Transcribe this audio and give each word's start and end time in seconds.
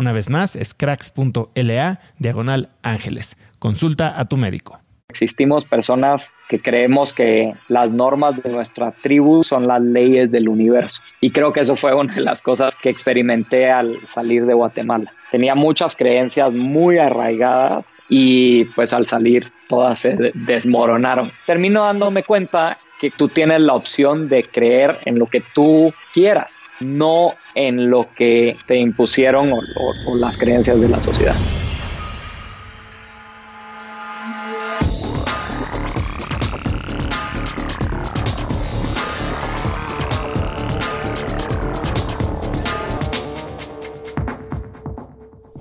Una 0.00 0.12
vez 0.12 0.30
más, 0.30 0.56
es 0.56 0.72
cracks.la 0.72 2.00
diagonal 2.18 2.70
ángeles. 2.82 3.36
Consulta 3.58 4.18
a 4.18 4.24
tu 4.24 4.38
médico. 4.38 4.80
Existimos 5.10 5.66
personas 5.66 6.34
que 6.48 6.58
creemos 6.58 7.12
que 7.12 7.52
las 7.68 7.90
normas 7.90 8.42
de 8.42 8.48
nuestra 8.48 8.92
tribu 8.92 9.42
son 9.42 9.66
las 9.66 9.82
leyes 9.82 10.30
del 10.30 10.48
universo. 10.48 11.02
Y 11.20 11.32
creo 11.32 11.52
que 11.52 11.60
eso 11.60 11.76
fue 11.76 11.94
una 11.94 12.14
de 12.14 12.22
las 12.22 12.40
cosas 12.40 12.76
que 12.76 12.88
experimenté 12.88 13.70
al 13.70 13.98
salir 14.08 14.46
de 14.46 14.54
Guatemala. 14.54 15.12
Tenía 15.30 15.54
muchas 15.54 15.94
creencias 15.96 16.50
muy 16.50 16.96
arraigadas 16.96 17.94
y 18.08 18.64
pues 18.76 18.94
al 18.94 19.04
salir 19.04 19.52
todas 19.68 19.98
se 19.98 20.32
desmoronaron. 20.32 21.30
Termino 21.44 21.84
dándome 21.84 22.22
cuenta 22.22 22.78
que 23.00 23.10
tú 23.10 23.28
tienes 23.28 23.60
la 23.60 23.74
opción 23.74 24.28
de 24.28 24.44
creer 24.44 24.98
en 25.06 25.18
lo 25.18 25.26
que 25.26 25.42
tú 25.54 25.92
quieras, 26.12 26.60
no 26.80 27.34
en 27.54 27.88
lo 27.88 28.06
que 28.14 28.56
te 28.66 28.76
impusieron 28.76 29.52
o, 29.52 30.16
las 30.16 30.36
creencias 30.36 30.78
de 30.78 30.88
la 30.88 31.00
sociedad. 31.00 31.34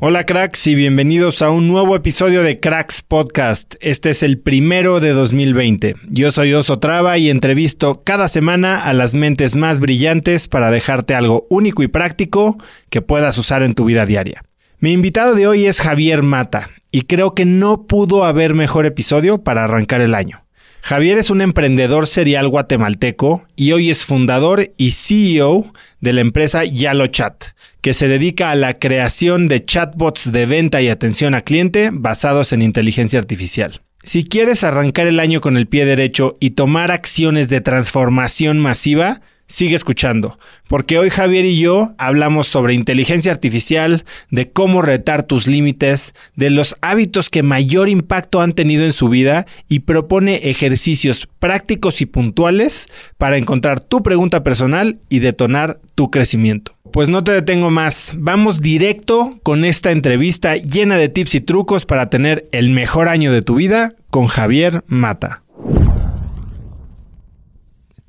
Hola 0.02 0.26
cracks 0.26 0.66
y 0.68 0.76
bienvenidos 0.76 1.42
a 1.42 1.50
un 1.50 1.68
nuevo 1.68 1.94
episodio 1.94 2.42
de 2.42 2.58
Cracks 2.58 3.02
Podcast. 3.02 3.76
Este 3.82 4.12
es 4.12 4.24
el 4.24 4.40
primero 4.40 5.02
de 5.02 5.10
2020. 5.10 5.96
Yo 6.08 6.32
soy 6.32 6.54
Oso 6.54 6.80
Traba 6.80 7.18
y 7.18 7.30
entrevisto 7.30 8.02
cada 8.06 8.30
semana 8.30 8.82
a 8.82 8.94
las 8.94 9.14
mentes 9.14 9.58
más 9.58 9.82
brillantes 9.82 10.48
para 10.48 10.72
dejarte 10.72 11.16
algo 11.16 11.46
único 11.50 11.84
y 11.84 11.90
práctico 11.90 12.58
que 12.90 13.02
puedas 13.02 13.38
usar 13.38 13.62
en 13.62 13.76
tu 13.76 13.84
vida 13.84 14.06
diaria. 14.06 14.42
Mi 14.80 14.94
invitado 14.94 15.36
de 15.36 15.48
hoy 15.48 15.66
es 15.66 15.82
Javier 15.82 16.24
Mata 16.24 16.70
y 16.92 17.02
creo 17.02 17.36
que 17.36 17.44
no 17.44 17.86
pudo 17.86 18.24
haber 18.24 18.54
mejor 18.54 18.86
episodio 18.86 19.44
para 19.44 19.66
arrancar 19.66 20.00
el 20.00 20.16
año. 20.16 20.46
Javier 20.82 21.18
es 21.18 21.30
un 21.30 21.42
emprendedor 21.42 22.08
serial 22.08 22.48
guatemalteco 22.48 23.46
y 23.58 23.74
hoy 23.74 23.90
es 23.90 24.06
fundador 24.06 24.72
y 24.78 24.92
CEO 24.92 25.74
de 26.00 26.14
la 26.14 26.22
empresa 26.22 26.64
YaloChat, 26.64 27.44
que 27.82 27.94
se 27.94 28.08
dedica 28.08 28.52
a 28.52 28.56
la 28.56 28.80
creación 28.80 29.48
de 29.48 29.66
chatbots 29.66 30.32
de 30.32 30.46
venta 30.46 30.82
y 30.82 30.90
atención 30.90 31.36
a 31.36 31.42
cliente 31.42 31.90
basados 31.92 32.54
en 32.54 32.62
inteligencia 32.62 33.20
artificial. 33.20 33.82
Si 34.04 34.24
quieres 34.24 34.64
arrancar 34.64 35.08
el 35.08 35.20
año 35.20 35.42
con 35.42 35.58
el 35.58 35.68
pie 35.68 35.86
derecho 35.86 36.38
y 36.40 36.52
tomar 36.52 36.92
acciones 36.92 37.50
de 37.50 37.62
transformación 37.62 38.60
masiva, 38.60 39.22
sigue 39.50 39.76
escuchando, 39.76 40.40
porque 40.68 41.00
hoy 41.00 41.10
Javier 41.10 41.44
y 41.44 41.60
yo 41.60 41.94
hablamos 41.98 42.48
sobre 42.48 42.76
inteligencia 42.76 43.32
artificial, 43.32 44.06
de 44.30 44.52
cómo 44.52 44.82
retar 44.82 45.24
tus 45.24 45.48
límites, 45.48 46.14
de 46.36 46.52
los 46.52 46.78
hábitos 46.82 47.30
que 47.30 47.44
mayor 47.44 47.90
impacto 47.90 48.42
han 48.42 48.54
tenido 48.54 48.86
en 48.86 48.94
su 48.94 49.10
vida 49.10 49.48
y 49.68 49.80
propone 49.80 50.50
ejercicios 50.50 51.28
prácticos 51.40 52.00
y 52.00 52.06
puntuales 52.06 52.88
para 53.18 53.38
encontrar 53.38 53.82
tu 53.82 54.02
pregunta 54.04 54.44
personal 54.44 55.00
y 55.10 55.20
detonar 55.20 55.80
tu 55.96 56.12
crecimiento. 56.12 56.79
Pues 56.92 57.08
no 57.08 57.24
te 57.24 57.32
detengo 57.32 57.70
más, 57.70 58.14
vamos 58.18 58.62
directo 58.62 59.30
con 59.44 59.64
esta 59.64 59.92
entrevista 59.92 60.58
llena 60.58 60.98
de 60.98 61.08
tips 61.08 61.36
y 61.36 61.42
trucos 61.42 61.86
para 61.86 62.10
tener 62.10 62.50
el 62.52 62.72
mejor 62.72 63.08
año 63.08 63.32
de 63.32 63.44
tu 63.44 63.56
vida 63.56 63.94
con 64.10 64.26
Javier 64.26 64.84
Mata. 64.88 65.44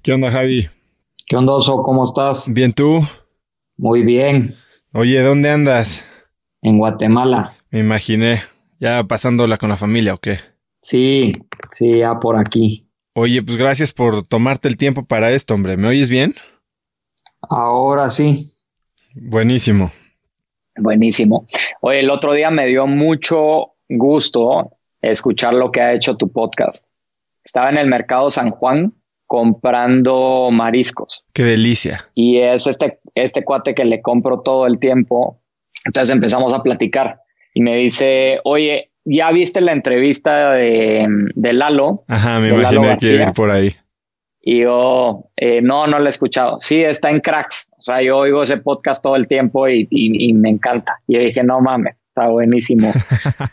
¿Qué 0.03 0.15
onda 0.15 0.31
Javi? 0.31 0.69
¿Qué 1.27 1.37
onda, 1.37 1.53
Oso? 1.53 1.83
¿Cómo 1.83 2.05
estás? 2.05 2.51
Bien, 2.53 2.73
¿tú? 2.73 3.07
Muy 3.77 4.03
bien. 4.03 4.57
Oye, 4.93 5.21
¿dónde 5.21 5.51
andas? 5.51 6.03
En 6.63 6.79
Guatemala. 6.79 7.53
Me 7.71 7.81
imaginé. 7.81 8.43
¿Ya 8.81 9.05
pasándola 9.05 9.59
con 9.59 9.69
la 9.69 9.77
familia 9.77 10.15
o 10.15 10.19
qué? 10.19 10.41
Sí, 10.81 11.33
sí, 11.71 11.99
ya 11.99 12.19
por 12.19 12.39
aquí. 12.39 12.89
Oye, 13.13 13.43
pues 13.43 13.59
gracias 13.59 13.93
por 13.93 14.25
tomarte 14.25 14.69
el 14.69 14.79
tiempo 14.79 15.05
para 15.05 15.33
esto, 15.33 15.53
hombre. 15.53 15.77
¿Me 15.77 15.89
oyes 15.89 16.09
bien? 16.09 16.35
Ahora 17.43 18.09
sí. 18.09 18.50
Buenísimo. 19.15 19.93
Buenísimo. 20.77 21.47
Oye, 21.81 22.01
el 22.01 22.11
otro 22.11 22.33
día 22.33 22.51
me 22.51 22.67
dio 22.67 22.87
mucho 22.87 23.75
gusto 23.89 24.71
escuchar 25.03 25.55
lo 25.55 25.71
que 25.71 25.81
ha 25.81 25.93
hecho 25.93 26.17
tu 26.17 26.31
podcast. 26.31 26.89
Estaba 27.45 27.71
en 27.71 27.79
el 27.79 27.87
mercado 27.87 28.31
San 28.31 28.51
Juan 28.51 28.93
comprando 29.27 30.51
mariscos. 30.51 31.25
Qué 31.33 31.45
delicia. 31.45 32.09
Y 32.15 32.39
es 32.39 32.67
este, 32.67 32.99
este 33.15 33.45
cuate 33.45 33.75
que 33.75 33.85
le 33.85 34.03
compro 34.03 34.41
todo 34.41 34.67
el 34.67 34.79
tiempo. 34.79 35.41
Entonces 35.85 36.15
empezamos 36.15 36.53
a 36.53 36.63
platicar 36.63 37.21
y 37.55 37.63
me 37.63 37.77
dice, 37.77 38.41
oye, 38.45 38.91
¿ya 39.05 39.31
viste 39.31 39.61
la 39.61 39.73
entrevista 39.73 40.53
de, 40.53 41.07
de 41.35 41.53
Lalo? 41.53 42.05
Ajá, 42.09 42.41
me 42.41 42.49
imagino 42.49 42.97
que 42.99 43.07
ir 43.07 43.33
por 43.33 43.51
ahí. 43.51 43.75
Y 44.43 44.63
yo, 44.63 45.27
eh, 45.37 45.61
no, 45.61 45.87
no 45.87 45.99
lo 45.99 46.07
he 46.07 46.09
escuchado. 46.09 46.59
Sí, 46.61 46.83
está 46.83 47.11
en 47.11 47.21
Cracks. 47.21 47.71
O 47.79 47.83
sea, 47.83 48.03
yo 48.03 48.19
oigo 48.19 48.43
ese 48.43 48.57
podcast 48.57 49.03
todo 49.03 49.17
el 49.17 49.29
tiempo 49.29 49.69
y, 49.69 49.87
y, 49.91 50.31
y 50.31 50.33
me 50.33 50.49
encanta. 50.49 50.99
Y 51.07 51.17
yo 51.17 51.23
dije, 51.23 51.45
no 51.45 51.61
mames, 51.61 52.05
está 52.07 52.29
buenísimo. 52.29 52.93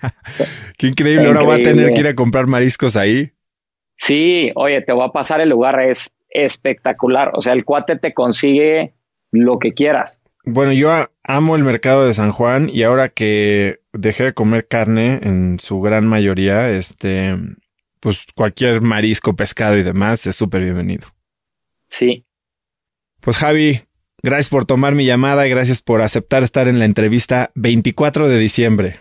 Qué 0.78 0.88
increíble. 0.88 1.28
Ahora 1.28 1.44
voy 1.44 1.60
a 1.60 1.64
tener 1.64 1.94
que 1.94 2.00
ir 2.00 2.08
a 2.08 2.16
comprar 2.16 2.48
mariscos 2.48 2.96
ahí. 2.96 3.32
Sí, 3.96 4.52
oye, 4.56 4.82
te 4.82 4.94
voy 4.94 5.06
a 5.06 5.12
pasar 5.12 5.42
el 5.42 5.50
lugar, 5.50 5.80
es 5.82 6.14
espectacular. 6.30 7.32
O 7.34 7.42
sea, 7.42 7.54
el 7.54 7.66
cuate 7.66 7.98
te 7.98 8.14
consigue 8.14 8.94
lo 9.32 9.60
que 9.60 9.74
quieras. 9.74 10.22
Bueno, 10.46 10.72
yo 10.72 10.90
amo 11.24 11.56
el 11.58 11.64
mercado 11.64 12.06
de 12.06 12.14
San 12.14 12.32
Juan 12.32 12.70
y 12.72 12.84
ahora 12.84 13.10
que 13.10 13.80
dejé 13.92 14.24
de 14.24 14.34
comer 14.34 14.68
carne 14.68 15.20
en 15.24 15.60
su 15.60 15.82
gran 15.82 16.08
mayoría, 16.08 16.70
este, 16.70 17.36
pues 18.00 18.26
cualquier 18.36 18.82
marisco, 18.82 19.36
pescado 19.36 19.78
y 19.78 19.84
demás 19.84 20.26
es 20.28 20.36
súper 20.36 20.64
bienvenido. 20.64 21.08
Sí. 21.88 22.26
Pues 23.22 23.38
Javi, 23.38 23.82
gracias 24.22 24.50
por 24.50 24.66
tomar 24.66 24.96
mi 24.96 25.06
llamada 25.06 25.48
y 25.48 25.50
gracias 25.50 25.82
por 25.82 26.02
aceptar 26.02 26.44
estar 26.44 26.68
en 26.68 26.80
la 26.80 26.86
entrevista 26.86 27.52
24 27.56 28.28
de 28.28 28.38
diciembre. 28.38 29.00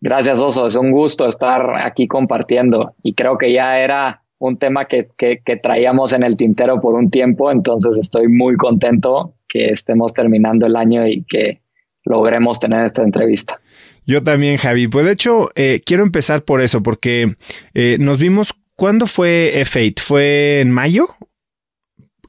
Gracias, 0.00 0.40
Oso. 0.40 0.66
Es 0.66 0.76
un 0.76 0.90
gusto 0.90 1.28
estar 1.28 1.80
aquí 1.84 2.08
compartiendo 2.08 2.94
y 3.02 3.14
creo 3.14 3.38
que 3.38 3.52
ya 3.52 3.78
era 3.78 4.22
un 4.38 4.56
tema 4.56 4.86
que, 4.86 5.08
que, 5.16 5.56
traíamos 5.56 6.12
en 6.12 6.24
el 6.24 6.36
tintero 6.36 6.80
por 6.80 6.94
un 6.94 7.10
tiempo, 7.10 7.52
entonces 7.52 7.96
estoy 7.96 8.26
muy 8.26 8.56
contento 8.56 9.34
que 9.48 9.66
estemos 9.66 10.12
terminando 10.12 10.66
el 10.66 10.74
año 10.74 11.06
y 11.06 11.22
que 11.22 11.60
logremos 12.04 12.58
tener 12.58 12.84
esta 12.84 13.04
entrevista. 13.04 13.60
Yo 14.06 14.22
también, 14.22 14.56
Javi. 14.56 14.88
Pues 14.88 15.06
de 15.06 15.12
hecho, 15.12 15.50
eh, 15.54 15.82
quiero 15.84 16.02
empezar 16.02 16.42
por 16.44 16.60
eso, 16.60 16.82
porque 16.82 17.36
eh, 17.74 17.96
nos 17.98 18.18
vimos. 18.18 18.54
¿Cuándo 18.74 19.06
fue 19.06 19.52
F8? 19.64 20.00
¿Fue 20.00 20.60
en 20.60 20.70
mayo? 20.70 21.08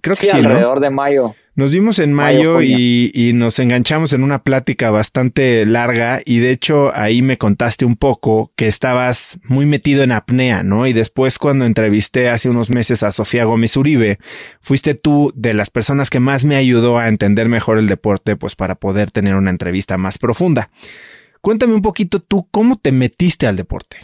Creo 0.02 0.16
que 0.20 0.28
sí, 0.28 0.38
alrededor 0.38 0.82
de 0.82 0.90
mayo. 0.90 1.34
Nos 1.56 1.72
vimos 1.72 2.00
en 2.00 2.14
mayo, 2.14 2.64
y, 2.64 3.32
nos 3.36 3.60
enganchamos 3.60 4.12
en 4.14 4.24
una 4.24 4.44
plática 4.44 4.90
bastante 4.90 5.68
larga 5.68 6.22
y 6.26 6.40
de 6.40 6.50
hecho 6.50 6.92
ahí 6.96 7.22
me 7.22 7.38
contaste 7.38 7.86
un 7.86 7.96
poco 7.96 8.52
que 8.56 8.68
estabas 8.68 9.40
muy 9.44 9.68
metido 9.68 10.02
en 10.02 10.12
apnea, 10.12 10.64
¿no? 10.64 10.88
Y 10.88 10.94
después 10.94 11.38
cuando 11.38 11.66
entrevisté 11.66 12.30
hace 12.30 12.50
unos 12.50 12.72
meses 12.72 13.04
a 13.04 13.12
Sofía 13.12 13.46
Gómez 13.46 13.78
Uribe, 13.78 14.18
fuiste 14.62 14.96
tú 14.96 15.32
de 15.36 15.54
las 15.54 15.70
personas 15.70 16.10
que 16.10 16.20
más 16.20 16.44
me 16.44 16.56
ayudó 16.56 16.98
a 16.98 17.08
entender 17.08 17.50
mejor 17.50 17.78
el 17.78 17.88
deporte, 17.88 18.36
pues 18.36 18.56
para 18.56 18.74
poder 18.74 19.12
tener 19.12 19.36
una 19.36 19.52
entrevista 19.52 19.98
más 19.98 20.18
profunda. 20.18 20.72
Cuéntame 21.44 21.74
un 21.74 21.82
poquito 21.82 22.22
tú 22.22 22.48
cómo 22.52 22.78
te 22.78 22.94
metiste 22.94 23.48
al 23.48 23.58
deporte. 23.58 23.98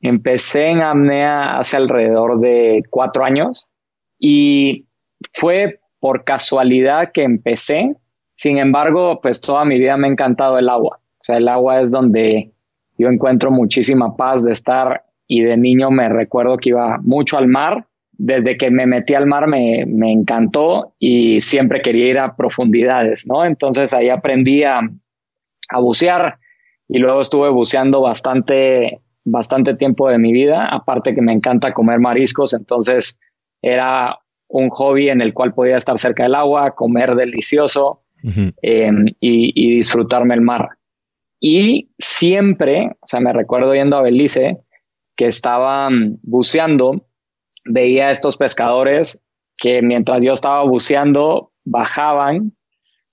Empecé 0.00 0.70
en 0.70 0.80
apnea 0.80 1.56
hace 1.56 1.76
alrededor 1.76 2.40
de 2.40 2.82
cuatro 2.90 3.24
años 3.24 3.68
y 4.18 4.88
fue 5.34 5.78
por 6.00 6.24
casualidad 6.24 7.12
que 7.14 7.22
empecé. 7.22 7.94
Sin 8.34 8.58
embargo, 8.58 9.20
pues 9.22 9.40
toda 9.40 9.64
mi 9.64 9.78
vida 9.78 9.96
me 9.96 10.08
ha 10.08 10.10
encantado 10.10 10.58
el 10.58 10.68
agua. 10.68 10.98
O 11.00 11.22
sea, 11.22 11.36
el 11.36 11.46
agua 11.46 11.80
es 11.80 11.92
donde 11.92 12.50
yo 12.98 13.06
encuentro 13.06 13.52
muchísima 13.52 14.16
paz 14.16 14.44
de 14.44 14.50
estar 14.50 15.04
y 15.28 15.42
de 15.42 15.56
niño 15.56 15.92
me 15.92 16.08
recuerdo 16.08 16.56
que 16.56 16.70
iba 16.70 16.98
mucho 17.02 17.38
al 17.38 17.46
mar. 17.46 17.86
Desde 18.10 18.56
que 18.56 18.72
me 18.72 18.88
metí 18.88 19.14
al 19.14 19.26
mar 19.26 19.46
me, 19.46 19.84
me 19.86 20.10
encantó 20.10 20.96
y 20.98 21.40
siempre 21.40 21.82
quería 21.82 22.08
ir 22.08 22.18
a 22.18 22.34
profundidades, 22.34 23.28
¿no? 23.28 23.44
Entonces 23.44 23.94
ahí 23.94 24.08
aprendí 24.08 24.64
a, 24.64 24.80
a 25.72 25.80
bucear. 25.80 26.38
Y 26.88 26.98
luego 26.98 27.20
estuve 27.20 27.48
buceando 27.48 28.00
bastante, 28.00 29.00
bastante 29.24 29.74
tiempo 29.74 30.08
de 30.08 30.18
mi 30.18 30.32
vida, 30.32 30.66
aparte 30.66 31.14
que 31.14 31.22
me 31.22 31.32
encanta 31.32 31.72
comer 31.72 32.00
mariscos, 32.00 32.54
entonces 32.54 33.18
era 33.62 34.18
un 34.48 34.68
hobby 34.68 35.08
en 35.08 35.20
el 35.20 35.32
cual 35.32 35.54
podía 35.54 35.78
estar 35.78 35.98
cerca 35.98 36.24
del 36.24 36.34
agua, 36.34 36.74
comer 36.74 37.14
delicioso 37.14 38.02
em, 38.62 39.06
y, 39.18 39.76
disfrutarme 39.76 40.34
el 40.34 40.42
mar. 40.42 40.68
Y 41.40 41.90
siempre, 41.98 42.90
o 43.00 43.06
sea, 43.06 43.20
me 43.20 43.32
recuerdo 43.32 43.74
yendo 43.74 43.96
a 43.96 44.02
Belice, 44.02 44.58
que 45.16 45.26
estaba 45.26 45.88
buceando, 46.22 47.06
veía 47.64 48.08
a 48.08 48.10
estos 48.10 48.36
pescadores 48.36 49.24
que 49.56 49.82
mientras 49.82 50.24
yo 50.24 50.32
estaba 50.32 50.62
buceando, 50.64 51.52
bajaban 51.64 52.52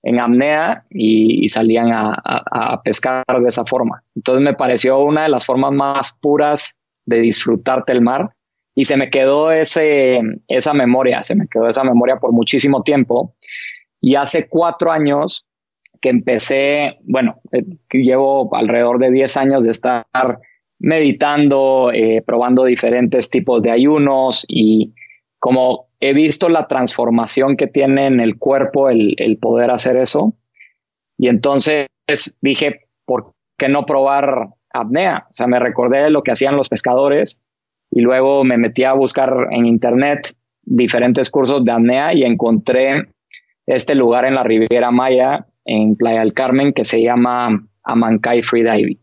en 0.02 0.18
apnea 0.18 0.84
y, 0.90 1.48
salían 1.48 1.90
a, 1.92 2.80
pescar 2.84 3.24
de 3.26 3.48
esa 3.48 3.64
forma. 3.64 4.02
Entonces 4.14 4.42
me 4.42 4.54
pareció 4.54 4.98
una 5.00 5.24
de 5.24 5.28
las 5.28 5.44
formas 5.44 5.72
más 5.72 6.18
puras 6.20 6.78
de 7.06 7.20
disfrutarte 7.20 7.92
el 7.92 8.00
mar 8.00 8.30
y 8.74 8.84
se 8.84 8.96
me 8.96 9.10
quedó 9.10 9.52
ese, 9.52 10.20
esa 10.48 10.72
memoria, 10.72 11.22
se 11.22 11.34
me 11.34 11.46
quedó 11.48 11.68
esa 11.68 11.84
memoria 11.84 12.16
por 12.16 12.32
muchísimo 12.32 12.82
tiempo. 12.82 13.34
Y 14.00 14.14
hace 14.14 14.48
cuatro 14.48 14.90
años 14.90 15.46
que 16.00 16.08
empecé, 16.08 16.98
bueno, 17.02 17.40
eh, 17.52 17.64
llevo 17.92 18.54
alrededor 18.54 18.98
de 18.98 19.10
10 19.10 19.36
años 19.36 19.64
de 19.64 19.70
estar 19.70 20.06
meditando, 20.78 21.90
eh, 21.92 22.22
probando 22.24 22.64
diferentes 22.64 23.28
tipos 23.28 23.62
de 23.62 23.70
ayunos 23.70 24.46
y 24.48 24.94
como 25.38 25.89
he 26.00 26.14
visto 26.14 26.48
la 26.48 26.66
transformación 26.66 27.56
que 27.56 27.66
tiene 27.66 28.06
en 28.06 28.20
el 28.20 28.38
cuerpo 28.38 28.88
el, 28.88 29.38
poder 29.40 29.70
hacer 29.70 29.96
eso. 29.96 30.34
Y 31.18 31.28
entonces 31.28 31.86
dije, 32.40 32.88
¿por 33.04 33.32
qué 33.58 33.68
no 33.68 33.84
probar 33.84 34.48
apnea? 34.72 35.26
O 35.30 35.34
sea, 35.34 35.46
me 35.46 35.58
recordé 35.58 35.98
de 35.98 36.10
lo 36.10 36.22
que 36.22 36.32
hacían 36.32 36.56
los 36.56 36.70
pescadores 36.70 37.40
y 37.90 38.00
luego 38.00 38.44
me 38.44 38.56
metí 38.56 38.84
a 38.84 38.94
buscar 38.94 39.48
en 39.50 39.66
internet 39.66 40.30
diferentes 40.62 41.30
cursos 41.30 41.64
de 41.64 41.72
apnea 41.72 42.14
y 42.14 42.24
encontré 42.24 43.08
este 43.66 43.94
lugar 43.94 44.24
en 44.24 44.34
la 44.34 44.42
Riviera 44.42 44.90
Maya, 44.90 45.46
en 45.64 45.96
Playa 45.96 46.20
del 46.20 46.32
Carmen, 46.32 46.72
que 46.72 46.84
se 46.84 47.02
llama 47.02 47.68
Amancay 47.84 48.42
Freediving. 48.42 48.98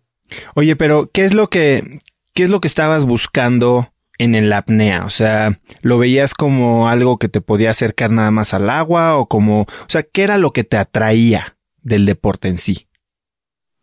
Oye, 0.56 0.76
pero 0.76 1.10
¿qué 1.14 1.26
es 1.26 1.34
lo 1.34 1.48
que, 1.48 2.00
qué 2.34 2.44
es 2.44 2.50
lo 2.50 2.60
que 2.60 2.68
estabas 2.68 3.06
buscando 3.06 3.90
en 4.18 4.36
el 4.36 4.52
apnea? 4.54 5.06
O 5.06 5.10
sea, 5.10 5.58
¿lo 5.82 5.98
veías 5.98 6.34
como 6.34 6.90
algo 6.90 7.18
que 7.18 7.30
te 7.30 7.42
podía 7.42 7.70
acercar 7.70 8.12
nada 8.12 8.32
más 8.32 8.54
al 8.54 8.70
agua 8.70 9.18
o 9.18 9.28
como, 9.28 9.62
o 9.62 9.90
sea, 9.90 10.04
qué 10.04 10.24
era 10.24 10.38
lo 10.38 10.52
que 10.52 10.64
te 10.64 10.78
atraía 10.78 11.58
del 11.82 12.06
deporte 12.06 12.48
en 12.48 12.58
sí? 12.58 12.88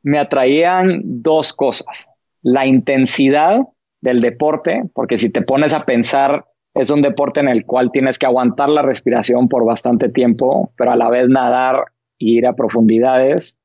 Me 0.02 0.19
atraían 0.19 1.00
dos 1.04 1.52
cosas. 1.52 2.08
La 2.42 2.66
intensidad 2.66 3.60
del 4.00 4.20
deporte, 4.20 4.82
porque 4.94 5.16
si 5.16 5.32
te 5.32 5.40
pones 5.40 5.72
a 5.72 5.86
pensar, 5.86 6.44
es 6.75 6.90
un 6.90 7.00
deporte 7.00 7.40
en 7.40 7.48
el 7.48 7.64
cual 7.64 7.90
tienes 7.90 8.19
que 8.19 8.26
aguantar 8.26 8.69
la 8.69 8.82
respiración 8.82 9.48
por 9.48 9.64
bastante 9.64 10.08
tiempo, 10.10 10.72
pero 10.76 10.92
a 10.92 10.96
la 10.96 11.08
vez 11.08 11.28
nadar 11.28 11.86
e 12.19 12.26
ir 12.26 12.46
a 12.46 12.54
profundidades. 12.54 13.58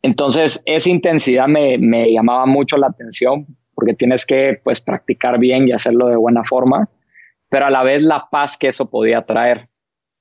Entonces, 0.00 0.62
esa 0.66 0.88
intensidad 0.88 1.48
me, 1.48 1.76
me 1.78 2.10
llamaba 2.10 2.46
mucho 2.46 2.76
la 2.78 2.86
atención 2.86 3.46
porque 3.84 3.96
tienes 3.96 4.24
que 4.24 4.58
pues 4.64 4.80
practicar 4.80 5.38
bien 5.38 5.68
y 5.68 5.72
hacerlo 5.72 6.06
de 6.06 6.16
buena 6.16 6.42
forma, 6.42 6.88
pero 7.50 7.66
a 7.66 7.70
la 7.70 7.82
vez 7.82 8.02
la 8.02 8.28
paz 8.30 8.56
que 8.56 8.68
eso 8.68 8.88
podía 8.88 9.26
traer, 9.26 9.68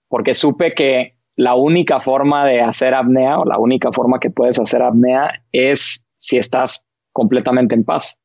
porque 0.09 0.33
supe 0.33 0.73
que 0.73 1.15
la 1.38 1.55
única 1.55 2.01
forma 2.01 2.45
de 2.45 2.59
hacer 2.59 2.93
apnea 2.93 3.39
o 3.39 3.45
la 3.45 3.57
única 3.57 3.93
forma 3.93 4.19
que 4.19 4.31
puedes 4.31 4.59
hacer 4.59 4.81
apnea 4.81 5.45
es 5.53 6.09
si 6.13 6.38
estás 6.38 6.91
completamente 7.13 7.73
en 7.73 7.85
paz. 7.85 8.21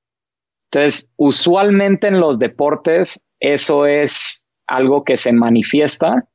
Entonces, 0.72 1.12
usualmente 1.16 2.08
en 2.08 2.18
los 2.18 2.40
deportes 2.40 3.24
eso 3.38 3.86
es 3.86 4.44
algo 4.66 5.04
que 5.04 5.16
se 5.16 5.32
manifiesta, 5.32 6.26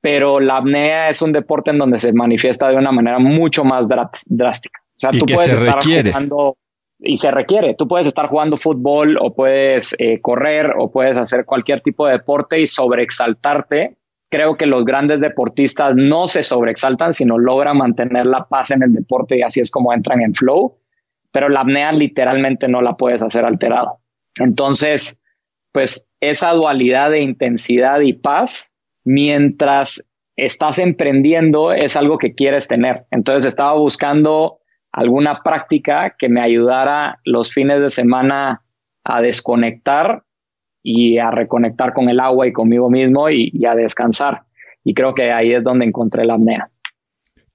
pero 0.00 0.40
la 0.40 0.56
apnea 0.56 1.08
es 1.08 1.22
un 1.22 1.30
deporte 1.30 1.70
en 1.70 1.78
donde 1.78 2.00
se 2.00 2.12
manifiesta 2.12 2.68
de 2.68 2.74
una 2.74 2.90
manera 2.90 3.20
mucho 3.20 3.62
más 3.62 3.86
drástica. 3.86 4.80
O 4.88 4.98
sea, 4.98 5.12
tú 5.12 5.24
puedes 5.24 5.52
estar 5.52 5.78
jugando 5.84 6.56
y 7.02 7.16
se 7.16 7.30
requiere. 7.30 7.74
Tú 7.74 7.88
puedes 7.88 8.06
estar 8.06 8.28
jugando 8.28 8.56
fútbol 8.56 9.18
o 9.20 9.34
puedes 9.34 9.94
eh, 9.98 10.20
correr 10.20 10.72
o 10.78 10.90
puedes 10.90 11.18
hacer 11.18 11.44
cualquier 11.44 11.80
tipo 11.80 12.06
de 12.06 12.12
deporte 12.12 12.60
y 12.60 12.66
sobreexaltarte. 12.66 13.96
Creo 14.30 14.56
que 14.56 14.66
los 14.66 14.84
grandes 14.84 15.20
deportistas 15.20 15.94
no 15.94 16.26
se 16.26 16.42
sobreexaltan, 16.42 17.12
sino 17.12 17.38
logran 17.38 17.76
mantener 17.76 18.26
la 18.26 18.46
paz 18.48 18.70
en 18.70 18.82
el 18.82 18.92
deporte 18.92 19.36
y 19.36 19.42
así 19.42 19.60
es 19.60 19.70
como 19.70 19.92
entran 19.92 20.22
en 20.22 20.34
flow 20.34 20.76
pero 21.32 21.48
la 21.48 21.60
apnea 21.60 21.90
literalmente 21.92 22.68
no 22.68 22.82
la 22.82 22.96
puedes 22.96 23.22
hacer 23.22 23.44
alterado. 23.44 23.98
Entonces, 24.38 25.24
pues 25.72 26.08
esa 26.20 26.52
dualidad 26.52 27.10
de 27.10 27.20
intensidad 27.20 28.00
y 28.00 28.12
paz, 28.12 28.72
mientras 29.04 30.10
estás 30.36 30.78
emprendiendo, 30.78 31.72
es 31.72 31.96
algo 31.96 32.18
que 32.18 32.34
quieres 32.34 32.68
tener. 32.68 33.06
Entonces 33.10 33.46
estaba 33.46 33.74
buscando 33.74 34.60
alguna 34.92 35.42
práctica 35.42 36.14
que 36.18 36.28
me 36.28 36.40
ayudara 36.40 37.18
los 37.24 37.52
fines 37.52 37.80
de 37.80 37.90
semana 37.90 38.62
a 39.04 39.20
desconectar 39.22 40.22
y 40.82 41.18
a 41.18 41.30
reconectar 41.30 41.94
con 41.94 42.08
el 42.08 42.20
agua 42.20 42.46
y 42.46 42.52
conmigo 42.52 42.90
mismo 42.90 43.30
y, 43.30 43.64
a 43.64 43.74
descansar. 43.74 44.42
Y 44.84 44.94
creo 44.94 45.14
que 45.14 45.32
ahí 45.32 45.52
es 45.52 45.64
donde 45.64 45.86
encontré 45.86 46.24
la 46.24 46.34
apnea. 46.34 46.70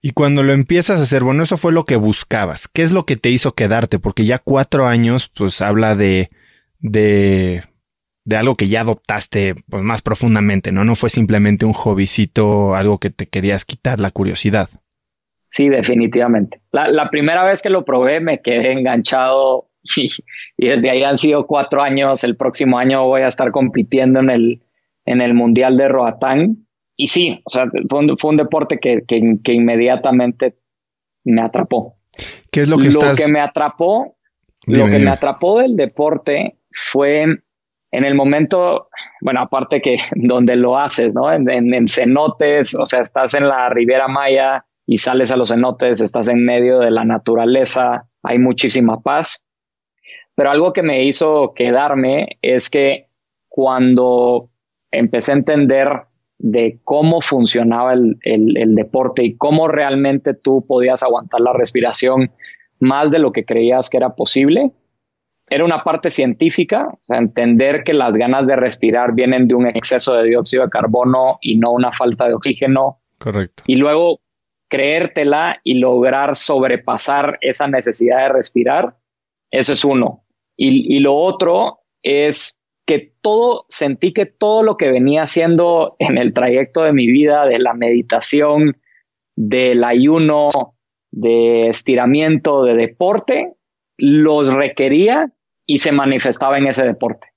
Y 0.01 0.11
cuando 0.11 0.43
lo 0.43 0.53
empiezas 0.53 0.99
a 0.99 1.03
hacer, 1.03 1.23
bueno, 1.23 1.43
eso 1.43 1.57
fue 1.57 1.73
lo 1.73 1.83
que 1.83 1.95
buscabas. 1.95 2.67
¿Qué 2.67 2.83
es 2.83 2.91
lo 2.91 3.05
que 3.05 3.17
te 3.17 3.29
hizo 3.29 3.53
quedarte? 3.53 3.99
Porque 3.99 4.25
ya 4.25 4.39
cuatro 4.39 4.87
años, 4.87 5.29
pues 5.35 5.61
habla 5.61 5.95
de, 5.95 6.29
de, 6.79 7.63
de 8.23 8.37
algo 8.37 8.55
que 8.55 8.69
ya 8.69 8.81
adoptaste 8.81 9.55
pues, 9.69 9.83
más 9.83 10.01
profundamente, 10.01 10.71
¿no? 10.71 10.85
No 10.85 10.95
fue 10.95 11.09
simplemente 11.09 11.65
un 11.65 11.73
hobbycito, 11.73 12.75
algo 12.75 12.99
que 12.99 13.09
te 13.09 13.27
querías 13.27 13.65
quitar 13.65 13.99
la 13.99 14.11
curiosidad. 14.11 14.69
Sí, 15.57 15.69
definitivamente. 15.69 16.61
La, 16.71 16.87
la 16.87 17.09
primera 17.09 17.43
vez 17.43 17.63
que 17.63 17.71
lo 17.71 17.83
probé 17.83 18.19
me 18.19 18.43
quedé 18.43 18.73
enganchado 18.73 19.69
y, 19.97 20.07
desde 20.55 20.87
ahí 20.91 21.01
han 21.01 21.17
sido 21.17 21.47
cuatro 21.47 21.81
años. 21.81 22.23
El 22.23 22.37
próximo 22.37 22.77
año 22.77 23.07
voy 23.07 23.21
a 23.21 23.27
estar 23.27 23.49
compitiendo 23.49 24.19
en 24.19 24.29
el, 24.29 24.61
en 25.07 25.19
el 25.19 25.33
Mundial 25.33 25.75
de 25.75 25.87
Roatán. 25.87 26.67
Y 26.95 27.07
sí, 27.07 27.41
o 27.43 27.49
sea, 27.49 27.65
fue 27.89 28.29
un, 28.29 28.37
deporte 28.37 28.77
que, 28.77 29.01
que, 29.07 29.53
inmediatamente 29.53 30.59
me 31.23 31.41
atrapó. 31.41 31.95
¿Qué 32.51 32.61
es 32.61 32.69
lo 32.69 32.77
que 32.77 32.91
lo 32.91 33.15
que 33.15 33.27
me 33.27 33.39
atrapó? 33.39 34.15
lo 34.67 34.85
que 34.85 34.99
me 34.99 35.09
atrapó 35.09 35.57
del 35.57 35.75
deporte 35.75 36.59
fue 36.71 37.23
en 37.23 38.05
el 38.05 38.13
momento, 38.13 38.89
bueno, 39.21 39.41
aparte 39.41 39.81
que 39.81 39.97
donde 40.15 40.55
lo 40.55 40.77
haces, 40.77 41.15
¿no? 41.15 41.33
En, 41.33 41.49
en, 41.49 41.87
cenotes, 41.87 42.75
o 42.75 42.85
sea, 42.85 43.01
estás 43.01 43.33
en 43.33 43.47
la 43.47 43.69
Riviera 43.69 44.07
Maya 44.07 44.66
y 44.87 44.97
sales 44.97 45.31
a 45.31 45.35
los 45.35 45.49
cenotes, 45.49 45.99
estás 45.99 46.29
en 46.29 46.45
medio 46.45 46.79
de 46.79 46.91
la 46.91 47.03
naturaleza, 47.03 48.07
hay 48.23 48.39
muchísima 48.39 49.01
paz. 49.01 49.45
Pero 50.33 50.49
algo 50.49 50.71
que 50.71 50.81
me 50.81 51.03
hizo 51.03 51.53
quedarme 51.53 52.39
es 52.41 52.69
que 52.69 53.09
cuando 53.49 54.49
empecé 54.89 55.33
a 55.33 55.35
entender 55.35 55.89
de 56.39 56.79
cómo 56.85 57.21
funcionaba 57.21 57.93
el, 57.93 58.17
el, 58.21 58.75
deporte 58.75 59.25
y 59.25 59.35
cómo 59.35 59.67
realmente 59.67 60.33
tú 60.33 60.65
podías 60.65 61.03
aguantar 61.03 61.41
la 61.41 61.51
respiración 61.51 62.31
más 62.79 63.11
de 63.11 63.19
lo 63.19 63.31
que 63.31 63.43
creías 63.43 63.89
que 63.89 63.97
era 63.97 64.15
posible, 64.15 64.71
era 65.49 65.65
una 65.65 65.83
parte 65.83 66.09
científica, 66.09 66.87
o 66.91 66.99
sea, 67.01 67.17
entender 67.17 67.83
que 67.83 67.93
las 67.93 68.13
ganas 68.13 68.47
de 68.47 68.55
respirar 68.55 69.13
vienen 69.15 69.47
de 69.47 69.55
un 69.55 69.65
exceso 69.65 70.13
de 70.13 70.25
dióxido 70.25 70.63
de 70.63 70.69
carbono 70.69 71.39
y 71.41 71.57
no 71.57 71.71
una 71.71 71.91
falta 71.91 72.27
de 72.27 72.35
oxígeno. 72.35 72.99
Correcto. 73.17 73.63
Y 73.65 73.77
luego 73.77 74.19
creértela 74.69 75.59
y 75.63 75.75
lograr 75.75 76.35
sobrepasar 76.35 77.37
esa 77.41 77.67
necesidad 77.67 78.23
de 78.23 78.33
respirar, 78.33 78.95
eso 79.51 79.73
es 79.73 79.85
uno. 79.85 80.23
Y, 80.59 80.99
lo 80.99 81.15
otro 81.15 81.81
es 82.01 82.63
que 82.87 83.13
todo, 83.21 83.65
sentí 83.69 84.11
que 84.11 84.25
todo 84.25 84.63
lo 84.63 84.75
que 84.75 84.89
venía 84.89 85.23
haciendo 85.23 85.95
en 85.99 86.17
el 86.17 86.33
trayecto 86.33 86.81
de 86.81 86.93
mi 86.93 87.05
vida, 87.05 87.45
de 87.45 87.59
la 87.59 87.75
meditación, 87.75 88.77
del 89.35 89.83
ayuno, 89.83 90.47
de 91.11 91.69
estiramiento, 91.69 92.63
de 92.63 92.73
deporte, 92.73 93.53
los 93.97 94.51
requería 94.51 95.31
y 95.65 95.77
se 95.77 95.91
manifestaba 95.91 96.57
en 96.57 96.67
ese 96.67 96.85
deporte. 96.85 97.27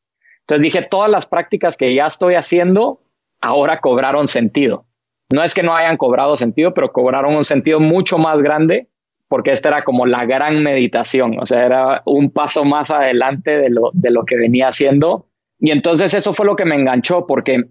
Entonces 0.40 0.62
dije, 0.62 0.86
todas 0.88 1.10
las 1.10 1.26
prácticas 1.26 1.76
que 1.76 1.94
ya 1.94 2.06
estoy 2.06 2.34
haciendo 2.34 3.02
ahora 3.40 3.80
cobraron 3.80 4.28
sentido. 4.28 4.86
No 5.32 5.42
es 5.42 5.54
que 5.54 5.62
no 5.62 5.74
hayan 5.74 5.96
cobrado 5.96 6.36
sentido, 6.36 6.74
pero 6.74 6.92
cobraron 6.92 7.36
un 7.36 7.44
sentido 7.44 7.80
mucho 7.80 8.18
más 8.18 8.42
grande 8.42 8.88
porque 9.30 9.52
esta 9.52 9.68
era 9.68 9.84
como 9.84 10.06
la 10.06 10.26
gran 10.26 10.60
meditación, 10.60 11.38
o 11.38 11.46
sea, 11.46 11.64
era 11.64 12.02
un 12.04 12.32
paso 12.32 12.64
más 12.64 12.90
adelante 12.90 13.58
de 13.58 13.70
lo, 13.70 13.90
de 13.92 14.10
lo 14.10 14.24
que 14.24 14.36
venía 14.36 14.66
haciendo. 14.66 15.26
Y 15.60 15.70
entonces 15.70 16.14
eso 16.14 16.32
fue 16.32 16.46
lo 16.46 16.56
que 16.56 16.64
me 16.64 16.74
enganchó 16.74 17.28
porque 17.28 17.62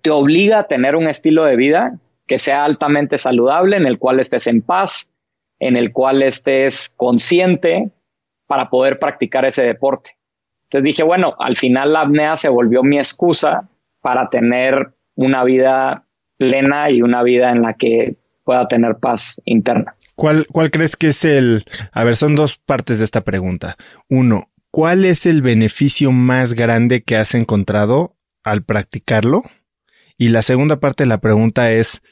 te 0.00 0.08
obliga 0.08 0.60
a 0.60 0.68
tener 0.68 0.96
un 0.96 1.08
estilo 1.08 1.44
de 1.44 1.56
vida 1.56 1.98
que 2.26 2.38
sea 2.38 2.64
altamente 2.64 3.18
saludable, 3.18 3.76
en 3.76 3.86
el 3.86 3.98
cual 3.98 4.20
estés 4.20 4.46
en 4.46 4.62
paz, 4.62 5.12
en 5.58 5.76
el 5.76 5.92
cual 5.92 6.22
estés 6.22 6.94
consciente, 6.96 7.90
para 8.46 8.70
poder 8.70 8.98
practicar 8.98 9.44
ese 9.44 9.64
deporte. 9.64 10.16
Entonces 10.64 10.84
dije, 10.84 11.02
bueno, 11.02 11.34
al 11.38 11.58
final 11.58 11.92
la 11.92 12.00
apnea 12.02 12.36
se 12.36 12.48
volvió 12.48 12.82
mi 12.82 12.96
excusa 12.96 13.68
para 14.00 14.30
tener 14.30 14.94
una 15.14 15.44
vida 15.44 16.06
plena 16.42 16.90
y 16.90 17.02
una 17.02 17.22
vida 17.22 17.50
en 17.52 17.62
la 17.62 17.74
que 17.74 18.16
pueda 18.42 18.66
tener 18.66 18.96
paz 18.96 19.40
interna. 19.44 19.94
¿Cuál, 20.16 20.46
cuál 20.50 20.72
crees 20.72 20.96
que 20.96 21.08
es 21.08 21.24
el... 21.24 21.64
A 21.92 22.02
ver, 22.02 22.16
son 22.16 22.34
dos 22.34 22.58
partes 22.58 22.98
de 22.98 23.04
esta 23.04 23.20
pregunta. 23.22 23.76
Uno, 24.08 24.50
¿cuál 24.72 25.04
es 25.04 25.24
el 25.24 25.40
beneficio 25.40 26.10
más 26.10 26.54
grande 26.54 27.02
que 27.02 27.16
has 27.16 27.36
encontrado 27.36 28.16
al 28.42 28.64
practicarlo? 28.64 29.42
Y 30.18 30.28
la 30.28 30.42
segunda 30.42 30.80
parte 30.80 31.04
de 31.04 31.08
la 31.08 31.20
pregunta 31.20 31.70
es, 31.70 32.02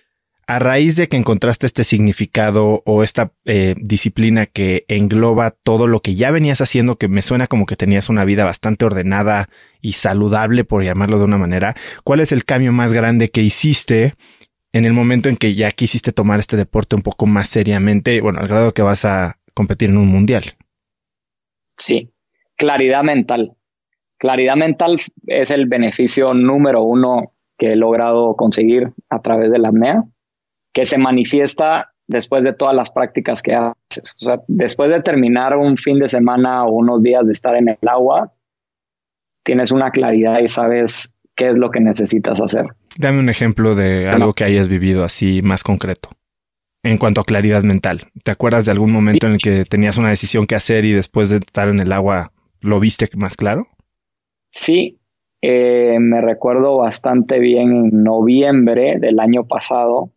a 0.50 0.59
raíz 0.59 0.97
de 0.97 1.09
que 1.09 1.16
encontraste 1.16 1.64
este 1.64 1.85
significado 1.85 2.83
o 2.85 3.04
esta 3.04 3.33
eh, 3.45 3.76
disciplina 3.78 4.47
que 4.47 4.85
engloba 4.88 5.52
todo 5.52 5.87
lo 5.87 6.00
que 6.00 6.16
ya 6.16 6.33
venías 6.33 6.61
haciendo, 6.61 6.97
que 6.97 7.07
me 7.07 7.23
suena 7.23 7.47
como 7.47 7.66
que 7.66 7.76
tenías 7.76 8.09
una 8.09 8.25
vida 8.25 8.45
bastante 8.45 8.85
ordenada 8.85 9.49
y 9.80 9.92
saludable, 9.92 10.64
por 10.64 10.83
llamarlo 10.83 11.19
de 11.19 11.25
una 11.25 11.38
manera, 11.38 11.76
¿cuál 12.02 12.19
es 12.19 12.33
el 12.33 12.45
cambio 12.45 12.73
más 12.73 12.92
grande 12.92 13.30
que 13.30 13.42
hiciste 13.42 14.14
en 14.73 14.87
el 14.87 14.92
momento 14.92 15.28
en 15.28 15.37
que 15.37 15.54
ya 15.54 15.71
quisiste 15.71 16.11
tomar 16.11 16.40
este 16.40 16.57
deporte 16.57 16.97
un 16.97 17.02
poco 17.02 17.26
más 17.26 17.49
seriamente, 17.49 18.21
bueno, 18.21 18.40
al 18.40 18.49
grado 18.49 18.75
que 18.75 18.83
vas 18.83 19.04
a 19.04 19.38
competir 19.54 19.90
en 19.90 19.99
un 19.99 20.09
mundial? 20.09 20.57
Sí, 21.75 22.11
claridad 22.57 23.04
mental. 23.04 23.52
Claridad 24.19 24.57
mental 24.57 24.97
es 25.28 25.52
el 25.52 25.66
beneficio 25.66 26.35
número 26.35 26.83
uno 26.83 27.35
que 27.57 27.75
he 27.75 27.76
logrado 27.76 28.35
conseguir 28.35 28.90
a 29.11 29.23
través 29.23 29.52
de 29.52 29.61
la 29.61 29.69
apnea 29.69 30.07
que 30.73 30.85
se 30.85 30.99
manifiesta 30.99 31.93
después 32.07 32.43
de 32.43 32.53
todas 32.53 32.75
las 32.75 32.91
prácticas 32.91 33.43
que 33.43 33.55
haces. 33.55 34.15
O 34.21 34.25
sea, 34.25 34.41
después 34.49 34.91
de 34.91 35.00
terminar 35.00 35.57
un 35.57 35.77
fin 35.77 35.99
de 35.99 36.09
semana 36.09 36.65
o 36.65 36.73
unos 36.73 37.03
días 37.03 37.25
de 37.25 37.33
estar 37.33 37.55
en 37.57 37.69
el 37.69 37.89
agua, 37.89 38.33
tienes 39.45 39.71
una 39.71 39.91
claridad 39.91 40.41
y 40.41 40.49
sabes 40.49 41.17
qué 41.37 41.50
es 41.50 41.57
lo 41.57 41.71
que 41.71 41.81
necesitas 41.81 42.43
hacer. 42.43 42.67
Dame 42.99 43.21
un 43.21 43.29
ejemplo 43.29 43.75
de 43.75 44.09
algo 44.09 44.35
que 44.35 44.45
hayas 44.45 44.69
vivido 44.69 45.05
así 45.05 45.41
más 45.43 45.62
concreto. 45.62 46.11
En 46.83 46.99
cuanto 46.99 47.21
a 47.21 47.25
claridad 47.25 47.62
mental, 47.62 48.09
¿te 48.25 48.31
acuerdas 48.31 48.65
de 48.65 48.73
algún 48.73 48.91
momento 48.91 49.27
en 49.27 49.35
el 49.35 49.39
que 49.39 49.65
tenías 49.65 49.99
una 49.99 50.09
decisión 50.09 50.47
que 50.47 50.55
hacer 50.55 50.85
y 50.85 50.93
después 50.93 51.29
de 51.29 51.37
estar 51.37 51.69
en 51.69 51.79
el 51.79 51.93
agua 51.93 52.33
lo 52.61 52.81
viste 52.81 53.09
más 53.17 53.37
claro? 53.37 53.69
Sí, 54.50 54.99
eh, 55.43 55.99
me 56.00 56.21
recuerdo 56.21 56.79
bastante 56.79 57.39
bien 57.39 57.73
en 57.73 58.03
noviembre 58.03 58.97
del 58.99 59.21
año 59.21 59.47
pasado 59.47 60.11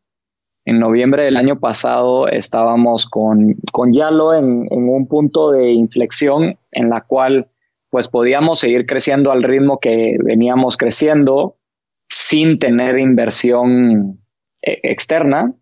en 0.66 0.80
noviembre 0.80 1.26
del 1.26 1.38
año 1.38 1.60
pasado 1.60 2.28
estábamos 2.28 3.06
con, 3.06 3.56
con 3.72 3.94
Yalo 3.94 4.34
en, 4.34 4.68
un 4.72 5.08
punto 5.08 5.52
de 5.52 5.72
inflexión 5.72 6.58
en 6.72 6.90
la 6.90 7.02
cual 7.02 7.48
pues 7.90 8.08
podíamos 8.08 8.60
seguir 8.60 8.86
creciendo 8.86 9.32
al 9.32 9.44
ritmo 9.44 9.80
que 9.80 10.18
veníamos 10.24 10.78
creciendo 10.78 11.58
sin 12.10 12.60
tener 12.60 12.98
inversión 12.98 14.20
eh, 14.62 14.80
externa 14.84 15.54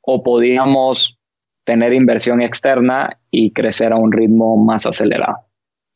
o 0.00 0.22
podíamos 0.22 1.18
tener 1.64 1.92
inversión 1.92 2.40
externa 2.40 3.20
y 3.30 3.52
crecer 3.52 3.92
a 3.92 3.96
un 3.96 4.12
ritmo 4.12 4.56
más 4.56 4.86
acelerado. 4.86 5.36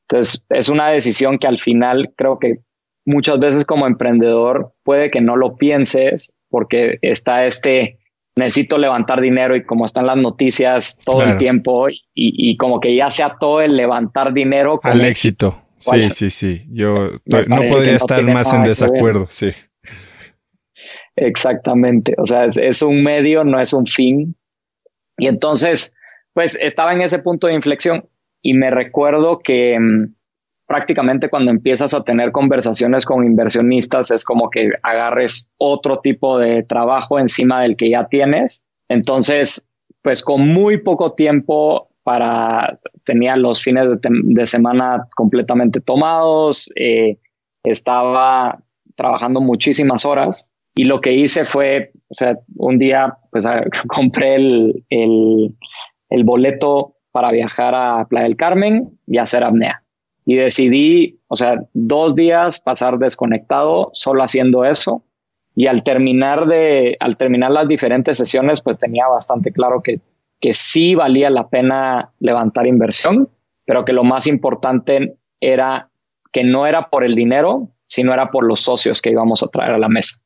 Entonces, 0.08 0.44
es 0.50 0.68
una 0.68 0.88
decisión 0.88 1.38
que 1.38 1.46
al 1.46 1.58
final 1.58 2.12
creo 2.16 2.38
que 2.38 2.58
muchas 3.06 3.38
veces 3.38 3.64
como 3.64 3.86
emprendedor 3.86 4.74
puede 4.82 5.10
que 5.10 5.20
no 5.20 5.36
lo 5.36 5.56
pienses 5.56 6.36
porque 6.50 6.98
está 7.00 7.46
este 7.46 7.98
necesito 8.36 8.78
levantar 8.78 9.20
dinero 9.20 9.54
y 9.56 9.64
como 9.64 9.84
están 9.84 10.06
las 10.06 10.16
noticias 10.16 10.98
todo 11.04 11.22
el 11.22 11.36
tiempo 11.36 11.86
y, 12.14 12.56
como 12.56 12.80
que 12.80 12.94
ya 12.94 13.10
sea 13.10 13.36
todo 13.38 13.60
el 13.60 13.76
levantar 13.76 14.32
dinero. 14.32 14.80
Al 14.82 15.04
éxito. 15.04 15.60
Sí, 15.78 16.10
sí, 16.10 16.30
sí. 16.30 16.66
Yo 16.70 17.10
no 17.26 17.60
podría 17.70 17.96
estar 17.96 18.22
más 18.22 18.52
en 18.52 18.64
desacuerdo, 18.64 19.26
sí. 19.30 19.50
Exactamente. 21.16 22.14
O 22.18 22.26
sea, 22.26 22.46
es, 22.46 22.82
un 22.82 23.02
medio, 23.02 23.44
no 23.44 23.60
es 23.60 23.72
un 23.72 23.86
fin. 23.86 24.36
Y 25.18 25.28
entonces, 25.28 25.96
pues 26.32 26.58
estaba 26.60 26.92
en 26.92 27.02
ese 27.02 27.20
punto 27.20 27.46
de 27.46 27.54
inflexión 27.54 28.08
y 28.42 28.54
me 28.54 28.70
recuerdo 28.70 29.38
que 29.38 29.78
mm, 29.78 30.14
prácticamente 30.66 31.28
cuando 31.28 31.50
empiezas 31.50 31.94
a 31.94 32.04
tener 32.04 32.32
conversaciones 32.32 33.04
con 33.04 33.24
inversionistas 33.24 34.10
es 34.10 34.24
como 34.24 34.50
que 34.50 34.70
agarres 34.82 35.52
otro 35.58 36.00
tipo 36.00 36.38
de 36.38 36.62
trabajo 36.62 37.18
encima 37.18 37.62
del 37.62 37.76
que 37.76 37.90
ya 37.90 38.06
tienes. 38.06 38.64
Entonces, 38.88 39.72
pues 40.02 40.22
con 40.22 40.48
muy 40.48 40.78
poco 40.78 41.12
tiempo 41.12 41.88
para, 42.02 42.78
tenía 43.04 43.36
los 43.36 43.62
fines 43.62 44.00
de, 44.00 44.46
semana 44.46 45.06
completamente 45.16 45.80
tomados, 45.80 46.70
eh, 46.76 47.18
estaba 47.62 48.62
trabajando 48.94 49.40
muchísimas 49.40 50.04
horas 50.04 50.50
y 50.74 50.84
lo 50.84 51.00
que 51.00 51.14
hice 51.14 51.44
fue, 51.44 51.92
o 52.08 52.14
sea, 52.14 52.38
un 52.56 52.78
día 52.78 53.16
pues 53.30 53.46
compré 53.88 54.36
el, 54.36 54.84
el, 54.90 55.54
el 56.10 56.24
boleto 56.24 56.96
para 57.10 57.30
viajar 57.30 57.74
a 57.74 58.06
Playa 58.06 58.24
del 58.24 58.36
Carmen 58.36 58.98
y 59.06 59.18
hacer 59.18 59.44
apnea 59.44 59.83
y 60.26 60.36
decidí, 60.36 61.20
o 61.28 61.36
sea, 61.36 61.60
dos 61.74 62.14
días 62.14 62.60
pasar 62.60 62.98
desconectado 62.98 63.90
solo 63.92 64.22
haciendo 64.22 64.64
eso. 64.64 65.04
Y 65.54 65.66
al 65.66 65.84
terminar 65.84 66.46
de, 66.46 66.96
al 66.98 67.16
terminar 67.16 67.50
las 67.50 67.68
diferentes 67.68 68.16
sesiones, 68.16 68.60
pues 68.60 68.78
tenía 68.78 69.06
bastante 69.06 69.52
claro 69.52 69.82
que, 69.82 70.00
que 70.40 70.54
sí 70.54 70.94
valía 70.94 71.30
la 71.30 71.48
pena 71.48 72.12
levantar 72.18 72.66
inversión, 72.66 73.28
pero 73.64 73.84
que 73.84 73.92
lo 73.92 74.02
más 74.02 74.26
importante 74.26 75.16
era 75.40 75.90
que 76.32 76.42
no 76.42 76.66
era 76.66 76.88
por 76.88 77.04
el 77.04 77.14
dinero, 77.14 77.68
sino 77.84 78.12
era 78.12 78.30
por 78.30 78.44
los 78.44 78.60
socios 78.60 79.00
que 79.00 79.10
íbamos 79.10 79.42
a 79.42 79.48
traer 79.48 79.72
a 79.72 79.78
la 79.78 79.88
mesa. 79.88 80.20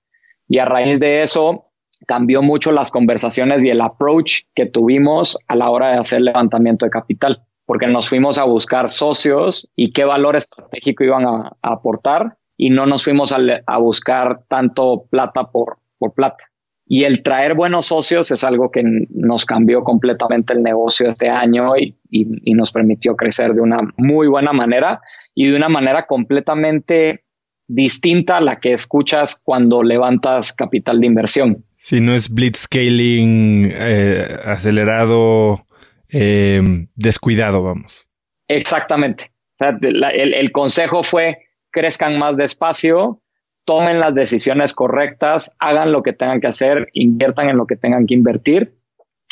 Y 0.49 0.59
a 0.59 0.64
raíz 0.64 1.00
de 1.00 1.23
eso 1.23 1.67
cambió 2.07 2.40
mucho 2.40 2.73
las 2.73 2.90
conversaciones 2.90 3.64
y 3.64 3.69
el 3.69 3.81
approach 3.81 4.45
que 4.55 4.64
tuvimos 4.64 5.37
a 5.49 5.57
la 5.57 5.69
hora 5.69 5.90
de 5.90 5.99
hacer 5.99 6.23
levantamiento 6.23 6.87
de 6.87 6.90
capital 6.90 7.48
porque 7.68 7.87
nos 7.87 8.08
fuimos 8.08 8.38
a 8.38 8.44
buscar 8.44 8.88
socios 8.88 9.68
y 9.76 9.92
qué 9.92 10.06
valor 10.06 10.37
estratégico 10.37 11.04
iban 11.04 11.26
a, 11.26 11.52
aportar 11.60 12.38
y 12.56 12.70
no 12.70 12.87
nos 12.87 13.04
fuimos 13.04 13.34
a, 13.34 13.76
buscar 13.76 14.40
tanto 14.48 15.04
plata 15.10 15.50
por, 15.52 15.76
por 15.98 16.14
plata. 16.14 16.44
Y 16.87 17.04
el 17.04 17.22
traer 17.22 17.54
buenos 17.54 17.84
socios 17.84 18.30
es 18.30 18.42
algo 18.42 18.70
que 18.70 18.82
nos 19.10 19.44
cambió 19.44 19.84
completamente 19.84 20.54
el 20.54 20.62
negocio 20.62 21.10
este 21.10 21.28
año 21.28 21.76
y, 21.76 21.94
y, 22.10 22.54
nos 22.54 22.72
permitió 22.72 23.16
crecer 23.16 23.52
de 23.52 23.60
una 23.60 23.80
muy 23.98 24.28
buena 24.28 24.54
manera 24.54 25.02
y 25.34 25.50
de 25.50 25.56
una 25.58 25.68
manera 25.68 26.06
completamente 26.06 27.25
distinta 27.66 28.38
a 28.38 28.40
la 28.40 28.60
que 28.60 28.72
escuchas 28.72 29.42
cuando 29.44 29.82
levantas 29.82 30.54
capital 30.54 31.00
de 31.00 31.06
inversión. 31.06 31.66
Si 31.76 32.00
no 32.00 32.14
es 32.14 32.30
blitzscaling 32.30 33.70
eh, 33.70 34.38
acelerado, 34.46 35.66
eh, 36.11 36.87
descuidado, 36.95 37.62
vamos. 37.62 38.09
Exactamente. 38.49 39.31
el, 39.61 40.53
consejo 40.53 41.03
fue 41.03 41.38
crezcan 41.71 42.19
más 42.19 42.37
despacio, 42.37 43.21
tomen 43.65 44.00
las 44.00 44.15
decisiones 44.15 44.73
correctas, 44.73 45.55
hagan 45.59 45.93
lo 45.93 46.03
que 46.03 46.15
tengan 46.15 46.41
que 46.41 46.47
hacer, 46.47 46.88
inviertan 46.95 47.50
en 47.50 47.59
lo 47.59 47.67
que 47.67 47.77
tengan 47.77 48.07
que 48.07 48.15
invertir, 48.15 48.75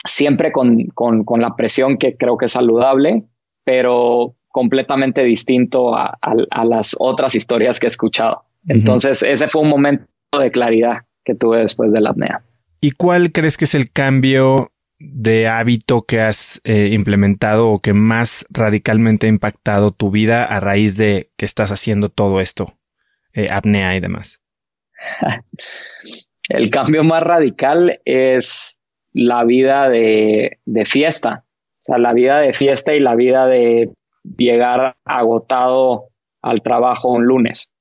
siempre 0.06 0.52
con, 0.52 0.86
con, 0.88 1.40
la 1.40 1.56
presión 1.56 1.96
que 1.96 2.16
creo 2.16 2.36
que 2.36 2.44
es 2.44 2.52
saludable, 2.52 3.24
pero 3.64 4.36
completamente 4.48 5.24
distinto 5.24 5.96
a, 5.96 6.18
las 6.64 6.96
otras 6.98 7.34
historias 7.34 7.80
que 7.80 7.86
he 7.86 7.88
escuchado. 7.88 8.44
Entonces, 8.68 9.22
ese 9.22 9.48
fue 9.48 9.62
un 9.62 9.68
momento 9.68 10.06
de 10.38 10.50
claridad 10.50 11.04
que 11.24 11.34
tuve 11.34 11.58
después 11.58 11.92
de 11.92 12.00
la 12.00 12.10
apnea. 12.10 12.42
¿Y 12.80 12.92
cuál 12.92 13.32
crees 13.32 13.56
que 13.56 13.64
es 13.64 13.74
el 13.74 13.90
cambio 13.90 14.72
de 14.98 15.46
hábito 15.46 16.02
que 16.02 16.20
has 16.20 16.60
eh, 16.64 16.88
implementado 16.92 17.68
o 17.68 17.80
que 17.80 17.92
más 17.92 18.46
radicalmente 18.50 19.26
ha 19.26 19.30
impactado 19.30 19.90
tu 19.90 20.10
vida 20.10 20.44
a 20.44 20.60
raíz 20.60 20.96
de 20.96 21.30
que 21.36 21.44
estás 21.44 21.70
haciendo 21.70 22.08
todo 22.08 22.40
esto, 22.40 22.78
eh, 23.32 23.48
apnea 23.50 23.96
y 23.96 24.00
demás? 24.00 24.40
El 26.48 26.70
cambio 26.70 27.02
más 27.04 27.22
radical 27.22 28.00
es 28.04 28.78
la 29.12 29.44
vida 29.44 29.88
de, 29.88 30.58
fiesta, 30.84 31.44
o 31.44 31.80
sea, 31.82 31.98
la 31.98 32.12
vida 32.12 32.38
de 32.38 32.52
fiesta 32.52 32.94
y 32.94 33.00
la 33.00 33.16
vida 33.16 33.46
de 33.46 33.90
llegar 34.38 34.96
agotado 35.04 36.10
al 36.42 36.62
trabajo 36.62 37.08
un 37.08 37.24
lunes. 37.24 37.72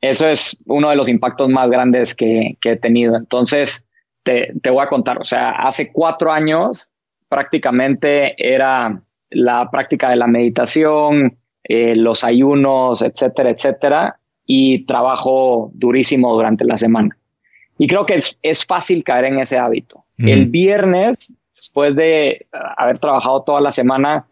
Eso 0.00 0.26
es 0.26 0.62
uno 0.66 0.88
de 0.90 0.96
los 0.96 1.08
impactos 1.08 1.48
más 1.50 1.68
grandes 1.68 2.14
que 2.14 2.56
he 2.62 2.76
tenido. 2.76 3.16
Entonces, 3.16 3.88
te, 4.24 4.70
voy 4.70 4.82
a 4.82 4.88
contar, 4.88 5.18
o 5.18 5.24
sea, 5.24 5.50
hace 5.50 5.92
cuatro 5.92 6.32
años 6.32 6.88
prácticamente 7.28 8.34
era 8.38 9.00
la 9.30 9.70
práctica 9.70 10.10
de 10.10 10.16
la 10.16 10.26
meditación, 10.26 11.38
eh, 11.62 11.94
los 11.94 12.24
ayunos, 12.24 13.02
etcétera, 13.02 13.50
etcétera, 13.50 14.18
y 14.46 14.84
trabajo 14.86 15.70
durísimo 15.74 16.32
durante 16.34 16.64
la 16.64 16.78
semana. 16.78 17.16
Y 17.78 17.86
creo 17.86 18.06
que 18.06 18.14
es, 18.14 18.38
es 18.42 18.64
fácil 18.64 19.04
caer 19.04 19.26
en 19.26 19.38
ese 19.38 19.58
hábito. 19.58 20.04
El 20.16 20.46
viernes, 20.46 21.36
después 21.56 21.96
de 21.96 22.46
haber 22.76 23.00
trabajado 23.00 23.42
toda 23.42 23.60
la 23.60 23.72
semana, 23.72 24.28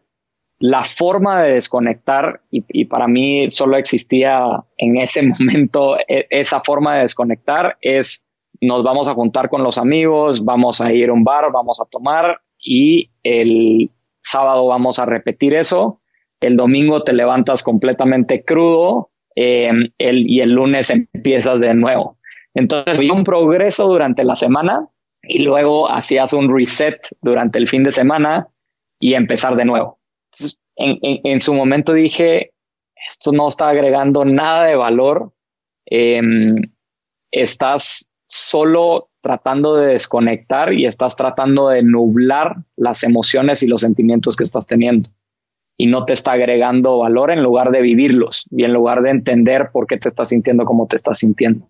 la 0.61 0.85
forma 0.85 1.43
de 1.43 1.55
desconectar, 1.55 2.41
y, 2.53 2.65
y, 2.69 2.85
para 2.85 3.09
mí 3.09 3.51
solo 3.51 3.77
existía 3.77 4.63
en 4.79 4.97
ese 4.97 5.23
momento 5.41 5.97
e, 6.07 6.27
esa 6.31 6.61
forma 6.61 6.95
de 6.95 7.03
desconectar, 7.03 7.77
es 7.81 8.29
nos 8.63 8.85
vamos 8.85 9.09
a 9.09 9.15
juntar 9.15 9.49
con 9.49 9.65
los 9.65 9.77
amigos, 9.77 10.45
vamos 10.45 10.81
a 10.81 10.93
ir 10.93 11.11
a 11.11 11.13
un 11.13 11.25
bar, 11.25 11.51
vamos 11.53 11.81
a 11.81 11.85
tomar 11.85 12.41
y 12.59 13.11
el 13.25 13.91
sábado 14.23 14.67
vamos 14.69 15.01
a 15.01 15.05
repetir 15.05 15.53
eso. 15.55 16.01
El 16.41 16.57
domingo 16.57 17.03
te 17.03 17.13
levantas 17.13 17.65
completamente 17.65 18.45
crudo 18.45 19.11
em, 19.35 19.91
y 19.99 20.41
el 20.41 20.53
lunes 20.53 20.91
empiezas 20.91 21.59
de 21.59 21.75
nuevo. 21.75 22.19
Entonces, 22.55 22.99
había 22.99 23.13
un 23.13 23.25
progreso 23.25 23.89
durante 23.89 24.23
la 24.23 24.37
semana 24.37 24.89
y 25.25 25.41
luego 25.41 25.91
hacías 25.91 26.33
un 26.33 26.55
reset 26.55 27.01
durante 27.21 27.59
el 27.59 27.67
fin 27.67 27.83
de 27.83 27.91
semana 27.91 28.47
y 29.01 29.15
empezar 29.15 29.57
de 29.57 29.65
nuevo. 29.65 29.99
en, 30.77 30.99
en, 31.03 31.41
su 31.41 31.53
momento 31.53 31.95
dije, 31.95 32.53
esto 33.11 33.33
no 33.33 33.49
está 33.49 33.71
agregando 33.71 34.25
nada 34.25 34.67
de 34.67 34.77
valor. 34.77 35.33
Em, 35.87 36.55
estás 37.33 38.12
solo 38.33 39.11
tratando 39.21 39.77
de 39.77 39.89
desconectar 39.89 40.73
y 40.73 40.87
estás 40.87 41.17
tratando 41.17 41.69
de 41.69 41.83
nublar 41.83 42.57
las 42.77 43.05
emociones 43.05 43.63
y 43.63 43.67
los 43.67 43.83
sentimientos 43.83 44.37
que 44.37 44.43
estás 44.43 44.67
teniendo. 44.67 45.11
Y 45.77 45.87
no 45.87 46.07
te 46.07 46.15
está 46.15 46.33
agregando 46.33 46.99
valor 46.99 47.31
en 47.31 47.43
lugar 47.43 47.71
de 47.71 47.83
vivirlos 47.83 48.47
y 48.51 48.65
en 48.65 48.73
lugar 48.73 49.03
de 49.03 49.11
entender 49.11 49.69
por 49.71 49.87
qué 49.87 49.99
te 49.99 50.09
estás 50.09 50.31
sintiendo 50.31 50.65
como 50.65 50.87
te 50.87 50.97
estás 50.97 51.19
sintiendo. 51.19 51.69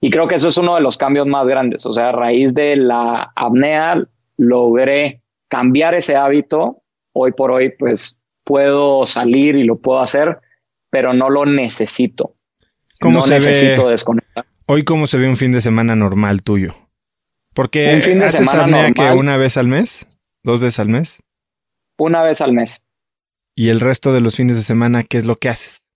Y 0.00 0.10
creo 0.10 0.28
que 0.28 0.36
eso 0.36 0.46
es 0.46 0.56
uno 0.58 0.76
de 0.76 0.80
los 0.80 0.96
cambios 0.96 1.26
más 1.26 1.44
grandes. 1.46 1.84
O 1.86 1.92
sea, 1.92 2.10
a 2.10 2.12
raíz 2.12 2.54
de 2.54 2.76
la 2.76 3.32
apnea 3.34 4.04
logré 4.36 5.22
cambiar 5.48 5.94
ese 5.94 6.14
hábito. 6.14 6.82
Hoy 7.12 7.32
por 7.32 7.50
hoy, 7.50 7.70
pues 7.76 8.16
puedo 8.44 9.04
salir 9.06 9.56
y 9.56 9.64
lo 9.64 9.78
puedo 9.78 10.00
hacer, 10.00 10.38
pero 10.88 11.14
no 11.14 11.30
lo 11.30 11.46
necesito. 11.46 12.36
¿Cómo 13.00 13.20
no 13.20 13.26
necesito 13.26 13.88
desconectar. 13.88 14.19
Hoy, 14.72 14.84
¿cómo 14.84 15.08
se 15.08 15.18
ve 15.18 15.26
un 15.26 15.34
fin 15.34 15.50
de 15.50 15.60
semana 15.60 15.96
normal 15.96 16.44
tuyo? 16.44 16.76
Porque 17.54 17.92
un 17.92 18.02
fin 18.02 18.20
de 18.20 18.26
haces 18.26 18.48
semana 18.48 18.92
que 18.92 19.02
una 19.16 19.36
vez 19.36 19.56
al 19.56 19.66
mes, 19.66 20.06
dos 20.44 20.60
veces 20.60 20.78
al 20.78 20.88
mes. 20.88 21.18
Una 21.98 22.22
vez 22.22 22.40
al 22.40 22.52
mes. 22.52 22.86
¿Y 23.56 23.70
el 23.70 23.80
resto 23.80 24.12
de 24.12 24.20
los 24.20 24.36
fines 24.36 24.56
de 24.56 24.62
semana, 24.62 25.02
qué 25.02 25.18
es 25.18 25.24
lo 25.26 25.34
que 25.34 25.48
haces? 25.48 25.88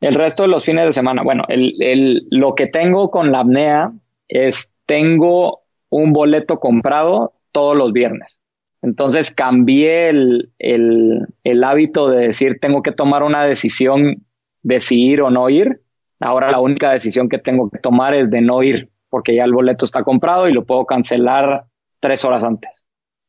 El 0.00 0.16
resto 0.16 0.42
de 0.42 0.48
los 0.48 0.64
fines 0.64 0.86
de 0.86 0.90
semana, 0.90 1.22
bueno, 1.22 1.44
el, 1.46 2.26
lo 2.30 2.56
que 2.56 2.66
tengo 2.66 3.12
con 3.12 3.30
la 3.30 3.38
apnea 3.38 3.92
es 4.26 4.74
tengo 4.86 5.60
un 5.88 6.12
boleto 6.12 6.58
comprado 6.58 7.34
todos 7.52 7.76
los 7.76 7.92
viernes. 7.92 8.42
Entonces 8.82 9.32
cambié 9.32 10.08
el, 10.08 10.50
el 10.58 11.62
hábito 11.62 12.10
de 12.10 12.26
decir 12.26 12.58
tengo 12.60 12.82
que 12.82 12.90
tomar 12.90 13.22
una 13.22 13.44
decisión 13.44 14.26
de 14.64 14.80
si 14.80 15.00
ir 15.00 15.22
o 15.22 15.30
no 15.30 15.48
ir 15.48 15.83
Ahora 16.20 16.50
la 16.50 16.60
única 16.60 16.90
decisión 16.90 17.28
que 17.28 17.38
tengo 17.38 17.70
que 17.70 17.78
tomar 17.78 18.14
es 18.14 18.30
de 18.30 18.40
no 18.40 18.62
ir, 18.62 18.90
porque 19.10 19.34
ya 19.34 19.44
el 19.44 19.52
boleto 19.52 19.84
está 19.84 20.02
comprado 20.02 20.48
y 20.48 20.52
lo 20.52 20.64
puedo 20.64 20.86
cancelar 20.86 21.64
tres 22.00 22.24
horas 22.24 22.44
antes. 22.44 22.84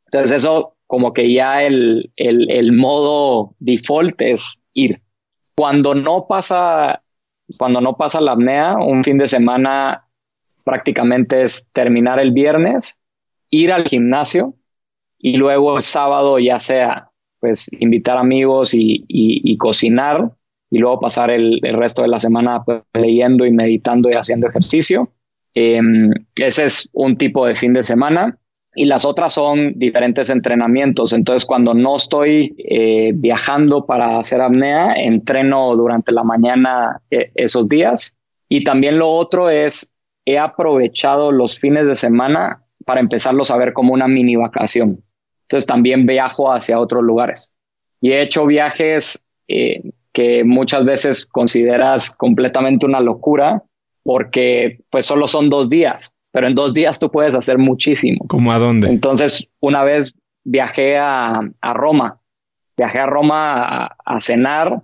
Entonces 0.06 0.38
eso 0.38 0.76
como 0.88 1.14
que 1.14 1.34
ya 1.34 1.64
el, 1.64 2.12
el, 2.16 2.72
modo 2.72 3.56
default 3.60 4.22
es 4.22 4.64
ir. 4.74 5.02
Cuando 5.58 5.96
no 5.96 6.28
pasa, 6.28 7.02
cuando 7.58 7.82
no 7.82 7.98
pasa 7.98 8.22
la 8.22 8.34
apnea, 8.34 8.76
un 8.76 9.04
fin 9.04 9.18
de 9.18 9.28
semana 9.28 10.08
prácticamente 10.64 11.42
es 11.42 11.70
terminar 11.74 12.20
el 12.20 12.32
viernes, 12.32 13.00
ir 13.50 13.72
al 13.72 13.86
gimnasio 13.86 14.54
y 15.18 15.38
luego 15.38 15.78
el 15.78 15.84
sábado 15.84 16.38
ya 16.40 16.60
sea 16.60 17.10
pues 17.40 17.70
invitar 17.80 18.18
amigos 18.18 18.74
y, 18.74 19.06
y 19.08 19.58
cocinar 19.58 20.32
y 20.70 20.80
luego 20.80 21.00
pasar 21.00 21.30
el, 21.30 21.60
resto 21.62 22.02
de 22.02 22.08
la 22.08 22.20
semana 22.20 22.64
pues, 22.64 22.82
leyendo 22.94 23.46
y 23.46 23.52
meditando 23.52 24.10
y 24.10 24.14
haciendo 24.14 24.48
ejercicio. 24.48 25.12
Em, 25.54 26.12
ese 26.36 26.66
es 26.66 26.90
un 26.94 27.18
tipo 27.18 27.46
de 27.46 27.56
fin 27.56 27.74
de 27.74 27.84
semana 27.84 28.38
y 28.76 28.86
las 28.86 29.06
otras 29.06 29.34
son 29.34 29.74
diferentes 29.80 30.30
entrenamientos. 30.30 31.14
Entonces, 31.14 31.46
cuando 31.46 31.74
no 31.74 31.96
estoy 31.96 32.56
eh, 32.58 33.14
viajando 33.16 33.86
para 33.86 34.20
hacer 34.20 34.42
apnea, 34.42 34.94
entreno 34.96 35.76
durante 35.78 36.12
la 36.12 36.24
mañana 36.24 37.02
eh, 37.10 37.32
esos 37.36 37.70
días. 37.70 38.18
Y 38.50 38.66
también 38.66 39.00
lo 39.00 39.10
otro 39.10 39.50
es, 39.50 39.96
he 40.26 40.38
aprovechado 40.38 41.32
los 41.32 41.58
fines 41.58 41.86
de 41.88 41.96
semana 41.96 42.64
para 42.86 43.00
empezarlos 43.00 43.50
a 43.50 43.58
ver 43.58 43.72
como 43.72 43.94
una 43.94 44.10
mini 44.10 44.36
vacación. 44.36 45.02
Entonces, 45.44 45.66
también 45.66 46.06
viajo 46.06 46.52
hacia 46.52 46.80
otros 46.80 47.02
lugares. 47.02 47.56
Y 48.02 48.12
he 48.12 48.22
hecho 48.22 48.46
viajes 48.46 49.26
eh, 49.48 49.82
que 50.16 50.46
muchas 50.46 50.86
veces 50.86 51.26
consideras 51.26 52.16
completamente 52.16 52.86
una 52.86 53.02
locura 53.02 53.64
porque 54.02 54.80
pues 54.90 55.06
solo 55.06 55.28
son 55.28 55.50
dos 55.50 55.70
días, 55.70 56.16
pero 56.32 56.48
en 56.48 56.56
dos 56.56 56.74
días 56.74 57.00
tú 57.00 57.12
puedes 57.12 57.36
hacer 57.36 57.58
muchísimo. 57.58 58.24
¿Cómo 58.30 58.54
a 58.54 58.58
dónde? 58.58 58.88
Entonces, 58.88 59.52
una 59.60 59.84
vez 59.84 60.16
viajé 60.46 60.98
a, 60.98 61.42
Roma, 61.74 62.22
viajé 62.78 63.00
a 63.00 63.08
Roma 63.08 63.88
a, 64.06 64.20
cenar, 64.22 64.84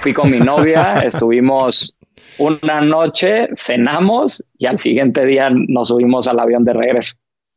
fui 0.00 0.12
con 0.12 0.30
mi 0.30 0.38
novia, 0.38 1.00
estuvimos 1.04 1.98
una 2.38 2.80
noche, 2.80 3.48
cenamos 3.56 4.46
y 4.58 4.66
al 4.66 4.78
siguiente 4.78 5.26
día 5.26 5.50
nos 5.50 5.88
subimos 5.88 6.28
al 6.28 6.38
avión 6.38 6.62
de 6.62 6.74
regreso. 6.74 7.16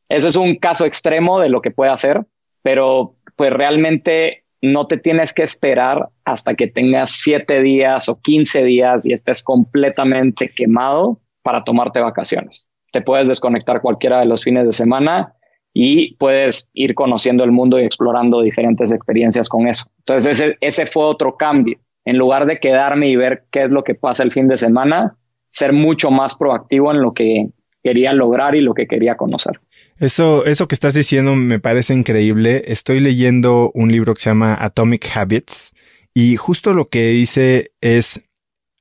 Eso 0.10 0.28
es 0.28 0.36
un 0.36 0.56
caso 0.56 0.86
extremo 0.86 1.40
de 1.40 1.50
lo 1.50 1.62
que 1.62 1.70
puede 1.70 1.92
hacer, 1.92 2.26
pero 2.64 3.14
pues 3.36 3.54
realmente 3.54 4.41
no 4.62 4.86
te 4.88 4.98
tienes 4.98 5.34
que 5.34 5.44
esperar 5.44 6.10
hasta 6.24 6.56
que 6.56 6.68
tengas 6.68 7.12
siete 7.12 7.62
días 7.62 8.08
o 8.10 8.22
15 8.22 8.64
días 8.64 9.06
y 9.06 9.14
estés 9.14 9.44
completamente 9.44 10.52
quemado 10.56 11.20
para 11.42 11.64
tomarte 11.64 12.00
vacaciones. 12.00 12.68
Te 12.92 13.02
puedes 13.02 13.28
desconectar 13.28 13.82
cualquiera 13.82 14.20
de 14.20 14.26
los 14.26 14.44
fines 14.44 14.66
de 14.66 14.72
semana 14.72 15.34
y 15.74 16.16
puedes 16.16 16.70
ir 16.74 16.94
conociendo 16.94 17.44
el 17.44 17.52
mundo 17.52 17.80
y 17.80 17.84
explorando 17.84 18.42
diferentes 18.42 18.92
experiencias 18.92 19.50
con 19.50 19.68
eso. 19.68 19.86
Entonces 20.00 20.40
ese, 20.40 20.58
ese 20.62 20.86
fue 20.86 21.04
otro 21.06 21.38
cambio. 21.38 21.80
En 22.06 22.18
lugar 22.18 22.46
de 22.46 22.60
quedarme 22.60 23.08
y 23.08 23.16
ver 23.16 23.46
qué 23.52 23.64
es 23.64 23.70
lo 23.70 23.84
que 23.84 23.96
pasa 23.96 24.24
el 24.24 24.32
fin 24.32 24.48
de 24.48 24.58
semana, 24.58 25.16
ser 25.50 25.74
mucho 25.74 26.12
más 26.12 26.36
proactivo 26.36 26.92
en 26.92 27.02
lo 27.02 27.14
que 27.14 27.48
quería 27.84 28.14
lograr 28.14 28.56
y 28.56 28.62
lo 28.62 28.74
que 28.74 28.88
quería 28.88 29.16
conocer. 29.16 29.60
Eso, 30.02 30.46
eso 30.46 30.68
que 30.68 30.74
estás 30.74 30.96
diciendo 30.96 31.36
me 31.36 31.60
parece 31.60 31.94
increíble. 31.94 32.64
Estoy 32.66 33.00
leyendo 33.00 33.70
un 33.76 33.92
libro 33.92 34.16
que 34.16 34.22
se 34.22 34.32
llama 34.32 34.58
Atomic 34.60 35.08
Habits 35.16 35.74
y 36.12 36.38
justo 36.38 36.74
lo 36.74 36.90
que 36.90 37.10
dice 37.10 37.74
es, 37.82 38.24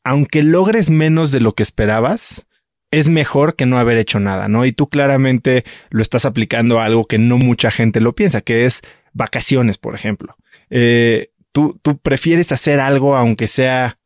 aunque 0.03 0.43
logres 0.43 0.89
menos 0.89 1.31
de 1.31 1.41
lo 1.41 1.53
que 1.53 1.63
esperabas, 1.63 2.47
es 2.91 3.11
mejor 3.11 3.55
que 3.55 3.67
no 3.67 3.79
haber 3.79 3.99
hecho 3.99 4.19
nada, 4.19 4.49
¿no? 4.49 4.65
Y 4.65 4.73
tú 4.73 4.89
claramente 4.89 5.65
lo 5.91 6.01
estás 6.01 6.25
aplicando 6.25 6.81
a 6.81 6.87
algo 6.87 7.07
que 7.07 7.19
no 7.19 7.37
mucha 7.37 7.71
gente 7.71 8.01
lo 8.01 8.15
piensa, 8.15 8.41
que 8.41 8.65
es 8.65 8.81
vacaciones, 9.13 9.77
por 9.77 9.95
ejemplo. 9.95 10.39
Eh, 10.71 11.33
tú, 11.53 11.79
tú 11.83 11.99
prefieres 11.99 12.51
hacer 12.51 12.81
algo 12.81 13.15
aunque 13.15 13.47
sea 13.47 13.99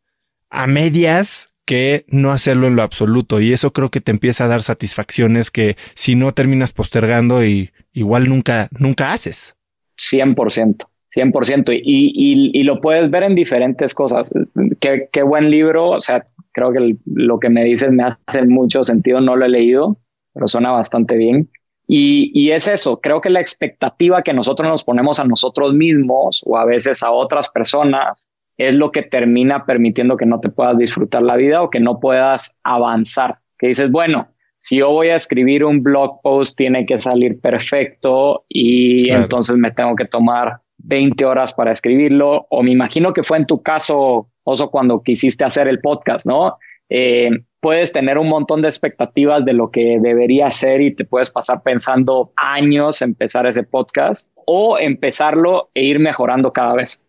a 0.50 0.66
medias 0.66 1.53
que 1.64 2.04
no 2.08 2.30
hacerlo 2.30 2.66
en 2.66 2.76
lo 2.76 2.82
absoluto. 2.82 3.40
Y 3.40 3.52
eso 3.52 3.72
creo 3.72 3.90
que 3.90 4.00
te 4.00 4.10
empieza 4.10 4.44
a 4.44 4.48
dar 4.48 4.62
satisfacciones 4.62 5.50
que 5.50 5.76
si 5.94 6.14
no 6.14 6.32
terminas 6.32 6.72
postergando 6.72 7.44
y 7.44 7.70
igual 7.92 8.28
nunca, 8.28 8.68
nunca 8.78 9.12
haces. 9.12 9.56
100%. 9.98 10.86
100%. 11.14 11.80
Y, 11.82 12.12
y, 12.14 12.60
y 12.60 12.62
lo 12.64 12.80
puedes 12.80 13.10
ver 13.10 13.22
en 13.22 13.34
diferentes 13.34 13.94
cosas. 13.94 14.32
Qué, 14.80 15.08
qué 15.12 15.22
buen 15.22 15.50
libro. 15.50 15.90
O 15.90 16.00
sea, 16.00 16.26
creo 16.52 16.72
que 16.72 16.96
lo 17.06 17.38
que 17.38 17.50
me 17.50 17.64
dices 17.64 17.90
me 17.90 18.04
hace 18.04 18.44
mucho 18.44 18.82
sentido. 18.82 19.20
No 19.20 19.36
lo 19.36 19.44
he 19.44 19.48
leído, 19.48 19.98
pero 20.32 20.46
suena 20.46 20.72
bastante 20.72 21.16
bien. 21.16 21.50
Y, 21.86 22.30
y, 22.32 22.50
es 22.52 22.66
eso, 22.66 22.98
creo 23.02 23.20
que 23.20 23.28
la 23.28 23.40
expectativa 23.40 24.22
que 24.22 24.32
nosotros 24.32 24.66
nos 24.66 24.84
ponemos 24.84 25.20
a 25.20 25.24
nosotros 25.24 25.74
mismos 25.74 26.42
o 26.46 26.56
a 26.56 26.64
veces 26.64 27.02
a 27.02 27.12
otras 27.12 27.50
personas 27.50 28.30
es 28.58 28.76
lo 28.76 28.92
que 28.92 29.02
termina 29.02 29.66
permitiendo 29.66 30.16
que 30.16 30.26
no 30.26 30.40
te 30.40 30.48
puedas 30.48 30.78
disfrutar 30.78 31.22
la 31.22 31.36
vida 31.36 31.62
o 31.62 31.70
que 31.70 31.80
no 31.80 32.00
puedas 32.00 32.58
avanzar. 32.62 33.38
Que 33.58 33.68
dices, 33.68 33.90
bueno, 33.90 34.28
si 34.58 34.76
yo 34.78 34.90
voy 34.90 35.08
a 35.08 35.16
escribir 35.16 35.64
un 35.64 35.82
blog 35.82 36.20
post, 36.22 36.56
tiene 36.56 36.86
que 36.86 36.98
salir 36.98 37.40
perfecto 37.40 38.44
y 38.48 39.10
entonces 39.10 39.58
me 39.58 39.70
tengo 39.70 39.94
que 39.96 40.06
tomar 40.06 40.60
20 40.78 41.24
horas 41.24 41.52
para 41.52 41.72
escribirlo. 41.72 42.46
O 42.50 42.62
me 42.62 42.70
imagino 42.70 43.12
que 43.12 43.22
fue 43.22 43.38
en 43.38 43.46
tu 43.46 43.62
caso, 43.62 44.30
Oso, 44.44 44.70
cuando 44.70 45.02
quisiste 45.02 45.44
hacer 45.44 45.68
el 45.68 45.80
podcast, 45.80 46.26
¿no? 46.26 46.56
Eh, 46.88 47.30
puedes 47.60 47.92
tener 47.92 48.18
un 48.18 48.28
montón 48.28 48.62
de 48.62 48.68
expectativas 48.68 49.44
de 49.44 49.54
lo 49.54 49.70
que 49.70 49.98
debería 50.00 50.50
ser 50.50 50.80
y 50.80 50.94
te 50.94 51.04
puedes 51.04 51.30
pasar 51.30 51.62
pensando 51.62 52.32
años 52.36 53.02
empezar 53.02 53.46
ese 53.46 53.62
podcast 53.64 54.32
o 54.46 54.78
empezarlo 54.78 55.70
e 55.74 55.84
ir 55.84 55.98
mejorando 55.98 56.52
cada 56.52 56.74
vez. 56.74 57.03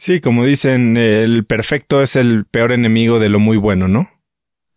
Sí, 0.00 0.22
como 0.22 0.46
dicen, 0.46 0.96
el 0.96 1.44
perfecto 1.44 2.00
es 2.00 2.16
el 2.16 2.46
peor 2.46 2.72
enemigo 2.72 3.18
de 3.18 3.28
lo 3.28 3.38
muy 3.38 3.58
bueno, 3.58 3.86
¿no? 3.86 4.08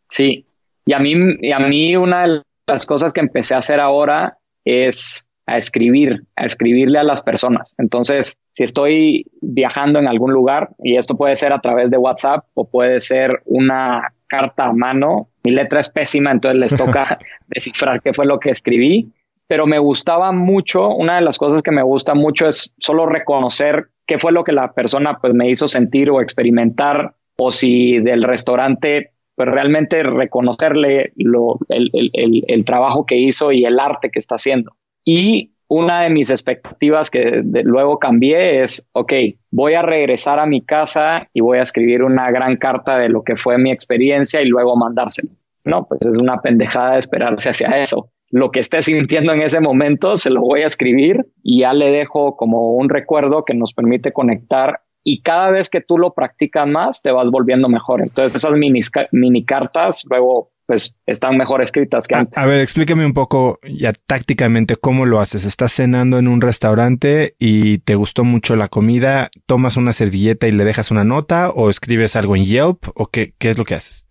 Sí. 0.10 0.46
Y 0.86 0.92
a 0.92 1.00
mí, 1.00 1.14
y 1.40 1.54
a 1.54 1.60
mí 1.60 1.96
una 1.96 2.28
de 2.28 2.42
las 2.68 2.86
cosas 2.86 3.14
que 3.14 3.22
empecé 3.22 3.54
a 3.54 3.60
hacer 3.60 3.80
ahora 3.80 4.38
es 4.66 5.26
a 5.46 5.56
escribir, 5.56 6.26
a 6.36 6.44
escribirle 6.44 7.00
a 7.00 7.04
las 7.04 7.22
personas. 7.22 7.74
Entonces, 7.78 8.42
si 8.52 8.66
estoy 8.66 9.26
viajando 9.40 9.98
en 9.98 10.10
algún 10.10 10.34
lugar, 10.34 10.72
y 10.84 10.98
esto 10.98 11.16
puede 11.16 11.38
ser 11.38 11.54
a 11.54 11.62
través 11.62 11.90
de 11.90 11.96
WhatsApp 11.96 12.44
o 12.54 12.70
puede 12.70 13.00
ser 13.00 13.30
una 13.46 14.14
carta 14.28 14.66
a 14.66 14.74
mano, 14.74 15.30
mi 15.46 15.54
letra 15.54 15.80
es 15.80 15.88
pésima, 15.88 16.32
entonces 16.32 16.60
les 16.60 16.76
toca 16.76 17.18
descifrar 17.48 18.02
qué 18.02 18.14
fue 18.14 18.26
lo 18.26 18.42
que 18.42 18.50
escribí, 18.50 19.10
pero 19.48 19.68
me 19.68 19.80
gustaba 19.80 20.34
mucho, 20.34 20.90
una 20.90 21.16
de 21.16 21.22
las 21.22 21.38
cosas 21.38 21.62
que 21.62 21.72
me 21.72 21.82
gusta 21.82 22.14
mucho 22.14 22.46
es 22.46 22.74
solo 22.78 23.06
reconocer 23.06 23.88
qué 24.06 24.18
fue 24.18 24.32
lo 24.32 24.44
que 24.44 24.52
la 24.52 24.74
persona 24.74 25.18
pues 25.22 25.34
me 25.34 25.50
hizo 25.50 25.68
sentir 25.68 26.10
o 26.10 26.22
experimentar 26.22 27.16
o 27.38 27.52
si 27.52 28.00
del 28.00 28.24
restaurante 28.24 29.12
pues 29.36 29.50
realmente 29.50 30.04
reconocerle 30.04 31.14
lo, 31.16 31.58
el, 31.70 31.90
el, 31.94 32.44
el, 32.48 32.66
trabajo 32.66 33.06
que 33.06 33.18
hizo 33.18 33.52
y 33.52 33.66
el 33.66 33.80
arte 33.80 34.12
que 34.12 34.20
está 34.20 34.36
haciendo. 34.36 34.76
Y 35.04 35.54
una 35.68 36.02
de 36.02 36.12
mis 36.12 36.30
expectativas 36.30 37.10
que 37.10 37.42
luego 37.44 37.98
cambié 37.98 38.62
es, 38.62 38.88
ok, 38.92 39.14
voy 39.50 39.74
a 39.74 39.82
regresar 39.82 40.40
a 40.40 40.46
mi 40.46 40.62
casa 40.62 41.30
y 41.34 41.42
voy 41.42 41.58
a 41.58 41.64
escribir 41.64 42.04
una 42.04 42.30
gran 42.30 42.58
carta 42.58 43.00
de 43.00 43.10
lo 43.10 43.24
que 43.24 43.36
fue 43.36 43.58
mi 43.58 43.72
experiencia 43.72 44.40
y 44.42 44.46
luego 44.46 44.76
mandárselo. 44.76 45.32
No, 45.66 45.88
pues 45.88 46.06
es 46.06 46.20
una 46.20 46.40
pendejada 46.42 46.94
de 46.94 47.00
esperarse 47.00 47.50
hacia 47.50 47.82
eso 47.82 48.12
lo 48.34 48.50
que 48.50 48.62
esté 48.62 48.82
sintiendo 48.82 49.32
en 49.32 49.44
ese 49.44 49.60
momento, 49.60 50.16
se 50.16 50.32
lo 50.32 50.42
voy 50.42 50.64
a 50.64 50.66
escribir 50.66 51.28
y 51.44 51.62
ya 51.62 51.72
le 51.72 51.92
dejo 51.92 52.36
como 52.36 52.72
un 52.72 52.90
recuerdo 52.90 53.46
que 53.46 53.54
nos 53.54 53.74
permite 53.74 54.12
conectar 54.12 54.82
y 55.04 55.22
cada 55.22 55.52
vez 55.52 55.70
que 55.70 55.82
tú 55.82 56.00
lo 56.00 56.16
practicas 56.16 56.68
más, 56.68 57.04
te 57.04 57.12
vas 57.12 57.30
volviendo 57.30 57.70
mejor. 57.70 58.02
Entonces 58.02 58.34
esas 58.34 58.54
mini, 58.54 58.80
mini 59.12 59.46
cartas 59.46 60.04
luego 60.10 60.50
pues 60.66 60.98
están 61.06 61.38
mejor 61.38 61.62
escritas 61.62 62.08
que 62.08 62.16
antes. 62.16 62.38
A, 62.40 62.48
ver, 62.48 62.62
explícame 62.62 63.06
un 63.06 63.14
poco 63.14 63.60
ya 63.70 63.94
tácticamente 64.08 64.78
cómo 64.78 65.06
lo 65.06 65.20
haces. 65.20 65.46
Estás 65.46 65.74
cenando 65.74 66.18
en 66.18 66.28
un 66.28 66.42
restaurante 66.42 67.36
y 67.38 67.80
te 67.80 67.94
gustó 67.94 68.24
mucho 68.24 68.56
la 68.56 68.68
comida, 68.68 69.30
tomas 69.46 69.78
una 69.78 69.94
servilleta 69.94 70.48
y 70.48 70.54
le 70.54 70.64
dejas 70.64 70.90
una 70.90 71.04
nota 71.04 71.52
o 71.52 71.70
escribes 71.70 72.16
algo 72.16 72.36
en 72.36 72.46
Yelp 72.46 72.86
o 72.96 73.06
qué, 73.06 73.36
qué 73.38 73.52
es 73.52 73.60
lo 73.60 73.66
que 73.66 73.76
haces? 73.76 74.08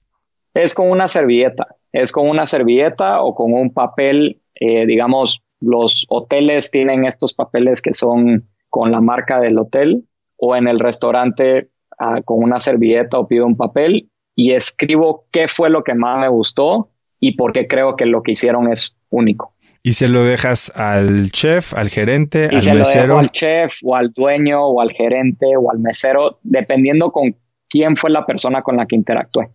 Es 0.55 0.75
con 0.75 0.89
una 0.91 1.09
servilleta 1.09 1.67
es 1.93 2.13
con 2.13 2.29
una 2.29 2.47
servilleta 2.47 3.23
o 3.23 3.35
con 3.35 3.53
un 3.53 3.73
papel, 3.73 4.41
eh, 4.55 4.87
digamos, 4.87 5.43
los 5.61 6.07
hoteles 6.09 6.71
tienen 6.71 7.05
estos 7.05 7.35
papeles 7.35 7.81
que 7.81 7.95
son 7.95 8.49
con 8.69 8.91
la 8.91 9.01
marca 9.01 9.39
del 9.41 9.59
hotel 9.59 10.05
o 10.37 10.57
en 10.57 10.67
el 10.67 10.81
restaurante 10.81 11.69
ah, 11.99 12.21
con 12.25 12.43
una 12.43 12.59
servilleta 12.59 13.19
o 13.19 13.29
pido 13.29 13.47
un 13.47 13.57
papel 13.57 14.09
y 14.35 14.53
escribo 14.53 15.27
qué 15.31 15.47
fue 15.49 15.71
lo 15.71 15.85
que 15.85 15.95
más 15.95 16.19
me 16.19 16.29
gustó 16.29 16.91
y 17.21 17.37
por 17.37 17.53
qué 17.53 17.69
creo 17.69 17.97
que 17.97 18.07
lo 18.07 18.23
que 18.23 18.33
hicieron 18.33 18.73
es 18.73 18.97
único. 19.11 19.55
Y 19.85 19.95
se 19.95 20.09
lo 20.09 20.25
dejas 20.25 20.73
al 20.75 21.31
chef, 21.33 21.75
al 21.75 21.89
gerente, 21.89 22.49
y 22.51 22.55
al 22.55 22.63
se 22.63 22.75
mesero. 22.75 23.03
Lo 23.03 23.09
dejo 23.09 23.19
al 23.19 23.31
chef 23.31 23.75
o 23.83 23.97
al 23.97 24.13
dueño 24.13 24.65
o 24.65 24.81
al 24.81 24.93
gerente 24.93 25.47
o 25.57 25.71
al 25.71 25.81
mesero, 25.81 26.39
dependiendo 26.43 27.11
con 27.11 27.37
quién 27.69 27.97
fue 27.97 28.11
la 28.11 28.25
persona 28.25 28.63
con 28.63 28.77
la 28.77 28.87
que 28.87 28.97
interactué. 28.97 29.51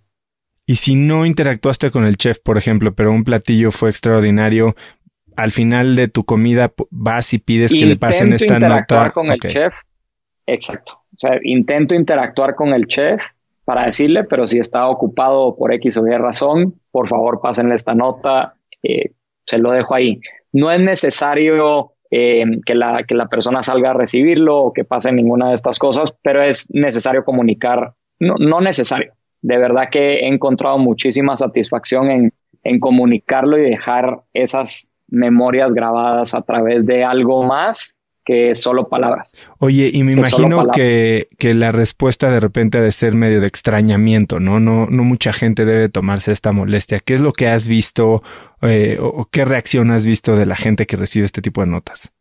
Y 0.69 0.75
si 0.75 0.95
no 0.95 1.25
interactuaste 1.25 1.91
con 1.91 2.03
el 2.03 2.17
chef, 2.17 2.39
por 2.39 2.58
ejemplo, 2.58 2.93
pero 2.93 3.13
un 3.13 3.23
platillo 3.23 3.71
fue 3.71 3.89
extraordinario, 3.89 4.75
al 5.38 5.51
final 5.51 5.95
de 5.95 6.10
tu 6.10 6.25
comida 6.25 6.73
vas 6.91 7.34
y 7.34 7.39
pides 7.39 7.71
que 7.71 7.86
le 7.86 7.95
pasen 7.95 8.34
esta 8.34 8.60
nota. 8.60 8.65
interactuar 8.65 9.13
con 9.13 9.32
el 9.32 9.39
chef. 9.39 9.73
Exacto. 10.45 10.93
O 10.93 11.17
sea, 11.17 11.39
intento 11.41 11.95
interactuar 11.95 12.56
con 12.56 12.73
el 12.73 12.86
chef 12.86 13.21
para 13.63 13.86
decirle, 13.86 14.25
pero 14.25 14.45
si 14.45 14.60
está 14.60 14.89
ocupado 14.89 15.56
por 15.56 15.73
X 15.73 15.97
o 15.97 16.06
Y 16.06 16.17
razón, 16.17 16.75
por 16.91 17.08
favor 17.08 17.39
pásenle 17.41 17.75
esta 17.75 17.95
nota. 17.95 18.56
Eh, 18.84 19.12
se 19.45 19.60
lo 19.60 19.71
dejo 19.71 19.95
ahí. 19.95 20.19
No 20.51 20.69
es 20.69 20.82
necesario 20.82 21.93
eh, 22.12 22.43
que, 22.65 22.75
la, 22.75 23.06
que 23.08 23.15
la 23.15 23.27
persona 23.27 23.63
salga 23.63 23.91
a 23.91 23.93
recibirlo 23.93 24.58
o 24.58 24.73
que 24.73 24.84
pase 24.84 25.13
ninguna 25.13 25.47
de 25.47 25.53
estas 25.53 25.80
cosas, 25.80 26.13
pero 26.21 26.41
es 26.41 26.67
necesario 26.71 27.23
comunicar. 27.23 27.93
No, 28.19 28.36
no 28.38 28.60
necesario 28.60 29.13
de 29.47 29.57
verdad 29.57 29.88
que 29.89 30.19
he 30.19 30.27
encontrado 30.27 30.77
muchísima 30.77 31.38
satisfacción 31.38 32.10
en, 32.10 32.33
en 32.63 32.79
comunicarlo 32.81 33.57
y 33.57 33.62
dejar 33.62 34.23
esas 34.33 34.91
memorias 35.07 35.73
grabadas 35.73 36.33
a 36.33 36.41
través 36.41 36.86
de 36.86 37.05
algo 37.05 37.43
más 37.43 37.97
que 38.25 38.55
solo 38.55 38.89
palabras. 38.89 39.33
Oye, 39.60 39.89
y 39.93 40.03
me 40.03 40.12
imagino 40.12 40.67
que, 40.71 41.29
que, 41.39 41.53
la 41.53 41.71
respuesta 41.71 42.29
de 42.29 42.41
repente 42.41 42.77
ha 42.77 42.81
de 42.81 42.91
ser 42.91 43.13
medio 43.13 43.39
de 43.39 43.47
extrañamiento, 43.47 44.41
¿no? 44.41 44.60
No, 44.60 44.88
no 44.88 45.05
mucha 45.05 45.31
gente 45.31 45.63
debe 45.63 45.88
tomarse 45.88 46.33
esta 46.33 46.51
molestia. 46.51 46.99
¿Qué 46.99 47.13
es 47.13 47.21
lo 47.21 47.31
que 47.31 47.47
has 47.47 47.69
visto 47.69 48.23
eh, 48.62 48.97
o 48.99 49.29
qué 49.31 49.45
reacción 49.45 49.91
has 49.91 50.05
visto 50.05 50.36
de 50.36 50.45
la 50.45 50.57
gente 50.57 50.86
que 50.86 50.97
recibe 50.97 51.25
este 51.25 51.41
tipo 51.41 51.62
de 51.62 51.67
notas? 51.67 52.12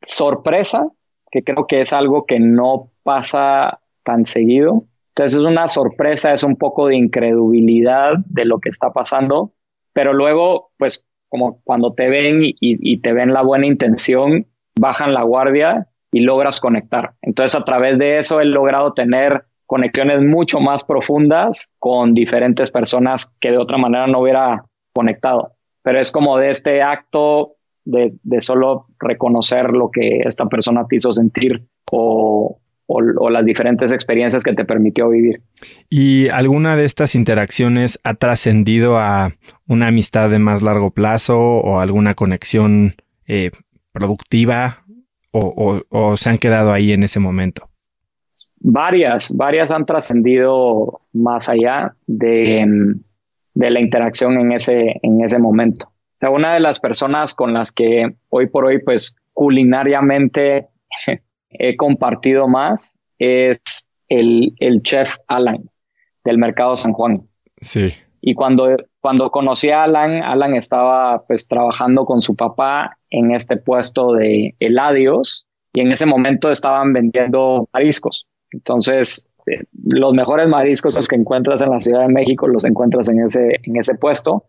Sorpresa, 0.00 0.86
que 1.30 1.42
creo 1.42 1.66
que 1.66 1.82
es 1.82 1.92
algo 1.92 2.24
que 2.24 2.40
no 2.40 2.90
pasa 3.02 3.80
tan 4.04 4.24
seguido. 4.24 4.86
Entonces 5.14 5.40
es 5.40 5.46
una 5.46 5.66
sorpresa, 5.66 6.32
es 6.32 6.42
un 6.42 6.56
poco 6.56 6.86
de 6.86 6.96
incredulidad 6.96 8.14
de 8.24 8.46
lo 8.46 8.60
que 8.60 8.70
está 8.70 8.92
pasando, 8.92 9.52
pero 9.92 10.14
luego, 10.14 10.70
pues 10.78 11.06
como 11.28 11.60
cuando 11.64 11.92
te 11.92 12.08
ven 12.08 12.40
y, 12.42 13.00
te 13.00 13.12
ven 13.12 13.32
la 13.32 13.42
buena 13.42 13.66
intención, 13.66 14.46
bajan 14.78 15.12
la 15.12 15.22
guardia 15.22 15.88
y 16.10 16.20
logras 16.20 16.60
conectar. 16.60 17.14
Entonces 17.20 17.58
a 17.58 17.64
través 17.64 17.98
de 17.98 18.18
eso 18.18 18.40
he 18.40 18.46
logrado 18.46 18.94
tener 18.94 19.44
conexiones 19.66 20.20
mucho 20.20 20.60
más 20.60 20.84
profundas 20.84 21.72
con 21.78 22.14
diferentes 22.14 22.70
personas 22.70 23.34
que 23.40 23.50
de 23.50 23.58
otra 23.58 23.78
manera 23.78 24.06
no 24.06 24.20
hubiera 24.20 24.64
conectado. 24.94 25.52
Pero 25.82 26.00
es 26.00 26.10
como 26.10 26.38
de 26.38 26.50
este 26.50 26.82
acto 26.82 27.56
de, 27.84 28.14
de 28.22 28.40
solo 28.40 28.86
reconocer 28.98 29.70
lo 29.70 29.90
que 29.90 30.20
esta 30.24 30.46
persona 30.46 30.86
te 30.86 30.96
hizo 30.96 31.12
sentir 31.12 31.66
o, 31.90 32.61
o, 32.92 33.30
las 33.30 33.44
diferentes 33.44 33.92
experiencias 33.92 34.42
que 34.42 34.52
te 34.52 34.64
permitió 34.64 35.08
vivir. 35.08 35.40
¿Y 35.88 36.28
alguna 36.28 36.76
de 36.76 36.84
estas 36.84 37.14
interacciones 37.14 37.98
ha 38.04 38.14
trascendido 38.14 38.98
a 38.98 39.32
una 39.66 39.88
amistad 39.88 40.30
de 40.30 40.38
más 40.38 40.62
largo 40.62 40.90
plazo 40.90 41.38
o 41.38 41.80
alguna 41.80 42.14
conexión 42.14 42.94
eh, 43.26 43.50
productiva 43.92 44.84
o, 45.30 46.16
se 46.16 46.28
han 46.28 46.38
quedado 46.38 46.72
ahí 46.72 46.92
en 46.92 47.02
ese 47.02 47.20
momento? 47.20 47.68
Varias, 48.60 49.34
varias 49.36 49.72
han 49.72 49.86
trascendido 49.86 51.00
más 51.12 51.48
allá 51.48 51.96
de, 52.06 52.64
de, 53.54 53.70
la 53.70 53.80
interacción 53.80 54.38
en 54.38 54.52
ese, 54.52 55.00
en 55.02 55.24
ese 55.24 55.38
momento. 55.38 55.86
O 55.86 56.18
sea, 56.20 56.30
una 56.30 56.54
de 56.54 56.60
las 56.60 56.78
personas 56.78 57.34
con 57.34 57.52
las 57.52 57.72
que 57.72 58.14
hoy 58.28 58.48
por 58.48 58.66
hoy, 58.66 58.80
pues 58.80 59.16
culinariamente 59.32 60.68
he 61.58 61.76
compartido 61.76 62.48
más 62.48 62.96
es 63.18 63.88
el, 64.08 64.54
el 64.58 64.82
chef 64.82 65.16
Alan 65.28 65.68
del 66.24 66.38
Mercado 66.38 66.76
San 66.76 66.92
Juan. 66.92 67.22
Sí. 67.60 67.92
Y 68.20 68.34
cuando, 68.34 68.76
cuando 69.00 69.30
conocí 69.30 69.70
a 69.70 69.84
Alan, 69.84 70.22
Alan 70.22 70.54
estaba 70.54 71.24
pues 71.26 71.48
trabajando 71.48 72.04
con 72.04 72.22
su 72.22 72.36
papá 72.36 72.98
en 73.10 73.32
este 73.32 73.56
puesto 73.56 74.12
de 74.12 74.54
heladios 74.60 75.46
y 75.72 75.80
en 75.80 75.90
ese 75.92 76.06
momento 76.06 76.50
estaban 76.50 76.92
vendiendo 76.92 77.68
mariscos. 77.72 78.28
Entonces, 78.52 79.28
eh, 79.46 79.64
los 79.92 80.14
mejores 80.14 80.48
mariscos 80.48 80.94
los 80.94 81.08
que 81.08 81.16
encuentras 81.16 81.62
en 81.62 81.70
la 81.70 81.80
Ciudad 81.80 82.02
de 82.02 82.12
México 82.12 82.46
los 82.46 82.64
encuentras 82.64 83.08
en 83.08 83.20
ese, 83.20 83.60
en 83.62 83.76
ese 83.76 83.96
puesto, 83.96 84.44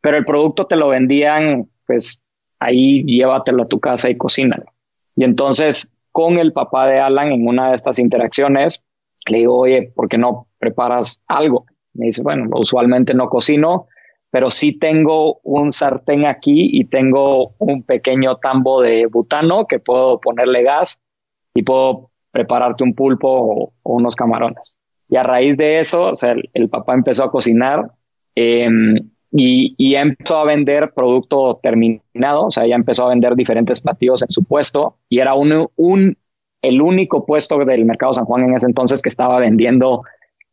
pero 0.00 0.16
el 0.16 0.24
producto 0.24 0.66
te 0.66 0.76
lo 0.76 0.88
vendían, 0.88 1.68
pues 1.86 2.20
ahí 2.58 3.04
llévatelo 3.04 3.64
a 3.64 3.68
tu 3.68 3.78
casa 3.78 4.10
y 4.10 4.16
cocínalo. 4.16 4.66
Y 5.16 5.24
entonces, 5.24 5.93
con 6.14 6.38
el 6.38 6.52
papá 6.52 6.86
de 6.86 7.00
Alan 7.00 7.32
en 7.32 7.48
una 7.48 7.70
de 7.70 7.74
estas 7.74 7.98
interacciones, 7.98 8.84
le 9.28 9.38
digo, 9.38 9.58
oye, 9.58 9.90
¿por 9.96 10.08
qué 10.08 10.16
no 10.16 10.46
preparas 10.58 11.24
algo? 11.26 11.66
Me 11.92 12.06
dice, 12.06 12.22
bueno, 12.22 12.48
usualmente 12.52 13.14
no 13.14 13.28
cocino, 13.28 13.88
pero 14.30 14.48
sí 14.48 14.78
tengo 14.78 15.40
un 15.42 15.72
sartén 15.72 16.24
aquí 16.24 16.68
y 16.70 16.84
tengo 16.84 17.56
un 17.58 17.82
pequeño 17.82 18.36
tambo 18.36 18.80
de 18.80 19.06
butano 19.06 19.66
que 19.66 19.80
puedo 19.80 20.20
ponerle 20.20 20.62
gas 20.62 21.02
y 21.52 21.64
puedo 21.64 22.10
prepararte 22.30 22.84
un 22.84 22.94
pulpo 22.94 23.28
o, 23.28 23.72
unos 23.82 24.14
camarones. 24.14 24.76
Y 25.08 25.16
a 25.16 25.24
raíz 25.24 25.56
de 25.56 25.80
eso, 25.80 26.12
el, 26.52 26.68
papá 26.68 26.94
empezó 26.94 27.24
a 27.24 27.30
cocinar 27.32 27.90
em, 28.36 29.10
y, 29.36 29.74
y, 29.76 29.96
empezó 29.96 30.38
a 30.38 30.44
vender 30.44 30.92
producto 30.94 31.58
terminado, 31.60 32.46
o 32.46 32.50
sea, 32.50 32.66
ya 32.66 32.76
empezó 32.76 33.06
a 33.06 33.08
vender 33.08 33.34
diferentes 33.34 33.80
platillos 33.80 34.22
en 34.22 34.30
su 34.30 34.44
puesto 34.44 34.96
y 35.08 35.18
era 35.18 35.34
un, 35.34 35.68
un 35.74 36.16
el 36.62 36.80
único 36.80 37.26
puesto 37.26 37.58
del 37.64 37.84
mercado 37.84 38.14
San 38.14 38.24
Juan 38.24 38.44
en 38.44 38.56
ese 38.56 38.66
entonces 38.66 39.02
que 39.02 39.08
estaba 39.08 39.38
vendiendo 39.38 40.02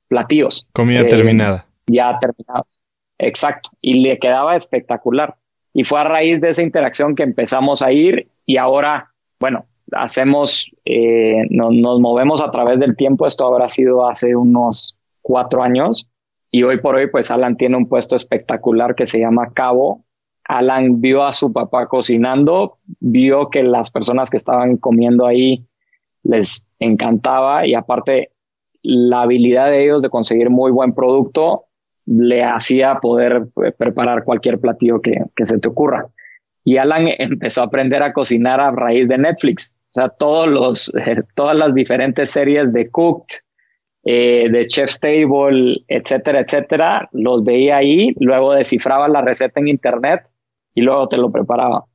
platillos. 0.07 0.67
Comida 0.73 1.01
eh, 1.01 1.05
terminada. 1.05 1.65
Ya 1.87 2.17
terminados. 2.19 2.79
Exacto. 3.17 3.69
Y 3.81 4.01
le 4.01 4.19
quedaba 4.19 4.55
espectacular. 4.55 5.35
Y 5.73 5.85
fue 5.85 6.01
a 6.01 6.03
raíz 6.03 6.41
de 6.41 6.49
esa 6.49 6.63
interacción 6.63 7.15
que 7.15 7.23
empezamos 7.23 7.81
a 7.81 7.91
ir 7.91 8.27
y 8.45 8.57
ahora, 8.57 9.11
bueno, 9.39 9.65
hacemos, 9.93 10.69
eh, 10.83 11.45
nos 11.49 11.99
movemos 11.99 12.41
a 12.41 12.51
través 12.51 12.79
del 12.79 12.97
tiempo. 12.97 13.25
Esto 13.25 13.47
habrá 13.47 13.69
sido 13.69 14.05
hace 14.05 14.35
unos 14.35 14.97
cuatro 15.21 15.63
años. 15.63 16.09
Y 16.51 16.63
hoy 16.63 16.79
por 16.79 16.95
hoy, 16.95 17.07
pues 17.07 17.31
Alan 17.31 17.55
tiene 17.55 17.77
un 17.77 17.87
puesto 17.87 18.15
espectacular 18.15 18.93
que 18.93 19.05
se 19.05 19.19
llama 19.19 19.53
Cabo. 19.53 20.03
Alan 20.43 20.99
vio 20.99 21.23
a 21.23 21.31
su 21.31 21.53
papá 21.53 21.87
cocinando, 21.87 22.77
vio 22.99 23.49
que 23.49 23.63
las 23.63 23.89
personas 23.89 24.29
que 24.29 24.37
estaban 24.37 24.75
comiendo 24.75 25.25
ahí 25.25 25.65
les 26.23 26.67
encantaba 26.79 27.65
y 27.65 27.73
aparte 27.73 28.31
la 28.83 29.21
habilidad 29.21 29.67
de 29.69 29.83
ellos 29.83 30.01
de 30.01 30.09
conseguir 30.09 30.49
muy 30.49 30.71
buen 30.71 30.93
producto 30.93 31.65
le 32.05 32.43
hacía 32.43 32.95
poder 32.95 33.47
eh, 33.63 33.71
preparar 33.71 34.23
cualquier 34.23 34.59
platillo 34.59 35.01
que, 35.01 35.23
se 35.45 35.59
te 35.59 35.67
ocurra. 35.69 36.07
Y 36.63 36.77
Alan 36.77 37.07
empezó 37.17 37.61
a 37.61 37.65
aprender 37.65 38.03
a 38.03 38.13
cocinar 38.13 38.59
a 38.59 38.71
raíz 38.71 39.07
de 39.07 39.17
Netflix. 39.17 39.75
O 39.91 39.93
sea, 39.93 40.09
todos 40.09 40.47
los, 40.47 40.93
todas 41.35 41.55
las 41.55 41.73
diferentes 41.73 42.29
series 42.31 42.73
de 42.73 42.89
Cooked, 42.89 43.37
eh, 44.03 44.49
de 44.51 44.67
Chef's 44.67 44.99
Table, 44.99 45.83
etcétera, 45.87 46.39
etcétera, 46.39 47.09
los 47.11 47.43
veía 47.43 47.77
ahí, 47.77 48.13
luego 48.19 48.53
descifraba 48.53 49.07
la 49.07 49.21
receta 49.21 49.59
en 49.59 49.67
internet 49.67 50.21
y 50.73 50.81
luego 50.81 51.07
te 51.07 51.17
lo 51.17 51.31
preparaba. 51.31 51.85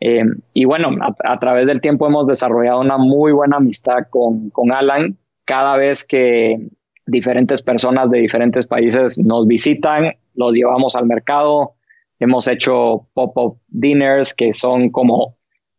Eh, 0.00 0.24
y 0.54 0.64
bueno, 0.64 0.88
a, 1.22 1.38
través 1.38 1.66
del 1.66 1.82
tiempo 1.82 2.06
hemos 2.06 2.26
desarrollado 2.26 2.80
una 2.80 2.96
muy 2.96 3.32
buena 3.32 3.58
amistad 3.58 4.06
con, 4.08 4.48
con 4.50 4.72
Alan. 4.72 5.18
Cada 5.44 5.76
vez 5.76 6.04
que 6.04 6.70
diferentes 7.06 7.60
personas 7.60 8.10
de 8.10 8.20
diferentes 8.20 8.66
países 8.66 9.18
nos 9.18 9.46
visitan, 9.46 10.12
los 10.34 10.54
llevamos 10.54 10.96
al 10.96 11.06
mercado. 11.06 11.74
Hemos 12.18 12.48
hecho 12.48 13.06
pop-up 13.12 13.58
dinners 13.68 14.34
que 14.34 14.54
son 14.54 14.90
como 14.90 15.36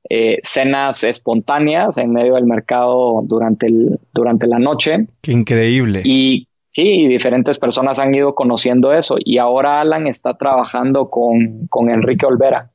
eh, 0.09 0.37
cenas 0.43 1.03
espontáneas 1.03 1.97
en 1.97 2.11
medio 2.11 2.35
del 2.35 2.45
mercado 2.45 3.21
durante, 3.23 3.67
el, 3.67 3.99
durante 4.13 4.47
la 4.47 4.59
noche. 4.59 5.07
Qué 5.21 5.31
increíble. 5.31 6.01
Y 6.03 6.47
sí, 6.65 7.07
diferentes 7.07 7.57
personas 7.57 7.99
han 7.99 8.13
ido 8.13 8.35
conociendo 8.35 8.93
eso. 8.93 9.17
Y 9.19 9.37
ahora 9.37 9.81
Alan 9.81 10.07
está 10.07 10.35
trabajando 10.37 11.09
con, 11.09 11.67
con 11.67 11.89
Enrique 11.89 12.25
Olvera 12.25 12.71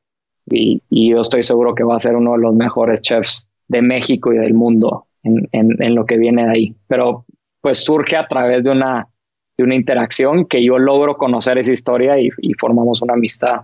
y, 0.51 0.83
yo 0.91 1.21
estoy 1.21 1.43
seguro 1.43 1.75
que 1.75 1.85
va 1.85 1.97
a 1.97 2.01
ser 2.01 2.17
uno 2.17 2.33
de 2.33 2.39
los 2.39 2.55
mejores 2.55 3.01
chefs 3.01 3.51
de 3.69 3.83
México 3.83 4.33
y 4.33 4.39
del 4.39 4.55
mundo 4.55 5.07
en, 5.23 5.49
en, 5.53 5.95
lo 5.95 6.07
que 6.07 6.17
viene 6.19 6.45
de 6.45 6.51
ahí. 6.51 6.77
Pero 6.87 7.25
pues 7.61 7.85
surge 7.85 8.17
a 8.17 8.29
través 8.29 8.63
de 8.63 8.71
una, 8.71 9.09
de 9.57 9.65
una 9.65 9.75
interacción 9.75 10.47
que 10.47 10.63
yo 10.65 10.79
logro 10.79 11.17
conocer 11.17 11.59
esa 11.59 11.73
historia 11.73 12.19
y, 12.21 12.31
formamos 12.59 13.03
una 13.03 13.15
amistad 13.15 13.63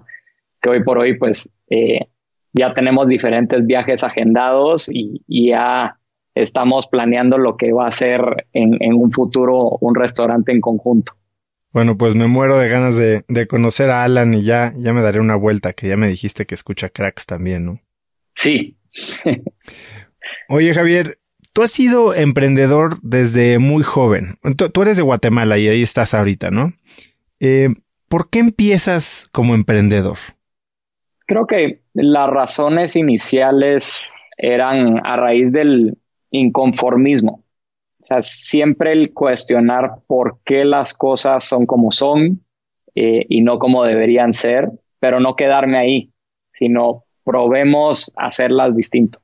que 0.61 0.70
hoy 0.70 0.83
por 0.83 0.98
hoy 0.98 1.16
pues 1.18 1.53
eh, 1.70 2.07
ya 2.53 2.75
tenemos 2.75 3.09
diferentes 3.09 3.67
viajes 3.67 4.05
agendados 4.05 4.88
y, 4.93 5.23
ya 5.29 5.99
estamos 6.35 6.87
planeando 6.87 7.37
lo 7.37 7.57
que 7.57 7.73
va 7.73 7.87
a 7.87 7.93
ser 7.93 8.47
en, 8.53 8.77
en 8.81 8.95
un 8.95 9.11
futuro 9.12 9.77
un 9.81 9.95
restaurante 9.95 10.53
en 10.53 10.61
conjunto. 10.61 11.12
Bueno, 11.73 11.97
pues 11.97 12.15
me 12.15 12.27
muero 12.27 12.59
de 12.59 12.69
ganas 12.69 12.97
de, 12.97 13.47
conocer 13.49 13.88
a 13.88 14.05
Alan 14.05 14.35
y 14.35 14.45
ya, 14.45 14.75
ya 14.77 14.93
me 14.93 15.01
daré 15.01 15.21
una 15.21 15.37
vuelta, 15.37 15.73
que 15.73 15.88
ya 15.88 15.97
me 15.97 16.09
dijiste 16.09 16.45
que 16.45 16.55
escucha 16.55 16.91
cracks 16.91 17.25
también, 17.25 17.65
¿no? 17.65 17.81
Sí. 18.35 18.77
Oye, 20.49 20.75
Javier, 20.75 21.19
tú 21.55 21.62
has 21.62 21.71
sido 21.71 22.15
emprendedor 22.15 22.99
desde 23.01 23.59
muy 23.59 23.83
joven. 23.83 24.38
Tú, 24.57 24.83
eres 24.83 24.99
de 24.99 25.03
Guatemala 25.03 25.57
y 25.57 25.69
ahí 25.69 25.83
estás 25.83 26.12
ahorita, 26.12 26.51
¿no? 26.51 26.73
Eh, 27.41 27.71
¿Por 28.09 28.29
qué 28.29 28.41
empiezas 28.41 29.29
como 29.33 29.55
emprendedor? 29.55 30.19
Creo 31.27 31.47
que 31.47 31.82
las 31.94 32.28
razones 32.28 32.96
iniciales 32.96 34.00
eran 34.37 35.05
a 35.05 35.16
raíz 35.16 35.52
del 35.52 35.98
inconformismo. 36.31 37.42
O 38.00 38.05
sea, 38.05 38.20
siempre 38.20 38.92
el 38.92 39.12
cuestionar 39.12 40.00
por 40.07 40.38
qué 40.44 40.64
las 40.64 40.94
cosas 40.94 41.44
son 41.44 41.66
como 41.66 41.92
son 41.92 42.44
eh, 42.94 43.24
y 43.28 43.42
no 43.42 43.59
como 43.59 43.85
deberían 43.85 44.33
ser, 44.33 44.70
pero 44.98 45.20
no 45.20 45.37
quedarme 45.37 45.78
ahí, 45.78 46.12
sino 46.50 47.05
probemos 47.24 48.12
hacerlas 48.16 48.74
distinto. 48.74 49.20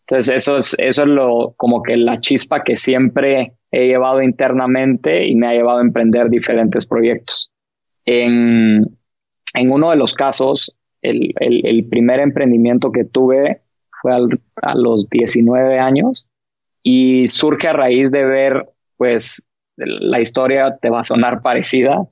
Entonces, 0.00 0.36
eso 0.36 0.56
es, 0.56 0.74
eso 0.78 1.02
es 1.02 1.08
lo, 1.08 1.54
como 1.56 1.82
que 1.82 1.96
la 1.96 2.20
chispa 2.20 2.62
que 2.62 2.76
siempre 2.76 3.54
he 3.70 3.86
llevado 3.86 4.22
internamente 4.22 5.26
y 5.26 5.34
me 5.34 5.48
ha 5.48 5.52
llevado 5.52 5.78
a 5.78 5.82
emprender 5.82 6.28
diferentes 6.28 6.86
proyectos. 6.86 7.50
En, 8.04 8.98
en 9.54 9.72
uno 9.72 9.90
de 9.90 9.96
los 9.96 10.14
casos, 10.14 10.76
el, 11.10 11.34
el, 11.64 11.88
primer 11.88 12.20
emprendimiento 12.20 12.92
que 12.92 13.04
tuve 13.04 13.62
fue 14.02 14.12
a 14.62 14.74
los 14.74 15.08
19 15.08 15.78
años 15.78 16.26
y 16.82 17.28
surge 17.28 17.68
a 17.68 17.72
raíz 17.72 18.10
de 18.10 18.24
ver, 18.24 18.68
pues, 18.96 19.46
la 19.76 20.20
historia 20.20 20.76
te 20.80 20.90
va 20.90 21.00
a 21.00 21.04
sonar 21.04 21.42
parecida, 21.42 22.08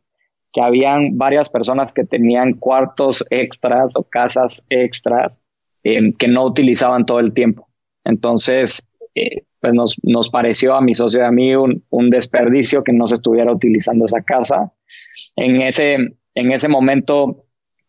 que 0.53 0.61
habían 0.61 1.19
varias 1.19 1.51
personas 1.51 1.93
que 1.93 2.05
tenían 2.05 2.55
cuartos 2.55 3.25
extras 3.31 3.97
o 3.97 4.05
casas 4.05 4.67
extras 4.71 5.41
eh, 5.83 6.13
que 6.19 6.29
no 6.29 6.45
utilizaban 6.45 7.07
todo 7.07 7.19
el 7.19 7.35
tiempo. 7.35 7.69
Entonces, 8.05 8.89
eh, 9.15 9.43
pues 9.61 9.75
nos, 9.75 9.97
nos, 10.03 10.29
pareció 10.29 10.75
a 10.75 10.81
mi 10.81 10.95
socio 10.95 11.21
y 11.21 11.25
a 11.25 11.31
mí 11.31 11.55
un, 11.57 11.85
un, 11.91 12.11
desperdicio 12.11 12.85
que 12.85 12.93
no 12.93 13.07
se 13.07 13.15
estuviera 13.15 13.53
utilizando 13.53 14.05
esa 14.05 14.23
casa. 14.23 14.73
En 15.37 15.63
ese, 15.63 15.97
en 16.35 16.53
ese 16.53 16.69
momento 16.69 17.44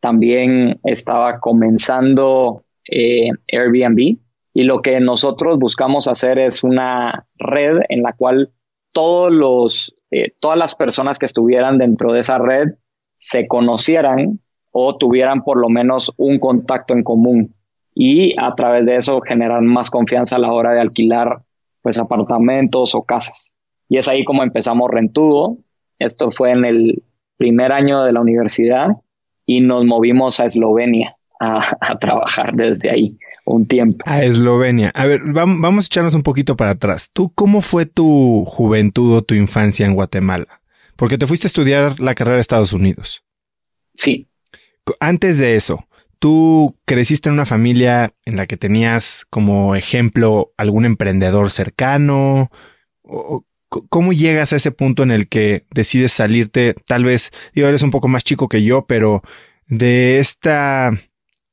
también 0.05 0.79
estaba 0.83 1.39
comenzando 1.39 2.63
eh, 2.87 3.29
Airbnb 3.51 4.19
y 4.53 4.63
lo 4.63 4.83
que 4.83 4.99
nosotros 4.99 5.57
buscamos 5.57 6.07
hacer 6.07 6.37
es 6.37 6.63
una 6.63 7.25
red 7.39 7.79
en 7.89 8.03
la 8.03 8.13
cual 8.13 8.51
todos 8.91 9.31
los, 9.33 9.95
eh, 10.11 10.31
todas 10.39 10.59
las 10.59 10.75
personas 10.75 11.17
que 11.17 11.25
estuvieran 11.25 11.79
dentro 11.79 12.13
de 12.13 12.19
esa 12.19 12.37
red 12.37 12.75
se 13.17 13.47
conocieran 13.47 14.41
o 14.69 14.95
tuvieran 14.95 15.43
por 15.43 15.57
lo 15.57 15.69
menos 15.69 16.13
un 16.17 16.37
contacto 16.37 16.93
en 16.93 17.01
común 17.01 17.55
y 17.95 18.39
a 18.39 18.53
través 18.53 18.85
de 18.85 18.97
eso 18.97 19.21
generar 19.21 19.63
más 19.63 19.89
confianza 19.89 20.35
a 20.35 20.39
la 20.39 20.53
hora 20.53 20.73
de 20.73 20.81
alquilar 20.81 21.41
pues 21.81 21.97
apartamentos 21.97 22.93
o 22.93 23.01
casas. 23.01 23.55
Y 23.89 23.97
es 23.97 24.07
ahí 24.07 24.23
como 24.23 24.43
empezamos 24.43 24.91
Rentudo. 24.91 25.57
Esto 25.97 26.29
fue 26.29 26.51
en 26.51 26.63
el 26.63 27.01
primer 27.37 27.71
año 27.71 28.03
de 28.03 28.11
la 28.11 28.21
universidad 28.21 28.89
y 29.45 29.61
nos 29.61 29.85
movimos 29.85 30.39
a 30.39 30.45
Eslovenia 30.45 31.15
a, 31.39 31.97
trabajar 31.99 32.53
desde 32.53 32.89
ahí 32.89 33.17
un 33.45 33.67
tiempo. 33.67 34.03
A 34.05 34.23
Eslovenia. 34.23 34.91
A 34.95 35.05
ver, 35.05 35.21
vamos 35.23 35.85
a 35.85 35.87
echarnos 35.87 36.13
un 36.15 36.23
poquito 36.23 36.55
para 36.55 36.71
atrás. 36.71 37.09
¿Tú 37.13 37.31
cómo 37.33 37.61
fue 37.61 37.85
tu 37.85 38.43
juventud 38.45 39.17
o 39.17 39.21
tu 39.21 39.35
infancia 39.35 39.85
en 39.85 39.93
Guatemala? 39.93 40.61
Porque 40.95 41.17
te 41.17 41.27
fuiste 41.27 41.45
a 41.47 41.49
estudiar 41.49 41.99
la 41.99 42.15
carrera 42.15 42.35
de 42.35 42.41
Estados 42.41 42.73
Unidos. 42.73 43.23
Sí. 43.93 44.27
Antes 44.99 45.37
de 45.37 45.55
eso, 45.55 45.87
¿tú 46.19 46.77
creciste 46.85 47.29
en 47.29 47.33
una 47.33 47.45
familia 47.45 48.13
en 48.25 48.37
la 48.37 48.47
que 48.47 48.57
tenías 48.57 49.25
como 49.29 49.75
ejemplo 49.75 50.53
algún 50.57 50.85
emprendedor 50.85 51.51
cercano? 51.51 52.49
¿Cómo 53.69 54.13
llegas 54.13 54.53
a 54.53 54.55
ese 54.57 54.71
punto 54.71 55.03
en 55.03 55.11
el 55.11 55.27
que 55.27 55.65
decides 55.71 56.13
salirte? 56.13 56.75
Tal 56.87 57.03
vez, 57.03 57.31
digo, 57.53 57.67
eres 57.67 57.81
un 57.81 57.91
poco 57.91 58.07
más 58.07 58.23
chico 58.23 58.47
que 58.47 58.63
yo, 58.63 58.85
pero 58.85 59.21
de 59.67 60.19
esta 60.19 60.91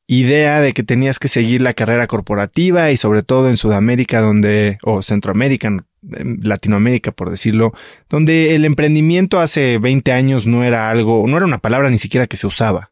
idea 0.06 0.60
de 0.60 0.72
que 0.72 0.82
tenías 0.82 1.18
que 1.18 1.28
seguir 1.28 1.62
la 1.62 1.74
carrera 1.74 2.06
corporativa 2.06 2.90
y 2.90 2.96
sobre 2.96 3.22
todo 3.22 3.48
en 3.48 3.56
Sudamérica 3.56 4.20
donde, 4.20 4.78
o 4.82 5.00
Centroamérica, 5.02 5.70
Latinoamérica 6.02 7.12
por 7.12 7.30
decirlo, 7.30 7.72
donde 8.10 8.54
el 8.54 8.64
emprendimiento 8.64 9.40
hace 9.40 9.78
20 9.78 10.12
años 10.12 10.46
no 10.46 10.64
era 10.64 10.90
algo, 10.90 11.24
no 11.26 11.36
era 11.36 11.46
una 11.46 11.58
palabra 11.58 11.88
ni 11.88 11.98
siquiera 11.98 12.26
que 12.26 12.36
se 12.36 12.46
usaba. 12.46 12.90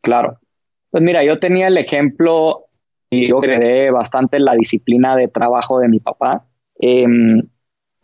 Claro. 0.00 0.38
Pues 0.90 1.02
mira, 1.02 1.22
yo 1.24 1.38
tenía 1.38 1.68
el 1.68 1.78
ejemplo 1.78 2.64
y 3.10 3.28
yo 3.28 3.38
creé 3.38 3.90
bastante 3.90 4.40
la 4.40 4.54
disciplina 4.54 5.14
de 5.14 5.28
trabajo 5.28 5.78
de 5.78 5.88
mi 5.88 6.00
papá. 6.00 6.46
Em, 6.78 7.42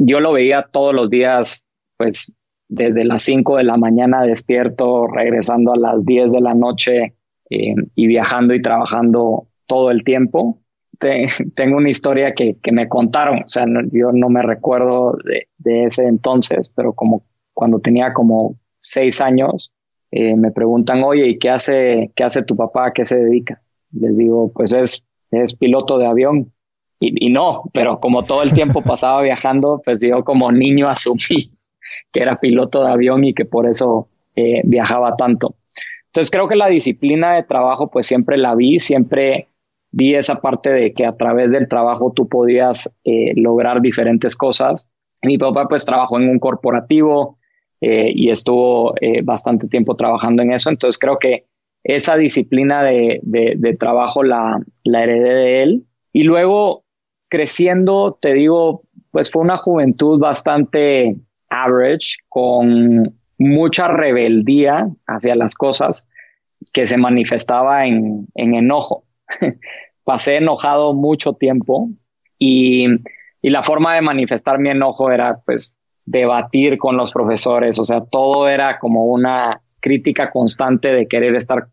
yo 0.04 0.20
lo 0.20 0.32
veía 0.32 0.68
todos 0.70 0.94
los 0.94 1.10
días, 1.10 1.64
pues 1.96 2.34
desde 2.68 3.04
las 3.04 3.22
5 3.22 3.58
de 3.58 3.64
la 3.64 3.76
mañana 3.76 4.22
despierto, 4.22 5.06
regresando 5.06 5.72
a 5.72 5.78
las 5.78 6.04
10 6.04 6.32
de 6.32 6.40
la 6.40 6.54
noche 6.54 7.14
eh, 7.50 7.74
y 7.94 8.06
viajando 8.06 8.54
y 8.54 8.62
trabajando 8.62 9.46
todo 9.66 9.90
el 9.90 10.04
tiempo. 10.04 10.58
tengo 11.56 11.76
una 11.76 11.90
historia 11.90 12.32
que, 12.34 12.56
me 12.70 12.88
contaron, 12.88 13.42
o 13.42 13.48
sea, 13.48 13.66
yo 13.92 14.12
no 14.12 14.28
me 14.28 14.42
recuerdo 14.42 15.18
de, 15.58 15.84
ese 15.84 16.04
entonces, 16.04 16.68
pero 16.68 16.92
como 16.92 17.24
cuando 17.52 17.80
tenía 17.80 18.12
como 18.12 18.56
seis 18.78 19.20
años, 19.20 19.72
eh, 20.10 20.36
me 20.36 20.52
preguntan, 20.52 21.02
oye, 21.02 21.26
¿y 21.28 21.38
qué 21.38 21.50
hace, 21.50 22.12
qué 22.14 22.24
hace 22.24 22.42
tu 22.44 22.56
papá? 22.56 22.86
¿A 22.86 22.92
qué 22.92 23.04
se 23.04 23.18
dedica? 23.18 23.60
Les 23.92 24.16
digo, 24.16 24.52
pues 24.52 24.72
es, 24.72 25.06
es 25.30 25.56
piloto 25.56 25.98
de 25.98 26.06
avión. 26.06 26.51
Y, 27.04 27.30
no, 27.30 27.64
pero 27.72 27.98
como 27.98 28.22
todo 28.22 28.42
el 28.42 28.52
tiempo 28.52 28.82
pasaba 28.84 29.22
viajando, 29.22 29.82
pues 29.84 30.00
yo 30.00 30.22
como 30.24 30.52
niño 30.52 30.88
asumí 30.88 31.50
que 32.12 32.22
era 32.22 32.38
piloto 32.38 32.84
de 32.84 32.92
avión 32.92 33.24
y 33.24 33.34
que 33.34 33.44
por 33.44 33.66
eso 33.66 34.08
eh, 34.36 34.60
viajaba 34.64 35.16
tanto. 35.16 35.56
Entonces 36.06 36.30
creo 36.30 36.46
que 36.46 36.54
la 36.54 36.68
disciplina 36.68 37.34
de 37.34 37.42
trabajo 37.42 37.90
pues 37.90 38.06
siempre 38.06 38.36
la 38.36 38.54
vi, 38.54 38.78
siempre 38.78 39.48
vi 39.90 40.14
esa 40.14 40.40
parte 40.40 40.70
de 40.70 40.92
que 40.92 41.04
a 41.04 41.16
través 41.16 41.50
del 41.50 41.68
trabajo 41.68 42.12
tú 42.14 42.28
podías 42.28 42.94
eh, 43.04 43.32
lograr 43.34 43.80
diferentes 43.80 44.36
cosas. 44.36 44.88
Mi 45.22 45.38
papá 45.38 45.66
pues 45.68 45.84
trabajó 45.84 46.20
en 46.20 46.28
un 46.28 46.38
corporativo 46.38 47.38
eh, 47.80 48.12
y 48.14 48.30
estuvo 48.30 48.94
eh, 49.00 49.22
bastante 49.22 49.66
tiempo 49.68 49.96
trabajando 49.96 50.42
en 50.42 50.52
eso, 50.52 50.70
entonces 50.70 50.98
creo 50.98 51.18
que 51.18 51.46
esa 51.84 52.16
disciplina 52.16 52.82
de, 52.82 53.20
de, 53.22 53.76
trabajo 53.76 54.22
la, 54.22 54.60
la 54.84 55.02
heredé 55.02 55.34
de 55.34 55.62
él. 55.62 55.84
Y 56.12 56.22
luego 56.22 56.81
creciendo, 57.32 58.18
te 58.20 58.34
digo, 58.34 58.82
pues 59.10 59.32
fue 59.32 59.40
una 59.40 59.56
juventud 59.56 60.20
bastante 60.20 61.16
average, 61.48 62.18
con 62.28 63.18
mucha 63.38 63.88
rebeldía 63.88 64.90
hacia 65.06 65.34
las 65.34 65.54
cosas 65.54 66.06
que 66.74 66.86
se 66.86 66.98
manifestaba 66.98 67.86
en, 67.86 68.28
enojo. 68.34 69.04
Pasé 70.04 70.36
enojado 70.36 70.92
mucho 70.92 71.32
tiempo 71.32 71.88
y, 72.38 72.84
la 73.40 73.62
forma 73.62 73.94
de 73.94 74.02
manifestar 74.02 74.58
mi 74.58 74.68
enojo 74.68 75.10
era 75.10 75.40
pues 75.46 75.74
debatir 76.04 76.76
con 76.76 76.98
los 76.98 77.12
profesores, 77.12 77.78
o 77.78 77.84
sea, 77.84 78.04
todo 78.04 78.46
era 78.46 78.78
como 78.78 79.06
una 79.06 79.62
crítica 79.80 80.30
constante 80.30 80.92
de 80.92 81.08
querer 81.08 81.34
estar 81.34 81.68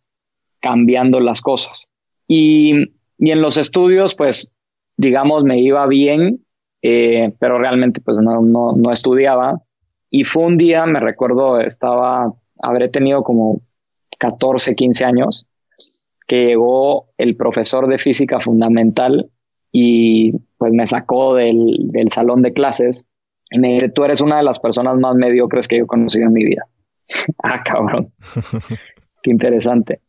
cambiando 0.61 1.19
las 1.19 1.41
cosas. 1.41 1.89
Y, 2.29 2.93
en 3.19 3.41
los 3.41 3.57
estudios, 3.57 4.15
pues, 4.15 4.53
digamos, 4.99 5.45
me 5.45 5.61
iba 5.61 5.87
bien, 5.87 6.45
eh, 6.81 7.33
pero 7.39 7.57
realmente 7.57 8.01
pues 8.01 8.17
no, 8.19 8.41
no, 8.41 8.73
no 8.73 8.91
estudiaba. 8.91 9.61
Y 10.09 10.25
fue 10.25 10.43
un 10.43 10.57
día, 10.57 10.85
me 10.85 10.99
recuerdo, 10.99 11.61
estaba, 11.61 12.33
habré 12.61 12.89
tenido 12.89 13.23
como 13.23 13.61
14, 14.19 14.75
15 14.75 15.05
años, 15.05 15.47
que 16.27 16.47
llegó 16.47 17.07
el 17.17 17.37
profesor 17.37 17.87
de 17.87 17.97
física 17.97 18.41
fundamental 18.41 19.29
y 19.71 20.33
pues 20.57 20.73
me 20.73 20.85
sacó 20.85 21.33
del, 21.33 21.77
del 21.91 22.11
salón 22.11 22.41
de 22.41 22.51
clases 22.51 23.05
y 23.51 23.57
me 23.57 23.75
dice, 23.75 23.87
tú 23.87 24.03
eres 24.03 24.19
una 24.19 24.37
de 24.37 24.43
las 24.43 24.59
personas 24.59 24.97
más 24.97 25.15
mediocres 25.15 25.69
que 25.69 25.77
yo 25.77 25.85
he 25.85 25.87
conocido 25.87 26.27
en 26.27 26.33
mi 26.33 26.43
vida. 26.43 26.67
ah, 27.43 27.63
cabrón. 27.63 28.05
Qué 29.23 29.31
interesante. 29.31 30.01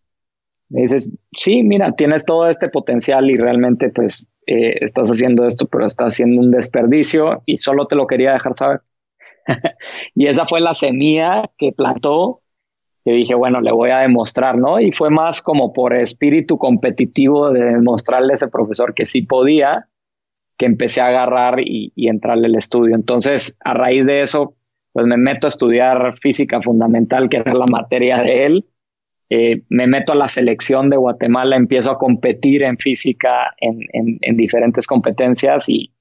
Me 0.70 0.82
dices, 0.82 1.10
sí, 1.32 1.62
mira, 1.62 1.92
tienes 1.92 2.24
todo 2.24 2.48
este 2.48 2.68
potencial 2.68 3.28
y 3.28 3.36
realmente 3.36 3.90
pues 3.90 4.32
eh, 4.46 4.78
estás 4.80 5.10
haciendo 5.10 5.46
esto, 5.46 5.66
pero 5.66 5.84
estás 5.84 6.14
haciendo 6.14 6.40
un 6.40 6.50
desperdicio 6.52 7.42
y 7.44 7.58
solo 7.58 7.86
te 7.86 7.96
lo 7.96 8.06
quería 8.06 8.32
dejar 8.32 8.54
saber. 8.54 8.80
y 10.14 10.26
esa 10.26 10.46
fue 10.46 10.60
la 10.60 10.74
semilla 10.74 11.50
que 11.58 11.72
plantó, 11.72 12.40
que 13.04 13.12
dije, 13.12 13.34
bueno, 13.34 13.60
le 13.60 13.72
voy 13.72 13.90
a 13.90 13.98
demostrar, 13.98 14.58
¿no? 14.58 14.78
Y 14.80 14.92
fue 14.92 15.10
más 15.10 15.42
como 15.42 15.72
por 15.72 15.94
espíritu 15.94 16.58
competitivo 16.58 17.50
de 17.50 17.64
demostrarle 17.64 18.32
a 18.32 18.36
ese 18.36 18.48
profesor 18.48 18.94
que 18.94 19.06
sí 19.06 19.22
podía, 19.22 19.88
que 20.56 20.66
empecé 20.66 21.00
a 21.00 21.06
agarrar 21.06 21.60
y, 21.60 21.92
entrarle 21.96 22.46
al 22.46 22.54
estudio. 22.54 22.94
Entonces, 22.94 23.56
a 23.64 23.72
raíz 23.74 24.04
de 24.04 24.22
eso, 24.22 24.54
pues 24.92 25.06
me 25.06 25.16
meto 25.16 25.46
a 25.46 25.48
estudiar 25.48 26.14
física 26.18 26.60
fundamental, 26.60 27.28
que 27.28 27.38
era 27.38 27.54
la 27.54 27.66
materia 27.66 28.18
de 28.18 28.44
él. 28.44 28.66
Eh, 29.32 29.62
me 29.68 29.86
meto 29.86 30.12
a 30.12 30.16
la 30.16 30.26
selección 30.26 30.90
de 30.90 30.96
Guatemala, 30.96 31.54
empiezo 31.54 31.92
a 31.92 31.98
competir 31.98 32.64
en 32.64 32.78
física 32.78 33.54
en, 33.60 33.78
en, 33.92 34.36
diferentes 34.36 34.88
competencias 34.88 35.68
y, 35.68 35.92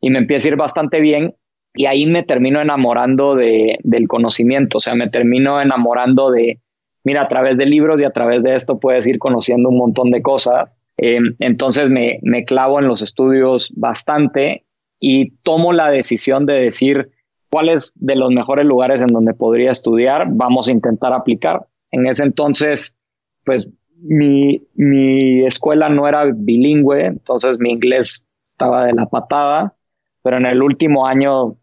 y, 0.00 0.10
me 0.10 0.18
empieza 0.18 0.46
a 0.46 0.52
ir 0.52 0.56
bastante 0.56 1.00
bien 1.00 1.34
y 1.74 1.86
ahí 1.86 2.06
me 2.06 2.22
termino 2.22 2.60
enamorando 2.60 3.34
de, 3.34 3.78
del 3.82 4.06
conocimiento, 4.06 4.78
o 4.78 4.80
sea, 4.80 4.94
me 4.94 5.08
termino 5.08 5.60
enamorando 5.60 6.30
de, 6.30 6.60
mira, 7.02 7.22
a 7.22 7.28
través 7.28 7.58
de 7.58 7.66
libros 7.66 8.00
y 8.00 8.04
a 8.04 8.12
través 8.12 8.44
de 8.44 8.54
esto 8.54 8.78
puedes 8.78 9.08
ir 9.08 9.18
conociendo 9.18 9.70
un 9.70 9.78
montón 9.78 10.12
de 10.12 10.22
cosas. 10.22 10.78
Em, 10.98 11.34
entonces 11.40 11.90
me, 11.90 12.20
me 12.22 12.44
clavo 12.44 12.78
en 12.78 12.86
los 12.86 13.02
estudios 13.02 13.72
bastante 13.76 14.66
y 15.00 15.30
tomo 15.42 15.72
la 15.72 15.90
decisión 15.90 16.46
de 16.46 16.54
decir 16.54 17.10
cuáles 17.50 17.92
de 17.96 18.14
los 18.14 18.30
mejores 18.30 18.66
lugares 18.66 19.00
en 19.00 19.08
donde 19.08 19.34
podría 19.34 19.72
estudiar 19.72 20.26
vamos 20.30 20.68
a 20.68 20.72
intentar 20.72 21.12
aplicar. 21.12 21.66
En 21.90 22.06
ese 22.06 22.22
entonces, 22.22 22.96
pues 23.44 23.70
mi, 23.96 24.62
mi 24.74 25.46
escuela 25.46 25.88
no 25.88 26.06
era 26.06 26.24
bilingüe, 26.34 27.06
entonces 27.06 27.58
mi 27.58 27.70
inglés 27.70 28.26
estaba 28.50 28.86
de 28.86 28.92
la 28.92 29.06
patada, 29.06 29.74
pero 30.22 30.36
en 30.36 30.46
el 30.46 30.62
último 30.62 31.06
año 31.06 31.56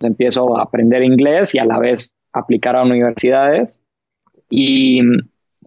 empiezo 0.00 0.56
a 0.56 0.62
aprender 0.62 1.02
inglés 1.02 1.54
y 1.54 1.58
a 1.58 1.64
la 1.64 1.78
vez 1.78 2.14
aplicar 2.32 2.76
a 2.76 2.82
universidades. 2.82 3.80
Y 4.50 5.00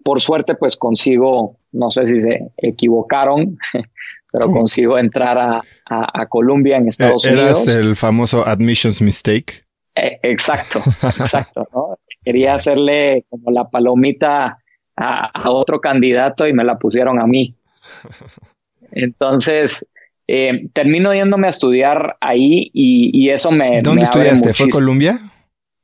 por 0.03 0.21
suerte, 0.21 0.55
pues 0.55 0.77
consigo, 0.77 1.57
no 1.71 1.91
sé 1.91 2.07
si 2.07 2.19
se 2.19 2.51
equivocaron, 2.57 3.57
pero 4.31 4.51
consigo 4.51 4.97
entrar 4.97 5.37
a, 5.37 5.63
a, 5.89 6.25
Columbia 6.27 6.77
en 6.77 6.87
Estados 6.87 7.25
Unidos. 7.25 7.67
¿Eras 7.67 7.85
el 7.85 7.95
famoso 7.95 8.45
admissions 8.45 9.01
mistake? 9.01 9.65
Eh, 9.95 10.19
exacto, 10.23 10.81
exacto. 11.19 11.67
¿no? 11.73 11.97
Quería 12.27 12.55
hacerle 12.55 13.25
como 13.29 13.51
la 13.51 13.69
palomita 13.69 14.57
a, 14.97 15.25
a, 15.33 15.49
otro 15.51 15.79
candidato 15.79 16.45
y 16.45 16.51
me 16.51 16.65
la 16.65 16.77
pusieron 16.77 17.21
a 17.21 17.25
mí. 17.25 17.55
Entonces, 18.91 19.87
eh, 20.27 20.67
termino 20.73 21.13
yéndome 21.13 21.47
a 21.47 21.51
estudiar 21.51 22.17
ahí 22.19 22.69
y, 22.73 23.29
eso 23.29 23.49
me... 23.51 23.81
¿Dónde 23.81 24.03
estudiaste? 24.03 24.53
¿Fue 24.53 24.67
Colombia? 24.67 25.19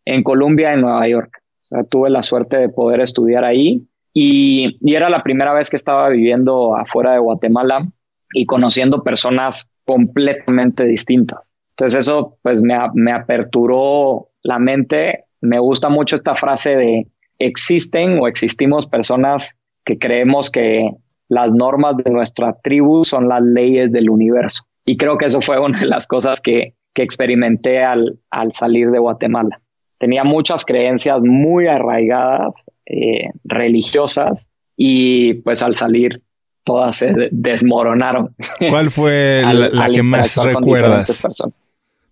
En 0.05 0.21
Colombia, 0.21 0.73
en 0.73 0.81
Nueva 0.81 1.07
York. 1.07 1.41
O 1.61 1.65
sea, 1.65 1.83
tuve 1.85 2.09
la 2.09 2.21
suerte 2.21 2.57
de 2.57 2.67
poder 2.67 2.99
estudiar 2.99 3.45
ahí 3.45 3.87
y, 4.13 4.77
era 4.85 5.09
la 5.09 5.23
primera 5.23 5.53
vez 5.53 5.69
que 5.69 5.77
estaba 5.77 6.09
viviendo 6.09 6.75
afuera 6.75 7.13
de 7.13 7.19
Guatemala 7.19 7.87
y 8.33 8.45
conociendo 8.45 9.01
personas 9.01 9.69
completamente 9.85 10.83
distintas. 10.83 11.55
Entonces 11.77 12.01
eso 12.01 12.37
pues 12.41 12.61
me, 12.61 12.77
me 12.95 13.13
aperturó 13.13 14.29
la 14.43 14.59
mente. 14.59 15.22
Me 15.43 15.59
gusta 15.59 15.89
mucho 15.89 16.15
esta 16.15 16.35
frase 16.35 16.75
de 16.77 17.07
existen 17.37 18.17
o 18.19 18.27
existimos 18.29 18.87
personas 18.87 19.59
que 19.83 19.99
creemos 19.99 20.49
que 20.49 20.89
las 21.27 21.51
normas 21.51 21.97
de 21.97 22.09
nuestra 22.09 22.55
tribu 22.63 23.03
son 23.03 23.27
las 23.27 23.41
leyes 23.41 23.91
del 23.91 24.09
universo. 24.09 24.63
Y 24.85 24.95
creo 24.95 25.17
que 25.17 25.25
eso 25.25 25.41
fue 25.41 25.59
una 25.59 25.81
de 25.81 25.85
las 25.85 26.07
cosas 26.07 26.39
que, 26.39 26.75
experimenté 26.95 27.83
al, 27.83 28.19
al, 28.29 28.53
salir 28.53 28.91
de 28.91 28.99
Guatemala. 28.99 29.59
Tenía 29.97 30.23
muchas 30.23 30.63
creencias 30.63 31.19
muy 31.21 31.65
arraigadas, 31.65 32.67
eh, 32.85 33.31
religiosas, 33.43 34.51
y 34.77 35.33
pues 35.41 35.63
al 35.63 35.73
salir 35.73 36.21
todas 36.63 36.97
se 36.97 37.29
desmoronaron. 37.31 38.35
¿Cuál 38.69 38.91
fue 38.91 39.41
la, 39.71 39.89
que 39.89 40.03
más 40.03 40.37
recuerdas? 40.37 41.23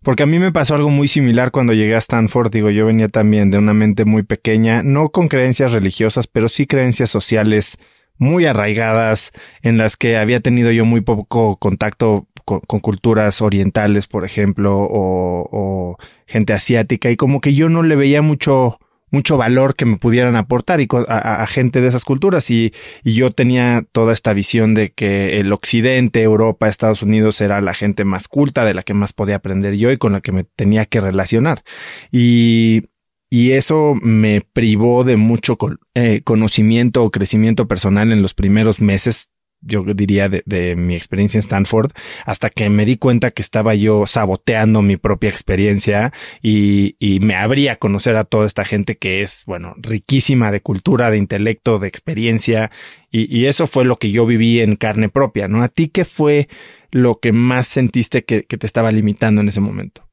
Porque 0.03 0.23
a 0.23 0.25
mí 0.25 0.39
me 0.39 0.51
pasó 0.51 0.73
algo 0.73 0.89
muy 0.89 1.07
similar 1.07 1.51
cuando 1.51 1.73
llegué 1.73 1.93
a 1.93 1.99
Stanford. 1.99 2.51
Digo, 2.51 2.71
yo 2.71 2.87
venía 2.87 3.07
también 3.07 3.51
de 3.51 3.59
una 3.59 3.73
mente 3.73 4.03
muy 4.03 4.23
pequeña, 4.23 4.81
no 4.81 5.09
con 5.09 5.27
creencias 5.27 5.73
religiosas, 5.73 6.25
pero 6.25 6.49
sí 6.49 6.65
creencias 6.65 7.11
sociales 7.11 7.77
muy 8.17 8.45
arraigadas, 8.45 9.31
en 9.61 9.77
las 9.77 9.97
que 9.97 10.17
había 10.17 10.41
tenido 10.41 10.71
yo 10.71 10.85
muy 10.85 11.01
poco 11.01 11.57
contacto 11.57 12.27
con, 12.45 12.59
culturas 12.61 13.41
orientales, 13.41 14.07
por 14.07 14.25
ejemplo, 14.25 14.77
o, 14.77 15.49
o 15.51 15.97
gente 16.27 16.53
asiática, 16.53 17.09
y 17.09 17.15
como 17.15 17.41
que 17.41 17.53
yo 17.53 17.69
no 17.69 17.81
le 17.81 17.95
veía 17.95 18.21
mucho 18.21 18.79
mucho 19.11 19.37
valor 19.37 19.75
que 19.75 19.85
me 19.85 19.97
pudieran 19.97 20.35
aportar 20.35 20.81
y 20.81 20.87
a, 21.07 21.45
gente 21.47 21.81
de 21.81 21.87
esas 21.89 22.05
culturas 22.05 22.49
y, 22.49 22.73
y, 23.03 23.13
yo 23.13 23.31
tenía 23.31 23.85
toda 23.91 24.13
esta 24.13 24.33
visión 24.33 24.73
de 24.73 24.91
que 24.91 25.39
el 25.39 25.51
occidente, 25.53 26.21
Europa, 26.21 26.67
Estados 26.67 27.03
Unidos 27.03 27.41
era 27.41 27.61
la 27.61 27.73
gente 27.73 28.05
más 28.05 28.27
culta, 28.27 28.65
de 28.65 28.73
la 28.73 28.83
que 28.83 28.93
más 28.93 29.13
podía 29.13 29.35
aprender 29.35 29.75
yo 29.75 29.91
y 29.91 29.97
con 29.97 30.13
la 30.13 30.21
que 30.21 30.31
me 30.31 30.45
tenía 30.45 30.85
que 30.85 31.01
relacionar. 31.01 31.63
Y, 32.11 32.83
y 33.29 33.51
eso 33.51 33.95
me 34.01 34.41
privó 34.41 35.03
de 35.03 35.17
mucho 35.17 35.57
eh, 35.93 36.21
conocimiento 36.23 37.03
o 37.03 37.11
crecimiento 37.11 37.67
personal 37.67 38.11
en 38.11 38.21
los 38.21 38.33
primeros 38.33 38.81
meses 38.81 39.29
yo 39.61 39.83
diría, 39.93 40.29
de, 40.29 40.75
mi 40.75 40.95
experiencia 40.95 41.37
en 41.37 41.41
Stanford, 41.41 41.91
hasta 42.25 42.49
que 42.49 42.69
me 42.69 42.85
di 42.85 42.97
cuenta 42.97 43.31
que 43.31 43.41
estaba 43.41 43.75
yo 43.75 44.05
saboteando 44.05 44.81
mi 44.81 44.97
propia 44.97 45.29
experiencia 45.29 46.13
y, 46.41 46.95
y 46.99 47.19
me 47.19 47.35
abría 47.35 47.73
a 47.73 47.75
conocer 47.75 48.15
a 48.15 48.23
toda 48.23 48.45
esta 48.45 48.65
gente 48.65 48.97
que 48.97 49.21
es, 49.21 49.43
bueno, 49.45 49.73
riquísima 49.77 50.51
de 50.51 50.61
cultura, 50.61 51.11
de 51.11 51.17
intelecto, 51.17 51.79
de 51.79 51.87
experiencia, 51.87 52.71
y, 53.11 53.27
y, 53.35 53.47
eso 53.47 53.67
fue 53.67 53.83
lo 53.83 53.97
que 53.97 54.11
yo 54.11 54.25
viví 54.25 54.61
en 54.61 54.77
carne 54.77 55.09
propia, 55.09 55.47
¿no? 55.49 55.61
¿A 55.63 55.67
ti 55.67 55.89
qué 55.89 56.05
fue 56.05 56.47
lo 56.91 57.19
que 57.19 57.33
más 57.33 57.67
sentiste 57.67 58.23
que, 58.23 58.43
que 58.43 58.57
te 58.57 58.65
estaba 58.65 58.91
limitando 58.91 59.41
en 59.41 59.49
ese 59.49 59.59
momento? 59.59 60.03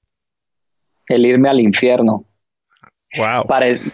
El 1.07 1.25
irme 1.25 1.49
al 1.49 1.61
infierno. 1.61 2.25
Wow. 3.17 3.47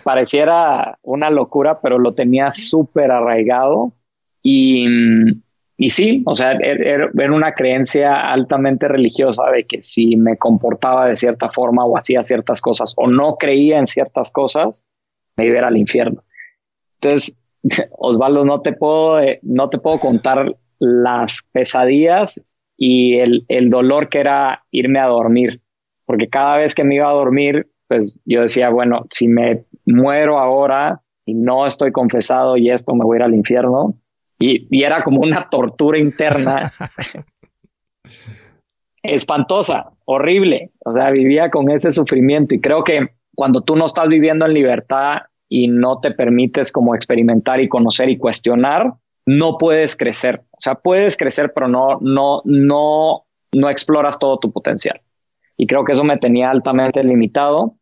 pareciera 0.02 0.98
una 1.02 1.30
locura, 1.30 1.80
pero 1.80 1.98
lo 1.98 2.14
tenía 2.14 2.50
súper 2.50 3.12
arraigado 3.12 3.94
y, 4.42 4.86
y 5.76 5.90
sí, 5.90 6.22
o 6.26 6.34
sea, 6.34 6.52
er, 6.52 6.86
er, 6.86 7.10
era, 7.18 7.34
una 7.34 7.52
creencia 7.52 8.30
altamente 8.32 8.86
religiosa 8.86 9.50
de 9.50 9.64
que 9.64 9.82
si 9.82 10.16
me 10.16 10.36
comportaba 10.36 11.08
de 11.08 11.16
cierta 11.16 11.50
forma 11.50 11.84
o 11.84 11.98
hacía 11.98 12.22
ciertas 12.22 12.60
cosas 12.60 12.94
o 12.96 13.08
no 13.08 13.36
creía 13.36 13.78
en 13.78 13.86
ciertas 13.86 14.30
cosas, 14.30 14.84
me 15.36 15.46
iba 15.46 15.66
al 15.66 15.76
infierno. 15.76 16.22
Entonces, 17.00 17.36
Osvaldo, 17.98 18.44
no 18.44 18.60
te 18.60 18.72
puedo, 18.72 19.20
eh, 19.20 19.40
no 19.42 19.68
te 19.68 19.78
puedo 19.78 19.98
contar 19.98 20.54
las 20.78 21.42
pesadillas 21.50 22.46
y 22.76 23.18
el, 23.18 23.44
el 23.48 23.68
dolor 23.68 24.08
que 24.08 24.20
era 24.20 24.64
irme 24.70 25.00
a 25.00 25.06
dormir, 25.06 25.60
porque 26.06 26.28
cada 26.28 26.58
vez 26.58 26.74
que 26.74 26.84
me 26.84 26.96
iba 26.96 27.08
a 27.08 27.14
dormir, 27.14 27.68
pues 27.88 28.20
yo 28.24 28.42
decía, 28.42 28.70
bueno, 28.70 29.06
si 29.10 29.26
me 29.26 29.64
muero 29.86 30.38
ahora 30.38 31.02
y 31.24 31.34
no 31.34 31.66
estoy 31.66 31.90
confesado 31.90 32.56
y 32.56 32.70
esto 32.70 32.94
me 32.94 33.04
voy 33.04 33.16
a 33.16 33.18
ir 33.18 33.22
al 33.24 33.34
infierno, 33.34 33.98
y, 34.44 34.82
era 34.82 35.02
como 35.02 35.20
una 35.20 35.48
tortura 35.48 35.98
interna 35.98 36.72
espantosa, 39.02 39.92
horrible. 40.04 40.70
O 40.84 40.92
sea, 40.92 41.10
vivía 41.10 41.50
con 41.50 41.70
ese 41.70 41.92
sufrimiento 41.92 42.54
y 42.54 42.60
creo 42.60 42.84
que 42.84 43.08
cuando 43.34 43.62
tú 43.62 43.76
no 43.76 43.86
estás 43.86 44.08
viviendo 44.08 44.46
en 44.46 44.54
libertad 44.54 45.22
y 45.48 45.68
no 45.68 46.00
te 46.00 46.10
permites 46.10 46.72
como 46.72 46.94
experimentar 46.94 47.60
y 47.60 47.68
conocer 47.68 48.08
y 48.08 48.18
cuestionar, 48.18 48.94
no 49.26 49.56
puedes 49.58 49.96
crecer. 49.96 50.42
O 50.52 50.60
sea, 50.60 50.74
puedes 50.74 51.16
crecer, 51.16 51.52
pero 51.54 51.68
no, 51.68 51.98
no, 52.00 52.42
no, 52.44 53.24
no 53.52 53.70
exploras 53.70 54.18
todo 54.18 54.38
tu 54.38 54.52
potencial. 54.52 55.00
Y 55.56 55.66
creo 55.66 55.84
que 55.84 55.92
eso 55.92 56.04
me 56.04 56.18
tenía 56.18 56.50
altamente 56.50 57.02
limitado. 57.02 57.76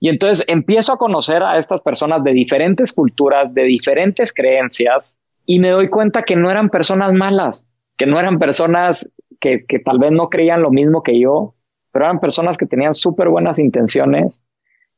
Y 0.00 0.08
entonces 0.08 0.44
empiezo 0.48 0.94
a 0.94 0.98
conocer 0.98 1.42
a 1.42 1.58
estas 1.58 1.82
personas 1.82 2.24
de 2.24 2.32
diferentes 2.32 2.92
culturas, 2.92 3.52
de 3.52 3.64
diferentes 3.64 4.32
creencias, 4.32 5.19
y 5.50 5.58
me 5.58 5.70
doy 5.70 5.88
cuenta 5.88 6.22
que 6.22 6.36
no 6.36 6.48
eran 6.48 6.70
personas 6.70 7.12
malas, 7.12 7.68
que 7.98 8.06
no 8.06 8.20
eran 8.20 8.38
personas 8.38 9.12
que, 9.40 9.64
que 9.66 9.80
tal 9.80 9.98
vez 9.98 10.12
no 10.12 10.28
creían 10.28 10.62
lo 10.62 10.70
mismo 10.70 11.02
que 11.02 11.18
yo, 11.18 11.56
pero 11.90 12.04
eran 12.04 12.20
personas 12.20 12.56
que 12.56 12.66
tenían 12.66 12.94
súper 12.94 13.30
buenas 13.30 13.58
intenciones. 13.58 14.44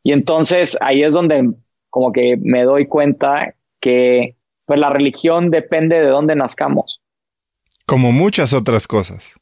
Y 0.02 0.12
entonces 0.12 0.76
ahí 0.82 1.04
es 1.04 1.14
donde 1.14 1.54
como 1.88 2.12
que 2.12 2.36
me 2.38 2.64
doy 2.64 2.86
cuenta 2.86 3.54
que 3.80 4.36
pues 4.66 4.78
la 4.78 4.90
religión 4.90 5.50
depende 5.50 5.98
de 5.98 6.08
dónde 6.08 6.36
nazcamos. 6.36 7.00
Como 7.86 8.12
muchas 8.12 8.52
otras 8.52 8.86
cosas. 8.86 9.34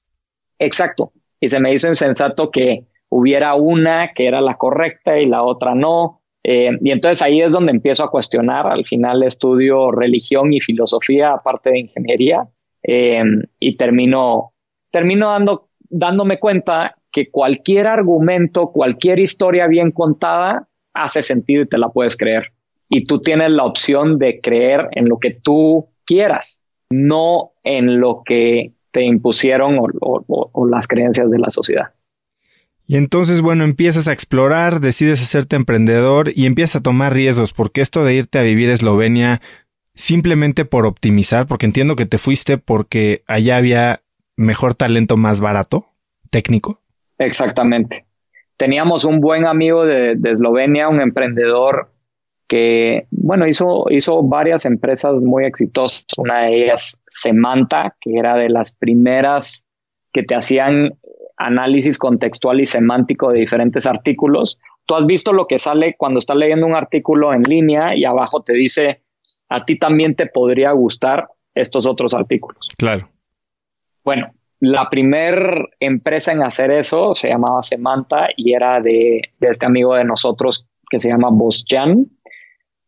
Exacto. 0.60 1.12
Y 1.40 1.48
se 1.48 1.58
me 1.58 1.72
hizo 1.72 1.88
insensato 1.88 2.52
que 2.52 2.86
hubiera 3.08 3.56
una 3.56 4.12
que 4.14 4.28
era 4.28 4.40
la 4.40 4.56
correcta 4.56 5.18
y 5.18 5.26
la 5.26 5.42
otra 5.42 5.74
no, 5.74 6.19
eh, 6.42 6.70
y 6.80 6.90
entonces 6.90 7.22
ahí 7.22 7.42
es 7.42 7.52
donde 7.52 7.72
empiezo 7.72 8.04
a 8.04 8.10
cuestionar. 8.10 8.66
Al 8.66 8.84
final 8.84 9.22
estudio 9.22 9.90
religión 9.90 10.52
y 10.52 10.60
filosofía, 10.60 11.32
aparte 11.32 11.70
de 11.70 11.80
ingeniería, 11.80 12.48
eh, 12.82 13.22
y 13.58 13.76
termino, 13.76 14.52
termino 14.90 15.30
dando, 15.30 15.68
dándome 15.80 16.38
cuenta 16.38 16.96
que 17.12 17.30
cualquier 17.30 17.86
argumento, 17.86 18.70
cualquier 18.70 19.18
historia 19.18 19.66
bien 19.66 19.90
contada 19.90 20.68
hace 20.94 21.22
sentido 21.22 21.62
y 21.62 21.68
te 21.68 21.78
la 21.78 21.90
puedes 21.90 22.16
creer. 22.16 22.52
Y 22.88 23.04
tú 23.04 23.20
tienes 23.20 23.50
la 23.50 23.64
opción 23.64 24.18
de 24.18 24.40
creer 24.40 24.88
en 24.92 25.08
lo 25.08 25.18
que 25.18 25.30
tú 25.30 25.88
quieras, 26.04 26.60
no 26.88 27.52
en 27.62 28.00
lo 28.00 28.22
que 28.24 28.72
te 28.90 29.02
impusieron 29.02 29.78
o 30.00 30.66
las 30.66 30.88
creencias 30.88 31.30
de 31.30 31.38
la 31.38 31.50
sociedad. 31.50 31.90
Y 32.90 32.96
entonces, 32.96 33.40
bueno, 33.40 33.62
empiezas 33.62 34.08
a 34.08 34.12
explorar, 34.12 34.80
decides 34.80 35.22
hacerte 35.22 35.54
emprendedor 35.54 36.32
y 36.34 36.46
empiezas 36.46 36.80
a 36.80 36.82
tomar 36.82 37.14
riesgos, 37.14 37.52
porque 37.52 37.82
esto 37.82 38.02
de 38.04 38.14
irte 38.14 38.40
a 38.40 38.42
vivir 38.42 38.68
a 38.68 38.72
Eslovenia 38.72 39.40
simplemente 39.94 40.64
por 40.64 40.86
optimizar, 40.86 41.46
porque 41.46 41.66
entiendo 41.66 41.94
que 41.94 42.06
te 42.06 42.18
fuiste 42.18 42.58
porque 42.58 43.22
allá 43.28 43.58
había 43.58 44.02
mejor 44.36 44.74
talento 44.74 45.16
más 45.16 45.40
barato, 45.40 45.86
técnico. 46.30 46.80
Exactamente. 47.18 48.06
Teníamos 48.56 49.04
un 49.04 49.20
buen 49.20 49.46
amigo 49.46 49.86
de, 49.86 50.18
Eslovenia, 50.24 50.88
un 50.88 51.00
emprendedor 51.00 51.92
que, 52.48 53.06
bueno, 53.12 53.46
hizo, 53.46 53.84
hizo 53.90 54.20
varias 54.24 54.66
empresas 54.66 55.20
muy 55.20 55.44
exitosas. 55.44 56.06
Una 56.18 56.40
de 56.40 56.64
ellas, 56.64 57.04
Semanta, 57.06 57.94
que 58.00 58.18
era 58.18 58.34
de 58.34 58.48
las 58.48 58.74
primeras 58.74 59.64
que 60.12 60.24
te 60.24 60.34
hacían 60.34 60.98
análisis 61.40 61.98
contextual 61.98 62.60
y 62.60 62.66
semántico 62.66 63.32
de 63.32 63.40
diferentes 63.40 63.86
artículos. 63.86 64.58
Tú 64.84 64.94
has 64.94 65.06
visto 65.06 65.32
lo 65.32 65.46
que 65.46 65.58
sale 65.58 65.96
cuando 65.96 66.18
estás 66.18 66.36
leyendo 66.36 66.66
un 66.66 66.74
artículo 66.74 67.32
en 67.32 67.42
línea 67.42 67.96
y 67.96 68.04
abajo 68.04 68.42
te 68.42 68.52
dice, 68.52 69.02
a 69.48 69.64
ti 69.64 69.78
también 69.78 70.14
te 70.14 70.26
podría 70.26 70.72
gustar 70.72 71.28
estos 71.54 71.86
otros 71.86 72.14
artículos. 72.14 72.68
Claro. 72.76 73.08
Bueno, 74.04 74.32
la 74.60 74.90
primer 74.90 75.70
empresa 75.80 76.32
en 76.32 76.42
hacer 76.42 76.70
eso 76.70 77.14
se 77.14 77.28
llamaba 77.28 77.62
Semanta 77.62 78.28
y 78.36 78.52
era 78.52 78.80
de, 78.80 79.22
este 79.40 79.64
amigo 79.64 79.94
de 79.94 80.04
nosotros 80.04 80.66
que 80.90 80.98
se 80.98 81.08
llama 81.08 81.30
Bosjan. 81.30 82.06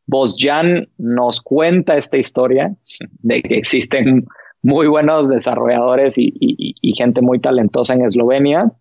Bosjan 0.06 0.88
nos 0.98 1.40
cuenta 1.40 1.96
esta 1.96 2.18
historia 2.18 2.74
de 3.20 3.42
que 3.42 3.54
existen 3.54 4.26
muy 4.62 4.86
buenos 4.86 5.28
desarrolladores 5.28 6.14
y, 6.16 6.94
gente 6.96 7.20
muy 7.20 7.40
talentosa 7.40 7.94
en 7.94 8.04
Eslovenia. 8.04 8.72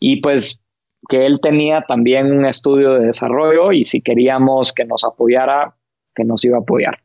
Y 0.00 0.20
pues 0.20 0.62
que 1.08 1.26
él 1.26 1.40
tenía 1.40 1.82
también 1.82 2.32
un 2.32 2.46
estudio 2.46 2.94
de 2.94 3.06
desarrollo 3.06 3.72
y 3.72 3.84
si 3.84 4.00
queríamos 4.00 4.72
que 4.72 4.84
nos 4.84 5.04
apoyara, 5.04 5.76
que 6.14 6.24
nos 6.24 6.44
iba 6.44 6.58
a 6.58 6.60
apoyar. 6.60 7.00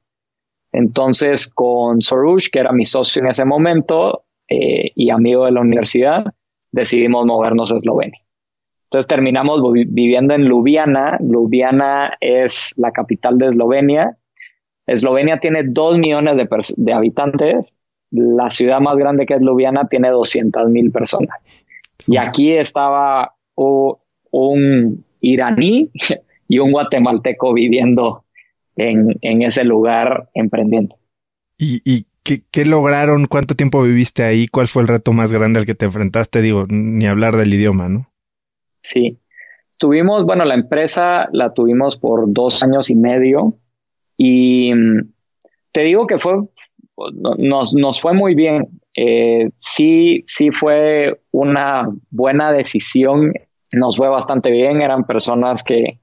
Entonces 0.72 1.52
con 1.52 2.02
Sorush, 2.02 2.50
que 2.52 2.60
era 2.60 2.72
mi 2.72 2.86
socio 2.86 3.22
en 3.22 3.30
ese 3.30 3.46
momento 3.46 4.24
eh, 4.50 4.92
y 4.96 5.10
amigo 5.10 5.46
de 5.46 5.52
la 5.52 5.62
universidad, 5.62 6.26
decidimos 6.72 7.26
movernos 7.26 7.72
a 7.72 7.78
Eslovenia. 7.78 8.22
Entonces 8.86 9.08
terminamos 9.08 9.62
viviendo 9.88 10.34
en 10.34 10.44
Ljubljana. 10.44 11.18
Ljubljana 11.20 12.14
es 12.22 12.74
la 12.78 12.92
capital 12.92 13.38
de 13.38 13.48
Eslovenia. 13.48 14.18
Eslovenia 14.86 15.40
tiene 15.40 15.64
dos 15.64 15.98
millones 15.98 16.38
de, 16.38 16.48
de 16.78 16.94
habitantes 16.94 17.74
la 18.12 18.50
ciudad 18.50 18.80
más 18.80 18.96
grande 18.98 19.26
que 19.26 19.36
es 19.36 19.42
Ljubljana 19.42 19.88
tiene 19.88 20.10
200 20.10 20.70
mil 20.70 20.92
personas. 20.92 21.38
Y 22.06 22.18
aquí 22.18 22.54
estaba 22.54 23.34
un 23.56 25.06
iraní 25.22 25.92
y 26.48 26.60
un 26.60 26.72
guatemalteco 26.72 27.54
viviendo 27.54 28.24
en, 28.76 29.42
ese 29.42 29.64
lugar 29.64 30.30
emprendiendo. 30.34 30.98
¿Y, 31.58 32.06
qué, 32.24 32.66
lograron? 32.66 33.26
¿Cuánto 33.26 33.56
tiempo 33.56 33.82
viviste 33.82 34.24
ahí? 34.24 34.48
¿Cuál 34.48 34.68
fue 34.68 34.84
el 34.84 34.88
reto 34.88 35.12
más 35.12 35.32
grande 35.32 35.60
al 35.60 35.66
que 35.66 35.76
te 35.76 35.86
enfrentaste? 35.86 36.42
Digo, 36.42 36.66
ni 36.70 37.08
hablar 37.08 37.36
del 37.36 37.54
idioma, 37.54 37.90
¿no? 37.90 38.10
Sí. 38.82 39.18
Tuvimos, 39.80 40.26
bueno, 40.26 40.46
la 40.46 40.56
empresa 40.56 41.28
la 41.32 41.54
tuvimos 41.54 41.98
por 41.98 42.32
dos 42.32 42.64
años 42.64 42.90
y 42.90 42.96
medio 42.96 43.58
y 44.18 44.72
te 45.72 45.82
digo 45.82 46.08
que 46.08 46.18
fue, 46.18 46.34
nos, 47.38 47.74
nos 47.74 48.02
fue 48.02 48.14
muy 48.14 48.36
bien. 48.36 48.68
Eh, 48.96 49.50
sí, 49.54 50.24
sí 50.26 50.52
fue 50.52 51.22
una 51.32 51.88
buena 52.10 52.52
decisión. 52.52 53.34
Nos 53.72 53.98
fue 53.98 54.10
bastante 54.10 54.52
bien. 54.52 54.82
Eran 54.82 55.06
personas 55.06 55.64
que, 55.64 56.00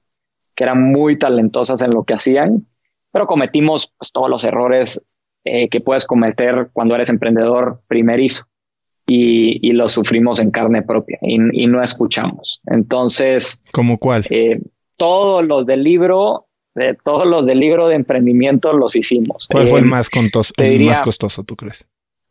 que 0.54 0.64
eran 0.64 0.82
muy 0.82 1.18
talentosas 1.18 1.82
en 1.82 1.90
lo 1.90 2.04
que 2.04 2.14
hacían, 2.14 2.66
pero 3.12 3.26
cometimos 3.26 3.92
pues, 3.98 4.12
todos 4.12 4.30
los 4.30 4.44
errores 4.44 5.04
eh, 5.44 5.68
que 5.68 5.80
puedes 5.80 6.06
cometer 6.06 6.70
cuando 6.72 6.94
eres 6.94 7.10
emprendedor 7.10 7.82
primerizo 7.86 8.44
y, 9.06 9.68
y 9.68 9.72
lo 9.72 9.88
sufrimos 9.88 10.40
en 10.40 10.50
carne 10.50 10.82
propia 10.82 11.18
y, 11.22 11.64
y 11.64 11.66
no 11.66 11.82
escuchamos. 11.82 12.62
Entonces, 12.66 13.62
¿como 13.72 13.98
cuál? 13.98 14.24
Eh, 14.30 14.60
todos 14.96 15.44
los 15.44 15.66
del 15.66 15.82
libro, 15.82 16.43
de 16.74 16.96
todos 17.04 17.26
los 17.26 17.46
del 17.46 17.60
libro 17.60 17.88
de 17.88 17.96
emprendimiento 17.96 18.72
los 18.72 18.96
hicimos. 18.96 19.48
¿Cuál 19.50 19.68
fue 19.68 19.78
el 19.78 19.86
eh, 19.86 19.88
más, 19.88 20.10
el 20.56 20.86
más 20.86 21.00
costoso, 21.00 21.44
tú 21.44 21.56
crees? 21.56 21.86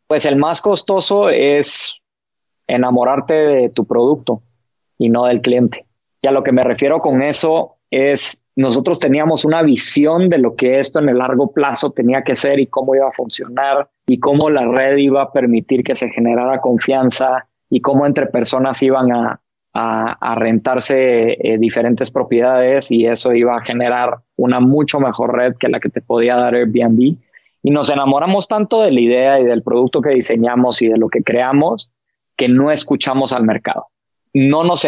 Pues 0.06 0.26
el 0.26 0.36
más 0.36 0.60
costoso 0.60 1.30
es 1.30 2.00
enamorarte 2.66 3.34
de 3.34 3.68
tu 3.70 3.86
producto 3.86 4.42
y 4.98 5.08
no 5.08 5.24
del 5.24 5.40
cliente. 5.40 5.86
Y 6.22 6.26
a 6.26 6.30
lo 6.30 6.42
que 6.42 6.52
me 6.52 6.64
refiero 6.64 7.00
con 7.00 7.22
eso 7.22 7.76
es 7.90 8.44
nosotros 8.56 8.98
teníamos 8.98 9.44
una 9.44 9.62
visión 9.62 10.28
de 10.28 10.38
lo 10.38 10.54
que 10.54 10.78
esto 10.78 10.98
en 10.98 11.08
el 11.08 11.18
largo 11.18 11.52
plazo 11.52 11.90
tenía 11.90 12.22
que 12.22 12.36
ser 12.36 12.60
y 12.60 12.66
cómo 12.66 12.94
iba 12.94 13.08
a 13.08 13.12
funcionar 13.12 13.88
y 14.06 14.20
cómo 14.20 14.50
la 14.50 14.66
red 14.66 14.96
iba 14.96 15.22
a 15.22 15.32
permitir 15.32 15.82
que 15.82 15.94
se 15.94 16.10
generara 16.10 16.60
confianza 16.60 17.46
y 17.68 17.80
cómo 17.80 18.06
entre 18.06 18.26
personas 18.26 18.82
iban 18.82 19.12
a, 19.12 19.40
a, 19.74 20.34
rentarse 20.36 21.32
eh, 21.32 21.58
diferentes 21.58 22.10
propiedades 22.10 22.92
y 22.92 23.06
eso 23.06 23.34
iba 23.34 23.56
a 23.56 23.64
generar 23.64 24.18
una 24.36 24.60
mucho 24.60 25.00
mejor 25.00 25.36
red 25.36 25.54
que 25.58 25.68
la 25.68 25.80
que 25.80 25.88
te 25.88 26.00
podía 26.00 26.36
dar 26.36 26.54
Airbnb. 26.54 27.16
Y 27.62 27.70
nos 27.70 27.90
enamoramos 27.90 28.46
tanto 28.46 28.82
de 28.82 28.92
la 28.92 29.00
idea 29.00 29.40
y 29.40 29.44
del 29.44 29.62
producto 29.62 30.00
que 30.00 30.10
diseñamos 30.10 30.80
y 30.82 30.88
de 30.88 30.98
lo 30.98 31.08
que 31.08 31.22
creamos 31.22 31.90
que 32.36 32.48
no 32.48 32.70
escuchamos 32.70 33.32
al 33.32 33.44
mercado. 33.44 33.88
No 34.32 34.64
nos, 34.64 34.86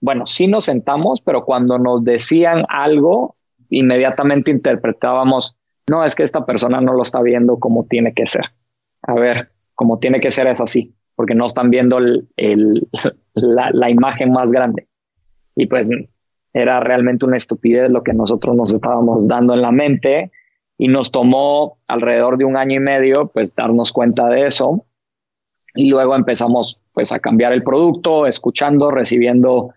bueno, 0.00 0.26
sí 0.26 0.46
nos 0.46 0.66
sentamos, 0.66 1.20
pero 1.20 1.44
cuando 1.44 1.78
nos 1.78 2.04
decían 2.04 2.64
algo, 2.68 3.36
inmediatamente 3.70 4.50
interpretábamos, 4.50 5.56
no, 5.88 6.04
es 6.04 6.14
que 6.14 6.22
esta 6.22 6.44
persona 6.44 6.80
no 6.80 6.92
lo 6.92 7.02
está 7.02 7.22
viendo 7.22 7.58
como 7.58 7.86
tiene 7.86 8.12
que 8.12 8.26
ser. 8.26 8.44
A 9.02 9.14
ver, 9.14 9.50
como 9.74 9.98
tiene 9.98 10.20
que 10.20 10.30
ser 10.30 10.48
es 10.48 10.60
así, 10.60 10.94
porque 11.18 11.34
no 11.34 11.46
están 11.46 11.68
viendo 11.70 11.98
el, 11.98 12.28
la, 13.34 13.90
imagen 13.90 14.30
más 14.30 14.52
grande. 14.52 14.86
Y 15.56 15.66
pues 15.66 15.90
era 16.52 16.78
realmente 16.78 17.26
una 17.26 17.36
estupidez 17.36 17.90
lo 17.90 18.04
que 18.04 18.12
nosotros 18.12 18.54
nos 18.54 18.72
estábamos 18.72 19.26
dando 19.26 19.52
en 19.52 19.62
la 19.62 19.72
mente 19.72 20.30
y 20.78 20.86
nos 20.86 21.10
tomó 21.10 21.78
alrededor 21.88 22.38
de 22.38 22.44
un 22.44 22.56
año 22.56 22.76
y 22.76 22.78
medio 22.78 23.32
pues 23.34 23.52
darnos 23.56 23.92
cuenta 23.92 24.28
de 24.28 24.46
eso 24.46 24.86
y 25.74 25.88
luego 25.88 26.14
empezamos 26.14 26.80
pues 26.92 27.10
a 27.10 27.18
cambiar 27.18 27.52
el 27.52 27.64
producto, 27.64 28.24
escuchando, 28.24 28.92
recibiendo 28.92 29.70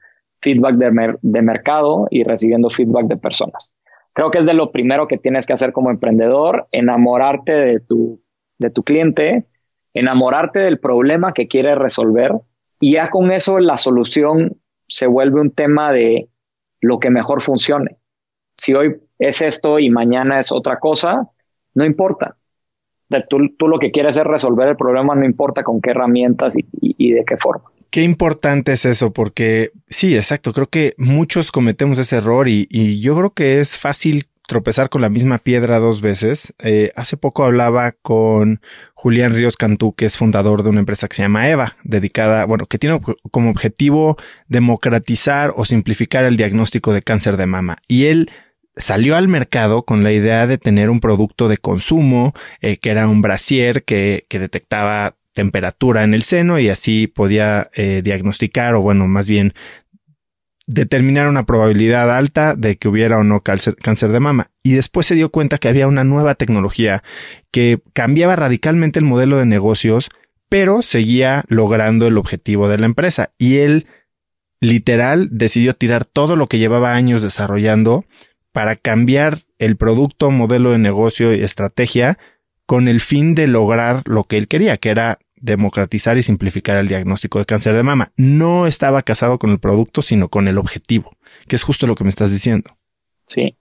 feedback 0.43 0.75
de, 0.75 1.41
mercado 1.41 2.05
y 2.11 2.23
recibiendo 2.23 2.69
feedback 2.69 3.07
de 3.07 3.17
personas. 3.17 3.73
Creo 4.13 4.29
que 4.29 4.37
es 4.37 4.45
de 4.45 4.53
lo 4.53 4.71
primero 4.71 5.07
que 5.07 5.17
tienes 5.17 5.47
que 5.47 5.53
hacer 5.53 5.73
como 5.73 5.89
emprendedor, 5.89 6.67
enamorarte 6.71 7.53
de 7.53 7.79
tu, 7.79 8.21
de 8.59 8.69
tu 8.69 8.83
cliente, 8.83 9.47
enamorarte 9.93 10.59
del 10.59 10.79
problema 10.79 11.33
que 11.33 11.47
quieres 11.47 11.77
resolver 11.77 12.33
y 12.79 12.93
ya 12.93 13.09
con 13.09 13.31
eso 13.31 13.59
la 13.59 13.77
solución 13.77 14.57
se 14.87 15.07
vuelve 15.07 15.41
un 15.41 15.51
tema 15.51 15.91
de 15.91 16.29
lo 16.79 16.99
que 16.99 17.09
mejor 17.09 17.43
funcione. 17.43 17.97
Si 18.55 18.73
hoy 18.73 18.97
es 19.19 19.41
esto 19.41 19.79
y 19.79 19.89
mañana 19.89 20.39
es 20.39 20.51
otra 20.51 20.79
cosa, 20.79 21.29
no 21.73 21.85
importa. 21.85 22.37
Tú, 23.29 23.67
lo 23.67 23.77
que 23.77 23.91
quieres 23.91 24.17
es 24.17 24.23
resolver 24.23 24.69
el 24.69 24.77
problema, 24.77 25.15
no 25.15 25.25
importa 25.25 25.63
con 25.63 25.81
qué 25.81 25.91
herramientas 25.91 26.55
y 26.55 27.11
de 27.11 27.25
qué 27.25 27.37
forma. 27.37 27.71
Qué 27.91 28.03
importante 28.03 28.71
es 28.71 28.85
eso, 28.85 29.11
porque 29.11 29.73
sí, 29.89 30.15
exacto, 30.15 30.53
creo 30.53 30.67
que 30.67 30.93
muchos 30.97 31.51
cometemos 31.51 31.97
ese 31.97 32.15
error 32.15 32.47
y, 32.47 33.01
yo 33.01 33.17
creo 33.17 33.33
que 33.33 33.59
es 33.59 33.77
fácil 33.77 34.27
tropezar 34.51 34.89
con 34.89 35.01
la 35.01 35.07
misma 35.07 35.37
piedra 35.37 35.79
dos 35.79 36.01
veces. 36.01 36.53
Eh, 36.59 36.91
hace 36.97 37.15
poco 37.15 37.45
hablaba 37.45 37.93
con 37.93 38.59
Julián 38.95 39.33
Ríos 39.33 39.55
Cantú, 39.55 39.93
que 39.93 40.05
es 40.05 40.17
fundador 40.17 40.63
de 40.63 40.69
una 40.69 40.81
empresa 40.81 41.07
que 41.07 41.15
se 41.15 41.21
llama 41.21 41.47
Eva, 41.47 41.77
dedicada, 41.85 42.43
bueno, 42.43 42.65
que 42.65 42.77
tiene 42.77 42.99
como 43.31 43.49
objetivo 43.49 44.17
democratizar 44.49 45.53
o 45.55 45.63
simplificar 45.63 46.25
el 46.25 46.35
diagnóstico 46.35 46.91
de 46.91 47.01
cáncer 47.01 47.37
de 47.37 47.45
mama. 47.45 47.77
Y 47.87 48.07
él 48.07 48.29
salió 48.75 49.15
al 49.15 49.29
mercado 49.29 49.83
con 49.83 50.03
la 50.03 50.11
idea 50.11 50.45
de 50.47 50.57
tener 50.57 50.89
un 50.89 50.99
producto 50.99 51.47
de 51.47 51.55
consumo, 51.55 52.33
eh, 52.59 52.75
que 52.75 52.89
era 52.89 53.07
un 53.07 53.21
brasier 53.21 53.85
que, 53.85 54.25
que 54.27 54.37
detectaba 54.37 55.15
temperatura 55.33 56.03
en 56.03 56.13
el 56.13 56.23
seno 56.23 56.59
y 56.59 56.67
así 56.67 57.07
podía 57.07 57.69
eh, 57.73 58.01
diagnosticar 58.03 58.75
o 58.75 58.81
bueno, 58.81 59.07
más 59.07 59.29
bien 59.29 59.53
determinar 60.73 61.27
una 61.27 61.45
probabilidad 61.45 62.15
alta 62.15 62.55
de 62.55 62.77
que 62.77 62.87
hubiera 62.87 63.17
o 63.17 63.23
no 63.23 63.41
cáncer, 63.41 63.75
de 63.75 64.19
mama. 64.19 64.51
Y 64.63 64.73
después 64.73 65.05
se 65.05 65.15
dio 65.15 65.29
cuenta 65.29 65.57
que 65.57 65.67
había 65.67 65.87
una 65.87 66.03
nueva 66.03 66.35
tecnología 66.35 67.03
que 67.51 67.81
cambiaba 67.93 68.35
radicalmente 68.35 68.99
el 68.99 69.05
modelo 69.05 69.37
de 69.37 69.45
negocios, 69.45 70.09
pero 70.49 70.81
seguía 70.81 71.43
logrando 71.47 72.07
el 72.07 72.17
objetivo 72.17 72.69
de 72.69 72.77
la 72.77 72.85
empresa. 72.85 73.31
Y 73.37 73.57
él 73.57 73.87
literal 74.61 75.27
decidió 75.31 75.75
tirar 75.75 76.05
todo 76.05 76.35
lo 76.35 76.47
que 76.47 76.59
llevaba 76.59 76.93
años 76.93 77.21
desarrollando 77.21 78.05
para 78.53 78.75
cambiar 78.75 79.39
el 79.59 79.75
producto, 79.75 80.31
modelo 80.31 80.71
de 80.71 80.77
negocio 80.77 81.33
y 81.33 81.43
estrategia 81.43 82.17
con 82.65 82.87
el 82.87 83.01
fin 83.01 83.35
de 83.35 83.47
lograr 83.47 84.03
lo 84.05 84.23
que 84.23 84.37
él 84.37 84.47
quería, 84.47 84.77
que 84.77 84.89
era 84.89 85.19
democratizar 85.41 86.17
y 86.17 86.23
simplificar 86.23 86.77
el 86.77 86.87
diagnóstico 86.87 87.39
de 87.39 87.45
cáncer 87.45 87.73
de 87.73 87.83
mama. 87.83 88.11
No 88.17 88.67
estaba 88.67 89.01
casado 89.01 89.39
con 89.39 89.51
el 89.51 89.59
producto, 89.59 90.01
sino 90.01 90.29
con 90.29 90.47
el 90.47 90.57
objetivo, 90.57 91.11
que 91.47 91.55
es 91.55 91.63
justo 91.63 91.87
lo 91.87 91.95
que 91.95 92.03
me 92.03 92.09
estás 92.09 92.31
diciendo. 92.31 92.71
Sí. 93.25 93.57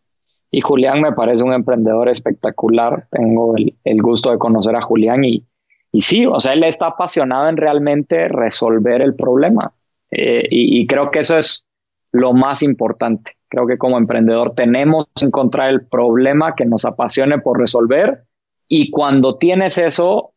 Y 0.50 0.60
Julián 0.62 1.00
me 1.00 1.12
parece 1.12 1.44
un 1.44 1.52
emprendedor 1.52 2.08
espectacular. 2.08 3.06
Tengo 3.10 3.54
el, 3.56 4.02
gusto 4.02 4.30
de 4.30 4.38
conocer 4.38 4.74
a 4.74 4.82
Julián 4.82 5.24
y, 5.24 5.44
y, 5.92 6.00
sí, 6.00 6.26
o 6.26 6.40
sea, 6.40 6.54
él 6.54 6.64
está 6.64 6.86
apasionado 6.86 7.48
en 7.48 7.56
realmente 7.56 8.28
resolver 8.28 9.00
el 9.00 9.14
problema. 9.14 9.72
Eh, 10.10 10.46
y, 10.50 10.80
y 10.80 10.86
creo 10.86 11.10
que 11.10 11.20
eso 11.20 11.38
es 11.38 11.66
lo 12.10 12.32
más 12.32 12.62
importante. 12.62 13.36
Creo 13.48 13.66
que 13.66 13.78
como 13.78 13.98
emprendedor 13.98 14.54
tenemos 14.54 15.06
que 15.14 15.26
encontrar 15.26 15.70
el 15.70 15.86
problema 15.86 16.54
que 16.54 16.64
nos 16.64 16.84
apasione 16.84 17.38
por 17.38 17.58
resolver 17.58 18.24
y 18.72 18.90
cuando 18.90 19.36
tienes 19.36 19.78
eso, 19.78 20.32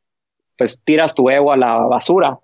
pues 0.64 0.82
tiras 0.86 1.14
tu 1.14 1.30
ego 1.30 1.52
a 1.52 1.58
la 1.58 1.76
basura, 1.76 2.40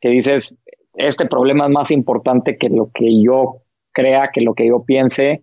que 0.00 0.10
dices, 0.10 0.56
este 0.94 1.26
problema 1.26 1.64
es 1.64 1.72
más 1.72 1.90
importante 1.90 2.58
que 2.58 2.68
lo 2.68 2.92
que 2.94 3.20
yo 3.20 3.62
crea, 3.90 4.30
que 4.32 4.40
lo 4.40 4.54
que 4.54 4.68
yo 4.68 4.84
piense, 4.84 5.42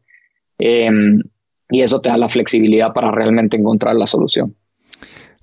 em, 0.58 1.22
y 1.70 1.82
eso 1.82 2.00
te 2.00 2.08
da 2.08 2.16
la 2.16 2.30
flexibilidad 2.30 2.94
para 2.94 3.12
realmente 3.12 3.58
encontrar 3.58 3.96
la 3.96 4.08
solución. 4.08 4.56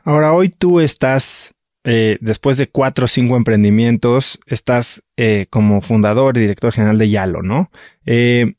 Ahora, 0.05 0.33
hoy 0.33 0.49
tú 0.49 0.81
estás, 0.81 1.53
eh, 1.85 2.16
después 2.22 2.57
de 2.57 2.70
cuatro 2.70 3.05
o 3.05 3.09
cinco 3.09 3.37
emprendimientos, 3.37 4.41
estás 4.47 5.03
eh, 5.18 5.49
como 5.51 5.83
fundador 5.83 6.39
y 6.39 6.41
director 6.41 6.72
general 6.72 6.97
de 6.97 7.11
Yalo, 7.11 7.43
¿no? 7.43 7.70
Eh, 8.07 8.55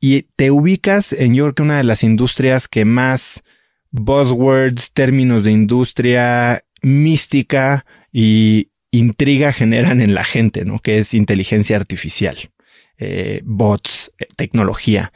y 0.00 0.22
te 0.34 0.50
ubicas 0.50 1.12
en 1.12 1.36
yo 1.36 1.44
creo 1.44 1.54
que 1.54 1.62
una 1.62 1.76
de 1.76 1.84
las 1.84 2.02
industrias 2.02 2.66
que 2.66 2.84
más 2.84 3.44
buzzwords, 3.92 4.92
términos 4.92 5.44
de 5.44 5.52
industria, 5.52 6.64
mística 6.82 7.84
y 8.12 8.70
intriga 8.90 9.52
generan 9.52 10.00
en 10.00 10.14
la 10.14 10.24
gente, 10.24 10.64
¿no? 10.64 10.78
Que 10.78 10.98
es 10.98 11.14
inteligencia 11.14 11.76
artificial, 11.76 12.36
eh, 12.98 13.40
bots, 13.44 14.12
eh, 14.18 14.26
tecnología. 14.36 15.12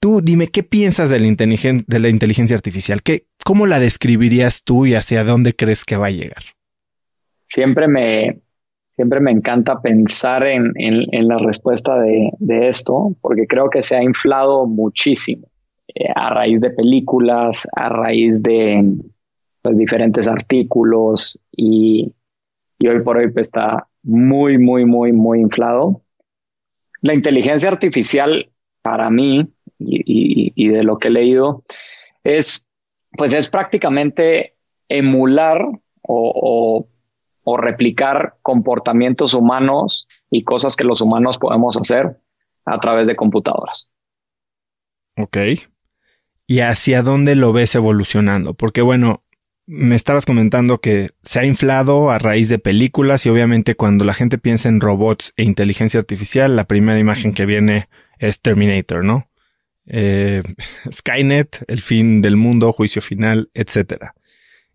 Tú 0.00 0.20
dime, 0.20 0.48
¿qué 0.48 0.62
piensas 0.62 1.10
de 1.10 1.20
la, 1.20 2.08
inteligencia 2.08 2.56
artificial? 2.56 3.02
¿Qué, 3.02 3.26
¿Cómo 3.44 3.66
la 3.66 3.78
describirías 3.78 4.64
tú 4.64 4.86
y 4.86 4.94
hacia 4.94 5.22
dónde 5.22 5.54
crees 5.54 5.84
que 5.84 5.96
va 5.96 6.08
a 6.08 6.10
llegar? 6.10 6.42
Siempre 7.46 7.86
me, 7.86 8.40
siempre 8.90 9.20
me 9.20 9.30
encanta 9.30 9.80
pensar 9.80 10.44
en, 10.44 10.72
la 11.28 11.38
respuesta 11.38 12.00
de, 12.00 12.30
de, 12.38 12.68
esto, 12.68 13.14
porque 13.20 13.46
creo 13.46 13.70
que 13.70 13.82
se 13.82 13.96
ha 13.96 14.02
inflado 14.02 14.66
muchísimo. 14.66 15.46
Eh, 15.94 16.08
a 16.14 16.30
raíz 16.30 16.60
de 16.60 16.70
películas, 16.70 17.68
a 17.74 17.88
raíz 17.88 18.42
de 18.42 18.82
pues, 19.62 19.76
diferentes 19.76 20.28
artículos 20.28 21.38
y, 21.50 22.12
hoy 22.84 23.00
por 23.02 23.18
hoy 23.18 23.30
pues, 23.30 23.48
está 23.48 23.88
muy, 24.02 24.58
muy, 24.58 24.84
muy, 24.84 25.12
muy 25.12 25.40
inflado. 25.40 26.02
La 27.00 27.14
inteligencia 27.14 27.70
artificial 27.70 28.50
para 28.82 29.10
mí 29.10 29.48
y, 29.78 30.68
de 30.68 30.82
lo 30.82 30.98
que 30.98 31.08
he 31.08 31.10
leído 31.10 31.64
es 32.24 32.68
pues 33.16 33.34
es 33.34 33.50
prácticamente 33.50 34.54
emular 34.88 35.60
o, 36.02 36.86
o, 37.44 37.56
replicar 37.56 38.36
comportamientos 38.42 39.34
humanos 39.34 40.06
y 40.30 40.44
cosas 40.44 40.76
que 40.76 40.84
los 40.84 41.00
humanos 41.00 41.38
podemos 41.38 41.76
hacer 41.76 42.16
a 42.64 42.78
través 42.78 43.06
de 43.06 43.16
computadoras. 43.16 43.90
Ok 45.18 45.36
y 46.52 46.60
hacia 46.60 47.02
dónde 47.02 47.34
lo 47.34 47.54
ves 47.54 47.74
evolucionando. 47.74 48.52
Porque 48.52 48.82
bueno, 48.82 49.22
me 49.74 49.96
estabas 49.96 50.26
comentando 50.26 50.82
que 50.82 51.08
se 51.22 51.40
ha 51.40 51.46
inflado 51.46 52.10
a 52.10 52.18
raíz 52.18 52.50
de 52.50 52.58
películas 52.58 53.24
y 53.24 53.30
obviamente 53.30 53.74
cuando 53.74 54.04
la 54.04 54.12
gente 54.12 54.36
piensa 54.36 54.68
en 54.68 54.82
robots 54.82 55.32
e 55.38 55.44
inteligencia 55.44 55.98
artificial, 55.98 56.56
la 56.56 56.66
primera 56.66 56.98
imagen 56.98 57.32
que 57.32 57.46
viene 57.46 57.88
es 58.18 58.42
Terminator, 58.42 59.02
¿no? 59.02 59.30
Eh, 59.86 60.42
Skynet, 60.92 61.64
el 61.68 61.80
fin 61.80 62.20
del 62.20 62.36
mundo, 62.36 62.70
juicio 62.74 63.00
final, 63.00 63.50
etc. 63.54 64.10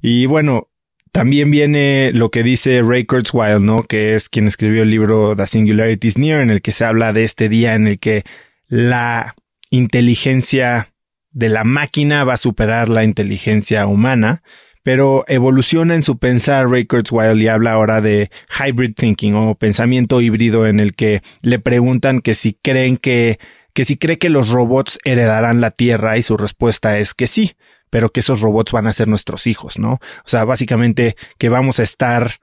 Y 0.02 0.26
bueno, 0.26 0.70
también 1.12 1.52
viene 1.52 2.12
lo 2.12 2.32
que 2.32 2.42
dice 2.42 2.82
Ray 2.82 3.06
Kurzweil, 3.06 3.64
¿no? 3.64 3.84
Que 3.84 4.16
es 4.16 4.30
quien 4.30 4.48
escribió 4.48 4.82
el 4.82 4.90
libro 4.90 5.36
The 5.36 5.46
Singularity 5.46 6.08
is 6.08 6.18
Near, 6.18 6.42
en 6.42 6.50
el 6.50 6.64
que 6.64 6.72
se 6.72 6.86
habla 6.86 7.14
de 7.14 7.24
este 7.24 7.50
día 7.50 7.76
en 7.76 7.86
el 7.86 8.00
que 8.00 8.24
la 8.68 9.36
inteligencia 9.70 10.92
de 11.30 11.50
la 11.50 11.64
máquina 11.64 12.24
va 12.24 12.34
a 12.34 12.38
superar 12.38 12.90
la 12.90 13.04
inteligencia 13.04 13.86
humana, 13.86 14.42
pero 14.88 15.26
evoluciona 15.28 15.96
en 15.96 16.02
su 16.02 16.18
pensar 16.18 16.70
Ray 16.70 16.86
Kurzweil 16.86 17.42
y 17.42 17.50
habla 17.50 17.74
ahora 17.74 18.00
de 18.00 18.32
hybrid 18.58 18.94
thinking 18.96 19.36
o 19.36 19.54
pensamiento 19.56 20.22
híbrido 20.22 20.66
en 20.66 20.80
el 20.80 20.96
que 20.96 21.24
le 21.42 21.60
preguntan 21.60 22.22
que 22.22 22.36
si 22.36 22.54
creen 22.54 22.96
que 22.96 23.38
que 23.74 23.84
si 23.84 23.98
cree 23.98 24.18
que 24.18 24.30
los 24.30 24.48
robots 24.48 24.98
heredarán 25.04 25.60
la 25.60 25.72
Tierra 25.72 26.18
y 26.18 26.24
su 26.24 26.38
respuesta 26.38 27.00
es 27.00 27.14
que 27.14 27.28
sí, 27.28 27.58
pero 27.90 28.12
que 28.12 28.22
esos 28.22 28.40
robots 28.40 28.72
van 28.72 28.88
a 28.88 28.94
ser 28.94 29.10
nuestros 29.10 29.46
hijos, 29.46 29.78
¿no? 29.78 29.96
O 30.24 30.30
sea, 30.30 30.46
básicamente 30.46 31.18
que 31.38 31.50
vamos 31.50 31.82
a 31.82 31.84
estar 31.84 32.36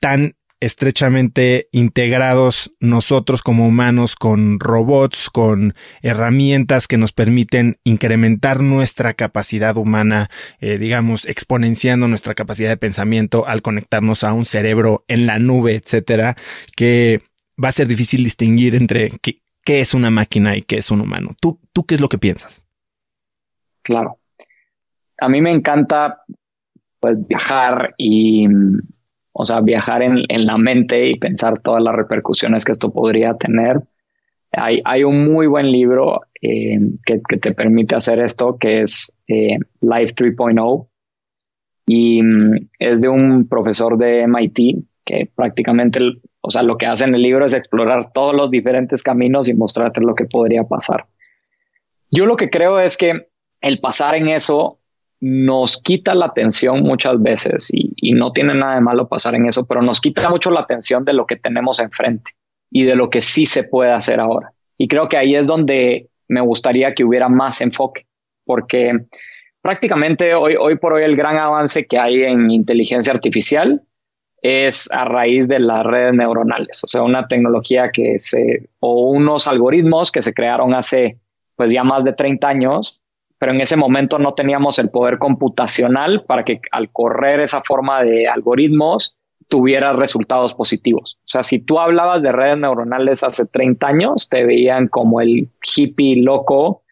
tan 0.00 0.36
estrechamente 0.64 1.68
integrados 1.72 2.74
nosotros 2.80 3.42
como 3.42 3.68
humanos 3.68 4.16
con 4.16 4.58
robots, 4.60 5.28
con 5.30 5.74
herramientas 6.00 6.88
que 6.88 6.96
nos 6.96 7.12
permiten 7.12 7.78
incrementar 7.84 8.62
nuestra 8.62 9.12
capacidad 9.12 9.76
humana, 9.76 10.30
eh, 10.60 10.78
digamos, 10.78 11.26
exponenciando 11.26 12.08
nuestra 12.08 12.34
capacidad 12.34 12.70
de 12.70 12.78
pensamiento 12.78 13.46
al 13.46 13.60
conectarnos 13.60 14.24
a 14.24 14.32
un 14.32 14.46
cerebro 14.46 15.04
en 15.06 15.26
la 15.26 15.38
nube, 15.38 15.74
etcétera, 15.74 16.36
que 16.74 17.20
va 17.62 17.68
a 17.68 17.72
ser 17.72 17.86
difícil 17.86 18.24
distinguir 18.24 18.74
entre 18.74 19.10
qué, 19.20 19.42
qué 19.64 19.80
es 19.80 19.92
una 19.92 20.10
máquina 20.10 20.56
y 20.56 20.62
qué 20.62 20.78
es 20.78 20.90
un 20.90 21.02
humano. 21.02 21.36
¿Tú, 21.40 21.60
¿Tú 21.74 21.84
qué 21.84 21.94
es 21.94 22.00
lo 22.00 22.08
que 22.08 22.18
piensas? 22.18 22.66
Claro. 23.82 24.18
A 25.20 25.28
mí 25.28 25.42
me 25.42 25.50
encanta 25.50 26.22
pues 27.00 27.18
viajar 27.28 27.94
y 27.98 28.46
o 29.36 29.44
sea, 29.44 29.60
viajar 29.60 30.02
en, 30.02 30.24
la 30.28 30.56
mente 30.56 31.08
y 31.08 31.18
pensar 31.18 31.58
todas 31.58 31.82
las 31.82 31.94
repercusiones 31.94 32.64
que 32.64 32.70
esto 32.70 32.92
podría 32.92 33.34
tener. 33.34 33.80
Hay, 34.52 34.80
hay 34.84 35.02
un 35.02 35.32
muy 35.32 35.48
buen 35.48 35.72
libro 35.72 36.20
eh, 36.40 36.78
que, 37.04 37.18
te 37.38 37.52
permite 37.52 37.96
hacer 37.96 38.20
esto, 38.20 38.56
que 38.58 38.82
es 38.82 39.18
eh, 39.26 39.58
Life 39.80 40.14
3.0, 40.14 40.86
y 41.86 42.22
mm, 42.22 42.68
es 42.78 43.00
de 43.00 43.08
un 43.08 43.48
profesor 43.48 43.98
de 43.98 44.28
MIT 44.28 44.84
que 45.04 45.28
prácticamente, 45.34 46.00
o 46.40 46.50
sea, 46.50 46.62
lo 46.62 46.78
que 46.78 46.86
hace 46.86 47.04
en 47.04 47.16
el 47.16 47.22
libro 47.22 47.44
es 47.44 47.54
explorar 47.54 48.12
todos 48.12 48.36
los 48.36 48.52
diferentes 48.52 49.02
caminos 49.02 49.48
y 49.48 49.54
mostrarte 49.54 50.00
lo 50.00 50.14
que 50.14 50.26
podría 50.26 50.62
pasar. 50.62 51.06
Yo 52.12 52.24
lo 52.26 52.36
que 52.36 52.50
creo 52.50 52.78
es 52.78 52.96
que 52.96 53.26
el 53.60 53.80
pasar 53.80 54.14
en 54.14 54.28
eso 54.28 54.78
nos 55.20 55.80
quita 55.80 56.14
la 56.14 56.26
atención 56.26 56.82
muchas 56.82 57.20
veces 57.22 57.70
y, 57.72 58.12
no 58.12 58.32
tiene 58.32 58.54
nada 58.54 58.76
de 58.76 58.80
malo 58.80 59.08
pasar 59.08 59.34
en 59.34 59.46
eso, 59.46 59.66
pero 59.66 59.82
nos 59.82 60.00
quita 60.00 60.28
mucho 60.30 60.50
la 60.50 60.60
atención 60.60 61.04
de 61.04 61.14
lo 61.14 61.26
que 61.26 61.36
tenemos 61.36 61.80
enfrente 61.80 62.32
y 62.70 62.84
de 62.84 62.94
lo 62.94 63.10
que 63.10 63.20
sí 63.20 63.46
se 63.46 63.64
puede 63.64 63.90
hacer 63.90 64.20
ahora. 64.20 64.52
Y 64.78 64.86
creo 64.86 65.08
que 65.08 65.16
ahí 65.16 65.34
es 65.34 65.46
donde 65.46 66.08
me 66.28 66.40
gustaría 66.40 66.94
que 66.94 67.04
hubiera 67.04 67.28
más 67.28 67.60
enfoque, 67.60 68.06
porque 68.44 68.92
prácticamente 69.62 70.34
hoy, 70.34 70.54
hoy 70.56 70.76
por 70.76 70.92
hoy 70.92 71.02
el 71.02 71.16
gran 71.16 71.36
avance 71.38 71.86
que 71.86 71.98
hay 71.98 72.22
en 72.22 72.50
inteligencia 72.50 73.12
artificial 73.12 73.82
es 74.42 74.92
a 74.92 75.06
raíz 75.06 75.48
de 75.48 75.58
las 75.58 75.84
redes 75.84 76.12
neuronales, 76.12 76.84
o 76.84 76.86
sea, 76.86 77.02
una 77.02 77.26
tecnología 77.26 77.90
que 77.90 78.18
se, 78.18 78.68
o 78.78 79.08
unos 79.10 79.48
algoritmos 79.48 80.12
que 80.12 80.20
se 80.20 80.34
crearon 80.34 80.74
hace 80.74 81.18
pues 81.56 81.72
ya 81.72 81.82
más 81.82 82.04
de 82.04 82.12
30 82.12 82.46
años 82.46 83.00
pero 83.38 83.52
en 83.52 83.60
ese 83.60 83.76
momento 83.76 84.18
no 84.18 84.34
teníamos 84.34 84.78
el 84.78 84.90
poder 84.90 85.18
computacional 85.18 86.24
para 86.24 86.44
que 86.44 86.60
al 86.70 86.90
correr 86.90 87.40
esa 87.40 87.62
forma 87.62 88.02
de 88.02 88.28
algoritmos 88.28 89.16
tuviera 89.48 89.92
resultados 89.92 90.54
positivos. 90.54 91.18
O 91.20 91.28
sea, 91.28 91.42
si 91.42 91.58
tú 91.58 91.78
hablabas 91.78 92.22
de 92.22 92.32
redes 92.32 92.58
neuronales 92.58 93.22
hace 93.22 93.46
30 93.46 93.86
años, 93.86 94.28
te 94.28 94.44
veían 94.44 94.88
como 94.88 95.20
el 95.20 95.50
hippie 95.76 96.22
loco 96.22 96.82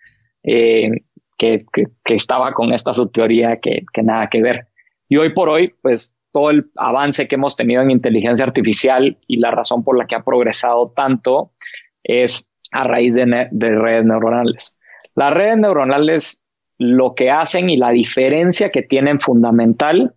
eh, 0.43 0.91
que, 1.39 1.65
estaba 2.05 2.53
con 2.53 2.73
esta 2.73 2.93
su 2.95 3.09
teoría 3.09 3.59
que, 3.59 3.85
que 3.93 4.03
nada 4.03 4.29
que 4.29 4.43
ver. 4.43 4.69
Y 5.09 5.17
hoy 5.17 5.31
por 5.31 5.49
hoy, 5.49 5.75
pues 5.83 6.15
todo 6.33 6.51
el 6.51 6.71
avance 6.77 7.29
que 7.29 7.35
hemos 7.35 7.57
tenido 7.57 7.83
en 7.83 7.91
inteligencia 7.91 8.47
artificial 8.47 9.19
y 9.27 9.39
la 9.39 9.51
razón 9.51 9.85
por 9.85 9.99
la 9.99 10.07
que 10.07 10.15
ha 10.15 10.25
progresado 10.25 10.93
tanto 10.95 11.53
es 12.05 12.51
a 12.71 12.85
raíz 12.85 13.15
de 13.15 13.49
redes 13.51 14.05
neuronales. 14.05 14.77
Las 15.15 15.33
redes 15.33 15.59
neuronales 15.59 16.45
lo 16.79 17.15
que 17.15 17.31
hacen 17.31 17.71
y 17.71 17.77
la 17.77 17.91
diferencia 17.91 18.71
que 18.71 18.83
tienen 18.83 19.21
fundamental 19.21 20.15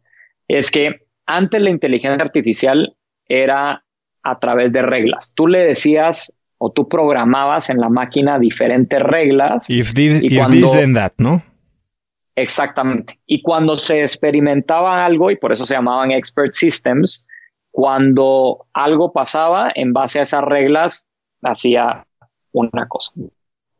es 0.47 0.71
que 0.71 1.07
antes 1.25 1.61
la 1.61 1.69
inteligencia 1.69 2.23
artificial 2.23 2.95
era 3.27 3.83
a 4.23 4.39
través 4.39 4.71
de 4.71 4.81
reglas. 4.81 5.33
Tú 5.35 5.47
le 5.47 5.59
decías 5.59 6.35
o 6.57 6.71
tú 6.71 6.87
programabas 6.87 7.69
en 7.69 7.79
la 7.79 7.89
máquina 7.89 8.39
diferentes 8.39 8.99
reglas. 9.01 9.69
If 9.69 9.93
this, 9.93 10.23
y 10.23 10.29
then 10.71 10.93
that, 10.93 11.13
¿no? 11.17 11.43
Exactamente. 12.35 13.19
Y 13.25 13.41
cuando 13.41 13.75
se 13.75 14.01
experimentaba 14.01 15.05
algo, 15.05 15.31
y 15.31 15.37
por 15.37 15.51
eso 15.51 15.65
se 15.65 15.75
llamaban 15.75 16.11
expert 16.11 16.53
systems, 16.53 17.27
cuando 17.71 18.65
algo 18.73 19.13
pasaba, 19.13 19.71
en 19.73 19.93
base 19.93 20.19
a 20.19 20.23
esas 20.23 20.43
reglas, 20.43 21.07
hacía 21.41 22.05
una 22.51 22.87
cosa. 22.87 23.11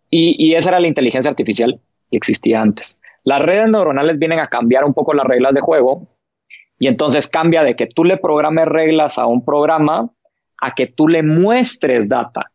Y, 0.09 0.53
esa 0.53 0.69
era 0.69 0.79
la 0.79 0.87
inteligencia 0.87 1.29
artificial 1.29 1.79
que 2.09 2.17
existía 2.17 2.61
antes. 2.61 3.01
Las 3.23 3.41
redes 3.41 3.67
neuronales 3.69 4.17
vienen 4.19 4.39
a 4.39 4.47
cambiar 4.47 4.85
un 4.85 4.93
poco 4.93 5.13
las 5.13 5.25
reglas 5.25 5.53
de 5.53 5.61
juego 5.61 6.07
y 6.79 6.87
entonces 6.87 7.27
cambia 7.27 7.63
de 7.63 7.75
que 7.75 7.87
tú 7.87 8.03
le 8.03 8.17
programes 8.17 8.67
reglas 8.67 9.17
a 9.17 9.25
un 9.25 9.43
programa 9.43 10.09
a 10.61 10.73
que 10.73 10.87
tú 10.87 11.07
le 11.07 11.23
muestres 11.23 12.07
data 12.07 12.51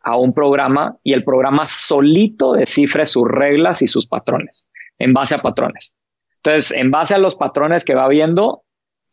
a 0.00 0.16
un 0.16 0.32
programa 0.34 0.96
y 1.02 1.12
el 1.12 1.24
programa 1.24 1.66
solito 1.66 2.54
descifre 2.54 3.06
sus 3.06 3.28
reglas 3.28 3.80
y 3.82 3.86
sus 3.86 4.06
patrones 4.06 4.66
en 4.98 5.12
base 5.12 5.34
a 5.34 5.38
patrones. 5.38 5.94
Entonces, 6.36 6.76
en 6.76 6.90
base 6.90 7.14
a 7.14 7.18
los 7.18 7.36
patrones 7.36 7.84
que 7.84 7.94
va 7.94 8.06
viendo, 8.08 8.63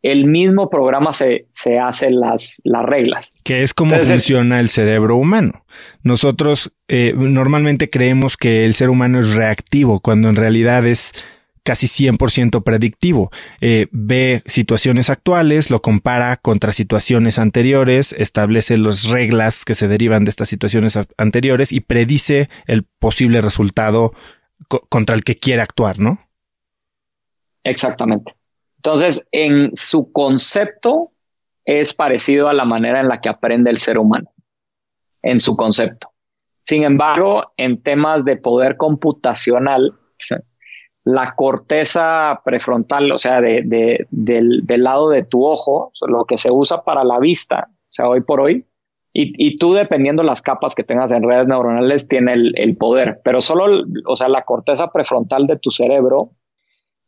el 0.02 0.26
mismo 0.26 0.68
programa 0.68 1.12
se, 1.12 1.46
se 1.50 1.78
hace 1.78 2.10
las, 2.10 2.60
las 2.64 2.84
reglas. 2.84 3.32
Que 3.44 3.62
es 3.62 3.72
como 3.72 3.96
funciona 3.98 4.58
el 4.60 4.68
cerebro 4.68 5.16
humano. 5.16 5.64
Nosotros 6.02 6.72
eh, 6.88 7.14
normalmente 7.16 7.88
creemos 7.88 8.36
que 8.36 8.64
el 8.64 8.74
ser 8.74 8.90
humano 8.90 9.20
es 9.20 9.30
reactivo, 9.30 10.00
cuando 10.00 10.28
en 10.28 10.36
realidad 10.36 10.86
es 10.86 11.12
casi 11.62 11.86
100% 11.86 12.64
predictivo. 12.64 13.30
Eh, 13.60 13.86
ve 13.92 14.42
situaciones 14.46 15.10
actuales, 15.10 15.70
lo 15.70 15.80
compara 15.80 16.36
contra 16.36 16.72
situaciones 16.72 17.38
anteriores, 17.38 18.12
establece 18.18 18.76
las 18.78 19.04
reglas 19.04 19.64
que 19.64 19.76
se 19.76 19.86
derivan 19.86 20.24
de 20.24 20.30
estas 20.30 20.48
situaciones 20.48 20.98
anteriores 21.16 21.72
y 21.72 21.78
predice 21.78 22.48
el 22.66 22.84
posible 22.98 23.40
resultado 23.40 24.12
contra 24.88 25.14
el 25.14 25.22
que 25.22 25.36
quiere 25.36 25.62
actuar, 25.62 26.00
¿no? 26.00 26.18
Exactamente. 27.64 28.34
Entonces, 28.84 29.28
en 29.30 29.76
su 29.76 30.10
concepto 30.10 31.12
es 31.64 31.94
parecido 31.94 32.48
a 32.48 32.52
la 32.52 32.64
manera 32.64 32.98
en 32.98 33.06
la 33.06 33.20
que 33.20 33.28
aprende 33.28 33.70
el 33.70 33.78
ser 33.78 33.96
humano, 33.96 34.32
en 35.22 35.38
su 35.38 35.56
concepto. 35.56 36.08
Sin 36.62 36.82
embargo, 36.82 37.52
en 37.56 37.80
temas 37.80 38.24
de 38.24 38.38
poder 38.38 38.76
computacional, 38.76 39.94
la 41.04 41.36
corteza 41.36 42.40
prefrontal, 42.44 43.12
o 43.12 43.18
sea, 43.18 43.40
del, 43.40 44.64
lado 44.66 45.10
de 45.10 45.22
tu 45.22 45.44
ojo, 45.44 45.92
lo 46.08 46.24
que 46.24 46.36
se 46.36 46.50
usa 46.50 46.82
para 46.82 47.04
la 47.04 47.20
vista, 47.20 47.68
o 47.70 47.86
sea, 47.88 48.08
hoy 48.08 48.22
por 48.22 48.40
hoy, 48.40 48.66
y, 49.12 49.58
tú 49.58 49.74
dependiendo 49.74 50.24
las 50.24 50.42
capas 50.42 50.74
que 50.74 50.82
tengas 50.82 51.12
en 51.12 51.22
redes 51.22 51.46
neuronales, 51.46 52.08
tiene 52.08 52.32
el, 52.32 52.52
el 52.56 52.76
poder, 52.76 53.20
pero 53.22 53.40
solo, 53.42 53.84
o 54.06 54.16
sea, 54.16 54.28
la 54.28 54.42
corteza 54.42 54.90
prefrontal 54.90 55.46
de 55.46 55.58
tu 55.58 55.70
cerebro 55.70 56.30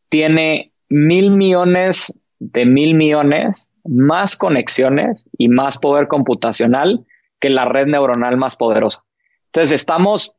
tiene 0.08 0.73
mil 0.88 1.30
millones 1.30 2.20
de 2.38 2.66
mil 2.66 2.94
millones 2.94 3.70
más 3.84 4.36
conexiones 4.36 5.28
y 5.38 5.48
más 5.48 5.78
poder 5.78 6.08
computacional 6.08 7.04
que 7.38 7.50
la 7.50 7.64
red 7.66 7.86
neuronal 7.86 8.36
más 8.36 8.56
poderosa. 8.56 9.04
Entonces 9.46 9.72
estamos 9.72 10.34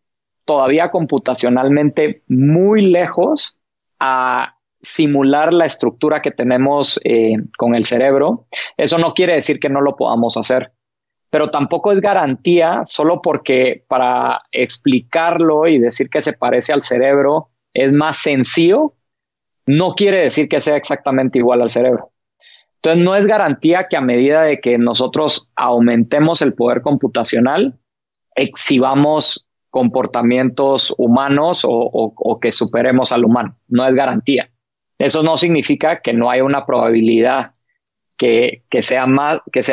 todavía 0.45 0.91
computacionalmente 0.91 2.23
muy 2.27 2.81
lejos 2.81 3.57
a 3.99 4.55
simular 4.81 5.53
la 5.53 5.65
estructura 5.65 6.21
que 6.21 6.31
tenemos 6.31 6.99
eh, 7.03 7.33
con 7.57 7.75
el 7.75 7.85
cerebro. 7.85 8.47
Eso 8.77 8.97
no 8.97 9.13
quiere 9.13 9.33
decir 9.33 9.59
que 9.59 9.69
no 9.69 9.81
lo 9.81 9.95
podamos 9.95 10.37
hacer, 10.37 10.71
pero 11.29 11.49
tampoco 11.49 11.91
es 11.91 11.99
garantía 11.99 12.81
solo 12.85 13.21
porque 13.21 13.83
para 13.87 14.43
explicarlo 14.51 15.67
y 15.67 15.79
decir 15.79 16.09
que 16.09 16.21
se 16.21 16.33
parece 16.33 16.71
al 16.71 16.83
cerebro 16.83 17.49
es 17.73 17.93
más 17.93 18.17
sencillo 18.17 18.93
no 19.65 19.91
quiere 19.93 20.19
decir 20.19 20.47
que 20.47 20.61
sea 20.61 20.75
exactamente 20.75 21.39
igual 21.39 21.61
al 21.61 21.69
cerebro. 21.69 22.11
Entonces, 22.75 23.03
no 23.03 23.15
es 23.15 23.25
garantía 23.25 23.87
que 23.89 23.97
a 23.97 24.01
medida 24.01 24.43
de 24.43 24.59
que 24.59 24.77
nosotros 24.77 25.49
aumentemos 25.55 26.41
el 26.41 26.53
poder 26.53 26.81
computacional, 26.81 27.79
exhibamos 28.35 29.47
comportamientos 29.71 30.93
humanos 30.97 31.63
o, 31.67 32.39
que 32.39 32.51
superemos 32.51 33.11
al 33.11 33.25
humano. 33.25 33.57
No 33.67 33.85
es 33.87 33.93
garantía. 33.95 34.49
Eso 34.97 35.23
no 35.23 35.35
significa 35.35 36.01
que 36.01 36.13
no 36.13 36.29
haya 36.29 36.43
una 36.43 36.65
probabilidad 36.65 37.55
que, 38.17 38.63
sea 38.79 39.07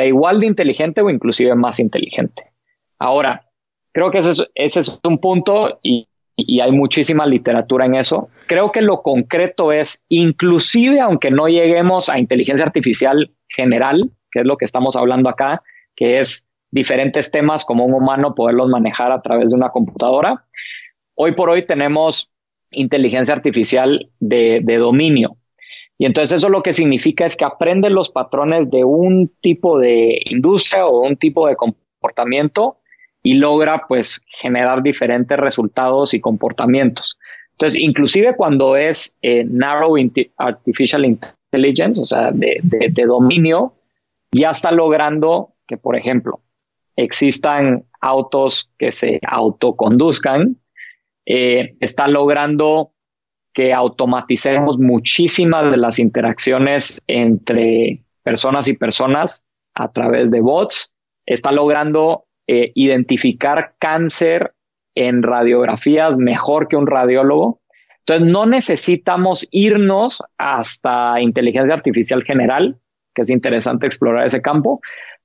igual 0.04 0.40
de 0.40 0.46
inteligente 0.46 1.02
o 1.02 1.10
inclusive 1.10 1.54
más 1.54 1.78
inteligente. 1.78 2.50
Ahora, 2.98 3.48
creo 3.92 4.10
que 4.10 4.18
ese 4.18 4.48
es, 4.54 5.00
un 5.06 5.18
punto 5.18 5.78
y, 5.82 6.08
y, 6.46 6.60
hay 6.60 6.72
muchísima 6.72 7.26
literatura 7.26 7.86
en 7.86 7.94
eso. 7.94 8.28
Creo 8.46 8.72
que 8.72 8.82
lo 8.82 9.02
concreto 9.02 9.72
es, 9.72 10.04
inclusive 10.08 11.00
aunque 11.00 11.30
no 11.30 11.48
lleguemos 11.48 12.08
a 12.08 12.18
inteligencia 12.18 12.66
artificial 12.66 13.30
general, 13.48 14.10
que 14.30 14.40
es 14.40 14.46
lo 14.46 14.56
que 14.56 14.64
estamos 14.64 14.96
hablando 14.96 15.28
acá, 15.28 15.62
que 15.96 16.18
es 16.18 16.50
diferentes 16.70 17.30
temas 17.30 17.64
como 17.64 17.84
un 17.84 17.94
humano 17.94 18.34
poderlos 18.34 18.68
manejar 18.68 19.12
a 19.12 19.20
través 19.20 19.50
de 19.50 19.56
una 19.56 19.68
computadora. 19.68 20.44
Hoy 21.14 21.32
por 21.32 21.50
hoy 21.50 21.66
tenemos 21.66 22.30
inteligencia 22.72 23.34
artificial 23.34 24.10
de, 24.18 24.62
dominio. 24.78 25.36
Y 25.98 26.06
entonces 26.06 26.38
eso 26.38 26.48
lo 26.48 26.62
que 26.62 26.72
significa 26.72 27.24
es 27.24 27.36
que 27.36 27.44
aprende 27.44 27.90
los 27.90 28.10
patrones 28.10 28.70
de 28.70 28.84
un 28.84 29.30
tipo 29.40 29.78
de 29.78 30.18
industria 30.24 30.86
o 30.86 31.06
un 31.06 31.16
tipo 31.16 31.46
de 31.46 31.54
comportamiento 31.54 32.78
y 33.22 33.34
logra 33.34 33.86
pues 33.86 34.24
generar 34.28 34.82
diferentes 34.82 35.38
resultados 35.38 36.14
y 36.14 36.20
comportamientos. 36.20 37.18
Entonces, 37.52 37.80
inclusive 37.80 38.34
cuando 38.34 38.76
es 38.76 39.16
eh, 39.22 39.44
narrow 39.44 39.96
artificial 40.36 41.04
intelligence, 41.04 42.00
o 42.00 42.06
sea, 42.06 42.32
de, 42.32 42.60
de 42.62 43.04
dominio, 43.04 43.74
ya 44.32 44.50
está 44.50 44.72
logrando 44.72 45.52
que, 45.66 45.76
por 45.76 45.96
ejemplo, 45.96 46.40
existan 46.96 47.84
autos 48.00 48.70
que 48.78 48.92
se 48.92 49.20
autoconduzcan, 49.26 50.56
eh, 51.26 51.76
está 51.80 52.08
logrando 52.08 52.92
que 53.54 53.72
automaticemos 53.72 54.78
muchísimas 54.78 55.70
de 55.70 55.76
las 55.76 55.98
interacciones 55.98 57.00
entre 57.06 58.02
personas 58.22 58.66
y 58.68 58.76
personas 58.76 59.46
a 59.74 59.92
través 59.92 60.30
de 60.30 60.40
bots, 60.40 60.92
está 61.26 61.52
logrando 61.52 62.24
eh, 62.52 62.72
identificar 62.74 63.74
cáncer 63.78 64.52
en 64.94 65.22
radiografías 65.22 66.18
mejor 66.18 66.68
que 66.68 66.76
un 66.76 66.86
radiólogo. 66.86 67.62
Entonces, 68.00 68.28
no 68.28 68.44
necesitamos 68.44 69.48
irnos 69.50 70.22
hasta 70.36 71.18
inteligencia 71.20 71.74
artificial 71.74 72.24
general, 72.24 72.78
que 73.14 73.22
es 73.22 73.30
interesante 73.30 73.86
explorar 73.86 74.26
ese 74.26 74.42
campo, 74.42 74.80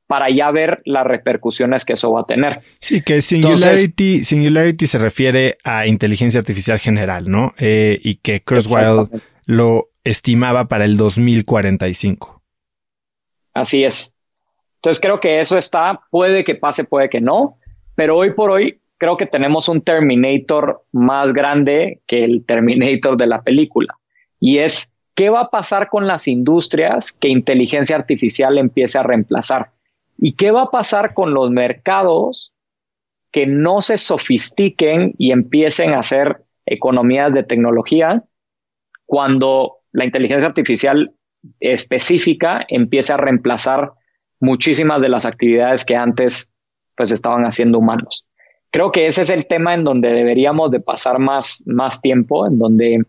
para 0.05 0.29
ya 0.29 0.51
ver 0.51 0.81
las 0.85 1.05
repercusiones 1.05 1.83
que 1.83 1.93
eso 1.93 2.13
va 2.13 2.21
a 2.21 2.25
tener. 2.25 2.61
Sí, 2.79 3.01
que 3.01 3.21
Singularity, 3.21 4.23
Singularity 4.23 4.87
se 4.87 4.99
refiere 4.99 5.57
a 5.65 5.85
inteligencia 5.85 6.39
artificial 6.39 6.79
general, 6.79 7.29
¿no? 7.29 7.53
Eh, 7.57 7.99
y 8.01 8.15
que 8.15 8.41
Kurzweil 8.41 9.09
lo 9.45 9.89
estimaba 10.05 10.69
para 10.69 10.85
el 10.85 10.95
2045. 10.95 12.41
Así 13.53 13.83
es. 13.83 14.16
Entonces 14.77 15.01
creo 15.01 15.19
que 15.19 15.39
eso 15.39 15.57
está, 15.57 16.01
puede 16.11 16.43
que 16.43 16.55
pase, 16.55 16.83
puede 16.83 17.09
que 17.09 17.21
no, 17.21 17.57
pero 17.95 18.15
hoy 18.15 18.31
por 18.33 18.51
hoy 18.51 18.79
creo 18.97 19.17
que 19.17 19.25
tenemos 19.25 19.69
un 19.69 19.81
Terminator 19.81 20.83
más 20.91 21.33
grande 21.33 22.01
que 22.07 22.23
el 22.23 22.45
Terminator 22.45 23.17
de 23.17 23.27
la 23.27 23.41
película. 23.41 23.97
Y 24.39 24.59
es, 24.59 24.93
¿qué 25.15 25.29
va 25.29 25.41
a 25.41 25.49
pasar 25.49 25.89
con 25.89 26.07
las 26.07 26.27
industrias 26.27 27.11
que 27.11 27.27
inteligencia 27.27 27.95
artificial 27.95 28.57
empiece 28.57 28.97
a 28.97 29.03
reemplazar? 29.03 29.71
¿Y 30.17 30.33
qué 30.33 30.51
va 30.51 30.63
a 30.63 30.71
pasar 30.71 31.13
con 31.13 31.33
los 31.33 31.51
mercados 31.51 32.53
que 33.31 33.45
no 33.45 33.81
se 33.81 33.97
sofistiquen 33.97 35.13
y 35.17 35.31
empiecen 35.31 35.93
a 35.93 35.99
hacer 35.99 36.43
economías 36.65 37.33
de 37.33 37.43
tecnología 37.43 38.23
cuando 39.05 39.77
la 39.91 40.05
inteligencia 40.05 40.47
artificial 40.47 41.13
específica 41.59 42.65
empiece 42.67 43.13
a 43.13 43.17
reemplazar 43.17 43.91
muchísimas 44.39 45.01
de 45.01 45.09
las 45.09 45.25
actividades 45.25 45.85
que 45.85 45.95
antes 45.95 46.53
pues 46.95 47.11
estaban 47.11 47.43
haciendo 47.43 47.79
humanos. 47.79 48.25
Creo 48.71 48.91
que 48.91 49.07
ese 49.07 49.21
es 49.21 49.29
el 49.29 49.47
tema 49.47 49.73
en 49.73 49.83
donde 49.83 50.09
deberíamos 50.09 50.71
de 50.71 50.79
pasar 50.79 51.19
más, 51.19 51.63
más 51.67 52.01
tiempo, 52.01 52.47
en 52.47 52.59
donde 52.59 53.03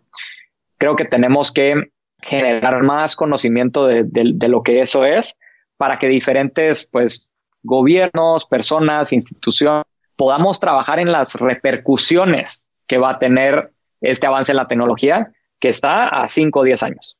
creo 0.79 0.97
que 0.97 1.05
tenemos 1.05 1.53
que 1.53 1.91
generar 2.21 2.83
más 2.83 3.17
conocimiento 3.17 3.87
de 3.87 4.49
lo 4.49 4.63
que 4.63 4.81
eso 4.81 5.05
es 5.05 5.37
para 5.77 5.99
que 5.99 6.09
diferentes 6.09 6.89
pues 6.91 7.31
gobiernos, 7.63 8.45
personas, 8.45 9.13
instituciones 9.13 9.85
podamos 10.17 10.59
trabajar 10.59 10.99
en 10.99 11.13
las 11.13 11.37
repercusiones 11.37 12.67
que 12.89 12.99
va 12.99 13.11
a 13.11 13.19
tener 13.19 13.71
este 14.01 14.27
avance 14.27 14.53
en 14.53 14.57
la 14.57 14.67
tecnología 14.67 15.31
que 15.61 15.69
está 15.69 16.09
a 16.09 16.27
5 16.27 16.59
o 16.59 16.65
10 16.65 16.83
años. 16.83 17.17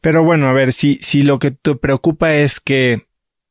Pero 0.00 0.24
bueno, 0.24 0.48
a 0.48 0.52
ver, 0.52 0.72
si, 0.72 0.98
si 1.02 1.22
lo 1.22 1.38
que 1.38 1.50
te 1.50 1.74
preocupa 1.74 2.34
es 2.34 2.58
que 2.58 3.06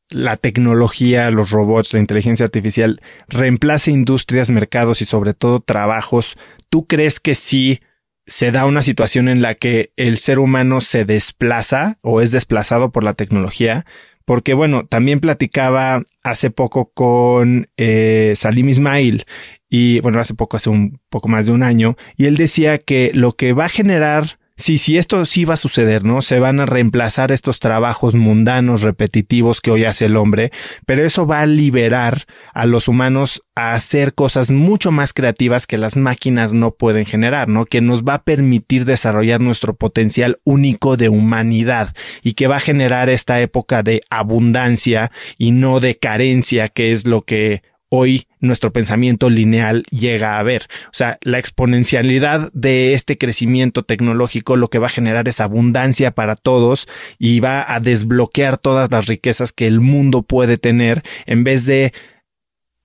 la 0.10 0.38
tecnología, 0.38 1.32
los 1.32 1.52
robots, 1.52 1.94
la 1.94 2.00
inteligencia 2.00 2.46
artificial 2.46 3.02
reemplace 3.28 3.92
industrias, 3.92 4.50
mercados 4.50 5.02
y 5.02 5.06
sobre 5.06 5.34
todo 5.34 5.60
trabajos, 5.60 6.38
¿tú 6.70 6.86
crees 6.86 7.20
que 7.20 7.36
sí 7.36 7.82
se 8.28 8.52
da 8.52 8.66
una 8.66 8.82
situación 8.82 9.28
en 9.28 9.42
la 9.42 9.56
que 9.56 9.92
el 9.98 10.18
ser 10.18 10.40
humano 10.40 10.82
se 10.82 11.06
desplaza 11.06 11.98
o 12.02 12.22
es 12.22 12.32
desplazado 12.32 12.92
por 12.92 13.04
la 13.04 13.14
tecnología? 13.14 13.86
porque 14.26 14.56
bueno, 14.56 14.86
también 14.88 15.20
platicaba 15.20 16.04
hace 16.24 16.50
poco 16.50 16.92
con 16.94 17.70
eh, 17.78 18.34
Salim 18.36 18.70
Ismail 18.70 19.26
y 19.70 20.00
bueno, 20.02 20.20
hace 20.20 20.34
poco, 20.34 20.58
hace 20.58 20.70
un 20.70 21.00
poco 21.10 21.28
más 21.28 21.46
de 21.48 21.52
un 21.52 21.64
año, 21.64 21.98
y 22.16 22.26
él 22.26 22.38
decía 22.38 22.78
que 22.78 23.12
lo 23.14 23.34
que 23.34 23.54
va 23.54 23.66
a 23.66 23.70
generar 23.70 24.40
Sí, 24.58 24.78
sí, 24.78 24.98
esto 24.98 25.26
sí 25.26 25.44
va 25.44 25.56
a 25.56 25.58
suceder, 25.58 26.06
¿no? 26.06 26.22
Se 26.22 26.40
van 26.40 26.62
a 26.62 26.66
reemplazar 26.66 27.34
estos 27.34 27.60
trabajos 27.60 28.16
mundanos, 28.16 28.84
repetitivos 28.84 29.60
que 29.60 29.70
hoy 29.70 29.84
hace 29.84 30.06
el 30.06 30.16
hombre, 30.16 30.54
pero 30.86 31.04
eso 31.04 31.28
va 31.28 31.42
a 31.42 31.46
liberar 31.46 32.24
a 32.54 32.66
los 32.66 32.88
humanos 32.88 33.44
a 33.56 33.74
hacer 33.74 34.14
cosas 34.14 34.52
mucho 34.52 34.92
más 34.92 35.12
creativas 35.12 35.68
que 35.68 35.78
las 35.78 35.98
máquinas 35.98 36.54
no 36.54 36.72
pueden 36.72 37.04
generar, 37.04 37.50
¿no? 37.50 37.66
Que 37.66 37.82
nos 37.82 38.04
va 38.04 38.14
a 38.14 38.24
permitir 38.24 38.86
desarrollar 38.86 39.42
nuestro 39.42 39.76
potencial 39.76 40.40
único 40.46 40.96
de 40.96 41.10
humanidad 41.10 41.94
y 42.24 42.34
que 42.34 42.48
va 42.48 42.56
a 42.56 42.62
generar 42.62 43.10
esta 43.10 43.42
época 43.42 43.84
de 43.84 44.04
abundancia 44.10 45.12
y 45.38 45.52
no 45.52 45.82
de 45.82 45.98
carencia, 45.98 46.70
que 46.70 46.94
es 46.94 47.06
lo 47.06 47.24
que 47.24 47.62
hoy 47.96 48.28
nuestro 48.40 48.72
pensamiento 48.72 49.30
lineal 49.30 49.84
llega 49.90 50.40
a 50.40 50.44
ver. 50.44 50.68
O 50.88 50.94
sea, 50.94 51.18
la 51.22 51.40
exponencialidad 51.40 52.52
de 52.54 52.94
este 52.94 53.18
crecimiento 53.18 53.84
tecnológico 53.84 54.56
lo 54.56 54.70
que 54.70 54.80
va 54.80 54.88
a 54.88 54.92
generar 54.92 55.28
es 55.28 55.42
abundancia 55.42 56.12
para 56.12 56.36
todos 56.36 56.88
y 57.18 57.40
va 57.40 57.74
a 57.74 57.80
desbloquear 57.80 58.58
todas 58.58 58.92
las 58.92 59.08
riquezas 59.08 59.52
que 59.52 59.68
el 59.68 59.80
mundo 59.80 60.22
puede 60.22 60.58
tener 60.58 61.04
en 61.26 61.44
vez 61.44 61.66
de 61.66 61.94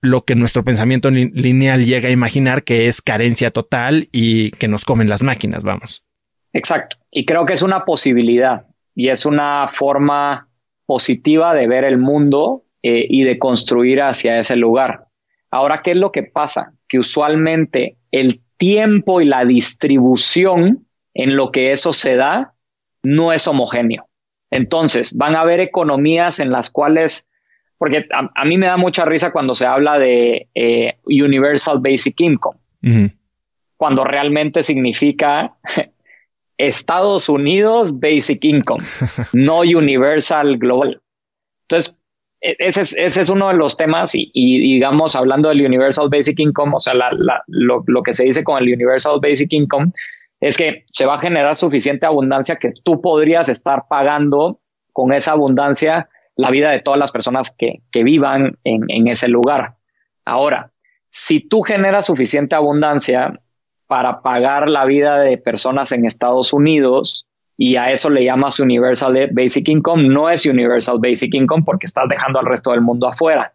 lo 0.01 0.25
que 0.25 0.35
nuestro 0.35 0.63
pensamiento 0.63 1.11
lineal 1.11 1.85
llega 1.85 2.09
a 2.09 2.11
imaginar 2.11 2.63
que 2.63 2.87
es 2.87 3.01
carencia 3.01 3.51
total 3.51 4.07
y 4.11 4.51
que 4.51 4.67
nos 4.67 4.83
comen 4.83 5.09
las 5.09 5.21
máquinas, 5.21 5.63
vamos. 5.63 6.03
Exacto. 6.53 6.97
Y 7.11 7.25
creo 7.25 7.45
que 7.45 7.53
es 7.53 7.61
una 7.61 7.85
posibilidad 7.85 8.65
y 8.95 9.09
es 9.09 9.25
una 9.25 9.67
forma 9.69 10.49
positiva 10.85 11.53
de 11.53 11.67
ver 11.67 11.83
el 11.83 11.97
mundo 11.97 12.65
eh, 12.83 13.05
y 13.09 13.23
de 13.23 13.37
construir 13.37 14.01
hacia 14.01 14.39
ese 14.39 14.55
lugar. 14.55 15.05
Ahora, 15.51 15.81
¿qué 15.83 15.91
es 15.91 15.97
lo 15.97 16.11
que 16.11 16.23
pasa? 16.23 16.73
Que 16.87 16.97
usualmente 16.97 17.97
el 18.11 18.41
tiempo 18.57 19.21
y 19.21 19.25
la 19.25 19.45
distribución 19.45 20.87
en 21.13 21.35
lo 21.35 21.51
que 21.51 21.71
eso 21.71 21.93
se 21.93 22.15
da 22.15 22.53
no 23.03 23.33
es 23.33 23.47
homogéneo. 23.47 24.07
Entonces, 24.49 25.15
van 25.15 25.35
a 25.35 25.41
haber 25.41 25.59
economías 25.59 26.39
en 26.39 26.51
las 26.51 26.71
cuales, 26.71 27.29
porque 27.77 28.07
a, 28.11 28.45
mí 28.45 28.57
me 28.57 28.67
da 28.67 28.77
mucha 28.77 29.05
risa 29.05 29.31
cuando 29.31 29.55
se 29.55 29.65
habla 29.65 29.97
de 29.97 30.47
eh, 30.53 30.97
Universal 31.05 31.79
Basic 31.79 32.19
Income, 32.19 32.59
cuando 33.77 34.03
realmente 34.03 34.63
significa 34.63 35.55
Estados 36.57 37.29
Unidos 37.29 37.99
Basic 37.99 38.43
Income, 38.43 38.83
no 39.33 39.59
Universal 39.61 40.57
Global. 40.57 41.01
Entonces, 41.63 41.97
e-, 42.41 42.55
ese 42.59 42.81
es, 43.05 43.29
uno 43.29 43.47
de 43.49 43.53
los 43.53 43.77
temas 43.77 44.11
y, 44.13 44.31
digamos, 44.33 45.15
hablando 45.15 45.49
del 45.49 45.65
Universal 45.65 46.09
Basic 46.09 46.39
Income, 46.39 46.73
o 46.75 46.79
sea, 46.79 46.93
lo, 47.47 48.03
que 48.03 48.13
se 48.13 48.25
dice 48.25 48.43
con 48.43 48.61
el 48.61 48.73
Universal 48.73 49.19
Basic 49.21 49.51
Income 49.53 49.91
es 50.39 50.57
que 50.57 50.85
se 50.89 51.05
va 51.05 51.15
a 51.15 51.19
generar 51.19 51.55
suficiente 51.55 52.05
abundancia 52.05 52.55
que 52.55 52.73
tú 52.83 52.99
podrías 52.99 53.47
estar 53.47 53.83
pagando 53.87 54.59
con 54.91 55.13
esa 55.13 55.33
abundancia 55.33 56.09
la 56.35 56.49
vida 56.49 56.71
de 56.71 56.79
todas 56.79 56.99
las 56.99 57.11
personas 57.11 57.55
que, 57.55 57.81
vivan 57.93 58.57
en, 58.63 58.85
en 58.87 59.07
ese 59.07 59.27
lugar. 59.27 59.75
Ahora, 60.25 60.71
si 61.09 61.47
tú 61.47 61.61
generas 61.61 62.07
suficiente 62.07 62.55
abundancia, 62.55 63.39
para 63.91 64.21
pagar 64.21 64.69
la 64.69 64.85
vida 64.85 65.19
de 65.19 65.37
personas 65.37 65.91
en 65.91 66.05
Estados 66.05 66.53
Unidos 66.53 67.27
y 67.57 67.75
a 67.75 67.91
eso 67.91 68.09
le 68.09 68.23
llamas 68.23 68.59
Universal 68.59 69.29
Basic 69.31 69.67
Income, 69.67 70.07
no 70.07 70.29
es 70.29 70.45
Universal 70.45 70.99
Basic 70.99 71.33
Income 71.33 71.63
porque 71.65 71.85
estás 71.85 72.09
dejando 72.09 72.39
al 72.39 72.45
resto 72.45 72.71
del 72.71 72.81
mundo 72.81 73.07
afuera. 73.07 73.53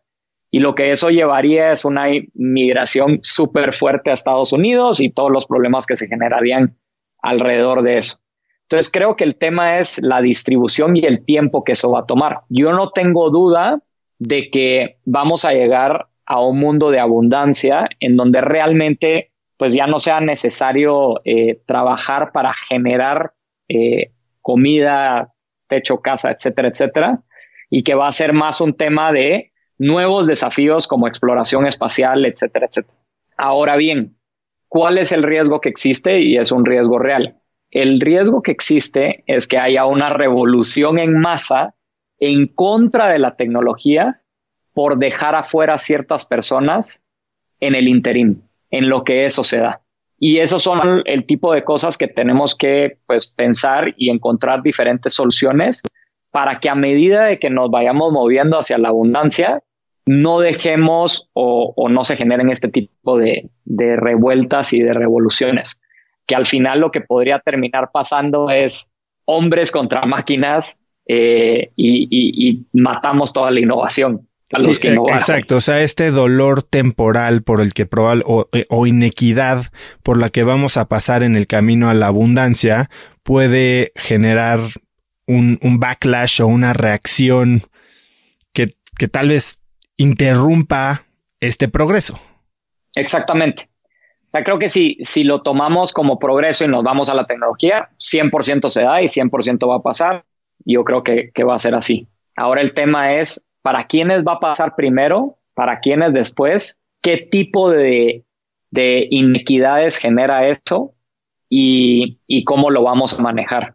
Y 0.51 0.61
lo 0.61 0.75
que 0.75 0.93
eso 0.93 1.11
llevaría 1.11 1.73
es 1.73 1.85
una 1.85 2.07
migración 2.35 3.19
súper 3.23 3.75
fuerte 3.75 4.11
a 4.11 4.15
Estados 4.15 4.53
Unidos 4.53 5.01
y 5.01 5.11
todos 5.11 5.31
los 5.31 5.47
problemas 5.47 5.87
que 5.87 5.97
se 5.97 6.07
generarían 6.07 6.77
alrededor 7.21 7.83
de 7.83 7.99
eso. 7.99 8.21
Entonces 8.63 8.91
creo 8.91 9.17
que 9.17 9.25
el 9.25 9.37
tema 9.37 9.79
es 9.79 10.01
la 10.03 10.21
distribución 10.21 10.97
y 10.97 11.01
el 11.01 11.25
tiempo 11.25 11.63
que 11.63 11.73
eso 11.73 11.91
va 11.91 12.01
a 12.01 12.07
tomar. 12.07 12.41
Yo 12.49 12.73
no 12.73 12.91
tengo 12.91 13.31
duda 13.31 13.81
de 14.19 14.51
que 14.51 14.99
vamos 15.05 15.45
a 15.45 15.53
llegar 15.53 16.07
a 16.25 16.41
un 16.41 16.59
mundo 16.59 16.91
de 16.91 16.99
abundancia 16.99 17.89
en 18.01 18.17
donde 18.17 18.41
realmente 18.41 19.31
pues 19.57 19.73
ya 19.73 19.87
no 19.87 19.99
sea 19.99 20.21
necesario 20.21 21.21
eh, 21.25 21.61
trabajar 21.67 22.33
para 22.33 22.53
generar 22.53 23.33
eh, 23.69 24.11
comida, 24.43 25.33
techo, 25.69 25.99
casa, 25.99 26.31
etcétera, 26.31 26.69
etcétera, 26.69 27.21
y 27.71 27.83
que 27.83 27.95
va 27.95 28.09
a 28.09 28.13
ser 28.13 28.33
más 28.33 28.61
un 28.61 28.75
tema 28.75 29.13
de 29.13 29.53
nuevos 29.79 30.27
desafíos 30.27 30.87
como 30.87 31.09
exploración 31.09 31.67
espacial, 31.67 32.25
etcétera, 32.25 32.67
etcétera. 32.67 32.97
Ahora 33.37 33.77
bien, 33.77 34.17
¿cuál 34.69 34.99
es 34.99 35.13
el 35.13 35.23
riesgo 35.23 35.61
que 35.61 35.69
existe? 35.69 36.21
Y 36.21 36.37
es 36.37 36.53
un 36.53 36.65
riesgo 36.65 36.99
real. 36.99 37.37
El 37.71 38.01
riesgo 38.01 38.43
que 38.43 38.53
existe 38.53 39.25
es 39.27 39.47
que 39.47 39.59
haya 39.59 39.85
una 39.87 40.11
revolución 40.11 40.99
en 40.99 41.19
masa 41.19 41.75
en 42.19 42.47
contra 42.47 43.09
de 43.09 43.19
la 43.19 43.37
tecnología 43.37 44.23
por 44.73 44.99
dejar 44.99 45.35
afuera 45.35 45.75
a 45.75 45.79
ciertas 45.79 46.25
personas 46.25 47.05
en 47.61 47.75
el 47.75 47.89
interín, 47.89 48.43
en 48.71 48.89
lo 48.89 49.05
que 49.05 49.25
eso 49.25 49.45
se 49.45 49.59
da. 49.59 49.83
Y 50.19 50.39
esos 50.39 50.63
son 50.63 51.03
el 51.05 51.27
tipo 51.27 51.53
de 51.53 51.65
cosas 51.65 51.99
que 51.99 52.09
tenemos 52.09 52.55
que 52.55 52.99
pues, 53.07 53.31
pensar 53.31 53.95
y 53.97 54.11
encontrar 54.11 54.63
diferentes 54.63 55.13
soluciones 55.15 55.83
para 56.31 56.61
que 56.61 56.69
a 56.69 56.75
medida 56.75 57.25
de 57.25 57.39
que 57.39 57.51
nos 57.51 57.71
vayamos 57.71 58.13
moviendo 58.13 58.59
hacia 58.59 58.79
la 58.79 58.89
abundancia, 58.89 59.63
no 60.07 60.39
dejemos 60.39 61.29
o, 61.33 61.89
no 61.91 62.05
se 62.05 62.17
generen 62.17 62.51
este 62.51 62.69
tipo 62.69 63.19
de, 63.19 63.51
revueltas 63.65 64.73
y 64.73 64.83
de 64.83 64.93
revoluciones, 64.93 65.81
que 66.27 66.37
al 66.37 66.47
final 66.47 66.81
lo 66.81 66.91
que 66.91 67.01
podría 67.01 67.41
terminar 67.41 67.91
pasando 67.93 68.51
es 68.51 68.93
hombres 69.25 69.73
contra 69.73 70.07
máquinas 70.07 70.79
eh, 71.07 71.71
y, 71.77 72.67
matamos 72.73 73.33
toda 73.33 73.51
la 73.51 73.61
innovación. 73.61 74.29
A 74.53 74.61
los 74.61 74.79
que 74.79 74.91
no 74.91 75.09
exacto, 75.09 75.57
o 75.57 75.61
sea, 75.61 75.81
este 75.83 76.13
dolor 76.13 76.63
temporal 76.63 77.43
por 77.43 77.61
el 77.61 77.75
que 77.75 77.85
probable 77.85 78.23
o, 78.27 78.49
eh, 78.53 78.67
o, 78.69 78.87
inequidad 78.87 79.73
por 80.05 80.19
la 80.19 80.31
que 80.31 80.45
vamos 80.45 80.77
a 80.77 80.87
pasar 80.87 81.25
en 81.25 81.35
el 81.35 81.49
camino 81.49 81.91
a 81.91 81.95
la 81.95 82.07
abundancia 82.07 82.89
puede 83.25 83.91
generar 83.97 84.61
un, 85.27 85.59
un 85.63 85.81
backlash 85.81 86.43
o 86.43 86.47
una 86.47 86.73
reacción 86.73 87.63
que, 88.53 88.77
que 88.97 89.09
tal 89.09 89.31
vez 89.31 89.61
interrumpa 89.97 91.03
este 91.41 91.69
progreso. 91.69 92.19
Exactamente. 92.95 93.69
creo 94.33 94.59
que 94.59 94.69
si, 94.69 94.99
si 95.03 95.25
lo 95.25 95.43
tomamos 95.43 95.93
como 95.93 96.19
progreso 96.19 96.65
y 96.65 96.69
nos 96.69 96.83
vamos 96.83 97.09
a 97.09 97.15
la 97.15 97.27
tecnología, 97.27 97.91
100% 97.99 98.69
se 98.69 98.83
da 98.83 99.03
y 99.03 99.07
100% 99.07 99.69
va 99.69 99.77
a 99.77 99.83
pasar. 99.83 100.25
Yo 100.65 100.85
creo 100.85 101.03
que, 101.03 101.31
va 101.45 101.55
a 101.55 101.59
ser 101.59 101.75
así. 101.75 102.09
Ahora 102.37 102.61
el 102.61 102.73
tema 102.73 103.15
es, 103.15 103.46
¿para 103.67 103.89
quiénes 103.89 104.23
va 104.23 104.35
a 104.35 104.39
pasar 104.39 104.77
primero? 104.77 105.39
¿Para 105.53 105.81
quiénes 105.81 106.13
después? 106.13 106.81
¿Qué 107.03 107.17
tipo 107.17 107.69
de, 107.69 108.25
de 108.71 109.09
inequidades 109.11 109.99
genera 109.99 110.47
eso? 110.47 110.95
Y, 111.49 112.45
cómo 112.45 112.71
lo 112.71 112.85
vamos 112.85 113.19
a 113.19 113.23
manejar. 113.23 113.75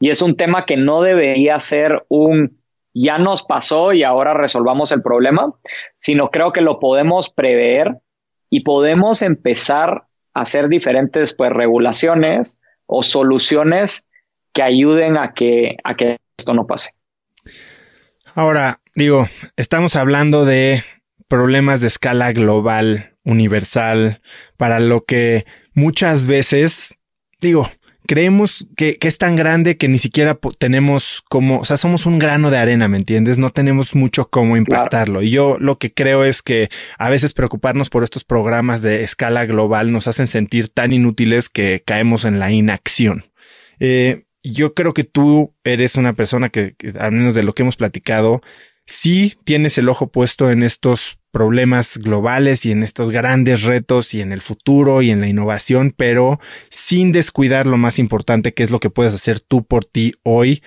Y 0.00 0.08
es 0.08 0.22
un 0.22 0.34
tema 0.34 0.64
que 0.64 0.78
no 0.78 1.02
debería 1.02 1.60
ser 1.60 2.06
un 2.08 2.58
ya 2.94 3.18
nos 3.18 3.42
pasó 3.42 3.92
y 3.92 4.02
ahora 4.02 4.32
resolvamos 4.32 4.92
el 4.92 5.02
problema, 5.02 5.52
sino 5.98 6.30
creo 6.30 6.54
que 6.54 6.62
lo 6.62 6.80
podemos 6.80 7.28
prever 7.28 7.98
y 8.48 8.60
podemos 8.60 9.20
empezar 9.20 10.04
a 10.32 10.40
hacer 10.40 10.70
diferentes 10.70 11.36
pues, 11.36 11.50
regulaciones 11.52 12.58
o 12.86 13.02
soluciones 13.02 14.08
que 14.54 14.62
ayuden 14.62 15.18
a 15.18 15.34
que 15.34 15.76
esto 16.38 16.54
no 16.54 16.66
pase. 16.66 16.92
Ahora, 18.34 18.80
digo, 18.98 19.28
estamos 19.56 19.94
hablando 19.94 20.44
de 20.44 20.82
problemas 21.28 21.80
de 21.80 21.86
escala 21.86 22.32
global, 22.32 23.16
universal, 23.24 24.20
para 24.56 24.80
lo 24.80 25.04
que 25.04 25.46
muchas 25.72 26.26
veces, 26.26 26.98
digo, 27.40 27.70
creemos 28.08 28.66
que, 28.76 28.98
es 29.00 29.18
tan 29.18 29.36
grande 29.36 29.76
que 29.76 29.86
ni 29.86 29.98
siquiera 29.98 30.36
tenemos 30.58 31.22
como, 31.28 31.60
o 31.60 31.64
sea, 31.64 31.76
somos 31.76 32.06
un 32.06 32.18
grano 32.18 32.50
de 32.50 32.58
arena, 32.58 32.88
¿me 32.88 32.96
entiendes? 32.96 33.38
No 33.38 33.50
tenemos 33.50 33.94
mucho 33.94 34.30
cómo 34.30 34.56
impactarlo. 34.56 35.22
Y 35.22 35.30
yo 35.30 35.58
lo 35.60 35.78
que 35.78 35.94
creo 35.94 36.24
es 36.24 36.42
que 36.42 36.68
a 36.98 37.08
veces 37.08 37.34
preocuparnos 37.34 37.90
por 37.90 38.02
estos 38.02 38.24
programas 38.24 38.82
de 38.82 39.04
escala 39.04 39.46
global 39.46 39.92
nos 39.92 40.08
hacen 40.08 40.26
sentir 40.26 40.70
tan 40.70 40.92
inútiles 40.92 41.48
que 41.48 41.84
caemos 41.86 42.24
en 42.24 42.40
la 42.40 42.50
inacción. 42.50 43.26
Eh, 43.78 44.24
yo 44.42 44.74
creo 44.74 44.94
que 44.94 45.04
tú 45.04 45.54
eres 45.64 45.96
una 45.96 46.12
persona 46.14 46.48
que, 46.48 46.74
al 46.98 47.12
menos 47.12 47.34
de 47.34 47.42
lo 47.42 47.54
que 47.54 47.62
hemos 47.62 47.76
platicado, 47.76 48.40
sí 48.88 49.34
tienes 49.44 49.76
el 49.76 49.88
ojo 49.90 50.08
puesto 50.08 50.50
en 50.50 50.62
estos 50.62 51.18
problemas 51.30 51.98
globales 51.98 52.64
y 52.64 52.72
en 52.72 52.82
estos 52.82 53.10
grandes 53.10 53.62
retos 53.62 54.14
y 54.14 54.22
en 54.22 54.32
el 54.32 54.40
futuro 54.40 55.02
y 55.02 55.10
en 55.10 55.20
la 55.20 55.28
innovación, 55.28 55.92
pero 55.94 56.40
sin 56.70 57.12
descuidar 57.12 57.66
lo 57.66 57.76
más 57.76 57.98
importante 57.98 58.54
que 58.54 58.62
es 58.62 58.70
lo 58.70 58.80
que 58.80 58.88
puedes 58.88 59.14
hacer 59.14 59.40
tú 59.40 59.64
por 59.64 59.84
ti 59.84 60.14
hoy 60.22 60.62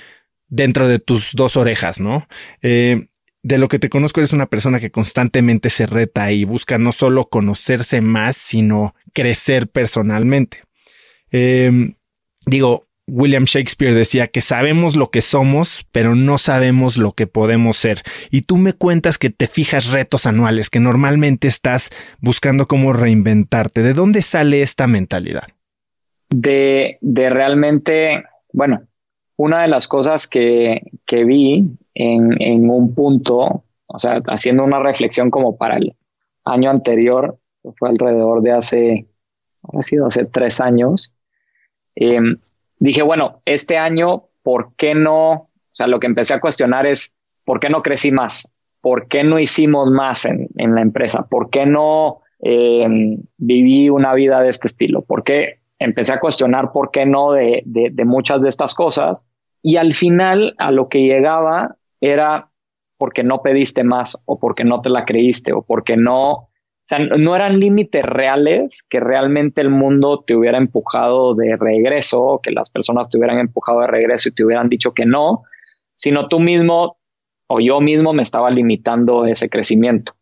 dentro 0.47 0.87
de 0.87 0.99
tus 0.99 1.31
dos 1.33 1.57
orejas, 1.57 1.99
¿no? 1.99 2.27
Eh, 2.61 3.07
de 3.41 3.57
lo 3.57 3.67
que 3.67 3.79
te 3.79 3.89
conozco 3.89 4.19
eres 4.19 4.33
una 4.33 4.45
persona 4.45 4.79
que 4.79 4.91
constantemente 4.91 5.71
se 5.71 5.87
reta 5.87 6.31
y 6.31 6.43
busca 6.43 6.77
no 6.77 6.91
solo 6.91 7.27
conocerse 7.27 8.01
más, 8.01 8.37
sino 8.37 8.93
crecer 9.13 9.67
personalmente. 9.67 10.63
Eh, 11.31 11.95
digo, 12.45 12.87
William 13.13 13.43
Shakespeare 13.43 13.93
decía 13.93 14.27
que 14.27 14.39
sabemos 14.39 14.95
lo 14.95 15.09
que 15.09 15.21
somos, 15.21 15.85
pero 15.91 16.15
no 16.15 16.37
sabemos 16.37 16.95
lo 16.95 17.11
que 17.11 17.27
podemos 17.27 17.75
ser. 17.75 18.03
Y 18.29 18.43
tú 18.43 18.55
me 18.55 18.71
cuentas 18.71 19.17
que 19.17 19.29
te 19.29 19.47
fijas 19.47 19.91
retos 19.91 20.25
anuales, 20.25 20.69
que 20.69 20.79
normalmente 20.79 21.49
estás 21.49 21.89
buscando 22.21 22.67
cómo 22.67 22.93
reinventarte. 22.93 23.83
¿De 23.83 23.93
dónde 23.93 24.21
sale 24.21 24.61
esta 24.61 24.87
mentalidad? 24.87 25.49
De, 26.29 26.99
de 27.01 27.29
realmente, 27.29 28.23
bueno, 28.53 28.87
una 29.35 29.63
de 29.63 29.67
las 29.67 29.89
cosas 29.89 30.25
que, 30.25 30.81
que 31.05 31.25
vi 31.25 31.69
en, 31.93 32.41
en, 32.41 32.69
un 32.69 32.95
punto, 32.95 33.65
o 33.87 33.97
sea, 33.97 34.21
haciendo 34.27 34.63
una 34.63 34.79
reflexión 34.79 35.31
como 35.31 35.57
para 35.57 35.75
el 35.75 35.97
año 36.45 36.69
anterior, 36.69 37.37
fue 37.77 37.89
alrededor 37.89 38.41
de 38.41 38.51
hace, 38.53 39.07
ha 39.63 39.81
sido 39.81 40.05
hace 40.05 40.23
tres 40.23 40.61
años, 40.61 41.13
eh, 41.97 42.21
dije, 42.81 43.03
bueno, 43.03 43.41
este 43.45 43.77
año, 43.77 44.25
¿por 44.43 44.73
qué 44.75 44.95
no? 44.95 45.31
O 45.31 45.49
sea, 45.71 45.87
lo 45.87 45.99
que 45.99 46.07
empecé 46.07 46.33
a 46.33 46.41
cuestionar 46.41 46.85
es, 46.85 47.15
¿por 47.45 47.59
qué 47.59 47.69
no 47.69 47.81
crecí 47.83 48.11
más? 48.11 48.53
¿Por 48.81 49.07
qué 49.07 49.23
no 49.23 49.39
hicimos 49.39 49.89
más 49.91 50.25
en, 50.25 50.49
la 50.55 50.81
empresa? 50.81 51.27
¿Por 51.29 51.51
qué 51.51 51.67
no 51.67 52.21
em, 52.39 53.21
viví 53.37 53.89
una 53.89 54.13
vida 54.15 54.41
de 54.41 54.49
este 54.49 54.67
estilo? 54.67 55.03
¿Por 55.03 55.23
qué 55.23 55.59
empecé 55.77 56.13
a 56.13 56.19
cuestionar 56.19 56.71
por 56.71 56.89
qué 56.89 57.05
no 57.05 57.33
de, 57.33 57.61
de 57.65 58.05
muchas 58.05 58.41
de 58.41 58.49
estas 58.49 58.73
cosas? 58.73 59.27
Y 59.61 59.77
al 59.77 59.93
final 59.93 60.55
a 60.57 60.71
lo 60.71 60.89
que 60.89 61.03
llegaba 61.03 61.75
era 62.01 62.49
porque 62.97 63.23
no 63.23 63.43
pediste 63.43 63.83
más 63.83 64.21
o 64.25 64.39
porque 64.39 64.63
no 64.63 64.81
te 64.81 64.89
la 64.89 65.05
creíste 65.05 65.53
o 65.53 65.61
porque 65.61 65.97
no 65.97 66.49
sea, 66.85 66.99
no 66.99 67.35
eran 67.35 67.59
límites 67.59 68.03
reales 68.03 68.83
que 68.89 68.99
realmente 68.99 69.61
el 69.61 69.69
mundo 69.69 70.23
te 70.25 70.35
hubiera 70.35 70.57
empujado 70.57 71.35
de 71.35 71.55
regreso, 71.57 72.39
que 72.43 72.51
las 72.51 72.69
personas 72.69 73.09
te 73.09 73.17
hubieran 73.17 73.39
empujado 73.39 73.81
de 73.81 73.87
regreso 73.87 74.29
y 74.29 74.33
te 74.33 74.43
hubieran 74.43 74.69
dicho 74.69 74.93
que 74.93 75.05
no, 75.05 75.43
sino 75.95 76.27
tú 76.27 76.39
mismo 76.39 76.97
o 77.47 77.59
yo 77.59 77.81
mismo 77.81 78.13
me 78.13 78.23
estaba 78.23 78.49
limitando 78.49 79.25
ese 79.25 79.49
crecimiento. 79.49 80.13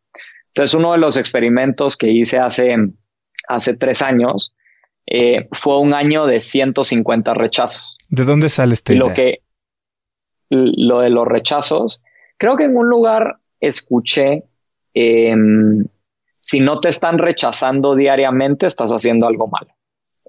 Entonces, 0.47 0.74
uno 0.74 0.93
de 0.93 0.97
los 0.97 1.16
experimentos 1.16 1.95
que 1.95 2.12
hice 2.12 2.39
hace, 2.39 2.76
hace 3.47 3.78
tres 3.78 4.01
años 4.01 4.55
eh, 5.05 5.47
fue 5.51 5.80
un 5.80 5.93
año 5.93 6.26
de 6.26 6.39
150 6.39 7.34
rechazos. 7.34 7.97
¿De 8.10 8.26
dónde 8.26 8.49
sale 8.49 8.74
este? 8.74 8.95
Lo 8.95 9.14
que, 9.14 9.39
lo 10.49 10.99
de 11.01 11.10
los 11.10 11.28
rechazos, 11.28 12.01
creo 12.38 12.57
que 12.57 12.66
en 12.66 12.76
un 12.76 12.89
lugar 12.89 13.38
escuché 13.60 14.43
em, 14.93 15.86
si 16.39 16.59
no 16.59 16.79
te 16.79 16.89
están 16.89 17.17
rechazando 17.17 17.95
diariamente, 17.95 18.67
estás 18.67 18.91
haciendo 18.91 19.27
algo 19.27 19.47
malo. 19.47 19.69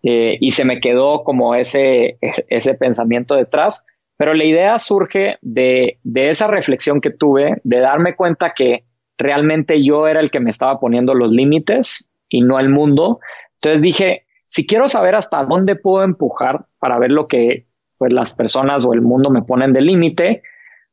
Eh, 0.02 0.38
y 0.40 0.52
se 0.52 0.64
me 0.64 0.80
quedó 0.80 1.24
como 1.24 1.54
ese, 1.54 2.18
ese 2.48 2.74
pensamiento 2.74 3.34
detrás, 3.34 3.84
pero 4.16 4.34
la 4.34 4.44
idea 4.44 4.78
surge 4.78 5.38
de, 5.40 5.98
de 6.02 6.28
esa 6.28 6.46
reflexión 6.46 7.00
que 7.00 7.11
tuve, 7.11 7.61
de 7.64 7.80
darme 7.80 8.16
cuenta 8.16 8.52
que 8.54 8.84
realmente 9.16 9.82
yo 9.82 10.08
era 10.08 10.20
el 10.20 10.30
que 10.30 10.40
me 10.40 10.50
estaba 10.50 10.78
poniendo 10.80 11.14
los 11.14 11.30
límites 11.30 12.11
y 12.28 12.42
no 12.42 12.58
el 12.58 12.68
mundo. 12.68 13.20
Entonces 13.54 13.82
dije, 13.82 14.26
si 14.46 14.66
quiero 14.66 14.88
saber 14.88 15.14
hasta 15.14 15.44
dónde 15.44 15.76
puedo 15.76 16.04
empujar 16.04 16.66
para 16.78 16.98
ver 16.98 17.11
lo 17.11 17.28
que 17.28 17.66
pues, 17.98 18.12
las 18.12 18.34
personas 18.34 18.84
o 18.84 18.92
el 18.92 19.02
mundo 19.02 19.30
me 19.30 19.42
ponen 19.42 19.72
de 19.72 19.82
límite, 19.82 20.42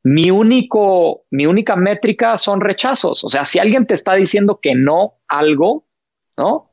mi 0.04 0.32
único, 0.32 1.24
mi 1.32 1.46
única 1.46 1.76
métrica 1.76 2.38
son 2.38 2.62
rechazos. 2.62 3.24
O 3.24 3.30
sea, 3.30 3.46
si 3.46 3.60
alguien 3.60 3.86
te 3.86 3.94
está 3.94 4.14
diciendo 4.14 4.60
que 4.62 4.76
no 4.76 5.16
algo, 5.28 5.86
¿no? 6.38 6.72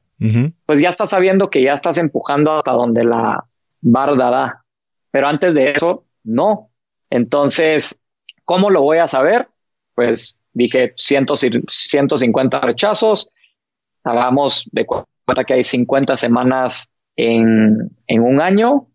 Pues 0.64 0.81
ya 0.81 0.89
estás 0.89 1.11
sabiendo 1.11 1.51
que 1.51 1.62
ya 1.62 1.75
estás 1.75 1.99
empujando 1.99 2.57
hasta 2.57 2.72
donde 2.72 3.05
la 3.05 3.45
barda 3.81 4.31
da. 4.31 4.64
Pero 5.11 5.29
antes 5.29 5.55
de 5.55 5.72
eso, 5.72 6.07
no. 6.22 6.70
Entonces, 7.11 8.05
¿cómo 8.45 8.70
lo 8.70 8.81
voy 8.83 8.99
a 8.99 9.07
saber? 9.07 9.49
Pues 9.95 10.39
dije 10.53 10.95
150 10.97 12.61
rechazos. 12.61 13.29
Hagamos 14.03 14.68
de 14.72 14.87
cuenta 14.87 15.45
que 15.45 15.55
hay 15.55 15.64
50 15.64 16.16
semanas 16.16 16.93
en, 17.16 17.91
en 18.07 18.22
un 18.22 18.41
año, 18.41 18.89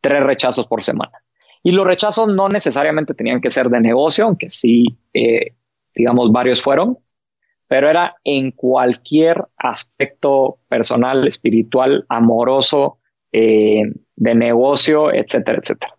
tres 0.00 0.22
rechazos 0.22 0.66
por 0.66 0.82
semana. 0.82 1.19
Y 1.62 1.72
los 1.72 1.86
rechazos 1.86 2.28
no 2.28 2.48
necesariamente 2.48 3.14
tenían 3.14 3.40
que 3.40 3.50
ser 3.50 3.68
de 3.68 3.80
negocio, 3.80 4.24
aunque 4.24 4.48
sí, 4.48 4.98
eh, 5.12 5.54
digamos, 5.94 6.32
varios 6.32 6.62
fueron, 6.62 6.98
pero 7.68 7.88
era 7.88 8.16
en 8.24 8.50
cualquier 8.50 9.44
aspecto 9.56 10.58
personal, 10.68 11.28
espiritual, 11.28 12.04
amoroso, 12.08 12.98
eh, 13.32 13.82
de 14.16 14.34
negocio, 14.34 15.12
etcétera, 15.12 15.58
etcétera. 15.62 15.94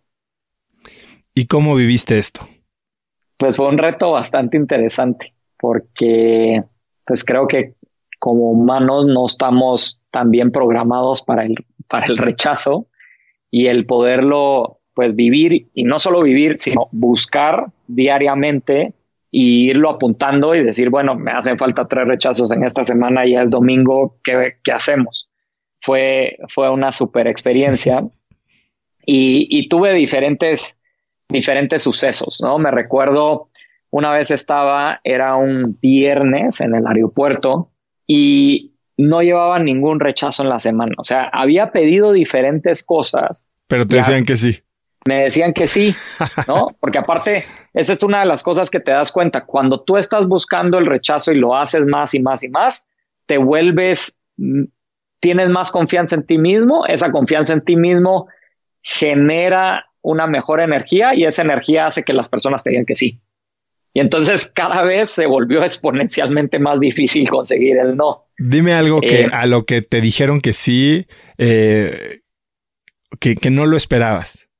¿Y 1.33 1.47
cómo 1.47 1.75
viviste 1.75 2.17
esto? 2.17 2.41
Pues 3.37 3.55
fue 3.55 3.67
un 3.67 3.77
reto 3.77 4.11
bastante 4.11 4.57
interesante 4.57 5.33
porque 5.57 6.61
pues 7.05 7.23
creo 7.23 7.47
que 7.47 7.75
como 8.19 8.51
humanos 8.51 9.05
no 9.07 9.25
estamos 9.25 10.01
tan 10.11 10.29
bien 10.29 10.51
programados 10.51 11.21
para 11.21 11.45
el, 11.45 11.55
para 11.87 12.05
el 12.05 12.17
rechazo 12.17 12.87
y 13.49 13.67
el 13.67 13.85
poderlo 13.85 14.80
pues 14.93 15.15
vivir 15.15 15.67
y 15.73 15.83
no 15.83 15.99
solo 15.99 16.21
vivir, 16.21 16.57
sino 16.57 16.87
buscar 16.91 17.67
diariamente 17.87 18.93
y 19.29 19.69
irlo 19.69 19.89
apuntando 19.89 20.53
y 20.55 20.63
decir, 20.63 20.89
bueno, 20.89 21.15
me 21.15 21.31
hacen 21.31 21.57
falta 21.57 21.87
tres 21.87 22.05
rechazos 22.07 22.51
en 22.51 22.63
esta 22.63 22.83
semana, 22.83 23.25
ya 23.25 23.41
es 23.41 23.49
domingo, 23.49 24.17
¿qué, 24.23 24.57
qué 24.63 24.73
hacemos? 24.73 25.29
Fue, 25.79 26.37
fue 26.49 26.69
una 26.69 26.91
super 26.91 27.27
experiencia 27.27 28.03
y, 29.05 29.47
y, 29.49 29.69
tuve 29.69 29.93
diferentes, 29.93 30.79
diferentes 31.29 31.81
sucesos, 31.81 32.39
¿no? 32.41 32.59
Me 32.59 32.71
recuerdo 32.71 33.49
una 33.89 34.11
vez 34.11 34.31
estaba, 34.31 34.99
era 35.03 35.35
un 35.35 35.77
viernes 35.81 36.59
en 36.61 36.75
el 36.75 36.85
aeropuerto 36.85 37.71
y 38.05 38.73
no 38.97 39.21
llevaba 39.21 39.59
ningún 39.59 39.99
rechazo 39.99 40.43
en 40.43 40.49
la 40.49 40.59
semana. 40.59 40.93
O 40.97 41.03
sea, 41.03 41.23
había 41.33 41.71
pedido 41.71 42.11
diferentes 42.11 42.83
cosas. 42.83 43.47
Pero 43.67 43.87
te 43.87 43.97
decían 43.97 44.25
que 44.25 44.37
sí 44.37 44.61
me 45.07 45.23
decían 45.23 45.53
que 45.53 45.67
sí, 45.67 45.95
¿no? 46.47 46.69
Porque 46.79 46.99
aparte, 46.99 47.45
esa 47.73 47.93
es 47.93 48.03
una 48.03 48.19
de 48.19 48.25
las 48.25 48.43
cosas 48.43 48.69
que 48.69 48.79
te 48.79 48.91
das 48.91 49.11
cuenta. 49.11 49.45
Cuando 49.45 49.81
tú 49.81 49.97
estás 49.97 50.27
buscando 50.27 50.77
el 50.77 50.85
rechazo 50.85 51.31
y 51.31 51.39
lo 51.39 51.55
haces 51.55 51.85
más 51.85 52.13
y 52.13 52.21
más 52.21 52.43
y 52.43 52.49
más, 52.49 52.87
te 53.25 53.37
vuelves, 53.37 54.21
mm, 54.37 54.63
tienes 55.19 55.49
más 55.49 55.71
confianza 55.71 56.15
en 56.15 56.25
ti 56.25 56.37
mismo, 56.37 56.85
esa 56.85 57.11
confianza 57.11 57.53
en 57.53 57.61
ti 57.61 57.75
mismo 57.75 58.27
genera 58.81 59.85
una 60.01 60.27
mejor 60.27 60.61
energía 60.61 61.13
y 61.15 61.25
esa 61.25 61.43
energía 61.43 61.85
hace 61.85 62.03
que 62.03 62.13
las 62.13 62.29
personas 62.29 62.63
te 62.63 62.71
digan 62.71 62.85
que 62.85 62.95
sí. 62.95 63.19
Y 63.93 63.99
entonces 63.99 64.51
cada 64.53 64.83
vez 64.83 65.09
se 65.09 65.25
volvió 65.25 65.63
exponencialmente 65.63 66.59
más 66.59 66.79
difícil 66.79 67.29
conseguir 67.29 67.77
el 67.77 67.95
no. 67.97 68.25
Dime 68.37 68.73
algo 68.73 69.01
que 69.01 69.21
eh, 69.21 69.29
a 69.31 69.45
lo 69.45 69.65
que 69.65 69.81
te 69.81 70.01
dijeron 70.01 70.41
que 70.41 70.53
sí, 70.53 71.07
eh, 71.37 72.21
que, 73.19 73.35
que 73.35 73.49
no 73.49 73.65
lo 73.65 73.77
esperabas. 73.77 74.50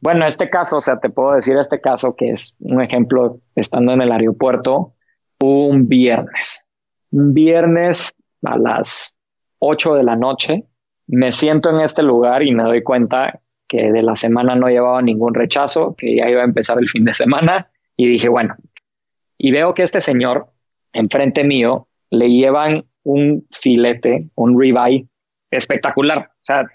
Bueno, 0.00 0.26
este 0.26 0.48
caso, 0.48 0.78
o 0.78 0.80
sea, 0.80 0.98
te 0.98 1.10
puedo 1.10 1.34
decir 1.34 1.56
este 1.56 1.80
caso 1.80 2.14
que 2.16 2.30
es 2.30 2.54
un 2.60 2.80
ejemplo 2.80 3.40
estando 3.54 3.92
en 3.92 4.02
el 4.02 4.12
aeropuerto 4.12 4.94
un 5.40 5.88
viernes. 5.88 6.70
Un 7.10 7.34
viernes 7.34 8.14
a 8.42 8.56
las 8.56 9.16
8 9.58 9.94
de 9.94 10.02
la 10.02 10.16
noche 10.16 10.64
me 11.06 11.32
siento 11.32 11.70
en 11.70 11.80
este 11.80 12.02
lugar 12.02 12.42
y 12.42 12.54
me 12.54 12.62
doy 12.62 12.82
cuenta 12.82 13.40
que 13.68 13.90
de 13.90 14.02
la 14.02 14.16
semana 14.16 14.54
no 14.54 14.68
llevaba 14.68 15.02
ningún 15.02 15.34
rechazo, 15.34 15.94
que 15.96 16.16
ya 16.16 16.28
iba 16.28 16.40
a 16.40 16.44
empezar 16.44 16.78
el 16.78 16.88
fin 16.88 17.04
de 17.04 17.14
semana 17.14 17.70
y 17.96 18.08
dije, 18.08 18.28
bueno, 18.28 18.56
y 19.36 19.52
veo 19.52 19.74
que 19.74 19.82
este 19.82 20.00
señor 20.00 20.46
enfrente 20.92 21.44
mío 21.44 21.88
le 22.10 22.30
llevan 22.30 22.84
un 23.02 23.46
filete, 23.50 24.28
un 24.34 24.58
ribeye 24.58 25.06
espectacular, 25.50 26.30
o 26.30 26.42
sea, 26.42 26.66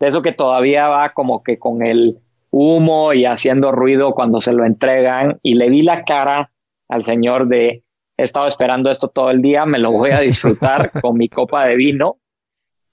de 0.00 0.08
eso 0.08 0.22
que 0.22 0.32
todavía 0.32 0.88
va 0.88 1.10
como 1.10 1.42
que 1.42 1.58
con 1.58 1.84
el 1.84 2.18
humo 2.52 3.14
y 3.14 3.24
haciendo 3.24 3.72
ruido 3.72 4.12
cuando 4.12 4.40
se 4.40 4.52
lo 4.52 4.64
entregan 4.64 5.40
y 5.42 5.54
le 5.54 5.70
vi 5.70 5.82
la 5.82 6.04
cara 6.04 6.52
al 6.88 7.02
señor 7.02 7.48
de 7.48 7.82
he 8.18 8.22
estado 8.22 8.46
esperando 8.46 8.90
esto 8.90 9.08
todo 9.08 9.30
el 9.30 9.40
día, 9.40 9.64
me 9.64 9.78
lo 9.78 9.90
voy 9.90 10.10
a 10.10 10.20
disfrutar 10.20 10.92
con 11.00 11.16
mi 11.16 11.28
copa 11.28 11.64
de 11.64 11.76
vino 11.76 12.18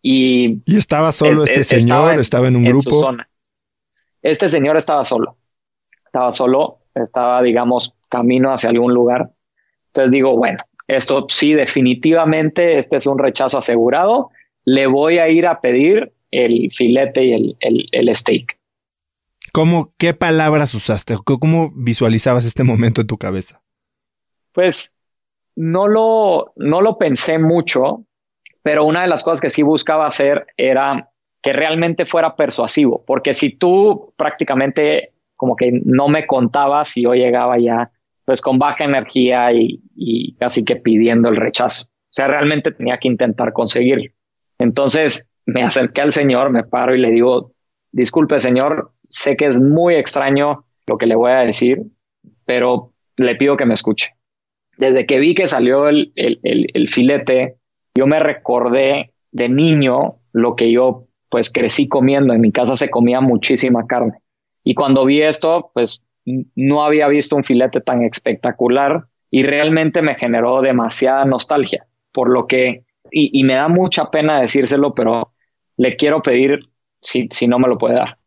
y... 0.02 0.62
¿Y 0.66 0.78
estaba 0.78 1.12
solo 1.12 1.44
este 1.44 1.66
señor? 1.66 2.18
¿Estaba 2.20 2.48
en, 2.48 2.56
un 2.56 2.64
grupo? 2.64 2.94
zona. 2.94 3.30
Este 4.22 4.48
señor 4.48 4.78
estaba 4.78 5.04
solo, 5.04 5.36
estaba 6.06 6.32
solo, 6.32 6.80
estaba 6.96 7.42
digamos 7.42 7.96
camino 8.08 8.54
hacia 8.54 8.70
algún 8.70 8.94
lugar. 8.94 9.30
Entonces 9.88 10.12
digo, 10.12 10.38
bueno, 10.38 10.64
esto 10.88 11.26
sí, 11.28 11.54
definitivamente, 11.54 12.78
este 12.78 12.96
es 12.98 13.08
un 13.08 13.20
rechazo 13.20 13.58
asegurado, 13.58 14.30
le 14.64 14.88
voy 14.88 15.18
a 15.18 15.28
ir 15.28 15.48
a 15.48 15.60
pedir 15.60 16.14
el 16.32 16.72
filete 16.72 17.26
y 17.26 17.34
el, 17.34 17.58
el, 17.60 17.88
el 17.92 18.16
steak. 18.16 18.59
¿Cómo, 19.54 19.94
qué 19.98 20.14
palabras 20.14 20.74
usaste? 20.74 21.16
¿Cómo 21.24 21.72
visualizabas 21.76 22.46
este 22.46 22.64
momento 22.64 23.02
en 23.02 23.08
tu 23.08 23.18
cabeza? 23.18 23.62
Pues 24.52 24.98
no 25.56 25.88
lo, 25.88 26.54
no 26.56 26.82
lo 26.82 26.98
pensé 26.98 27.40
mucho, 27.40 28.06
pero 28.64 28.86
una 28.86 29.02
de 29.02 29.08
las 29.08 29.24
cosas 29.24 29.42
que 29.42 29.50
sí 29.50 29.64
buscaba 29.64 30.06
hacer 30.06 30.48
era 30.58 31.10
que 31.42 31.54
realmente 31.54 32.06
fuera 32.06 32.36
persuasivo, 32.36 33.04
porque 33.06 33.34
si 33.34 33.58
tú 33.58 34.14
prácticamente 34.18 35.14
como 35.36 35.56
que 35.56 35.72
no 35.86 36.10
me 36.10 36.28
contabas 36.28 36.98
y 36.98 37.04
yo 37.04 37.14
llegaba 37.14 37.58
ya 37.58 37.92
pues 38.26 38.42
con 38.42 38.60
baja 38.60 38.84
energía 38.84 39.54
y, 39.54 39.82
y 39.96 40.36
casi 40.36 40.66
que 40.66 40.76
pidiendo 40.76 41.30
el 41.30 41.38
rechazo. 41.38 41.86
O 41.86 42.12
sea, 42.12 42.28
realmente 42.28 42.72
tenía 42.72 42.98
que 42.98 43.08
intentar 43.08 43.54
conseguirlo. 43.54 44.12
Entonces 44.60 45.34
me 45.46 45.64
acerqué 45.64 46.02
al 46.02 46.14
Señor, 46.14 46.52
me 46.52 46.64
paro 46.64 46.94
y 46.94 47.00
le 47.00 47.10
digo, 47.10 47.54
disculpe 47.92 48.40
señor, 48.40 48.92
sé 49.02 49.36
que 49.36 49.46
es 49.46 49.60
muy 49.60 49.96
extraño 49.96 50.66
lo 50.88 50.98
que 50.98 51.06
le 51.06 51.16
voy 51.16 51.32
a 51.32 51.40
decir, 51.40 51.84
pero 52.46 52.94
le 53.18 53.36
pido 53.36 53.58
que 53.58 53.66
me 53.66 53.74
escuche. 53.74 54.16
Desde 54.78 55.06
que 55.06 55.20
vi 55.20 55.36
que 55.36 55.48
salió 55.48 55.90
el, 55.90 56.12
filete, 56.90 57.58
yo 57.94 58.08
me 58.08 58.20
recordé 58.20 59.14
de 59.32 59.50
niño 59.50 60.16
lo 60.32 60.56
que 60.56 60.72
yo 60.72 61.06
pues 61.30 61.52
crecí 61.52 61.88
comiendo. 61.88 62.34
En 62.34 62.42
mi 62.42 62.52
casa 62.52 62.76
se 62.76 62.90
comía 62.90 63.22
muchísima 63.22 63.86
carne. 63.86 64.20
Y 64.64 64.74
cuando 64.74 65.06
vi 65.06 65.22
esto, 65.22 65.72
pues 65.74 66.02
no 66.26 66.84
había 66.84 67.08
visto 67.08 67.36
un 67.36 67.44
filete 67.44 67.82
tan 67.82 68.04
espectacular 68.04 69.06
y 69.30 69.44
realmente 69.44 70.02
me 70.02 70.16
generó 70.16 70.62
demasiada 70.62 71.26
nostalgia. 71.26 71.86
Por 72.12 72.30
lo 72.30 72.48
que, 72.48 72.86
y, 73.12 73.38
y 73.38 73.44
me 73.44 73.56
da 73.56 73.68
mucha 73.68 74.10
pena 74.10 74.40
decírselo, 74.40 74.96
pero 74.96 75.34
le 75.78 75.98
quiero 75.98 76.22
pedir 76.22 76.70
si, 77.02 77.28
si 77.32 77.48
no 77.48 77.60
me 77.60 77.68
lo 77.68 77.78
puede 77.78 77.96
dar. 77.96 78.18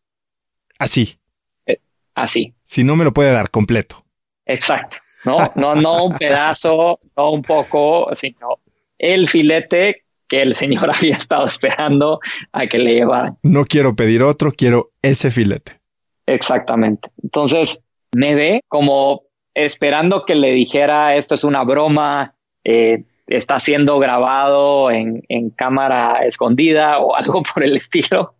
Así. 0.78 1.18
Eh, 1.66 1.78
así. 2.14 2.54
Si 2.64 2.84
no 2.84 2.96
me 2.96 3.04
lo 3.04 3.12
puede 3.12 3.32
dar 3.32 3.50
completo. 3.50 4.04
Exacto. 4.46 4.96
No, 5.24 5.50
no, 5.56 5.74
no 5.74 6.04
un 6.04 6.16
pedazo, 6.16 7.00
no 7.16 7.32
un 7.32 7.42
poco, 7.42 8.08
sino 8.14 8.58
el 8.98 9.28
filete 9.28 10.04
que 10.28 10.42
el 10.42 10.54
señor 10.54 10.90
había 10.94 11.16
estado 11.16 11.46
esperando 11.46 12.20
a 12.52 12.66
que 12.66 12.78
le 12.78 12.94
llevara. 12.94 13.34
No 13.42 13.64
quiero 13.64 13.94
pedir 13.94 14.22
otro, 14.22 14.52
quiero 14.52 14.92
ese 15.02 15.30
filete. 15.30 15.80
Exactamente. 16.26 17.10
Entonces 17.22 17.86
me 18.14 18.34
ve 18.34 18.62
como 18.68 19.22
esperando 19.54 20.24
que 20.24 20.34
le 20.34 20.52
dijera 20.52 21.16
esto 21.16 21.34
es 21.34 21.44
una 21.44 21.64
broma, 21.64 22.34
eh, 22.64 23.04
está 23.26 23.58
siendo 23.58 23.98
grabado 23.98 24.90
en, 24.90 25.22
en 25.28 25.50
cámara 25.50 26.24
escondida 26.24 26.98
o 26.98 27.14
algo 27.16 27.42
por 27.42 27.62
el 27.62 27.76
estilo 27.76 28.34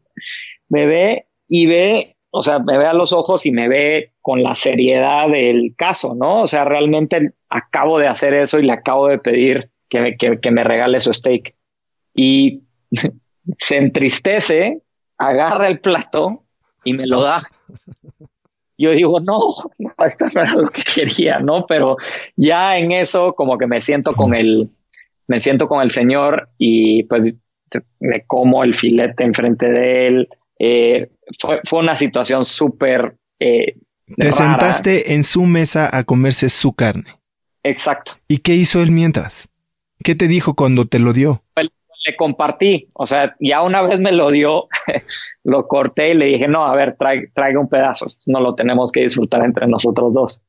me 0.69 0.87
ve 0.87 1.27
y 1.49 1.67
ve, 1.67 2.17
o 2.31 2.43
sea, 2.43 2.59
me 2.59 2.79
ve 2.79 2.87
a 2.87 2.95
los 2.95 3.13
ojos 3.13 3.45
y 3.47 3.53
me 3.53 3.69
ve 3.69 4.13
con 4.21 4.43
la 4.43 4.55
seriedad 4.55 5.29
del 5.29 5.75
caso, 5.77 6.15
¿no? 6.15 6.43
O 6.43 6.47
sea, 6.47 6.65
realmente 6.65 7.33
acabo 7.49 7.99
de 7.99 8.09
hacer 8.09 8.35
eso 8.35 8.59
y 8.59 8.63
le 8.63 8.73
acabo 8.73 9.09
de 9.09 9.19
pedir 9.19 9.71
que, 9.89 10.17
que, 10.17 10.51
me 10.51 10.65
regale 10.65 11.01
su 11.01 11.13
steak. 11.13 11.55
Y 12.15 12.63
se 13.59 13.77
entristece, 13.77 14.83
agarra 15.19 15.69
el 15.69 15.81
plato 15.81 16.45
y 16.85 16.95
me 16.95 17.07
lo 17.07 17.23
da. 17.23 17.43
Yo 18.79 18.91
digo, 18.93 19.21
no, 19.21 19.39
esto 20.05 20.27
no 20.35 20.41
era 20.41 20.55
lo 20.55 20.71
que 20.71 20.83
quería, 20.83 21.39
¿no? 21.41 21.67
Pero 21.67 21.97
ya 22.37 22.79
en 22.79 22.93
eso 22.93 23.35
como 23.35 23.59
que 23.59 23.67
me 23.67 23.81
siento 23.81 24.15
con 24.15 24.35
el, 24.35 24.71
me 25.29 25.39
siento 25.39 25.69
con 25.69 25.83
el 25.83 25.91
Señor 25.91 26.49
y 26.59 27.05
pues 27.05 27.37
me 28.01 28.25
como 28.27 28.65
el 28.65 28.75
filete 28.75 29.25
enfrente 29.25 29.69
de 29.69 30.07
él. 30.07 30.29
Eh, 30.59 31.11
fue, 31.41 31.61
fue, 31.69 31.81
una 31.81 31.97
situación 31.97 32.45
súper... 32.45 33.17
Eh, 33.41 33.77
Te 34.17 34.33
sentaste 34.33 35.15
en 35.15 35.25
su 35.25 35.43
mesa 35.45 35.89
a 35.93 36.05
comerse 36.05 36.49
su 36.49 36.73
carne. 36.73 37.19
Exacto. 37.63 38.13
¿Y 38.29 38.39
qué 38.39 38.55
hizo 38.55 38.83
él 38.83 38.91
mientras? 38.91 39.49
¿Qué 40.03 40.15
te 40.15 40.29
dijo 40.29 40.55
cuando 40.55 40.87
te 40.87 40.99
lo 40.99 41.13
dio? 41.13 41.43
Le 42.05 42.17
compartí, 42.17 42.89
o 42.95 43.07
sea, 43.07 43.37
ya 43.39 43.63
una 43.63 43.81
vez 43.83 44.01
me 44.01 44.11
lo 44.11 44.33
dio, 44.33 44.67
lo 45.45 45.69
corté 45.69 46.11
y 46.11 46.15
le 46.15 46.27
dije, 46.27 46.49
no, 46.49 46.67
a 46.67 46.75
ver, 46.75 46.97
traiga 46.97 47.61
un 47.61 47.69
pedazo, 47.69 48.07
no 48.27 48.41
lo 48.41 48.57
tenemos 48.57 48.91
que 48.91 49.03
disfrutar 49.03 49.45
entre 49.45 49.69
nosotros 49.69 50.13
dos. 50.13 50.43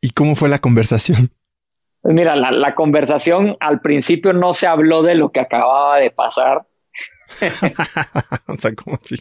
¿Y 0.00 0.10
cómo 0.10 0.34
fue 0.34 0.48
la 0.48 0.58
conversación? 0.58 1.30
Pues 2.04 2.14
mira, 2.14 2.36
la, 2.36 2.50
la 2.50 2.74
conversación 2.74 3.56
al 3.60 3.80
principio 3.80 4.34
no 4.34 4.52
se 4.52 4.66
habló 4.66 5.02
de 5.02 5.14
lo 5.14 5.32
que 5.32 5.40
acababa 5.40 5.96
de 5.96 6.10
pasar. 6.10 6.66
o 8.46 8.58
sea, 8.58 8.74
¿cómo 8.74 8.98
así? 9.02 9.16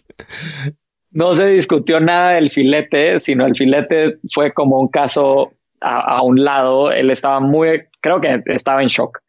No 1.10 1.34
se 1.34 1.48
discutió 1.48 2.02
nada 2.02 2.34
del 2.34 2.52
filete, 2.52 3.22
sino 3.22 3.46
el 3.46 3.56
filete 3.56 4.18
fue 4.30 4.52
como 4.52 4.82
un 4.82 4.90
caso 4.90 5.54
a, 5.80 6.22
un 6.24 6.44
lado. 6.44 6.92
Él 6.92 7.10
estaba 7.10 7.40
muy, 7.40 7.84
creo 8.02 8.20
que 8.20 8.44
estaba 8.48 8.82
en 8.82 8.90
shock. 8.90 9.20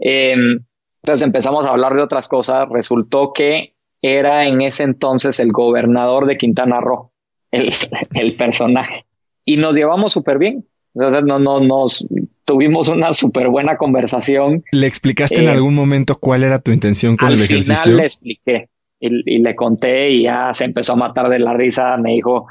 Em, 0.00 0.64
entonces 1.04 1.24
empezamos 1.24 1.66
a 1.66 1.70
hablar 1.70 1.94
de 1.94 2.02
otras 2.02 2.26
cosas. 2.26 2.68
Resultó 2.68 3.32
que 3.32 3.76
era 4.02 4.44
en 4.44 4.60
ese 4.60 4.82
entonces 4.82 5.38
el 5.38 5.52
gobernador 5.52 6.26
de 6.26 6.36
Quintana 6.36 6.80
Roo, 6.80 7.12
el, 7.52 7.70
el 8.14 8.32
personaje. 8.32 9.06
Y 9.44 9.56
nos 9.56 9.76
llevamos 9.76 10.10
súper 10.10 10.38
bien. 10.38 10.66
Entonces 10.94 11.24
no, 11.24 11.38
no, 11.38 11.60
nos 11.60 12.06
tuvimos 12.44 12.88
una 12.88 13.12
súper 13.12 13.48
buena 13.48 13.76
conversación. 13.76 14.62
¿Le 14.70 14.86
explicaste 14.86 15.40
en 15.40 15.48
eh, 15.48 15.50
algún 15.50 15.74
momento 15.74 16.16
cuál 16.16 16.44
era 16.44 16.60
tu 16.60 16.70
intención 16.70 17.16
con 17.16 17.28
el 17.28 17.42
ejercicio? 17.42 17.74
Al 17.74 17.80
final 17.80 17.96
le 17.96 18.04
expliqué 18.04 18.68
y, 19.00 19.36
y, 19.36 19.38
le 19.40 19.56
conté 19.56 20.10
y 20.10 20.22
ya 20.24 20.54
se 20.54 20.64
empezó 20.64 20.92
a 20.92 20.96
matar 20.96 21.28
de 21.28 21.40
la 21.40 21.52
risa. 21.54 21.96
Me 21.96 22.12
dijo, 22.12 22.46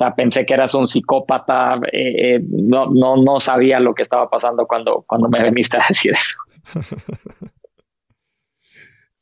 o 0.00 0.02
sea, 0.02 0.14
pensé 0.14 0.46
que 0.46 0.54
eras 0.54 0.74
un 0.74 0.86
psicópata, 0.86 1.80
eh, 1.92 2.36
eh, 2.36 2.40
no, 2.48 2.86
no, 2.86 3.16
no 3.16 3.40
sabía 3.40 3.80
lo 3.80 3.92
que 3.92 4.02
estaba 4.02 4.30
pasando 4.30 4.66
cuando, 4.66 5.04
cuando 5.06 5.28
me 5.28 5.42
veniste 5.42 5.76
a 5.76 5.84
decir 5.88 6.12
eso. 6.14 6.38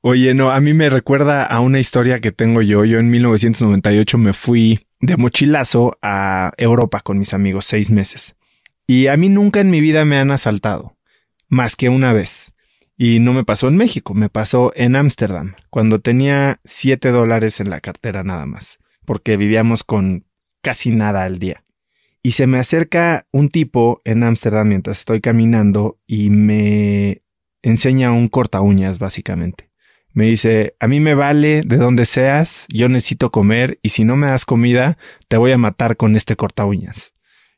Oye, 0.01 0.33
no, 0.35 0.53
a 0.53 0.61
mí 0.61 0.75
me 0.75 0.89
recuerda 0.89 1.43
a 1.45 1.61
una 1.61 1.81
historia 1.81 2.21
que 2.21 2.31
tengo 2.31 2.63
yo. 2.63 2.85
Yo 2.85 3.01
en 3.01 3.11
1998 3.11 4.19
me 4.19 4.33
fui 4.33 4.79
de 5.01 5.17
mochilazo 5.17 5.99
a 6.01 6.53
Europa 6.57 7.01
con 7.01 7.19
mis 7.19 7.35
amigos 7.35 7.65
seis 7.65 7.91
meses. 7.91 8.37
Y 8.91 9.09
a 9.09 9.19
mí 9.19 9.29
nunca 9.29 9.61
en 9.61 9.69
mi 9.69 9.83
vida 9.83 10.07
me 10.07 10.17
han 10.17 10.31
asaltado, 10.31 10.97
más 11.47 11.77
que 11.77 11.91
una 11.91 12.15
vez. 12.15 12.55
Y 12.97 13.21
no 13.21 13.35
me 13.35 13.45
pasó 13.45 13.69
en 13.69 13.77
México, 13.77 14.15
me 14.15 14.31
pasó 14.31 14.73
en 14.75 14.97
Ámsterdam, 14.97 15.57
cuando 15.69 16.01
tenía 16.01 16.59
siete 16.65 17.11
dólares 17.11 17.61
en 17.61 17.69
la 17.69 17.81
cartera 17.81 18.25
nada 18.25 18.47
más, 18.47 18.79
porque 19.05 19.37
vivíamos 19.37 19.85
con 19.85 20.25
casi 20.63 20.91
nada 20.91 21.25
al 21.25 21.39
día. 21.39 21.65
Y 22.23 22.33
se 22.33 22.47
me 22.47 22.59
acerca 22.59 23.27
un 23.31 23.51
tipo 23.51 24.01
en 24.07 24.23
Ámsterdam 24.23 24.67
mientras 24.67 25.01
estoy 25.01 25.21
caminando 25.21 26.01
y 26.07 26.31
me 26.31 27.23
enseña 27.61 28.11
un 28.11 28.29
corta 28.29 28.63
uñas, 28.63 28.99
básicamente. 28.99 29.71
Me 30.15 30.25
dice, 30.25 30.77
a 30.81 30.89
mí 30.89 30.99
me 30.99 31.13
vale 31.13 31.61
de 31.63 31.77
donde 31.77 32.07
seas, 32.07 32.65
yo 32.71 32.89
necesito 32.89 33.31
comer 33.31 33.79
y 33.83 33.91
si 33.91 34.05
no 34.05 34.17
me 34.17 34.29
das 34.29 34.47
comida, 34.47 34.97
te 35.29 35.37
voy 35.37 35.53
a 35.53 35.59
matar 35.59 35.99
con 35.99 36.17
este 36.17 36.37
corta 36.37 36.65
uñas. 36.65 37.15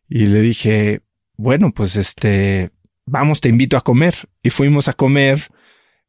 Y 0.08 0.26
le 0.26 0.40
dije, 0.40 1.02
bueno, 1.40 1.72
pues 1.72 1.96
este, 1.96 2.70
vamos, 3.06 3.40
te 3.40 3.48
invito 3.48 3.76
a 3.76 3.80
comer. 3.80 4.14
Y 4.42 4.50
fuimos 4.50 4.88
a 4.88 4.92
comer, 4.92 5.48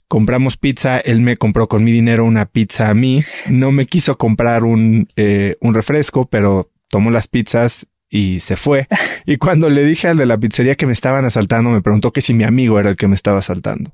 compramos 0.08 0.58
pizza, 0.58 1.00
él 1.00 1.22
me 1.22 1.38
compró 1.38 1.68
con 1.68 1.84
mi 1.84 1.92
dinero 1.92 2.26
una 2.26 2.46
pizza 2.46 2.90
a 2.90 2.94
mí, 2.94 3.24
no 3.50 3.72
me 3.72 3.86
quiso 3.86 4.18
comprar 4.18 4.64
un, 4.64 5.08
eh, 5.16 5.58
un 5.62 5.74
refresco, 5.74 6.26
pero 6.26 6.70
tomó 6.90 7.12
las 7.12 7.28
pizzas 7.28 7.88
y 8.10 8.42
se 8.42 8.58
fue. 8.58 8.88
Y 9.26 9.38
cuando 9.38 9.70
le 9.70 9.86
dije 9.86 10.08
al 10.08 10.18
de 10.18 10.26
la 10.26 10.38
pizzería 10.38 10.76
que 10.76 10.88
me 10.88 10.94
estaban 10.94 11.26
asaltando, 11.26 11.70
me 11.70 11.82
preguntó 11.82 12.12
que 12.12 12.22
si 12.22 12.34
mi 12.34 12.44
amigo 12.44 12.80
era 12.80 12.90
el 12.90 12.98
que 12.98 13.08
me 13.08 13.14
estaba 13.16 13.38
asaltando. 13.38 13.94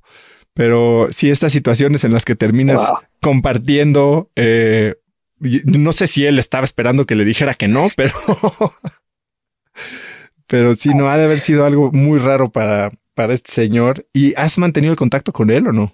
Pero 0.54 1.08
sí, 1.12 1.30
estas 1.30 1.52
situaciones 1.52 2.06
en 2.06 2.14
las 2.14 2.24
que 2.24 2.36
terminas 2.36 2.82
compartiendo, 3.22 4.32
eh, 4.36 4.96
no 5.40 5.92
sé 5.92 6.08
si 6.08 6.26
él 6.26 6.40
estaba 6.40 6.64
esperando 6.64 7.06
que 7.06 7.16
le 7.16 7.26
dijera 7.26 7.54
que 7.54 7.68
no, 7.68 7.90
pero, 7.96 8.14
pero 10.48 10.76
sí, 10.76 10.94
no 10.94 11.10
ha 11.10 11.18
de 11.18 11.26
haber 11.26 11.40
sido 11.40 11.66
algo 11.66 11.92
muy 11.92 12.20
raro 12.20 12.50
para, 12.50 12.92
para 13.14 13.34
este 13.34 13.52
señor. 13.52 14.06
¿Y 14.14 14.34
has 14.36 14.58
mantenido 14.58 14.92
el 14.92 14.98
contacto 14.98 15.32
con 15.34 15.50
él 15.50 15.68
o 15.68 15.74
no? 15.74 15.94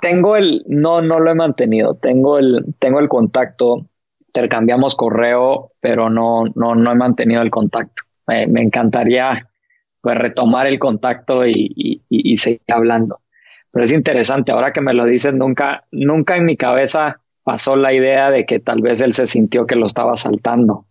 Tengo 0.00 0.36
el, 0.36 0.64
no, 0.66 1.00
no 1.00 1.20
lo 1.20 1.30
he 1.30 1.34
mantenido. 1.34 1.94
Tengo 1.94 2.38
el, 2.38 2.74
tengo 2.78 3.00
el 3.00 3.08
contacto 3.08 3.86
intercambiamos 4.34 4.96
correo, 4.96 5.70
pero 5.80 6.10
no, 6.10 6.44
no, 6.56 6.74
no 6.74 6.90
he 6.90 6.94
mantenido 6.96 7.40
el 7.40 7.50
contacto. 7.50 8.02
me 8.26 8.62
encantaría 8.62 9.48
pues 10.00 10.18
retomar 10.18 10.66
el 10.66 10.78
contacto 10.78 11.46
y, 11.46 12.02
y, 12.08 12.36
seguir 12.36 12.60
hablando. 12.68 13.20
Pero 13.70 13.84
es 13.84 13.92
interesante, 13.92 14.52
ahora 14.52 14.72
que 14.72 14.80
me 14.80 14.92
lo 14.92 15.06
dices, 15.06 15.32
nunca, 15.32 15.84
nunca 15.92 16.36
en 16.36 16.44
mi 16.44 16.56
cabeza 16.56 17.20
pasó 17.44 17.76
la 17.76 17.92
idea 17.92 18.30
de 18.30 18.46
que 18.46 18.58
tal 18.58 18.80
vez 18.80 19.00
él 19.00 19.12
se 19.12 19.26
sintió 19.26 19.66
que 19.66 19.76
lo 19.76 19.86
estaba 19.86 20.16
saltando. 20.16 20.86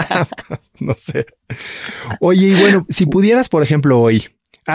no 0.80 0.94
sé. 0.94 1.26
Oye, 2.20 2.48
y 2.48 2.60
bueno, 2.60 2.86
si 2.88 3.06
pudieras, 3.06 3.48
por 3.48 3.62
ejemplo, 3.62 4.00
hoy, 4.00 4.24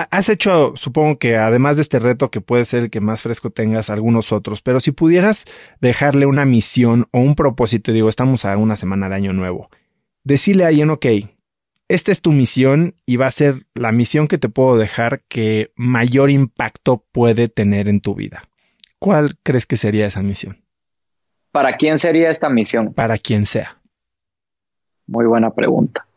Has 0.09 0.27
hecho, 0.29 0.73
supongo 0.75 1.19
que 1.19 1.37
además 1.37 1.77
de 1.77 1.83
este 1.83 1.99
reto 1.99 2.31
que 2.31 2.41
puede 2.41 2.65
ser 2.65 2.81
el 2.85 2.89
que 2.89 2.99
más 2.99 3.21
fresco 3.21 3.51
tengas, 3.51 3.91
algunos 3.91 4.31
otros, 4.31 4.63
pero 4.63 4.79
si 4.79 4.91
pudieras 4.91 5.45
dejarle 5.81 6.25
una 6.25 6.45
misión 6.45 7.07
o 7.11 7.19
un 7.19 7.35
propósito, 7.35 7.91
digo, 7.91 8.09
estamos 8.09 8.43
a 8.43 8.57
una 8.57 8.75
semana 8.75 9.07
de 9.07 9.13
año 9.13 9.33
nuevo, 9.33 9.69
decirle 10.23 10.63
a 10.63 10.69
alguien, 10.69 10.89
ok, 10.89 11.05
esta 11.89 12.11
es 12.11 12.21
tu 12.21 12.31
misión 12.31 12.95
y 13.05 13.17
va 13.17 13.27
a 13.27 13.31
ser 13.31 13.67
la 13.75 13.91
misión 13.91 14.27
que 14.27 14.39
te 14.39 14.49
puedo 14.49 14.77
dejar 14.77 15.21
que 15.27 15.71
mayor 15.75 16.31
impacto 16.31 17.05
puede 17.11 17.47
tener 17.47 17.87
en 17.87 18.01
tu 18.01 18.15
vida. 18.15 18.49
¿Cuál 18.97 19.37
crees 19.43 19.67
que 19.67 19.77
sería 19.77 20.07
esa 20.07 20.23
misión? 20.23 20.62
¿Para 21.53 21.77
quién 21.77 21.99
sería 21.99 22.31
esta 22.31 22.49
misión? 22.49 22.95
Para 22.95 23.19
quien 23.19 23.45
sea. 23.45 23.77
Muy 25.05 25.27
buena 25.27 25.53
pregunta. 25.53 26.07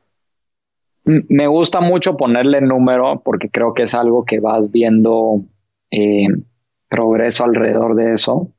Me 1.05 1.47
gusta 1.47 1.83
mucho 1.83 2.17
ponerle 2.17 2.63
número 2.63 3.21
porque 3.23 3.51
creo 3.51 3.75
que 3.75 3.83
es 3.83 3.95
algo 3.95 4.25
que 4.25 4.41
vas 4.41 4.71
viendo 4.73 5.45
eh, 5.91 6.29
progreso 6.89 7.45
alrededor 7.45 7.97
de 7.97 8.15
eso. 8.15 8.51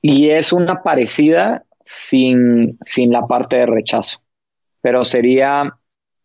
Y 0.00 0.30
es 0.30 0.52
una 0.52 0.84
parecida 0.84 1.64
sin, 1.82 2.78
sin 2.80 3.10
la 3.10 3.26
parte 3.26 3.56
de 3.56 3.66
rechazo, 3.66 4.20
pero 4.82 5.02
sería 5.02 5.78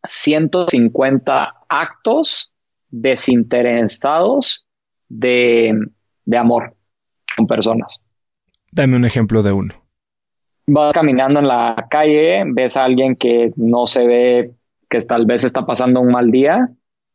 150 0.04 1.54
actos 1.68 2.54
desinteresados 2.90 4.68
de, 5.10 5.74
de 6.26 6.38
amor 6.38 6.76
con 7.36 7.48
personas. 7.48 8.04
Dame 8.72 8.96
un 8.96 9.06
ejemplo 9.06 9.44
de 9.44 9.52
uno. 9.52 9.74
Vas 10.68 10.94
caminando 10.94 11.40
en 11.40 11.48
la 11.48 11.88
calle, 11.90 12.44
ves 12.48 12.76
a 12.76 12.84
alguien 12.84 13.16
que 13.16 13.52
no 13.56 13.88
se 13.88 14.06
ve 14.06 14.52
que 14.90 15.00
tal 15.00 15.26
vez 15.26 15.44
está 15.44 15.66
pasando 15.66 16.02
un 16.02 16.12
mal 16.12 16.32
día 16.32 16.70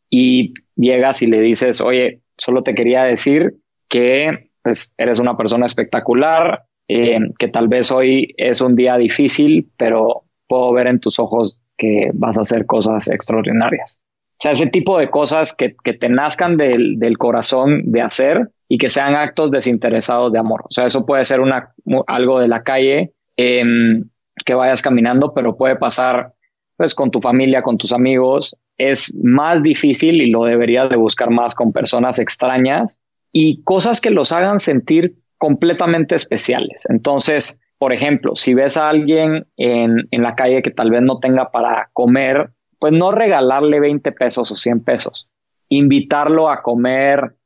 y 0.08 0.54
llegas 0.76 1.22
y 1.22 1.26
le 1.26 1.40
dices, 1.40 1.80
oye, 1.80 2.20
solo 2.36 2.62
te 2.62 2.74
quería 2.74 3.04
decir 3.04 3.54
que 3.88 4.50
pues, 4.62 4.94
eres 4.96 5.18
una 5.18 5.36
persona 5.36 5.66
espectacular, 5.66 6.64
eh, 6.88 7.18
que 7.38 7.48
tal 7.48 7.68
vez 7.68 7.90
hoy 7.90 8.34
es 8.36 8.60
un 8.60 8.74
día 8.74 8.96
difícil, 8.96 9.70
pero 9.76 10.24
puedo 10.46 10.72
ver 10.72 10.86
en 10.86 11.00
tus 11.00 11.18
ojos 11.18 11.60
que 11.76 12.10
vas 12.14 12.38
a 12.38 12.42
hacer 12.42 12.66
cosas 12.66 13.10
extraordinarias. 13.10 14.02
Sea, 14.42 14.50
ese 14.50 14.66
tipo 14.66 14.98
de 14.98 15.08
cosas 15.08 15.54
que, 15.54 15.76
que 15.84 15.92
te 15.92 16.08
nazcan 16.08 16.56
del, 16.56 16.98
del, 16.98 17.16
corazón 17.16 17.92
de 17.92 18.02
hacer 18.02 18.50
y 18.68 18.78
que 18.78 18.88
sean 18.88 19.14
actos 19.14 19.52
desinteresados 19.52 20.32
de 20.32 20.40
amor. 20.40 20.62
O 20.64 20.72
sea, 20.72 20.84
eso 20.84 21.06
puede 21.06 21.24
ser 21.24 21.38
una, 21.38 21.72
algo 22.08 22.40
de 22.40 22.48
la 22.48 22.64
calle 22.64 23.12
em, 23.36 24.02
que 24.44 24.54
vayas 24.54 24.82
caminando, 24.82 25.32
pero 25.32 25.56
puede 25.56 25.76
pasar 25.76 26.32
pues 26.76 26.92
con 26.92 27.12
tu 27.12 27.20
familia, 27.20 27.62
con 27.62 27.78
tus 27.78 27.92
amigos, 27.92 28.56
es 28.78 29.16
más 29.22 29.62
difícil 29.62 30.20
y 30.20 30.30
lo 30.30 30.42
deberías 30.42 30.90
de 30.90 30.96
buscar 30.96 31.30
más 31.30 31.54
con 31.54 31.72
personas 31.72 32.18
extrañas 32.18 32.98
y 33.30 33.62
cosas 33.62 34.00
que 34.00 34.10
los 34.10 34.32
hagan 34.32 34.58
sentir 34.58 35.14
completamente 35.38 36.16
especiales. 36.16 36.84
Entonces, 36.88 37.60
por 37.78 37.92
ejemplo, 37.92 38.34
si 38.34 38.54
ves 38.54 38.76
a 38.76 38.88
alguien 38.88 39.46
en, 39.56 40.08
en 40.10 40.22
la 40.24 40.34
calle 40.34 40.62
que 40.62 40.72
tal 40.72 40.90
vez 40.90 41.02
no 41.02 41.20
tenga 41.20 41.52
para 41.52 41.90
comer, 41.92 42.50
pues 42.82 42.92
no 42.92 43.12
regalarle 43.12 43.78
20 43.78 44.10
pesos 44.10 44.50
o 44.50 44.56
100 44.56 44.82
pesos, 44.82 45.28
invitarlo 45.68 46.50
a 46.50 46.62
comer 46.62 47.36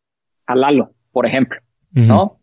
a 0.46 0.56
Lalo, 0.56 0.92
por 1.12 1.26
ejemplo, 1.26 1.60
¿no? 1.92 2.40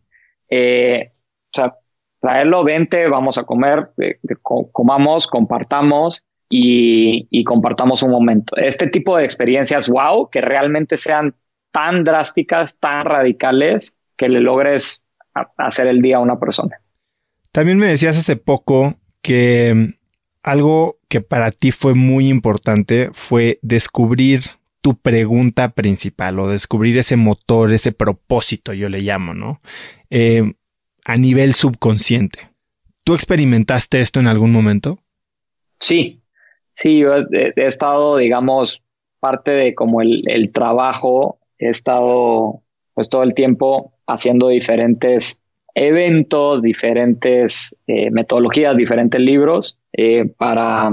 Eh, 0.48 1.10
o 1.10 1.50
sea, 1.52 1.74
traerlo, 2.20 2.62
20, 2.62 3.08
vamos 3.08 3.36
a 3.36 3.42
comer, 3.42 3.90
eh, 3.98 4.20
comamos, 4.40 5.26
compartamos 5.26 6.24
y, 6.48 7.42
compartamos 7.42 8.04
un 8.04 8.12
momento. 8.12 8.54
Este 8.54 8.86
tipo 8.86 9.16
de 9.16 9.24
experiencias, 9.24 9.88
wow, 9.88 10.30
que 10.30 10.40
realmente 10.40 10.96
sean 10.96 11.34
tan 11.72 12.04
drásticas, 12.04 12.78
tan 12.78 13.06
radicales, 13.06 13.96
que 14.16 14.28
le 14.28 14.38
logres 14.38 15.04
hacer 15.58 15.88
el 15.88 16.00
día 16.00 16.18
a 16.18 16.20
una 16.20 16.38
persona. 16.38 16.76
También 17.50 17.78
me 17.78 17.88
decías 17.88 18.16
hace 18.16 18.36
poco 18.36 18.94
que 19.20 19.74
mm, 19.74 19.94
algo 20.44 20.98
que 21.14 21.20
para 21.20 21.52
ti 21.52 21.70
fue 21.70 21.94
muy 21.94 22.26
importante 22.26 23.10
fue 23.12 23.60
descubrir 23.62 24.40
tu 24.80 24.96
pregunta 24.96 25.68
principal 25.68 26.40
o 26.40 26.48
descubrir 26.48 26.98
ese 26.98 27.14
motor, 27.14 27.72
ese 27.72 27.92
propósito, 27.92 28.72
yo 28.72 28.88
le 28.88 28.98
llamo, 28.98 29.32
¿no? 29.32 29.60
Eh, 30.10 30.54
a 31.04 31.16
nivel 31.16 31.54
subconsciente. 31.54 32.50
¿Tú 33.04 33.14
experimentaste 33.14 34.00
esto 34.00 34.18
en 34.18 34.26
algún 34.26 34.50
momento? 34.50 34.98
Sí, 35.78 36.20
sí, 36.74 36.98
yo 36.98 37.14
he, 37.14 37.52
estado, 37.58 38.16
digamos, 38.16 38.82
parte 39.20 39.52
de 39.52 39.76
como 39.76 40.02
el, 40.02 40.24
el, 40.26 40.50
trabajo, 40.50 41.38
he 41.60 41.68
estado 41.68 42.64
pues 42.92 43.08
todo 43.08 43.22
el 43.22 43.34
tiempo 43.34 43.94
haciendo 44.08 44.48
diferentes 44.48 45.43
eventos, 45.74 46.62
diferentes 46.62 47.76
eh, 47.86 48.10
metodologías, 48.10 48.76
diferentes 48.76 49.20
libros 49.20 49.80
eh, 49.92 50.24
para, 50.24 50.90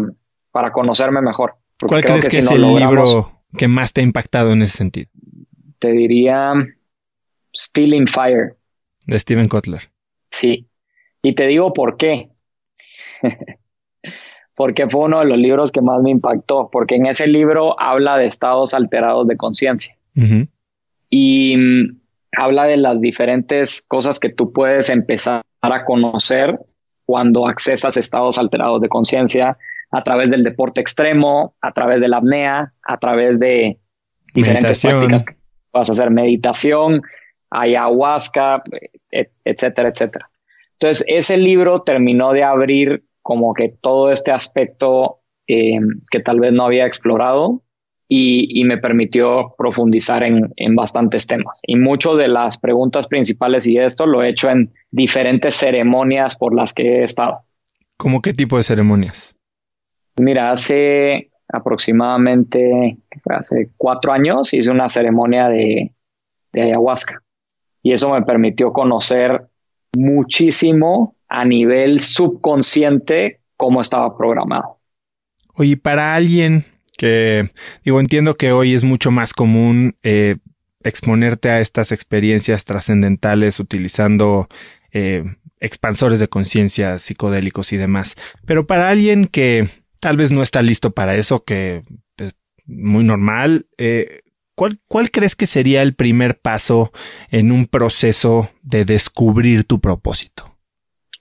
para 0.51 0.71
conocerme 0.71 1.21
mejor. 1.21 1.55
¿Cuál 1.79 2.03
crees 2.03 2.29
que, 2.29 2.39
es 2.39 2.51
el 2.51 2.61
libro 2.61 3.43
que 3.57 3.67
más 3.67 3.93
te 3.93 4.01
ha 4.01 4.03
impactado 4.03 4.51
en 4.51 4.61
ese 4.63 4.77
sentido? 4.77 5.09
Te 5.79 5.91
diría 5.91 6.53
Stealing 7.55 8.07
Fire. 8.07 8.55
De 9.05 9.19
Steven 9.19 9.47
Kotler. 9.47 9.89
Sí. 10.29 10.67
Y 11.21 11.33
te 11.33 11.47
digo 11.47 11.73
por 11.73 11.97
qué. 11.97 12.29
porque 14.55 14.87
fue 14.87 15.05
uno 15.05 15.19
de 15.19 15.25
los 15.25 15.37
libros 15.37 15.71
que 15.71 15.81
más 15.81 16.01
me 16.01 16.11
impactó, 16.11 16.69
porque 16.71 16.95
en 16.95 17.07
ese 17.07 17.27
libro 17.27 17.79
habla 17.79 18.17
de 18.17 18.25
estados 18.27 18.73
alterados 18.73 19.27
de 19.27 19.37
conciencia. 19.37 19.97
Y 21.09 21.55
habla 22.37 22.65
de 22.65 22.77
las 22.77 23.01
diferentes 23.01 23.85
cosas 23.87 24.19
que 24.19 24.29
tú 24.29 24.51
puedes 24.53 24.89
empezar 24.89 25.41
a 25.61 25.85
conocer 25.85 26.59
cuando 27.05 27.47
accesas 27.47 27.97
estados 27.97 28.37
alterados 28.37 28.81
de 28.81 28.89
conciencia 28.89 29.57
a 29.91 30.03
través 30.03 30.31
del 30.31 30.43
deporte 30.43 30.79
extremo, 30.79 31.55
a 31.61 31.73
través 31.73 31.99
de 31.99 32.07
la 32.07 32.17
apnea, 32.17 32.73
a 32.83 32.97
través 32.97 33.39
de 33.39 33.79
diferentes 34.33 34.81
prácticas 34.81 35.25
que 35.25 35.35
vas 35.73 35.89
a 35.89 35.91
hacer, 35.91 36.09
meditación, 36.09 37.01
ayahuasca, 37.49 38.63
etcétera, 39.43 39.89
etcétera. 39.89 40.29
Entonces, 40.73 41.03
ese 41.07 41.37
libro 41.37 41.81
terminó 41.81 42.31
de 42.31 42.43
abrir 42.43 43.03
como 43.21 43.53
que 43.53 43.69
todo 43.81 44.11
este 44.11 44.31
aspecto 44.31 45.19
eh, 45.47 45.79
que 46.09 46.21
tal 46.21 46.39
vez 46.39 46.53
no 46.53 46.65
había 46.65 46.85
explorado 46.85 47.61
y, 48.13 48.65
me 48.65 48.77
permitió 48.77 49.55
profundizar 49.57 50.21
en, 50.23 50.51
en, 50.57 50.75
bastantes 50.75 51.27
temas. 51.27 51.61
Y 51.65 51.77
muchas 51.77 52.17
de 52.17 52.27
las 52.27 52.57
preguntas 52.57 53.07
principales 53.07 53.65
y 53.65 53.77
esto 53.77 54.05
lo 54.05 54.21
he 54.21 54.27
hecho 54.27 54.49
en 54.49 54.73
diferentes 54.91 55.55
ceremonias 55.55 56.35
por 56.35 56.53
las 56.53 56.73
que 56.73 56.83
he 56.99 57.03
estado. 57.05 57.39
¿Cómo 57.95 58.21
qué 58.21 58.33
tipo 58.33 58.57
de 58.57 58.63
ceremonias? 58.63 59.33
Mira, 60.19 60.51
hace 60.51 61.31
aproximadamente, 61.47 62.97
hace 63.29 63.69
cuatro 63.77 64.11
años 64.11 64.53
hice 64.53 64.69
una 64.71 64.89
ceremonia 64.89 65.47
de, 65.47 65.93
de 66.51 66.61
ayahuasca 66.61 67.23
y 67.81 67.93
eso 67.93 68.09
me 68.09 68.23
permitió 68.23 68.73
conocer 68.73 69.47
muchísimo 69.97 71.15
a 71.29 71.45
nivel 71.45 72.01
subconsciente 72.01 73.39
cómo 73.55 73.79
estaba 73.79 74.17
programado. 74.17 74.79
Oye, 75.53 75.77
para 75.77 76.13
alguien 76.13 76.65
que 77.01 77.49
digo, 77.83 77.99
entiendo 77.99 78.35
que 78.35 78.51
hoy 78.51 78.75
es 78.75 78.83
mucho 78.83 79.09
más 79.09 79.33
común 79.33 79.97
eh, 80.03 80.35
exponerte 80.83 81.49
a 81.49 81.59
estas 81.59 81.91
experiencias 81.91 82.63
trascendentales 82.63 83.59
utilizando 83.59 84.47
eh, 84.91 85.23
expansores 85.59 86.19
de 86.19 86.27
conciencia, 86.27 86.99
psicodélicos 86.99 87.73
y 87.73 87.77
demás. 87.77 88.17
Pero 88.45 88.67
para 88.67 88.89
alguien 88.89 89.25
que 89.25 89.67
tal 89.99 90.15
vez 90.15 90.31
no 90.31 90.43
está 90.43 90.61
listo 90.61 90.91
para 90.91 91.15
eso, 91.15 91.43
que 91.43 91.81
es 92.17 92.35
muy 92.67 93.03
normal, 93.03 93.65
eh, 93.79 94.21
¿cuál, 94.53 94.79
¿cuál 94.87 95.09
crees 95.09 95.35
que 95.35 95.47
sería 95.47 95.81
el 95.81 95.95
primer 95.95 96.39
paso 96.39 96.93
en 97.31 97.51
un 97.51 97.65
proceso 97.65 98.51
de 98.61 98.85
descubrir 98.85 99.63
tu 99.63 99.81
propósito? 99.81 100.50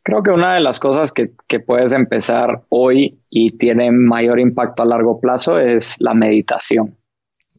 Creo 0.02 0.22
que 0.22 0.30
una 0.30 0.54
de 0.54 0.60
las 0.60 0.78
cosas 0.80 1.12
que, 1.12 1.30
puedes 1.60 1.92
empezar 1.92 2.62
hoy 2.70 3.20
y 3.28 3.56
tiene 3.58 3.90
mayor 3.92 4.40
impacto 4.40 4.82
a 4.82 4.86
largo 4.86 5.20
plazo 5.20 5.58
es 5.58 5.96
la 6.00 6.14
meditación. 6.14 6.96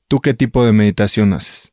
¿Tú 0.07 0.19
qué 0.19 0.33
tipo 0.33 0.65
de 0.65 0.71
meditación 0.71 1.33
haces? 1.33 1.71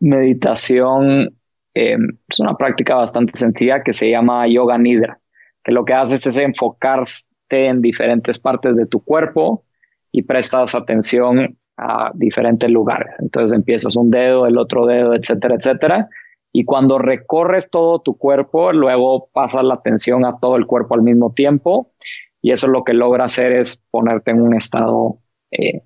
Meditación 0.00 1.36
em, 1.74 2.16
es 2.28 2.40
una 2.40 2.56
práctica 2.56 2.94
bastante 2.96 3.38
sencilla 3.38 3.82
que 3.82 3.92
se 3.92 4.10
llama 4.10 4.46
yoga 4.48 4.78
nidra, 4.78 5.20
que 5.62 5.72
lo 5.72 5.84
que 5.84 5.92
haces 5.92 6.26
es 6.26 6.38
enfocarte 6.38 7.26
en 7.50 7.82
diferentes 7.82 8.38
partes 8.38 8.74
de 8.74 8.86
tu 8.86 9.04
cuerpo 9.04 9.64
y 10.10 10.22
prestas 10.22 10.74
atención 10.74 11.58
a 11.76 12.10
diferentes 12.14 12.70
lugares. 12.70 13.14
Entonces 13.20 13.56
empiezas 13.56 13.96
un 13.96 14.10
dedo, 14.10 14.46
el 14.46 14.56
otro 14.56 14.86
dedo, 14.86 15.14
etcétera, 15.14 15.56
etcétera, 15.56 16.08
y 16.58 16.64
cuando 16.64 16.96
recorres 16.96 17.68
todo 17.68 18.00
tu 18.00 18.16
cuerpo, 18.16 18.72
luego 18.72 19.28
pasas 19.30 19.62
la 19.62 19.74
atención 19.74 20.24
a 20.24 20.38
todo 20.40 20.56
el 20.56 20.64
cuerpo 20.64 20.94
al 20.94 21.02
mismo 21.02 21.34
tiempo 21.34 21.92
y 22.40 22.50
eso 22.50 22.66
lo 22.66 22.82
que 22.82 22.94
logra 22.94 23.26
hacer 23.26 23.52
es 23.52 23.84
ponerte 23.90 24.30
en 24.30 24.40
un 24.40 24.54
estado, 24.54 25.18
eh, 25.50 25.82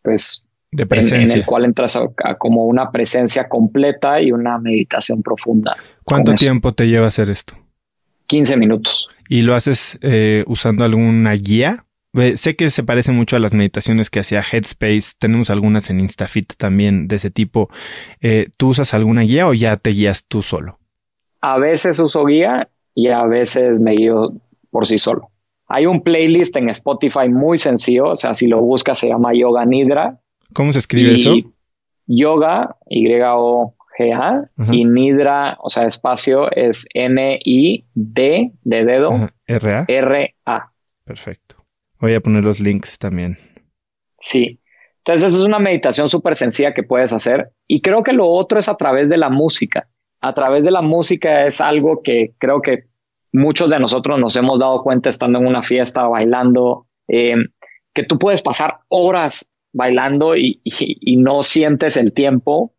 pues, 0.00 0.48
de 0.70 0.86
presencia. 0.86 1.34
En, 1.34 1.40
el 1.40 1.44
cual 1.44 1.66
entras 1.66 1.96
a, 1.96 2.34
como 2.36 2.64
una 2.64 2.90
presencia 2.90 3.50
completa 3.50 4.22
y 4.22 4.32
una 4.32 4.58
meditación 4.58 5.22
profunda. 5.22 5.76
¿Cuánto 6.04 6.32
tiempo 6.32 6.72
te 6.72 6.88
lleva 6.88 7.08
hacer 7.08 7.28
esto? 7.28 7.54
15 8.28 8.56
minutos. 8.56 9.10
¿Y 9.28 9.42
lo 9.42 9.54
haces 9.54 9.98
eh, 10.00 10.42
usando 10.46 10.84
alguna 10.84 11.34
guía? 11.34 11.84
Sé 12.36 12.54
que 12.54 12.70
se 12.70 12.84
parece 12.84 13.10
mucho 13.10 13.36
a 13.36 13.40
las 13.40 13.52
meditaciones 13.52 14.08
que 14.08 14.20
hacía 14.20 14.40
Headspace. 14.40 15.14
Tenemos 15.18 15.50
algunas 15.50 15.90
en 15.90 16.00
Instafit 16.00 16.54
también 16.56 17.08
de 17.08 17.16
ese 17.16 17.30
tipo. 17.30 17.68
Eh, 18.20 18.50
¿Tú 18.56 18.68
usas 18.68 18.94
alguna 18.94 19.22
guía 19.22 19.48
o 19.48 19.54
ya 19.54 19.76
te 19.76 19.90
guías 19.90 20.26
tú 20.26 20.42
solo? 20.42 20.78
A 21.40 21.58
veces 21.58 21.98
uso 21.98 22.24
guía 22.24 22.68
y 22.94 23.08
a 23.08 23.24
veces 23.24 23.80
me 23.80 23.92
guío 23.92 24.32
por 24.70 24.86
sí 24.86 24.98
solo. 24.98 25.30
Hay 25.66 25.86
un 25.86 26.02
playlist 26.02 26.56
en 26.56 26.68
Spotify 26.68 27.28
muy 27.28 27.58
sencillo. 27.58 28.10
O 28.10 28.16
sea, 28.16 28.32
si 28.32 28.46
lo 28.46 28.60
buscas 28.60 28.98
se 28.98 29.08
llama 29.08 29.32
Yoga 29.34 29.64
Nidra. 29.64 30.20
¿Cómo 30.52 30.72
se 30.72 30.78
escribe 30.78 31.14
eso? 31.14 31.34
Yoga, 32.06 32.76
Y-O-G-A, 32.88 34.50
y 34.70 34.84
Nidra, 34.84 35.56
o 35.60 35.70
sea, 35.70 35.86
espacio 35.86 36.50
es 36.52 36.86
N-I-D 36.92 38.52
de 38.62 38.84
dedo. 38.84 39.30
R-A. 39.46 39.84
R-A. 39.88 40.72
Perfecto. 41.04 41.63
Voy 42.00 42.14
a 42.14 42.20
poner 42.20 42.44
los 42.44 42.60
links 42.60 42.98
también. 42.98 43.38
Sí. 44.20 44.60
Entonces, 44.98 45.28
esa 45.28 45.36
es 45.36 45.44
una 45.46 45.58
meditación 45.58 46.08
súper 46.08 46.34
sencilla 46.34 46.72
que 46.72 46.82
puedes 46.82 47.12
hacer. 47.12 47.50
Y 47.68 47.82
creo 47.82 48.02
que 48.02 48.12
lo 48.12 48.26
otro 48.26 48.58
es 48.58 48.68
a 48.68 48.76
través 48.76 49.08
de 49.08 49.18
la 49.18 49.28
música. 49.28 49.88
A 50.20 50.32
través 50.32 50.64
de 50.64 50.70
la 50.70 50.80
música 50.80 51.46
es 51.46 51.60
algo 51.60 52.02
que 52.02 52.32
creo 52.38 52.62
que 52.62 52.84
muchos 53.32 53.68
de 53.68 53.78
nosotros 53.78 54.18
nos 54.18 54.34
hemos 54.36 54.58
dado 54.58 54.82
cuenta 54.82 55.10
estando 55.10 55.38
en 55.38 55.46
una 55.46 55.62
fiesta, 55.62 56.06
bailando, 56.06 56.86
eh, 57.08 57.34
que 57.92 58.04
tú 58.04 58.18
puedes 58.18 58.40
pasar 58.40 58.78
horas 58.88 59.50
bailando 59.72 60.36
y, 60.36 60.60
no 61.18 61.42
sientes 61.42 61.98
el 61.98 62.14
tiempo. 62.14 62.74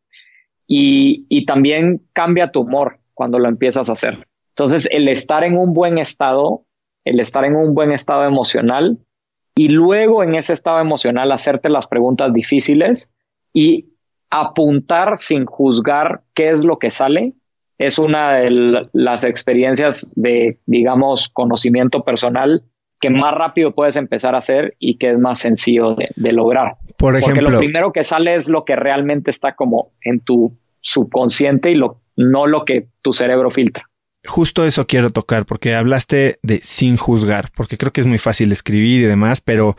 Y, 0.65 1.27
y 1.29 1.45
también 1.45 2.01
cambia 2.13 2.51
tu 2.51 2.61
humor 2.61 2.99
cuando 3.13 3.37
lo 3.37 3.47
empiezas 3.49 3.89
a 3.89 3.91
hacer. 3.91 4.27
Entonces, 4.49 4.87
el 4.91 5.07
estar 5.09 5.43
en 5.43 5.57
un 5.57 5.73
buen 5.73 5.99
estado, 5.99 6.65
el 7.05 7.19
estar 7.19 7.45
en 7.45 7.55
un 7.55 7.73
buen 7.73 7.91
estado 7.91 8.25
emocional, 8.25 8.97
y 9.55 9.69
luego 9.69 10.21
en 10.21 10.35
ese 10.35 10.53
estado 10.53 10.79
emocional 10.79 11.31
hacerte 11.31 11.69
las 11.69 11.87
preguntas 11.87 12.33
difíciles 12.33 13.13
y 13.53 13.85
apuntar 14.29 15.17
sin 15.17 15.45
juzgar 15.45 16.23
qué 16.33 16.49
es 16.49 16.65
lo 16.65 16.77
que 16.77 16.91
sale 16.91 17.33
es 17.77 17.97
una 17.97 18.33
de 18.33 18.87
las 18.91 19.23
experiencias 19.23 20.13
de, 20.15 20.59
digamos, 20.65 21.29
conocimiento 21.29 22.03
personal 22.03 22.63
que 22.99 23.09
más 23.09 23.33
rápido 23.33 23.73
puedes 23.73 23.97
empezar 23.97 24.35
a 24.35 24.39
hacer 24.39 24.75
y 24.79 24.97
que 24.97 25.11
es 25.11 25.19
más 25.19 25.39
sencillo 25.39 25.95
de, 25.95 26.31
lograr. 26.31 26.77
Por 26.97 27.15
ejemplo, 27.15 27.43
Porque 27.43 27.51
lo 27.51 27.59
primero 27.59 27.91
que 27.91 28.03
sale 28.03 28.35
es 28.35 28.47
lo 28.47 28.65
que 28.65 28.75
realmente 28.75 29.29
está 29.29 29.55
como 29.55 29.91
en 30.01 30.21
tu 30.21 30.57
subconsciente 30.79 31.71
y 31.71 31.75
lo, 31.75 32.01
no 32.15 32.47
lo 32.47 32.65
que 32.65 32.87
tu 33.01 33.13
cerebro 33.13 33.51
filtra 33.51 33.89
justo 34.25 34.65
eso 34.65 34.87
quiero 34.87 35.11
tocar, 35.11 35.45
porque 35.45 35.75
hablaste 35.75 36.39
de 36.43 36.59
sin 36.61 36.97
juzgar, 36.97 37.51
porque 37.55 37.77
creo 37.77 37.91
que 37.91 38.01
es 38.01 38.07
muy 38.07 38.17
fácil 38.17 38.51
escribir 38.51 39.01
y 39.01 39.05
demás, 39.05 39.41
pero 39.41 39.75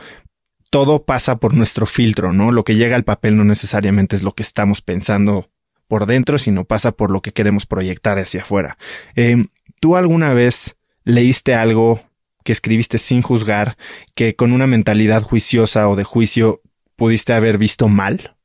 todo 0.69 1.03
pasa 1.03 1.37
por 1.37 1.53
nuestro 1.53 1.85
filtro, 1.85 2.33
¿no? 2.33 2.51
Lo 2.51 2.63
que 2.63 2.75
llega 2.75 2.95
al 2.95 3.03
papel 3.03 3.37
no 3.37 3.43
necesariamente 3.43 4.15
es 4.15 4.23
lo 4.23 4.33
que 4.33 4.43
estamos 4.43 4.81
pensando 4.81 5.49
por 5.87 6.05
dentro, 6.05 6.37
sino 6.37 6.65
pasa 6.65 6.91
por 6.91 7.11
lo 7.11 7.21
que 7.21 7.31
queremos 7.31 7.65
proyectar 7.65 8.17
hacia 8.17 8.41
afuera. 8.41 8.77
Em, 9.15 9.47
¿Tú 9.79 9.95
alguna 9.95 10.33
vez 10.33 10.75
leíste 11.03 11.53
algo 11.53 12.01
que 12.43 12.51
escribiste 12.51 12.97
sin 12.97 13.21
juzgar, 13.21 13.77
que 14.15 14.35
con 14.35 14.51
una 14.51 14.67
mentalidad 14.67 15.21
juiciosa 15.21 15.87
o 15.87 15.95
de 15.95 16.03
juicio 16.03 16.61
pudiste 16.95 17.33
haber 17.33 17.57
visto 17.57 17.87
mal? 17.87 18.35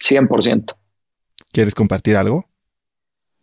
100%. 0.00 0.76
¿Quieres 1.52 1.74
compartir 1.74 2.16
algo? 2.16 2.46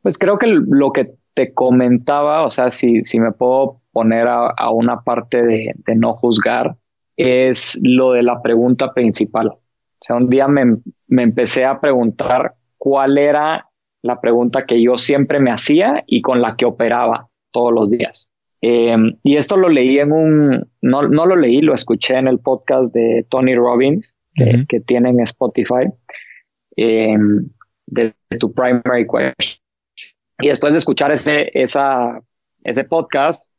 Pues 0.01 0.17
creo 0.17 0.37
que 0.37 0.47
lo 0.47 0.91
que 0.91 1.15
te 1.35 1.53
comentaba, 1.53 2.45
o 2.45 2.49
sea, 2.49 2.71
si, 2.71 3.03
si 3.03 3.19
me 3.19 3.31
puedo 3.31 3.81
poner 3.91 4.27
a, 4.27 4.71
una 4.71 5.01
parte 5.01 5.43
de, 5.43 5.75
no 5.95 6.13
juzgar, 6.13 6.75
es 7.17 7.79
lo 7.83 8.13
de 8.13 8.23
la 8.23 8.41
pregunta 8.41 8.93
principal. 8.93 9.49
O 9.49 9.59
sea, 9.99 10.15
un 10.15 10.29
día 10.29 10.47
me, 10.47 10.77
me 11.07 11.23
empecé 11.23 11.65
a 11.65 11.79
preguntar 11.79 12.55
cuál 12.77 13.17
era 13.17 13.69
la 14.01 14.21
pregunta 14.21 14.65
que 14.65 14.81
yo 14.81 14.97
siempre 14.97 15.39
me 15.39 15.51
hacía 15.51 16.03
y 16.07 16.21
con 16.21 16.41
la 16.41 16.55
que 16.55 16.65
operaba 16.65 17.27
todos 17.51 17.73
los 17.73 17.89
días. 17.89 18.31
Em, 18.61 19.17
y 19.23 19.35
esto 19.35 19.57
lo 19.57 19.69
leí 19.69 19.99
en 19.99 20.11
un, 20.11 20.67
no, 20.81 21.07
no, 21.07 21.25
lo 21.25 21.35
leí, 21.35 21.61
lo 21.61 21.73
escuché 21.73 22.15
en 22.15 22.27
el 22.27 22.39
podcast 22.39 22.93
de 22.93 23.25
Tony 23.29 23.55
Robbins, 23.55 24.15
que, 24.33 24.65
que 24.67 24.79
tiene 24.79 25.09
en 25.09 25.19
Spotify, 25.21 25.89
em, 26.75 27.49
de, 27.87 28.13
tu 28.39 28.53
primary 28.53 29.05
question. 29.05 29.64
Y 30.39 30.47
después 30.47 30.73
de 30.73 30.79
escuchar 30.79 31.11
ese, 31.11 31.51
esa, 31.53 32.21
ese 32.63 32.83
podcast, 32.83 33.49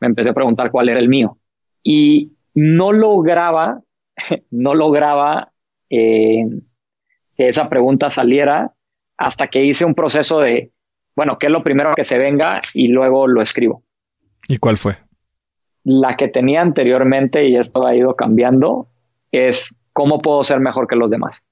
me 0.00 0.08
empecé 0.08 0.30
a 0.30 0.34
preguntar 0.34 0.70
cuál 0.70 0.88
era 0.88 0.98
el 0.98 1.08
mío. 1.08 1.38
Y 1.82 2.32
no 2.54 2.92
lograba, 2.92 3.80
no 4.50 4.74
lograba 4.74 5.52
eh, 5.90 6.44
que 7.36 7.48
esa 7.48 7.68
pregunta 7.68 8.10
saliera 8.10 8.72
hasta 9.16 9.48
que 9.48 9.64
hice 9.64 9.84
un 9.84 9.94
proceso 9.94 10.40
de, 10.40 10.72
bueno, 11.14 11.38
¿qué 11.38 11.46
es 11.46 11.52
lo 11.52 11.62
primero 11.62 11.94
que 11.94 12.04
se 12.04 12.18
venga? 12.18 12.60
Y 12.74 12.88
luego 12.88 13.26
lo 13.26 13.40
escribo. 13.40 13.82
¿Y 14.48 14.58
cuál 14.58 14.76
fue? 14.76 14.98
La 15.84 16.16
que 16.16 16.28
tenía 16.28 16.60
anteriormente, 16.60 17.48
y 17.48 17.56
esto 17.56 17.86
ha 17.86 17.94
ido 17.94 18.16
cambiando, 18.16 18.88
es 19.30 19.80
cómo 19.92 20.20
puedo 20.20 20.42
ser 20.44 20.60
mejor 20.60 20.88
que 20.88 20.96
los 20.96 21.10
demás. 21.10 21.46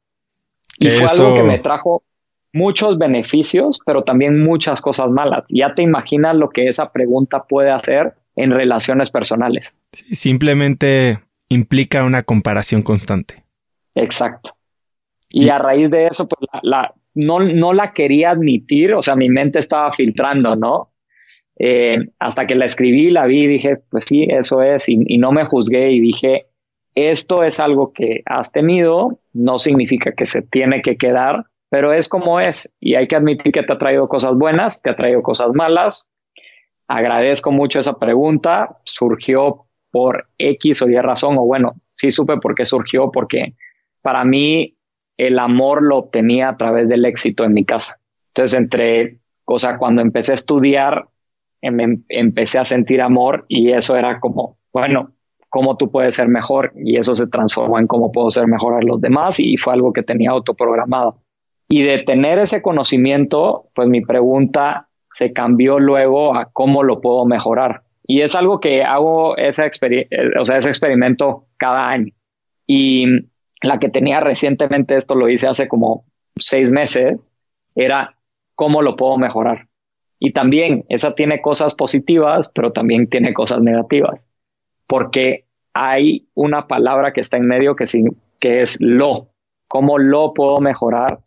Y 0.79 0.91
fue 0.91 1.07
algo 1.07 1.35
que 1.35 1.43
me 1.45 1.59
trajo 1.59 2.03
muchos 2.55 2.99
beneficios, 2.99 3.81
pero 3.85 4.05
también 4.05 4.43
muchas 4.43 4.81
cosas 4.81 5.11
malas. 5.11 5.45
Ya 5.49 5.75
te 5.75 5.83
imaginas 5.83 6.37
lo 6.37 6.49
que 6.49 6.69
esa 6.69 6.93
pregunta 6.93 7.45
puede 7.45 7.71
hacer 7.71 8.15
en 8.37 8.53
relaciones 8.53 9.11
personales. 9.11 9.77
simplemente 9.93 11.21
implica 11.49 12.05
una 12.05 12.23
comparación 12.23 12.83
constante. 12.83 13.45
Exacto. 13.95 14.57
Y, 15.31 15.49
a 15.49 15.59
raíz 15.59 15.91
de 15.91 16.07
eso, 16.07 16.29
pues 16.29 16.49
la, 16.63 16.95
no, 17.15 17.41
no, 17.41 17.73
la 17.73 17.93
quería 17.93 18.31
admitir, 18.31 18.95
o 18.95 19.03
sea, 19.03 19.17
mi 19.17 19.29
mente 19.29 19.59
estaba 19.59 19.93
filtrando, 19.93 20.55
¿no? 20.55 20.93
Eh, 21.59 21.99
hasta 22.21 22.47
que 22.47 22.55
la 22.55 22.67
escribí, 22.67 23.11
la 23.11 23.27
vi 23.27 23.45
y 23.45 23.47
dije, 23.49 23.79
pues 23.91 24.05
sí, 24.05 24.27
eso 24.29 24.63
es, 24.63 24.89
y, 24.89 24.99
y 25.07 25.19
no 25.19 25.33
me 25.33 25.45
juzgué 25.45 25.91
y 25.91 26.01
dije, 26.01 26.47
esto 26.95 27.43
es 27.43 27.59
algo 27.59 27.93
que 27.93 28.23
has 28.27 28.53
tenido, 28.53 29.19
no 29.33 29.59
significa 29.59 30.13
que 30.13 30.27
se 30.27 30.43
tiene 30.43 30.83
que 30.83 30.97
quedar, 30.97 31.47
pero 31.75 31.93
es 31.93 32.09
como 32.09 32.39
es 32.39 32.73
y 32.79 32.95
hay 32.95 33.09
que 33.09 33.17
admitir 33.17 33.51
que 33.51 33.65
te 33.65 33.73
ha 33.73 33.79
traído 33.79 34.07
cosas 34.07 34.37
buenas, 34.37 34.81
te 34.81 34.91
ha 34.91 34.95
traído 34.95 35.23
cosas 35.23 35.55
malas. 35.55 36.09
Agradezco 36.87 37.51
mucho 37.51 37.81
esa 37.81 37.99
pregunta, 37.99 38.79
surgió 38.85 39.67
por 39.91 40.29
X 40.39 40.83
o 40.83 40.89
Y 40.89 40.97
razón, 41.01 41.37
o 41.37 41.45
bueno, 41.45 41.75
sí 41.91 42.13
supe 42.13 42.37
por 42.37 42.55
qué 42.55 42.65
surgió, 42.65 43.11
porque 43.11 43.57
para 44.03 44.25
mí 44.25 44.77
el 45.17 45.37
amor 45.41 45.83
lo 45.83 45.97
obtenía 45.97 46.51
a 46.51 46.57
través 46.57 46.89
del 46.89 47.05
éxito 47.07 47.43
en 47.43 47.55
mi 47.55 47.65
casa. 47.65 47.97
Entonces, 48.29 48.57
entre, 48.57 49.19
o 49.45 49.57
cuando 49.77 50.01
empecé 50.01 50.31
a 50.31 50.37
estudiar, 50.37 51.09
em, 51.61 52.05
empecé 52.09 52.61
a 52.61 52.65
sentir 52.65 53.03
amor 53.03 53.47
y 53.49 53.73
eso 53.73 53.97
era 53.97 54.21
como, 54.21 54.59
bueno, 54.73 55.11
cómo 55.49 55.77
tú 55.77 55.91
puedes 55.91 56.15
ser 56.15 56.29
mejor 56.29 56.73
y 56.77 56.99
eso 56.99 57.17
se 57.17 57.27
transformó 57.27 57.81
en 57.81 57.89
cómo 57.89 58.13
puedo 58.13 58.31
ser 58.31 58.47
mejor 58.47 58.75
a 58.75 58.81
los 58.81 59.01
demás 59.01 59.41
y 59.41 59.57
fue 59.57 59.73
algo 59.73 59.93
que 59.93 60.05
tenía 60.05 60.31
autoprogramado. 60.31 61.24
Y 61.69 61.83
de 61.83 61.99
tener 62.01 62.39
ese 62.39 62.63
conocimiento, 62.63 63.69
pues 63.75 63.89
mi 63.89 64.03
pregunta 64.03 64.89
se 65.09 65.33
cambió 65.33 65.79
luego 65.79 66.35
a 66.35 66.51
cómo 66.53 66.83
lo 66.83 67.01
puedo 67.01 67.25
mejorar. 67.25 67.83
Y 68.07 68.21
es 68.21 68.35
algo 68.35 68.61
que 68.61 68.83
hago 68.83 69.37
ese, 69.37 69.71
o 70.39 70.45
sea, 70.45 70.59
ese 70.59 70.69
experimento 70.69 71.47
cada 71.57 71.89
año. 71.89 72.13
Y 72.67 73.07
la 73.63 73.79
que 73.79 73.89
tenía 73.89 74.21
recientemente, 74.21 74.97
esto 74.97 75.15
lo 75.15 75.29
hice 75.29 75.49
hace 75.49 75.69
como 75.69 76.05
seis 76.39 76.71
meses, 76.71 77.31
era 77.75 78.17
cómo 78.55 78.83
lo 78.83 78.97
puedo 78.97 79.17
mejorar. 79.17 79.69
Y 80.19 80.33
también 80.33 80.85
esa 80.89 81.15
tiene 81.15 81.41
cosas 81.41 81.75
positivas, 81.75 82.51
pero 82.55 82.73
también 82.73 83.09
tiene 83.09 83.33
cosas 83.33 83.63
negativas. 83.63 84.21
Porque 84.87 85.47
hay 85.73 86.29
una 86.35 86.67
palabra 86.67 87.13
que 87.13 87.21
está 87.21 87.37
en 87.37 87.47
medio 87.47 87.75
que, 87.75 87.85
que 88.41 88.63
es 88.63 88.81
lo. 88.81 89.29
¿Cómo 89.69 89.99
lo 89.99 90.35
puedo 90.35 90.61
mejorar? 90.61 91.21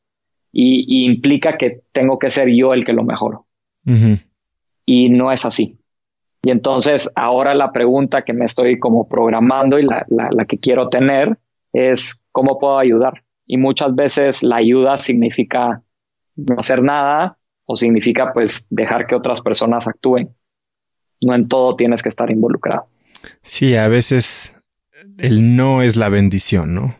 Y, 0.51 1.05
implica 1.05 1.57
que 1.57 1.81
tengo 1.91 2.17
que 2.17 2.31
ser 2.31 2.49
yo 2.49 2.73
el 2.73 2.85
que 2.85 2.93
lo 2.93 3.03
mejoro. 3.03 3.45
Y 4.85 5.09
no 5.09 5.31
es 5.31 5.45
así. 5.45 5.79
Y 6.43 6.51
entonces 6.51 7.11
ahora 7.15 7.53
la 7.55 7.71
pregunta 7.71 8.23
que 8.23 8.33
me 8.33 8.45
estoy 8.45 8.79
como 8.79 9.07
programando 9.07 9.79
y 9.79 9.83
la, 9.83 10.05
la 10.09 10.45
que 10.45 10.57
quiero 10.57 10.89
tener 10.89 11.37
es 11.73 12.25
cómo 12.31 12.59
puedo 12.59 12.77
ayudar. 12.77 13.23
Y 13.45 13.57
muchas 13.57 13.95
veces 13.95 14.43
la 14.43 14.57
ayuda 14.57 14.97
significa 14.97 15.81
no 16.35 16.55
hacer 16.57 16.83
nada 16.83 17.37
o 17.65 17.75
significa 17.75 18.33
pues 18.33 18.67
dejar 18.69 19.07
que 19.07 19.15
otras 19.15 19.41
personas 19.41 19.87
actúen. 19.87 20.35
No 21.21 21.35
en 21.35 21.47
todo 21.47 21.75
tienes 21.75 22.03
que 22.03 22.09
estar 22.09 22.29
involucrado. 22.31 22.87
Sí, 23.41 23.75
a 23.75 23.87
veces 23.87 24.55
el 25.17 25.55
no 25.55 25.81
es 25.81 25.95
la 25.95 26.09
bendición, 26.09 26.73
¿no? 26.73 26.95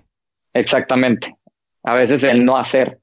Exactamente. 0.53 1.35
A 1.83 1.93
veces 1.93 2.23
el 2.23 2.43
no 2.43 2.57
hacer. 2.57 2.99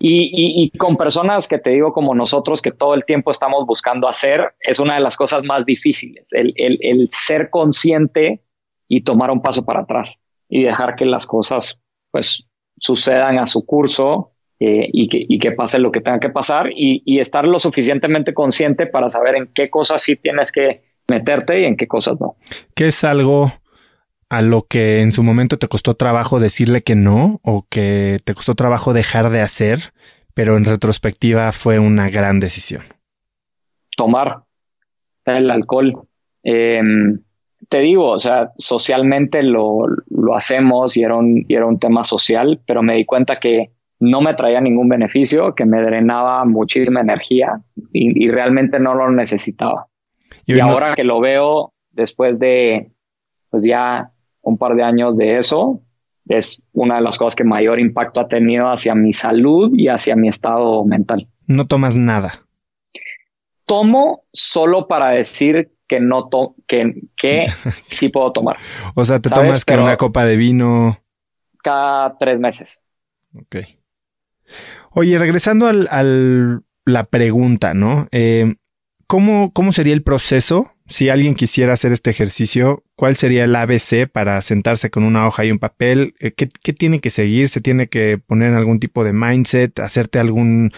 Y, 0.00 0.70
con 0.78 0.96
personas 0.96 1.48
que 1.48 1.58
te 1.58 1.70
digo 1.70 1.92
como 1.92 2.14
nosotros, 2.14 2.62
que 2.62 2.70
todo 2.70 2.94
el 2.94 3.04
tiempo 3.04 3.32
estamos 3.32 3.66
buscando 3.66 4.08
hacer, 4.08 4.54
es 4.60 4.78
una 4.78 4.94
de 4.94 5.00
las 5.00 5.16
cosas 5.16 5.42
más 5.42 5.66
difíciles, 5.66 6.32
el, 6.32 6.54
el 6.56 7.08
ser 7.10 7.50
consciente 7.50 8.42
y 8.86 9.02
tomar 9.02 9.30
un 9.30 9.42
paso 9.42 9.64
para 9.64 9.80
atrás 9.80 10.20
y 10.48 10.62
dejar 10.62 10.96
que 10.96 11.04
las 11.04 11.26
cosas 11.26 11.82
pues 12.10 12.46
sucedan 12.78 13.38
a 13.38 13.46
su 13.46 13.66
curso 13.66 14.32
eh, 14.60 14.88
y, 14.92 15.08
que, 15.08 15.24
y, 15.28 15.38
que, 15.38 15.52
pase 15.52 15.78
lo 15.78 15.92
que 15.92 16.00
tenga 16.00 16.18
que 16.18 16.30
pasar 16.30 16.70
y, 16.72 17.02
y, 17.04 17.20
estar 17.20 17.46
lo 17.46 17.60
suficientemente 17.60 18.34
consciente 18.34 18.86
para 18.86 19.08
saber 19.08 19.36
en 19.36 19.50
qué 19.54 19.70
cosas 19.70 20.02
sí 20.02 20.16
tienes 20.16 20.50
que 20.50 20.82
meterte 21.08 21.60
y 21.60 21.64
en 21.64 21.76
qué 21.76 21.86
cosas 21.86 22.20
no. 22.20 22.36
¿Qué 22.74 22.88
es 22.88 23.04
algo 23.04 23.52
a 24.28 24.42
lo 24.42 24.66
que 24.66 25.00
en 25.00 25.12
su 25.12 25.22
momento 25.22 25.58
te 25.58 25.68
costó 25.68 25.94
trabajo 25.94 26.40
decirle 26.40 26.82
que 26.82 26.94
no 26.94 27.40
o 27.42 27.66
que 27.68 28.20
te 28.24 28.34
costó 28.34 28.54
trabajo 28.54 28.92
dejar 28.92 29.30
de 29.30 29.40
hacer, 29.40 29.92
pero 30.34 30.56
en 30.56 30.64
retrospectiva 30.64 31.50
fue 31.52 31.78
una 31.78 32.10
gran 32.10 32.40
decisión? 32.40 32.82
Tomar 33.96 34.42
el 35.24 35.50
alcohol. 35.50 36.02
Eh, 36.42 36.80
te 37.68 37.80
digo, 37.80 38.10
o 38.10 38.20
sea, 38.20 38.52
socialmente 38.56 39.42
lo, 39.42 39.86
lo 40.08 40.34
hacemos 40.34 40.96
y 40.96 41.02
era, 41.02 41.16
un, 41.16 41.44
y 41.48 41.54
era 41.54 41.66
un 41.66 41.78
tema 41.78 42.04
social, 42.04 42.60
pero 42.66 42.82
me 42.82 42.94
di 42.94 43.04
cuenta 43.04 43.40
que 43.40 43.72
no 44.00 44.20
me 44.20 44.34
traía 44.34 44.60
ningún 44.60 44.88
beneficio, 44.88 45.54
que 45.54 45.64
me 45.64 45.82
drenaba 45.82 46.44
muchísima 46.44 47.00
energía 47.00 47.60
y, 47.92 48.28
realmente 48.30 48.78
no 48.78 48.94
lo 48.94 49.10
necesitaba. 49.10 49.88
Y, 50.46 50.60
ahora 50.60 50.94
que 50.94 51.04
lo 51.04 51.20
veo 51.20 51.74
después 51.90 52.38
de, 52.38 52.92
pues 53.50 53.64
ya 53.64 54.12
un 54.48 54.58
par 54.58 54.74
de 54.74 54.82
años 54.82 55.16
de 55.16 55.38
eso, 55.38 55.82
es 56.28 56.62
una 56.72 56.96
de 56.96 57.02
las 57.02 57.18
cosas 57.18 57.34
que 57.34 57.44
mayor 57.44 57.80
impacto 57.80 58.20
ha 58.20 58.28
tenido 58.28 58.66
hacia 58.66 58.94
mi 58.94 59.12
salud 59.12 59.70
y 59.74 59.88
hacia 59.88 60.16
mi 60.16 60.28
estado 60.28 60.84
mental. 60.84 61.28
No 61.46 61.66
tomas 61.66 61.96
nada. 61.96 62.46
Tomo 63.64 64.24
solo 64.32 64.88
para 64.88 65.10
decir 65.10 65.72
que 65.86 66.00
no 66.00 66.28
to 66.28 66.54
que, 66.66 67.02
que 67.16 67.46
sí 67.86 68.08
puedo 68.08 68.32
tomar. 68.32 68.56
o 68.94 69.04
sea, 69.04 69.20
te 69.20 69.30
tomas 69.30 69.64
que 69.64 69.74
una 69.74 69.96
copa 69.96 70.24
de 70.24 70.36
vino. 70.36 70.98
Cada 71.62 72.16
tres 72.18 72.38
meses. 72.38 72.84
Ok. 73.34 73.56
Oye, 74.92 75.18
regresando 75.18 75.66
al, 75.66 75.88
al 75.90 76.62
la 76.84 77.04
pregunta, 77.04 77.74
¿no? 77.74 78.08
Eh, 78.10 78.56
¿cómo, 79.06 79.52
¿Cómo 79.52 79.72
sería 79.72 79.92
el 79.92 80.02
proceso 80.02 80.72
si 80.88 81.08
alguien 81.08 81.34
quisiera 81.34 81.74
hacer 81.74 81.92
este 81.92 82.10
ejercicio? 82.10 82.82
¿Cuál 82.96 83.16
sería 83.16 83.44
el 83.44 83.54
ABC 83.54 84.10
para 84.10 84.40
sentarse 84.40 84.90
con 84.90 85.04
una 85.04 85.26
hoja 85.26 85.44
y 85.44 85.50
un 85.50 85.58
papel? 85.58 86.14
Eh, 86.18 86.32
¿Qué, 86.32 86.48
qué 86.62 86.72
tiene 86.72 87.00
que 87.00 87.10
seguir? 87.10 87.48
¿Se 87.48 87.60
tiene 87.60 87.88
que 87.88 88.18
poner 88.18 88.50
en 88.50 88.56
algún 88.56 88.80
tipo 88.80 89.04
de 89.04 89.12
mindset? 89.12 89.78
¿Hacerte 89.78 90.18
algún 90.18 90.72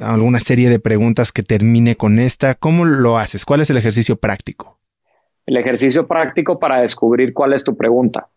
alguna 0.00 0.38
serie 0.38 0.68
de 0.68 0.78
preguntas 0.78 1.32
que 1.32 1.42
termine 1.42 1.96
con 1.96 2.18
esta. 2.18 2.54
¿Cómo 2.54 2.84
lo 2.84 3.18
haces? 3.18 3.44
¿Cuál 3.44 3.60
es 3.60 3.70
el 3.70 3.76
ejercicio 3.76 4.16
práctico? 4.16 4.78
El 5.46 5.56
ejercicio 5.56 6.06
práctico 6.06 6.58
para 6.58 6.80
descubrir 6.80 7.32
cuál 7.32 7.52
es 7.52 7.64
tu 7.64 7.76
pregunta. 7.76 8.28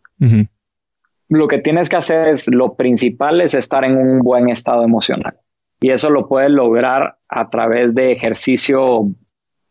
Lo 1.28 1.48
que 1.48 1.60
tienes 1.60 1.90
que 1.90 1.96
hacer 1.96 2.28
es, 2.28 2.54
lo 2.54 2.76
principal 2.76 3.42
es 3.42 3.54
estar 3.54 3.84
en 3.84 3.98
un 3.98 4.20
buen 4.20 4.50
estado 4.50 4.84
emocional. 4.84 5.38
Y 5.82 5.92
eso 5.92 6.10
lo 6.10 6.28
puedes 6.28 6.52
lograr 6.52 7.18
a 7.30 7.50
través 7.50 7.96
de 7.96 8.12
ejercicio 8.12 9.10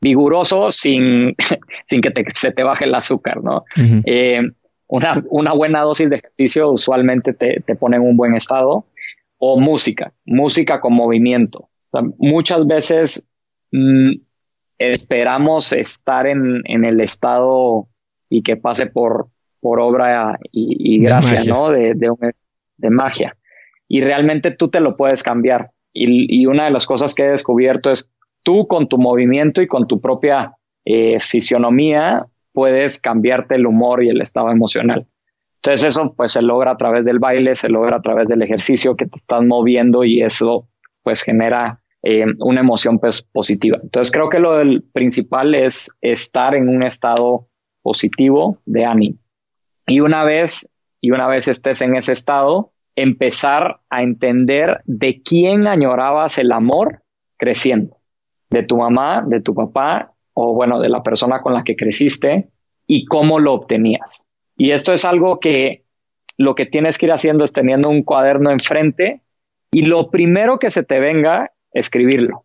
vigoroso 0.00 0.70
sin, 0.70 1.34
sin 1.84 2.00
que 2.00 2.12
se 2.34 2.52
te 2.52 2.62
baje 2.62 2.84
el 2.84 2.94
azúcar, 2.94 3.42
¿no? 3.42 3.64
Eh, 4.04 4.40
una, 4.86 5.22
una, 5.28 5.52
buena 5.52 5.82
dosis 5.82 6.08
de 6.08 6.16
ejercicio 6.16 6.70
usualmente 6.70 7.34
te, 7.34 7.60
te 7.60 7.76
pone 7.76 7.96
en 7.96 8.02
un 8.02 8.16
buen 8.16 8.34
estado. 8.34 8.86
O 9.40 9.60
música, 9.60 10.12
música 10.24 10.80
con 10.80 10.94
movimiento 10.94 11.68
muchas 12.18 12.66
veces 12.66 13.30
mm, 13.72 14.12
esperamos 14.78 15.72
estar 15.72 16.26
en, 16.26 16.62
el 16.66 17.00
estado 17.00 17.88
y 18.28 18.42
que 18.42 18.56
pase 18.56 18.86
por, 18.86 19.28
por 19.60 19.80
obra 19.80 20.38
y, 20.52 21.00
gracia, 21.00 21.44
¿no? 21.44 21.70
De, 21.70 21.94
de, 21.94 22.90
magia. 22.90 23.36
Y 23.88 24.02
realmente 24.02 24.50
tú 24.50 24.68
te 24.68 24.80
lo 24.80 24.96
puedes 24.96 25.22
cambiar. 25.22 25.70
Y, 25.92 26.46
una 26.46 26.66
de 26.66 26.70
las 26.70 26.86
cosas 26.86 27.14
que 27.14 27.24
he 27.24 27.30
descubierto 27.30 27.90
es 27.90 28.10
tú 28.48 28.66
con 28.66 28.88
tu 28.88 28.96
movimiento 28.96 29.60
y 29.60 29.66
con 29.66 29.86
tu 29.86 30.00
propia 30.00 30.56
eh, 30.86 31.18
fisionomía 31.20 32.24
puedes 32.54 32.98
cambiarte 32.98 33.56
el 33.56 33.66
humor 33.66 34.02
y 34.02 34.08
el 34.08 34.22
estado 34.22 34.50
emocional. 34.50 35.06
Entonces 35.56 35.88
eso 35.88 36.14
pues 36.16 36.32
se 36.32 36.40
logra 36.40 36.70
a 36.70 36.76
través 36.78 37.04
del 37.04 37.18
baile, 37.18 37.54
se 37.54 37.68
logra 37.68 37.96
a 37.96 38.00
través 38.00 38.26
del 38.26 38.40
ejercicio 38.40 38.96
que 38.96 39.04
te 39.04 39.16
estás 39.16 39.44
moviendo 39.44 40.02
y 40.02 40.22
eso 40.22 40.66
pues 41.02 41.20
genera 41.20 41.82
eh, 42.02 42.24
una 42.38 42.60
emoción 42.60 42.98
pues, 42.98 43.20
positiva. 43.20 43.80
Entonces 43.82 44.10
creo 44.10 44.30
que 44.30 44.38
lo 44.38 44.56
principal 44.94 45.54
es 45.54 45.94
estar 46.00 46.54
en 46.54 46.70
un 46.70 46.82
estado 46.84 47.48
positivo 47.82 48.56
de 48.64 48.86
ánimo. 48.86 49.18
Y 49.86 50.00
una 50.00 50.24
vez, 50.24 50.72
y 51.02 51.10
una 51.10 51.28
vez 51.28 51.48
estés 51.48 51.82
en 51.82 51.96
ese 51.96 52.14
estado, 52.14 52.72
empezar 52.96 53.80
a 53.90 54.02
entender 54.02 54.80
de 54.86 55.20
quién 55.22 55.66
añorabas 55.66 56.38
el 56.38 56.50
amor 56.50 57.02
creciendo. 57.36 57.97
De 58.50 58.62
tu 58.62 58.76
mamá, 58.76 59.24
de 59.26 59.40
tu 59.40 59.54
papá, 59.54 60.12
o 60.32 60.54
bueno, 60.54 60.80
de 60.80 60.88
la 60.88 61.02
persona 61.02 61.40
con 61.40 61.52
la 61.52 61.64
que 61.64 61.76
creciste 61.76 62.48
y 62.86 63.04
cómo 63.06 63.38
lo 63.38 63.54
obtenías. 63.54 64.24
Y 64.56 64.70
esto 64.70 64.92
es 64.92 65.04
algo 65.04 65.40
que 65.40 65.84
lo 66.36 66.54
que 66.54 66.66
tienes 66.66 66.98
que 66.98 67.06
ir 67.06 67.12
haciendo 67.12 67.44
es 67.44 67.52
teniendo 67.52 67.88
un 67.88 68.02
cuaderno 68.02 68.50
enfrente 68.50 69.20
y 69.70 69.82
lo 69.86 70.10
primero 70.10 70.58
que 70.58 70.70
se 70.70 70.82
te 70.82 71.00
venga, 71.00 71.52
escribirlo. 71.72 72.44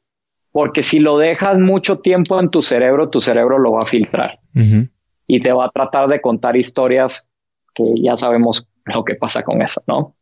Porque 0.51 0.83
si 0.83 0.99
lo 0.99 1.17
dejas 1.17 1.57
mucho 1.57 1.99
tiempo 1.99 2.39
en 2.39 2.49
tu 2.49 2.61
cerebro, 2.61 3.09
tu 3.09 3.21
cerebro 3.21 3.57
lo 3.57 3.73
va 3.73 3.79
a 3.79 3.85
filtrar 3.85 4.39
y 5.25 5.41
te 5.41 5.51
va 5.51 5.65
a 5.65 5.69
tratar 5.69 6.07
de 6.07 6.21
contar 6.21 6.55
historias 6.55 7.31
que 7.73 7.83
ya 8.01 8.17
sabemos 8.17 8.67
lo 8.85 9.03
que 9.03 9.15
pasa 9.15 9.43
con 9.43 9.61
eso, 9.61 9.81
¿no? 9.87 10.15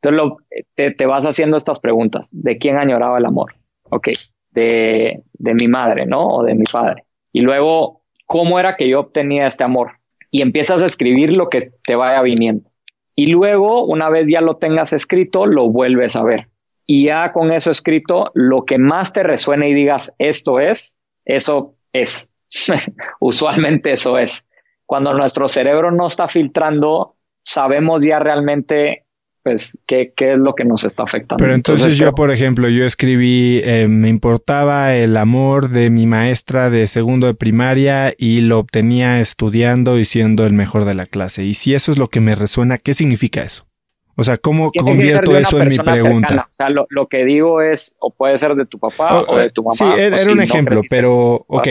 Entonces 0.00 0.38
te, 0.74 0.90
te, 0.92 1.06
vas 1.06 1.26
haciendo 1.26 1.56
estas 1.56 1.80
preguntas. 1.80 2.28
¿De 2.32 2.58
quién 2.58 2.76
añoraba 2.76 3.18
el 3.18 3.26
amor? 3.26 3.54
Ok, 3.84 4.08
de, 4.56 5.22
de 5.34 5.54
mi 5.54 5.68
madre, 5.68 6.04
¿no? 6.06 6.26
O 6.26 6.42
de 6.42 6.56
mi 6.56 6.64
padre. 6.64 7.04
Y 7.32 7.42
luego, 7.42 8.02
¿cómo 8.24 8.58
era 8.58 8.76
que 8.76 8.88
yo 8.88 8.98
obtenía 8.98 9.46
este 9.46 9.62
amor? 9.62 9.92
y 10.36 10.42
empiezas 10.42 10.82
a 10.82 10.86
escribir 10.86 11.34
lo 11.34 11.48
que 11.48 11.68
te 11.82 11.96
vaya 11.96 12.20
viniendo. 12.20 12.70
Y 13.14 13.28
luego, 13.28 13.84
una 13.84 14.10
vez 14.10 14.28
ya 14.28 14.42
lo 14.42 14.56
tengas 14.56 14.92
escrito, 14.92 15.46
lo 15.46 15.70
vuelves 15.70 16.14
a 16.14 16.22
ver. 16.22 16.48
Y 16.86 17.06
ya 17.06 17.32
con 17.32 17.50
eso 17.50 17.70
escrito, 17.70 18.32
lo 18.34 18.66
que 18.66 18.76
más 18.76 19.14
te 19.14 19.22
resuene 19.22 19.70
y 19.70 19.72
digas, 19.72 20.14
esto 20.18 20.60
es, 20.60 21.00
eso 21.24 21.74
es. 21.94 22.34
Usualmente 23.20 23.94
eso 23.94 24.18
es. 24.18 24.46
Cuando 24.84 25.14
nuestro 25.14 25.48
cerebro 25.48 25.90
no 25.90 26.06
está 26.06 26.28
filtrando, 26.28 27.16
sabemos 27.42 28.04
ya 28.04 28.18
realmente 28.18 29.05
pues, 29.46 29.78
¿qué, 29.86 30.12
es 30.16 30.38
lo 30.38 30.56
que 30.56 30.64
nos 30.64 30.82
está 30.82 31.04
afectando? 31.04 31.36
Pero 31.36 31.54
entonces, 31.54 31.96
yo, 31.96 32.12
por 32.16 32.32
ejemplo, 32.32 32.68
yo 32.68 32.84
escribí, 32.84 33.60
eh, 33.62 33.86
me 33.86 34.08
importaba 34.08 34.96
el 34.96 35.16
amor 35.16 35.68
de 35.68 35.88
mi 35.88 36.04
maestra 36.04 36.68
de 36.68 36.88
segundo 36.88 37.28
de 37.28 37.34
primaria 37.34 38.12
y 38.18 38.40
lo 38.40 38.58
obtenía 38.58 39.20
estudiando 39.20 40.00
y 40.00 40.04
siendo 40.04 40.46
el 40.46 40.52
mejor 40.52 40.84
de 40.84 40.94
la 40.94 41.06
clase. 41.06 41.44
Y 41.44 41.54
si 41.54 41.74
eso 41.74 41.92
es 41.92 41.98
lo 41.98 42.08
que 42.08 42.20
me 42.20 42.34
resuena, 42.34 42.78
¿qué 42.78 42.92
significa 42.92 43.44
eso? 43.44 43.68
O 44.16 44.24
sea, 44.24 44.36
¿cómo 44.36 44.72
convierto 44.72 45.38
eso 45.38 45.62
en 45.62 45.68
mi 45.68 45.76
pregunta? 45.76 46.48
O 46.50 46.52
sea, 46.52 46.68
lo, 46.68 47.06
que 47.06 47.24
digo 47.24 47.62
es, 47.62 47.94
o 48.00 48.10
puede 48.10 48.36
ser 48.38 48.56
de 48.56 48.66
tu 48.66 48.80
papá 48.80 49.20
o, 49.28 49.38
de 49.38 49.50
tu 49.50 49.62
mamá. 49.62 49.76
Sí, 49.76 49.84
era, 49.96 50.16
un 50.28 50.42
ejemplo, 50.42 50.80
pero, 50.90 51.44
ok, 51.46 51.68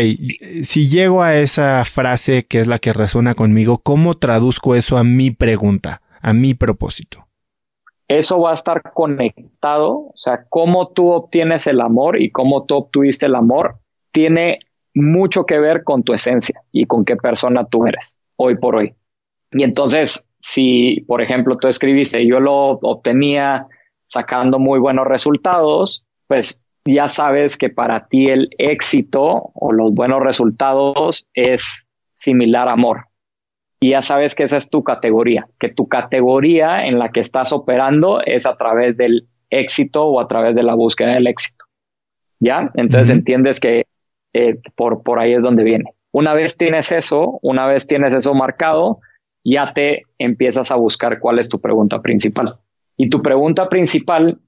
si 0.63 0.87
llego 0.87 1.23
a 1.23 1.35
esa 1.35 1.83
frase 1.83 2.45
que 2.45 2.59
es 2.59 2.67
la 2.67 2.79
que 2.79 2.93
resuena 2.93 3.35
conmigo, 3.35 3.79
¿cómo 3.79 4.13
traduzco 4.13 4.75
eso 4.75 4.97
a 4.97 5.03
mi 5.03 5.31
pregunta, 5.31 6.01
a 6.21 6.31
mi 6.31 6.53
propósito? 6.53 7.24
Eso 8.07 8.39
va 8.39 8.51
a 8.51 8.53
estar 8.53 8.81
conectado, 8.93 9.93
o 9.93 10.13
sea, 10.15 10.45
cómo 10.49 10.89
tú 10.89 11.11
obtienes 11.11 11.67
el 11.67 11.81
amor 11.81 12.21
y 12.21 12.31
cómo 12.31 12.65
tú 12.65 12.75
obtuviste 12.75 13.25
el 13.25 13.35
amor, 13.35 13.77
tiene 14.11 14.59
mucho 14.93 15.45
que 15.45 15.59
ver 15.59 15.83
con 15.83 16.03
tu 16.03 16.13
esencia 16.13 16.61
y 16.71 16.85
con 16.85 17.03
qué 17.03 17.15
persona 17.15 17.65
tú 17.65 17.85
eres 17.85 18.17
hoy 18.37 18.57
por 18.57 18.75
hoy. 18.75 18.93
Y 19.51 19.63
entonces, 19.63 20.31
si, 20.39 21.01
por 21.07 21.21
ejemplo, 21.21 21.57
tú 21.57 21.67
escribiste, 21.67 22.25
yo 22.25 22.39
lo 22.39 22.71
obtenía 22.81 23.67
sacando 24.05 24.59
muy 24.59 24.79
buenos 24.79 25.07
resultados, 25.07 26.05
pues 26.27 26.63
ya 26.85 27.07
sabes 27.07 27.57
que 27.57 27.69
para 27.69 28.07
ti 28.07 28.29
el 28.29 28.49
éxito 28.57 29.51
o 29.53 29.71
los 29.71 29.93
buenos 29.93 30.21
resultados 30.21 31.27
es 31.33 31.87
similar 32.11 32.67
amor 32.67 33.07
y 33.85 33.91
ya 33.91 34.01
sabes 34.01 34.33
que 34.33 34.41
esa 34.41 34.57
es 34.57 34.71
tu 34.71 34.83
categoría, 34.83 35.47
que 35.59 35.69
tu 35.69 35.87
categoría 35.87 36.87
en 36.87 36.97
la 36.97 37.11
que 37.11 37.19
estás 37.19 37.53
operando 37.53 38.19
es 38.25 38.47
a 38.47 38.57
través 38.57 38.97
del 38.97 39.27
éxito 39.51 40.05
o 40.05 40.19
a 40.19 40.27
través 40.27 40.55
de 40.55 40.63
la 40.63 40.73
búsqueda 40.73 41.13
del 41.13 41.27
éxito. 41.27 41.65
¿Ya? 42.39 42.71
Entonces 42.73 43.11
entiendes 43.11 43.59
que 43.59 43.85
eh, 44.33 44.57
por, 44.75 45.03
por 45.03 45.19
ahí 45.19 45.33
es 45.33 45.43
donde 45.43 45.63
viene. 45.63 45.93
Una 46.11 46.33
vez 46.33 46.57
tienes 46.57 46.91
eso, 46.91 47.37
una 47.43 47.67
vez 47.67 47.85
tienes 47.85 48.11
eso 48.15 48.33
marcado, 48.33 49.01
ya 49.43 49.71
te 49.71 50.01
empiezas 50.17 50.71
a 50.71 50.77
buscar 50.77 51.19
cuál 51.19 51.37
es 51.37 51.47
tu 51.47 51.61
pregunta 51.61 52.01
principal. 52.01 52.57
Y 52.97 53.11
tu 53.11 53.21
pregunta 53.21 53.69
principal, 53.69 54.39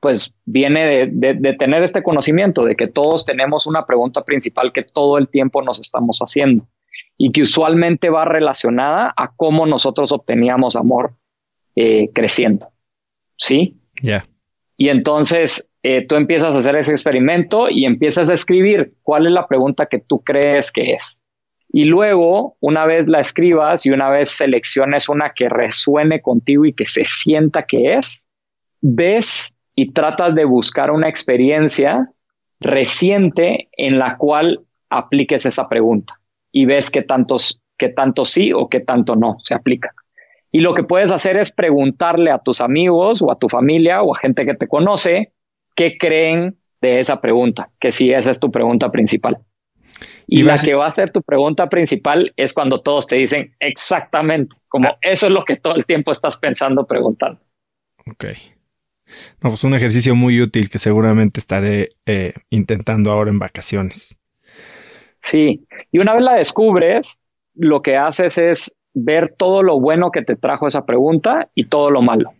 pues 0.00 0.32
viene 0.44 1.08
de, 1.10 1.34
de 1.34 1.52
tener 1.54 1.82
este 1.82 2.04
conocimiento 2.04 2.64
de 2.64 2.76
que 2.76 2.86
todos 2.86 3.24
tenemos 3.24 3.66
una 3.66 3.86
pregunta 3.86 4.22
principal 4.22 4.72
que 4.72 4.84
todo 4.84 5.18
el 5.18 5.26
tiempo 5.26 5.62
nos 5.62 5.80
estamos 5.80 6.20
haciendo 6.20 6.64
y 7.16 7.32
que 7.32 7.42
usualmente 7.42 8.10
va 8.10 8.24
relacionada 8.24 9.12
a 9.16 9.32
cómo 9.34 9.66
nosotros 9.66 10.12
obteníamos 10.12 10.76
amor 10.76 11.14
eh, 11.76 12.10
creciendo. 12.12 12.68
¿Sí? 13.36 13.76
Ya. 14.02 14.26
Y 14.76 14.88
entonces 14.88 15.72
eh, 15.82 16.04
tú 16.06 16.16
empiezas 16.16 16.56
a 16.56 16.58
hacer 16.58 16.76
ese 16.76 16.92
experimento 16.92 17.70
y 17.70 17.84
empiezas 17.84 18.30
a 18.30 18.34
escribir 18.34 18.94
cuál 19.02 19.26
es 19.26 19.32
la 19.32 19.46
pregunta 19.46 19.86
que 19.86 20.00
tú 20.00 20.22
crees 20.22 20.72
que 20.72 20.94
es. 20.94 21.20
Y 21.68 21.84
luego, 21.84 22.56
una 22.60 22.86
vez 22.86 23.08
la 23.08 23.20
escribas 23.20 23.84
y 23.84 23.90
una 23.90 24.08
vez 24.08 24.30
selecciones 24.30 25.08
una 25.08 25.32
que 25.34 25.48
resuene 25.48 26.22
contigo 26.22 26.64
y 26.64 26.72
que 26.72 26.86
se 26.86 27.04
sienta 27.04 27.66
que 27.66 27.94
es, 27.94 28.22
ves 28.80 29.58
y 29.74 29.92
tratas 29.92 30.34
de 30.34 30.44
buscar 30.44 30.90
una 30.92 31.08
experiencia 31.08 32.10
reciente 32.60 33.68
en 33.72 33.98
la 33.98 34.16
cual 34.16 34.60
apliques 34.88 35.46
esa 35.46 35.68
pregunta 35.68 36.20
y 36.54 36.64
ves 36.66 36.90
qué 36.90 37.02
tantos, 37.02 37.60
qué 37.76 37.88
tanto 37.88 38.24
sí 38.24 38.52
o 38.54 38.68
qué 38.68 38.80
tanto 38.80 39.16
no 39.16 39.36
se 39.42 39.54
aplica. 39.54 39.92
Y 40.52 40.60
lo 40.60 40.72
que 40.72 40.84
puedes 40.84 41.10
hacer 41.10 41.36
es 41.36 41.50
preguntarle 41.50 42.30
a 42.30 42.38
tus 42.38 42.60
amigos 42.60 43.20
o 43.20 43.32
a 43.32 43.38
tu 43.38 43.48
familia 43.48 44.02
o 44.02 44.14
a 44.14 44.18
gente 44.18 44.46
que 44.46 44.54
te 44.54 44.68
conoce 44.68 45.32
qué 45.74 45.98
creen 45.98 46.56
de 46.80 47.00
esa 47.00 47.20
pregunta, 47.20 47.70
que 47.80 47.90
si 47.90 48.12
esa 48.12 48.30
es 48.30 48.38
tu 48.38 48.52
pregunta 48.52 48.92
principal. 48.92 49.38
Y, 50.28 50.44
la 50.44 50.56
que 50.58 50.74
va 50.74 50.86
a 50.86 50.90
ser 50.92 51.10
tu 51.10 51.22
pregunta 51.22 51.68
principal 51.68 52.32
es 52.36 52.52
cuando 52.52 52.82
todos 52.82 53.08
te 53.08 53.16
dicen 53.16 53.54
exactamente, 53.58 54.56
como 54.68 54.90
ah. 54.90 54.98
eso 55.02 55.26
es 55.26 55.32
lo 55.32 55.44
que 55.44 55.56
todo 55.56 55.74
el 55.74 55.84
tiempo 55.84 56.12
estás 56.12 56.38
pensando, 56.38 56.86
preguntando. 56.86 57.40
Ok. 58.06 58.26
No, 59.42 59.50
pues 59.50 59.64
un 59.64 59.74
ejercicio 59.74 60.14
muy 60.14 60.40
útil 60.40 60.70
que 60.70 60.78
seguramente 60.78 61.40
estaré 61.40 61.90
eh, 62.06 62.34
intentando 62.50 63.10
ahora 63.10 63.30
en 63.30 63.40
vacaciones. 63.40 64.16
Sí, 65.24 65.66
y 65.90 65.98
una 65.98 66.12
vez 66.12 66.22
la 66.22 66.34
descubres, 66.34 67.18
lo 67.54 67.80
que 67.80 67.96
haces 67.96 68.36
es 68.36 68.78
ver 68.92 69.34
todo 69.38 69.62
lo 69.62 69.80
bueno 69.80 70.10
que 70.10 70.20
te 70.20 70.36
trajo 70.36 70.66
esa 70.66 70.84
pregunta 70.84 71.48
y 71.54 71.68
todo 71.68 71.90
lo 71.90 72.02
malo. 72.02 72.32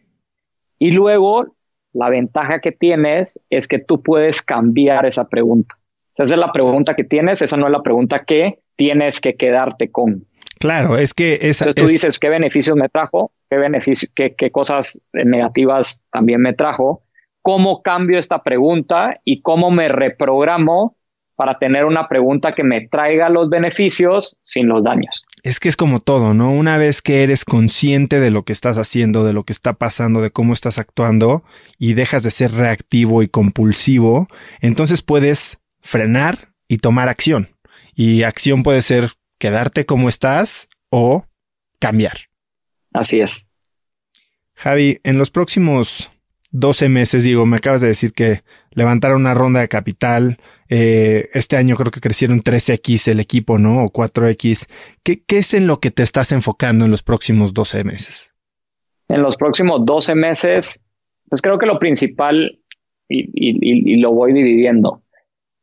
Y 0.78 0.92
luego, 0.92 1.56
la 1.94 2.10
ventaja 2.10 2.60
que 2.60 2.72
tienes 2.72 3.40
es 3.48 3.68
que 3.68 3.78
tú 3.78 4.02
puedes 4.02 4.42
cambiar 4.42 5.06
esa 5.06 5.30
pregunta. 5.30 5.76
esa 6.12 6.24
es 6.24 6.36
la 6.36 6.52
pregunta 6.52 6.94
que 6.94 7.04
tienes, 7.04 7.40
esa 7.40 7.56
no 7.56 7.66
es 7.66 7.72
la 7.72 7.82
pregunta 7.82 8.24
que 8.26 8.58
tienes 8.76 9.18
que 9.22 9.34
quedarte 9.34 9.90
con. 9.90 10.26
Claro, 10.60 10.98
es 10.98 11.14
que 11.14 11.38
esa. 11.40 11.64
Entonces 11.64 11.82
tú 11.82 11.88
dices 11.88 12.18
qué 12.18 12.28
beneficios 12.28 12.76
me 12.76 12.90
trajo, 12.90 13.32
qué 13.48 13.56
beneficios, 13.56 14.12
qué, 14.14 14.34
qué 14.36 14.50
cosas 14.50 15.00
negativas 15.14 16.04
también 16.12 16.42
me 16.42 16.52
trajo, 16.52 17.02
cómo 17.40 17.80
cambio 17.80 18.18
esta 18.18 18.42
pregunta 18.42 19.20
y 19.24 19.40
cómo 19.40 19.70
me 19.70 19.88
reprogramo 19.88 20.96
para 21.36 21.58
tener 21.58 21.84
una 21.84 22.08
pregunta 22.08 22.54
que 22.54 22.64
me 22.64 22.86
traiga 22.88 23.28
los 23.28 23.48
beneficios 23.50 24.36
sin 24.42 24.68
los 24.68 24.84
daños. 24.84 25.24
Es 25.42 25.60
que 25.60 25.68
es 25.68 25.76
como 25.76 26.00
todo, 26.00 26.32
¿no? 26.32 26.50
Una 26.52 26.78
vez 26.78 27.02
que 27.02 27.22
eres 27.22 27.44
consciente 27.44 28.20
de 28.20 28.30
lo 28.30 28.44
que 28.44 28.52
estás 28.52 28.78
haciendo, 28.78 29.24
de 29.24 29.32
lo 29.32 29.44
que 29.44 29.52
está 29.52 29.74
pasando, 29.74 30.20
de 30.20 30.30
cómo 30.30 30.52
estás 30.52 30.78
actuando 30.78 31.42
y 31.78 31.94
dejas 31.94 32.22
de 32.22 32.30
ser 32.30 32.52
reactivo 32.52 33.22
y 33.22 33.28
compulsivo, 33.28 34.28
entonces 34.60 35.02
puedes 35.02 35.58
frenar 35.80 36.54
y 36.68 36.78
tomar 36.78 37.08
acción. 37.08 37.50
Y 37.94 38.22
acción 38.22 38.62
puede 38.62 38.82
ser 38.82 39.10
quedarte 39.38 39.84
como 39.86 40.08
estás 40.08 40.68
o 40.88 41.26
cambiar. 41.78 42.16
Así 42.92 43.20
es. 43.20 43.50
Javi, 44.54 45.00
en 45.02 45.18
los 45.18 45.30
próximos 45.30 46.10
12 46.56 46.88
meses, 46.88 47.24
digo, 47.24 47.46
me 47.46 47.56
acabas 47.56 47.80
de 47.80 47.88
decir 47.88 48.12
que 48.12 48.42
levantaron 48.70 49.22
una 49.22 49.34
ronda 49.34 49.58
de 49.58 49.68
capital. 49.68 50.38
Eh, 50.68 51.28
este 51.34 51.56
año 51.56 51.74
creo 51.74 51.90
que 51.90 52.00
crecieron 52.00 52.42
3X 52.42 53.08
el 53.10 53.18
equipo, 53.18 53.58
¿no? 53.58 53.84
O 53.84 53.92
4X. 53.92 54.68
¿Qué, 55.02 55.24
¿Qué 55.24 55.38
es 55.38 55.52
en 55.52 55.66
lo 55.66 55.80
que 55.80 55.90
te 55.90 56.04
estás 56.04 56.30
enfocando 56.30 56.84
en 56.84 56.92
los 56.92 57.02
próximos 57.02 57.54
12 57.54 57.82
meses? 57.82 58.32
En 59.08 59.20
los 59.20 59.36
próximos 59.36 59.84
12 59.84 60.14
meses, 60.14 60.86
pues 61.28 61.42
creo 61.42 61.58
que 61.58 61.66
lo 61.66 61.80
principal, 61.80 62.60
y, 63.08 63.26
y, 63.34 63.96
lo 63.96 64.12
voy 64.12 64.32
dividiendo, 64.32 65.02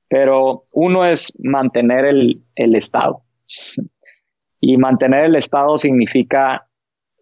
pero 0.10 0.66
uno 0.74 1.06
es 1.06 1.34
mantener 1.40 2.04
el, 2.04 2.44
el 2.56 2.76
estado. 2.76 3.24
Y 4.64 4.78
mantener 4.78 5.26
el 5.26 5.36
estado 5.38 5.76
significa, 5.76 6.68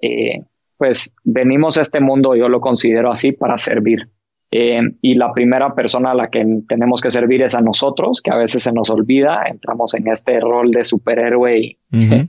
eh, 0.02 0.44
pues 0.80 1.14
venimos 1.26 1.78
a 1.78 1.82
este 1.82 2.00
mundo, 2.00 2.38
yo 2.38 2.48
lo 2.48 2.62
considero 2.62 3.12
así, 3.12 3.34
para 3.34 3.58
servir. 3.58 4.08
Eh, 4.50 4.80
y 5.02 5.16
la 5.16 5.34
primera 5.34 5.76
persona 5.76 6.12
a 6.12 6.16
la 6.16 6.30
que 6.30 6.44
tenemos 6.70 7.02
que 7.02 7.12
servir 7.12 7.42
es 7.42 7.54
a 7.54 7.62
nosotros, 7.62 8.22
que 8.22 8.32
a 8.32 8.38
veces 8.38 8.64
se 8.64 8.72
nos 8.72 8.90
olvida, 8.90 9.44
entramos 9.46 9.94
en 9.94 10.08
este 10.08 10.40
rol 10.40 10.72
de 10.72 10.86
superhéroe 10.86 11.78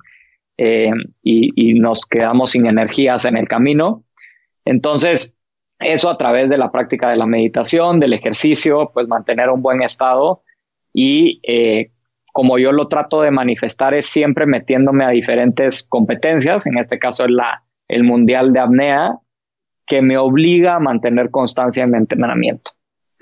eh, 0.58 0.90
y, 1.22 1.50
y, 1.54 1.78
nos 1.78 2.00
quedamos 2.00 2.50
sin 2.50 2.66
energías 2.66 3.24
en 3.24 3.36
el 3.36 3.46
camino. 3.46 4.02
Entonces, 4.64 5.38
eso 5.78 6.10
a 6.10 6.18
través 6.18 6.50
de 6.50 6.58
la 6.58 6.72
práctica 6.72 7.08
de 7.08 7.16
la 7.16 7.26
meditación, 7.26 8.00
del 8.00 8.14
ejercicio, 8.14 8.90
pues 8.92 9.06
mantener 9.06 9.48
un 9.48 9.62
buen 9.62 9.80
estado 9.80 10.42
y 10.92 11.40
eh, 11.44 11.92
como 12.32 12.58
yo 12.58 12.72
lo 12.72 12.88
trato 12.88 13.22
de 13.22 13.30
manifestar 13.30 13.94
es 13.94 14.06
siempre 14.06 14.44
metiéndome 14.44 15.04
a 15.04 15.10
diferentes 15.10 15.84
competencias, 15.84 16.66
en 16.66 16.78
este 16.78 16.98
caso 16.98 17.26
es 17.26 17.30
la, 17.30 17.62
el 17.90 18.04
Mundial 18.04 18.52
de 18.52 18.60
Apnea, 18.60 19.18
que 19.86 20.02
me 20.02 20.16
obliga 20.16 20.76
a 20.76 20.80
mantener 20.80 21.30
constancia 21.30 21.84
en 21.84 21.90
mi 21.90 21.98
entrenamiento. 21.98 22.70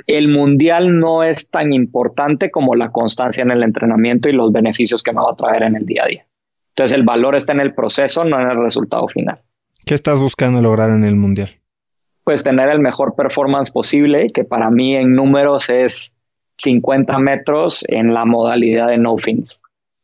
El 0.06 0.28
mundial 0.28 0.98
no 0.98 1.24
es 1.24 1.50
tan 1.50 1.72
importante 1.72 2.50
como 2.50 2.74
la 2.74 2.90
constancia 2.90 3.42
en 3.42 3.50
el 3.50 3.62
entrenamiento 3.62 4.28
y 4.28 4.32
los 4.32 4.52
beneficios 4.52 5.02
que 5.02 5.12
me 5.12 5.20
va 5.20 5.32
a 5.32 5.36
traer 5.36 5.62
en 5.62 5.76
el 5.76 5.86
día 5.86 6.04
a 6.04 6.08
día. 6.08 6.26
Entonces 6.70 6.96
el 6.96 7.04
valor 7.04 7.34
está 7.34 7.54
en 7.54 7.60
el 7.60 7.74
proceso, 7.74 8.24
no 8.24 8.40
en 8.40 8.50
el 8.50 8.62
resultado 8.62 9.08
final. 9.08 9.40
¿Qué 9.84 9.94
estás 9.94 10.20
buscando 10.20 10.60
lograr 10.60 10.90
en 10.90 11.04
el 11.04 11.16
mundial? 11.16 11.50
Pues 12.22 12.44
tener 12.44 12.68
el 12.68 12.78
mejor 12.78 13.16
performance 13.16 13.70
posible, 13.70 14.28
que 14.32 14.44
para 14.44 14.70
mí 14.70 14.94
en 14.94 15.14
números 15.14 15.70
es 15.70 16.14
50 16.58 17.18
metros 17.18 17.84
en 17.88 18.12
la 18.12 18.26
modalidad 18.26 18.88
de 18.88 18.98
no 18.98 19.16
fins, 19.16 19.62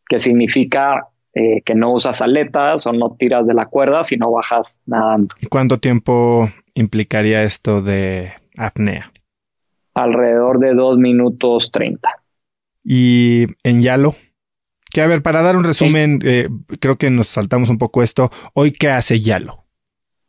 que 0.09 0.19
significa 0.19 1.09
eh, 1.35 1.63
que 1.65 1.75
no 1.75 1.93
usas 1.93 2.23
aletas 2.23 2.87
o 2.87 2.93
no 2.93 3.17
tiras 3.19 3.45
de 3.45 3.55
la 3.55 3.67
cuerda, 3.67 4.05
sino 4.05 4.31
bajas 4.31 4.81
nadando. 4.87 5.35
¿Y 5.41 5.47
cuánto 5.47 5.79
tiempo 5.79 6.49
implicaría 6.75 7.43
esto 7.43 7.83
de 7.83 8.33
apnea? 8.57 9.13
Alrededor 9.95 10.61
de 10.61 10.75
2 10.75 10.99
minutos 10.99 11.73
30. 11.73 12.09
¿Y 12.85 13.47
en 13.65 13.83
Yalo? 13.83 14.15
Que 14.93 15.01
a 15.01 15.09
ver, 15.09 15.23
para 15.23 15.43
dar 15.43 15.57
un 15.57 15.65
resumen, 15.65 16.21
eh, 16.23 16.49
creo 16.81 16.99
que 16.99 17.11
nos 17.11 17.27
saltamos 17.27 17.69
un 17.69 17.79
poco 17.79 18.03
esto. 18.03 18.31
Hoy, 18.53 18.71
¿qué 18.71 18.91
hace 18.91 19.21
Yalo? 19.21 19.65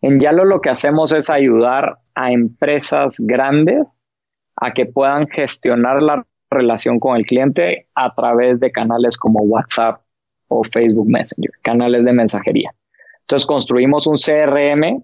En 0.02 0.19
Yalo 0.19 0.44
lo 0.44 0.60
que 0.60 0.69
hacemos 0.69 1.11
es 1.11 1.30
ayudar 1.30 1.99
a 2.15 2.32
empresas 2.32 3.18
grandes 3.19 3.86
a 4.56 4.72
que 4.72 4.88
puedan 4.88 5.27
gestionar 5.27 6.02
la 6.02 6.26
relación 6.49 6.99
con 6.99 7.18
el 7.18 7.26
cliente 7.26 7.90
a 7.94 8.15
través 8.15 8.60
de 8.60 8.72
canales 8.72 9.18
como 9.18 9.41
WhatsApp 9.41 10.05
o 10.47 10.63
Facebook 10.63 11.07
Messenger, 11.07 11.51
canales 11.63 12.05
de 12.05 12.13
mensajería. 12.13 12.72
Entonces 13.22 13.45
construimos 13.45 14.07
un 14.07 14.15
CRM 14.15 15.03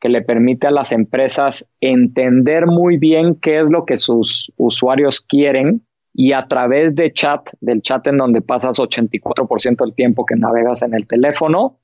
que 0.00 0.08
le 0.08 0.22
permite 0.22 0.66
a 0.66 0.70
las 0.70 0.92
empresas 0.92 1.70
entender 1.80 2.66
muy 2.66 2.96
bien 2.96 3.36
qué 3.36 3.60
es 3.60 3.70
lo 3.70 3.84
que 3.84 3.98
sus 3.98 4.52
usuarios 4.56 5.20
quieren 5.20 5.82
y 6.12 6.32
a 6.32 6.48
través 6.48 6.94
de 6.94 7.12
chat, 7.12 7.48
del 7.60 7.82
chat 7.82 8.06
en 8.06 8.16
donde 8.16 8.40
pasas 8.40 8.78
84% 8.78 9.84
del 9.84 9.94
tiempo 9.94 10.24
que 10.26 10.36
navegas 10.36 10.82
en 10.82 10.94
el 10.94 11.06
teléfono, 11.06 11.78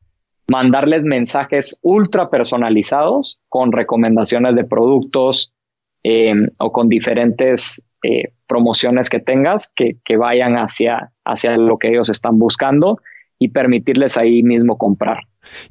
mandarles 0.50 1.02
mensajes 1.02 1.78
ultra 1.82 2.30
personalizados 2.30 3.38
con 3.48 3.70
recomendaciones 3.70 4.56
de 4.56 4.64
productos, 4.64 5.52
Em, 6.08 6.50
o 6.58 6.70
con 6.70 6.88
diferentes 6.88 7.90
eh, 8.04 8.30
promociones 8.46 9.10
que 9.10 9.18
tengas 9.18 9.72
que, 9.74 10.16
vayan 10.16 10.54
hacia, 10.54 11.10
hacia 11.26 11.56
lo 11.56 11.78
que 11.78 11.88
ellos 11.88 12.08
están 12.08 12.38
buscando 12.38 13.00
y 13.38 13.48
permitirles 13.48 14.16
ahí 14.16 14.42
mismo 14.42 14.78
comprar. 14.78 15.18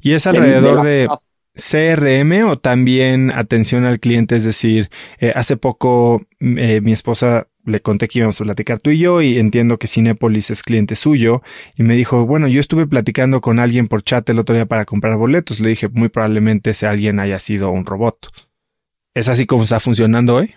¿Y 0.00 0.12
es 0.12 0.26
alrededor 0.26 0.82
de, 0.82 1.08
CRM 1.56 2.48
o 2.48 2.58
también 2.58 3.32
atención 3.34 3.84
al 3.84 3.98
cliente? 3.98 4.36
Es 4.36 4.44
decir, 4.44 4.90
eh, 5.18 5.32
hace 5.34 5.56
poco 5.56 6.22
eh, 6.40 6.80
mi 6.80 6.92
esposa 6.92 7.48
le 7.64 7.80
conté 7.80 8.06
que 8.08 8.20
íbamos 8.20 8.40
a 8.40 8.44
platicar 8.44 8.78
tú 8.78 8.90
y 8.90 8.98
yo 8.98 9.20
y 9.22 9.38
entiendo 9.38 9.78
que 9.78 9.88
Cinepolis 9.88 10.50
es 10.50 10.62
cliente 10.62 10.94
suyo 10.94 11.42
y 11.76 11.82
me 11.82 11.96
dijo, 11.96 12.24
bueno, 12.24 12.46
yo 12.46 12.60
estuve 12.60 12.86
platicando 12.86 13.40
con 13.40 13.58
alguien 13.58 13.88
por 13.88 14.02
chat 14.02 14.28
el 14.30 14.38
otro 14.38 14.54
día 14.54 14.66
para 14.66 14.84
comprar 14.84 15.16
boletos. 15.16 15.58
Le 15.58 15.70
dije, 15.70 15.88
muy 15.88 16.08
probablemente 16.08 16.70
ese 16.70 16.86
alguien 16.86 17.18
haya 17.18 17.38
sido 17.38 17.70
un 17.70 17.84
robot. 17.84 18.28
¿Es 19.14 19.28
así 19.28 19.46
como 19.46 19.64
está 19.64 19.80
funcionando 19.80 20.36
hoy? 20.36 20.54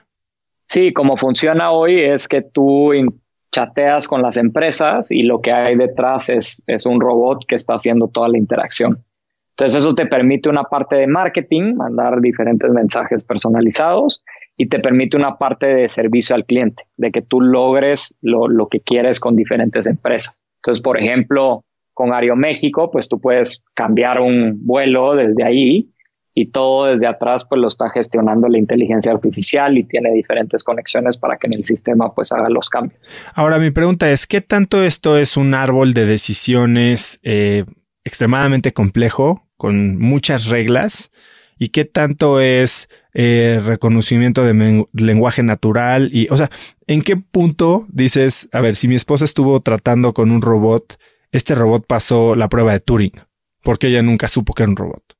Sí, 0.65 0.93
como 0.93 1.17
funciona 1.17 1.71
hoy 1.71 1.99
es 1.99 2.27
que 2.27 2.43
tú 2.43 2.93
chateas 3.51 4.07
con 4.07 4.21
las 4.21 4.37
empresas 4.37 5.11
y 5.11 5.23
lo 5.23 5.41
que 5.41 5.51
hay 5.51 5.75
detrás 5.75 6.29
es, 6.29 6.63
es 6.67 6.85
un 6.85 7.01
robot 7.01 7.45
que 7.47 7.55
está 7.55 7.73
haciendo 7.73 8.07
toda 8.07 8.29
la 8.29 8.37
interacción. 8.37 9.03
Entonces 9.51 9.79
eso 9.79 9.93
te 9.93 10.05
permite 10.05 10.49
una 10.49 10.63
parte 10.63 10.95
de 10.95 11.07
marketing, 11.07 11.75
mandar 11.75 12.21
diferentes 12.21 12.69
mensajes 12.71 13.23
personalizados 13.23 14.23
y 14.55 14.67
te 14.67 14.79
permite 14.79 15.17
una 15.17 15.37
parte 15.37 15.67
de 15.67 15.89
servicio 15.89 16.35
al 16.35 16.45
cliente, 16.45 16.83
de 16.97 17.11
que 17.11 17.21
tú 17.21 17.41
logres 17.41 18.15
lo, 18.21 18.47
lo 18.47 18.67
que 18.67 18.79
quieres 18.79 19.19
con 19.19 19.35
diferentes 19.35 19.85
empresas. 19.85 20.45
Entonces, 20.57 20.81
por 20.81 20.97
ejemplo, 20.97 21.65
con 21.93 22.13
Aeroméxico, 22.13 22.91
pues 22.91 23.09
tú 23.09 23.19
puedes 23.19 23.63
cambiar 23.73 24.21
un 24.21 24.65
vuelo 24.65 25.15
desde 25.15 25.43
ahí 25.43 25.89
y 26.39 26.45
todo 26.45 26.85
desde 26.85 27.05
atrás 27.05 27.43
pues 27.43 27.59
lo 27.59 27.67
está 27.67 27.89
gestionando 27.89 28.47
la 28.47 28.57
inteligencia 28.57 29.11
artificial 29.11 29.77
y 29.77 29.83
tiene 29.83 30.09
diferentes 30.13 30.63
conexiones 30.63 31.17
para 31.17 31.35
que 31.35 31.47
en 31.47 31.55
el 31.55 31.65
sistema 31.65 32.13
pues 32.15 32.31
haga 32.31 32.47
los 32.49 32.69
cambios. 32.69 32.97
Ahora 33.33 33.59
mi 33.59 33.71
pregunta 33.71 34.09
es, 34.09 34.25
¿qué 34.25 34.39
tanto 34.39 34.81
esto 34.81 35.17
es 35.17 35.35
un 35.35 35.53
árbol 35.53 35.93
de 35.93 36.05
decisiones 36.05 37.19
eh, 37.23 37.65
extremadamente 38.05 38.71
complejo, 38.71 39.49
con 39.57 39.99
muchas 39.99 40.45
reglas? 40.45 41.11
¿Y 41.57 41.69
qué 41.69 41.83
tanto 41.83 42.39
es 42.39 42.87
eh, 43.13 43.59
reconocimiento 43.61 44.45
de 44.45 44.85
lenguaje 44.93 45.43
natural? 45.43 46.09
Y, 46.13 46.29
o 46.31 46.37
sea, 46.37 46.49
¿en 46.87 47.01
qué 47.01 47.17
punto 47.17 47.85
dices, 47.89 48.47
a 48.53 48.61
ver, 48.61 48.75
si 48.75 48.87
mi 48.87 48.95
esposa 48.95 49.25
estuvo 49.25 49.59
tratando 49.59 50.13
con 50.13 50.31
un 50.31 50.41
robot, 50.41 50.97
este 51.33 51.53
robot 51.53 51.85
pasó 51.85 52.33
la 52.35 52.47
prueba 52.47 52.71
de 52.71 52.79
Turing, 52.79 53.19
porque 53.61 53.87
ella 53.87 54.01
nunca 54.01 54.29
supo 54.29 54.53
que 54.53 54.63
era 54.63 54.69
un 54.69 54.77
robot? 54.77 55.18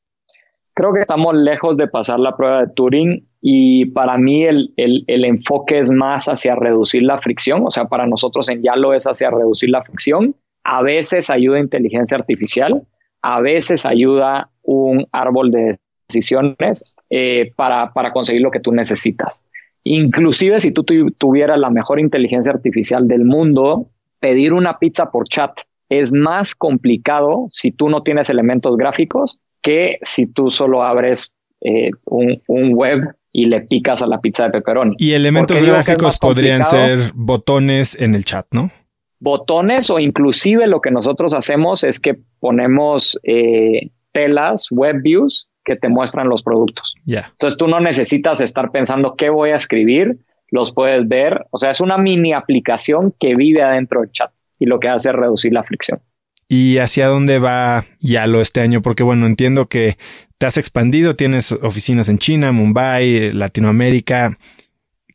Creo 0.80 0.94
que 0.94 1.02
estamos 1.02 1.36
lejos 1.36 1.76
de 1.76 1.90
pasar 1.90 2.22
la 2.22 2.38
prueba 2.38 2.62
de 2.62 2.72
Turing 2.74 3.28
y 3.42 3.88
para 3.88 4.18
mí 4.18 4.46
el, 4.46 4.74
enfoque 4.78 5.78
es 5.78 5.92
más 5.92 6.28
hacia 6.28 6.56
reducir 6.56 7.04
la 7.04 7.20
fricción, 7.20 7.64
o 7.66 7.70
sea, 7.70 7.90
para 7.90 8.08
nosotros 8.08 8.48
en 8.48 8.64
Yalo 8.64 8.94
es 8.94 9.04
hacia 9.04 9.30
reducir 9.30 9.72
la 9.72 9.84
fricción. 9.84 10.36
A 10.64 10.82
veces 10.82 11.30
ayuda 11.30 11.60
inteligencia 11.60 12.18
artificial, 12.18 12.84
a 13.22 13.42
veces 13.42 13.86
ayuda 13.86 14.52
un 14.64 15.06
árbol 15.12 15.52
de 15.52 15.78
decisiones 16.08 16.86
eh, 17.10 17.52
para, 17.58 17.92
para 17.92 18.14
conseguir 18.14 18.42
lo 18.42 18.50
que 18.50 18.62
tú 18.62 18.72
necesitas. 18.72 19.44
Inclusive 19.84 20.62
si 20.62 20.74
tú 20.74 20.86
tuvieras 20.86 21.60
la 21.60 21.72
mejor 21.72 22.00
inteligencia 22.00 22.54
artificial 22.54 23.06
del 23.06 23.26
mundo, 23.26 23.88
pedir 24.22 24.54
una 24.54 24.80
pizza 24.80 25.12
por 25.12 25.28
chat 25.28 25.60
es 25.90 26.14
más 26.14 26.56
complicado 26.56 27.48
si 27.50 27.74
tú 27.74 27.90
no 27.90 28.02
tienes 28.02 28.30
elementos 28.30 28.78
gráficos 28.78 29.42
que 29.70 30.00
si 30.02 30.26
tú 30.26 30.50
solo 30.50 30.82
abres 30.82 31.32
eh, 31.62 31.92
un, 32.06 32.42
web 32.74 33.02
y 33.32 33.46
le 33.46 33.62
picas 33.62 34.02
a 34.02 34.08
la 34.08 34.20
pizza 34.20 34.46
de 34.46 34.50
pepperoni. 34.50 34.96
Y 34.98 35.12
elementos 35.12 35.62
gráficos 35.62 36.18
podrían 36.18 36.64
ser 36.64 37.12
botones 37.14 37.94
en 37.94 38.16
el 38.16 38.26
chat, 38.26 38.48
¿no? 38.50 38.72
Botones 39.20 39.92
o 39.92 40.00
inclusive 40.00 40.66
lo 40.66 40.82
que 40.82 40.90
nosotros 40.90 41.36
hacemos 41.36 41.84
es 41.84 42.00
que 42.00 42.18
ponemos 42.40 43.20
eh, 43.22 43.92
telas, 44.12 44.70
web 44.72 45.04
views 45.04 45.48
que 45.64 45.76
te 45.76 45.88
muestran 45.88 46.30
los 46.30 46.42
productos. 46.42 46.96
Ya. 47.06 47.28
Entonces 47.34 47.56
tú 47.56 47.68
no 47.68 47.80
necesitas 47.80 48.42
estar 48.42 48.72
pensando 48.72 49.14
qué 49.16 49.30
voy 49.30 49.52
a 49.52 49.58
escribir, 49.58 50.18
los 50.50 50.74
puedes 50.74 51.08
ver. 51.08 51.46
O 51.52 51.60
sea, 51.60 51.70
es 51.70 51.80
una 51.80 52.00
mini 52.00 52.34
aplicación 52.34 53.14
que 53.20 53.36
vive 53.36 53.62
adentro 53.62 54.02
del 54.02 54.12
chat 54.12 54.32
y 54.58 54.66
lo 54.66 54.80
que 54.80 54.90
hace 54.90 55.12
es 55.12 55.16
reducir 55.16 55.54
la 55.54 55.62
fricción 55.62 56.02
y 56.50 56.80
hacia 56.80 57.08
dónde 57.08 57.38
va 57.38 57.86
Yalo 58.00 58.42
este 58.42 58.60
año, 58.60 58.82
porque 58.82 59.04
bueno, 59.04 59.28
entiendo 59.28 59.68
que 59.68 59.98
te 60.40 60.48
has 60.48 60.58
expandido, 60.58 61.16
tienes 61.16 61.52
oficinas 61.52 62.10
en 62.10 62.18
China, 62.18 62.52
Mumbai, 62.52 63.32
Latinoamérica. 63.32 64.38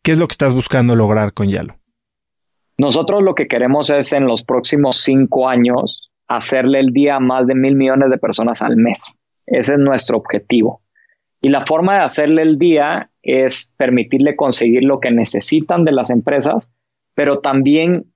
¿Qué 0.02 0.12
es 0.12 0.19
lo 0.19 0.28
que 0.28 0.32
estás 0.32 0.55
buscando 0.55 0.94
lograr 0.94 1.32
con 1.32 1.48
Yalo? 1.48 1.77
Nosotros 2.78 3.23
lo 3.23 3.35
que 3.35 3.48
queremos 3.48 3.90
es 3.90 4.12
en 4.12 4.27
los 4.27 4.44
próximos 4.44 4.98
cinco 4.98 5.48
años 5.48 6.12
hacerle 6.28 6.78
el 6.81 6.93
día 6.93 7.16
a 7.16 7.20
más 7.20 7.47
de 7.47 7.55
mil 7.55 7.74
millones 7.74 8.11
de 8.11 8.19
personas 8.19 8.62
al 8.62 8.77
mes. 8.77 9.19
Ese 9.47 9.74
es 9.74 9.78
nuestro 9.78 10.16
objetivo. 10.19 10.82
Y 11.40 11.48
la 11.48 11.65
forma 11.65 11.97
de 11.97 12.05
hacerle 12.05 12.43
el 12.43 12.59
día 12.59 13.11
es 13.23 13.74
permitirle 13.77 14.36
conseguir 14.36 14.85
lo 14.85 15.01
que 15.01 15.11
necesitan 15.11 15.85
de 15.85 15.93
las 15.93 16.11
empresas, 16.11 16.73
pero 17.15 17.40
también 17.40 18.06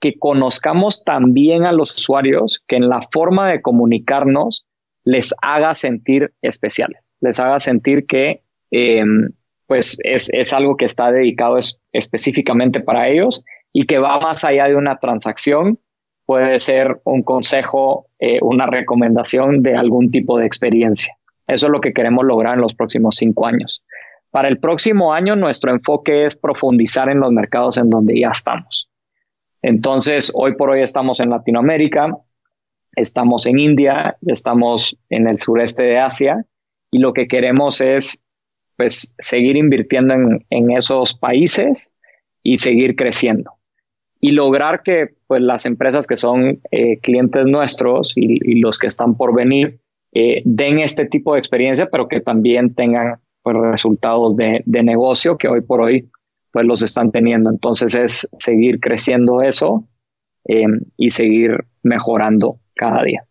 que 0.00 0.18
conozcamos 0.18 1.04
también 1.04 1.64
a 1.64 1.72
los 1.72 1.94
usuarios, 1.94 2.62
que 2.66 2.76
en 2.76 2.88
la 2.88 3.00
forma 3.12 3.48
de 3.50 3.62
comunicarnos 3.62 4.66
les 5.04 5.34
haga 5.42 5.74
sentir 5.74 6.32
especiales, 6.42 7.10
les 7.20 7.40
haga 7.40 7.58
sentir 7.58 8.06
que 8.06 8.42
em, 8.70 9.30
pues 9.66 9.98
es, 10.02 10.52
algo 10.52 10.76
que 10.76 10.86
está 10.86 11.12
dedicado 11.12 11.58
específicamente 11.92 12.80
para 12.80 13.08
ellos 13.08 13.44
y 13.72 13.84
que 13.84 13.98
va 13.98 14.18
más 14.18 14.44
allá 14.44 14.66
de 14.66 14.76
una 14.76 14.98
transacción, 14.98 15.78
puede 16.24 16.58
ser 16.58 17.00
un 17.04 17.22
consejo, 17.22 18.06
eh, 18.18 18.38
una 18.40 18.66
recomendación 18.66 19.62
de 19.62 19.76
algún 19.76 20.10
tipo 20.10 20.38
de 20.38 20.46
experiencia. 20.46 21.16
Eso 21.46 21.66
es 21.66 21.72
lo 21.72 21.80
que 21.80 21.92
queremos 21.92 22.24
lograr 22.24 22.54
en 22.54 22.62
los 22.62 22.74
próximos 22.74 23.16
cinco 23.16 23.46
años. 23.46 23.82
Para 24.30 24.48
el 24.48 24.58
próximo 24.58 25.12
año, 25.12 25.36
nuestro 25.36 25.70
enfoque 25.70 26.26
es 26.26 26.36
profundizar 26.36 27.10
en 27.10 27.20
los 27.20 27.32
mercados 27.32 27.78
en 27.78 27.88
donde 27.88 28.20
ya 28.20 28.28
estamos. 28.28 28.90
Entonces, 29.62 30.30
hoy 30.34 30.54
por 30.54 30.70
hoy 30.70 30.82
estamos 30.82 31.20
en 31.20 31.30
Latinoamérica, 31.30 32.16
estamos 32.94 33.46
en 33.46 33.58
India, 33.58 34.16
estamos 34.26 34.96
en 35.08 35.28
el 35.28 35.38
sureste 35.38 35.82
de 35.82 35.98
Asia 35.98 36.44
y 36.90 36.98
lo 36.98 37.12
que 37.12 37.28
queremos 37.28 37.80
es 37.80 38.24
pues 38.76 39.14
seguir 39.18 39.56
invirtiendo 39.56 40.14
en, 40.14 40.70
esos 40.70 41.14
países 41.14 41.90
y 42.44 42.58
seguir 42.58 42.94
creciendo. 42.94 43.52
Y 44.20 44.30
lograr 44.32 44.82
que 44.84 45.14
pues 45.26 45.42
las 45.42 45.66
empresas 45.66 46.06
que 46.06 46.16
son 46.16 46.60
eh, 46.70 46.98
clientes 47.00 47.44
nuestros 47.44 48.12
y, 48.16 48.60
los 48.60 48.78
que 48.78 48.86
están 48.86 49.16
por 49.16 49.34
venir 49.34 49.80
eh, 50.12 50.42
den 50.44 50.78
este 50.78 51.06
tipo 51.06 51.34
de 51.34 51.40
experiencia, 51.40 51.88
pero 51.90 52.08
que 52.08 52.20
también 52.20 52.74
tengan 52.74 53.16
pues, 53.42 53.56
resultados 53.56 54.36
de, 54.36 54.62
de 54.64 54.82
negocio 54.84 55.36
que 55.36 55.48
hoy 55.48 55.60
por 55.60 55.80
hoy 55.80 56.08
pues 56.52 56.66
los 56.66 56.82
están 56.82 57.10
teniendo. 57.10 57.50
Entonces 57.50 57.94
es 57.94 58.28
seguir 58.38 58.80
creciendo 58.80 59.42
eso 59.42 59.88
em, 60.44 60.80
y 60.96 61.10
seguir 61.10 61.64
mejorando 61.82 62.58
cada 62.74 63.02
día. 63.02 63.24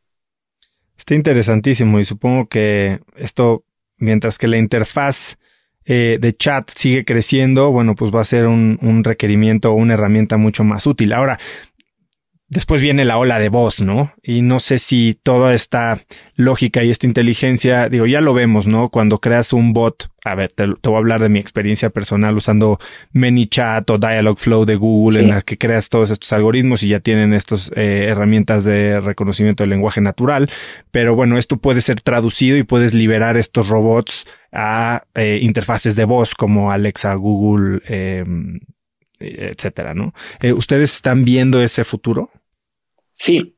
Está 0.98 1.15
interesantísimo 1.15 1.99
y 1.99 2.06
supongo 2.06 2.48
que 2.48 2.99
esto, 3.15 3.64
mientras 3.98 4.38
que 4.38 4.48
la 4.48 4.57
interfaz 4.57 5.38
eh, 5.85 6.18
de 6.19 6.35
chat 6.35 6.69
sigue 6.76 7.06
creciendo, 7.06 7.72
bueno, 7.72 7.95
pues 7.95 8.14
va 8.14 8.22
a 8.22 8.26
ser 8.26 8.48
un, 8.48 8.77
un 8.81 9.03
requerimiento 9.03 9.72
o 9.72 9.76
una 9.76 9.94
herramienta 9.94 10.35
mucho 10.35 10.64
más 10.64 10.85
útil. 10.85 11.14
Ahora, 11.14 11.39
Después 12.49 12.80
viene 12.80 13.03
la 13.03 13.18
ola 13.18 13.40
de 13.40 13.49
voz, 13.49 13.82
¿no? 13.82 14.14
Y 14.24 14.41
no 14.41 14.61
sé 14.61 14.80
si 14.80 15.19
toda 15.22 15.53
esta 15.53 15.99
lógica 16.36 16.82
y 16.82 16.90
esta 16.90 17.06
inteligencia, 17.06 17.90
digo, 17.90 18.06
ya 18.06 18.22
lo 18.22 18.34
vemos, 18.34 18.68
¿no? 18.68 18.88
Cuando 18.88 19.19
creas 19.19 19.52
un 19.52 19.74
bot, 19.74 20.10
a 20.24 20.34
ver, 20.34 20.53
te, 20.53 20.65
voy 20.65 20.95
a 20.95 20.98
hablar 20.98 21.19
de 21.19 21.28
mi 21.28 21.40
experiencia 21.40 21.90
personal 21.90 22.38
usando 22.38 22.80
ManyChat 23.11 23.90
o 23.90 23.98
Dialogflow 23.98 24.64
de 24.64 24.78
Google, 24.78 25.19
en 25.19 25.28
las 25.28 25.44
que 25.44 25.57
creas 25.57 25.90
todos 25.90 26.10
estos 26.10 26.32
algoritmos 26.32 26.84
y 26.84 26.88
ya 26.88 27.02
tienen 27.02 27.34
estas 27.34 27.69
eh, 27.76 28.06
herramientas 28.07 28.64
de 28.64 29.02
reconocimiento 29.02 29.64
del 29.64 29.72
lenguaje 29.72 29.99
natural. 29.99 30.49
Pero 30.91 31.15
bueno, 31.15 31.38
esto 31.38 31.57
puede 31.57 31.82
ser 31.82 31.99
traducido 31.99 32.56
y 32.56 32.64
puedes 32.64 32.94
liberar 32.94 33.36
estos 33.36 33.68
robots 33.68 34.26
a 34.53 35.03
eh, 35.15 35.40
interfaces 35.41 35.98
de 35.98 36.06
voz 36.06 36.34
como 36.34 36.72
Alexa, 36.72 37.14
Google, 37.15 37.82
eh, 37.90 38.24
etcétera, 39.19 39.94
¿no? 39.94 40.14
Eh, 40.41 40.53
¿Ustedes 40.53 40.95
están 40.95 41.26
viendo 41.26 41.61
ese 41.61 41.84
futuro? 41.84 42.30
Sí, 43.11 43.56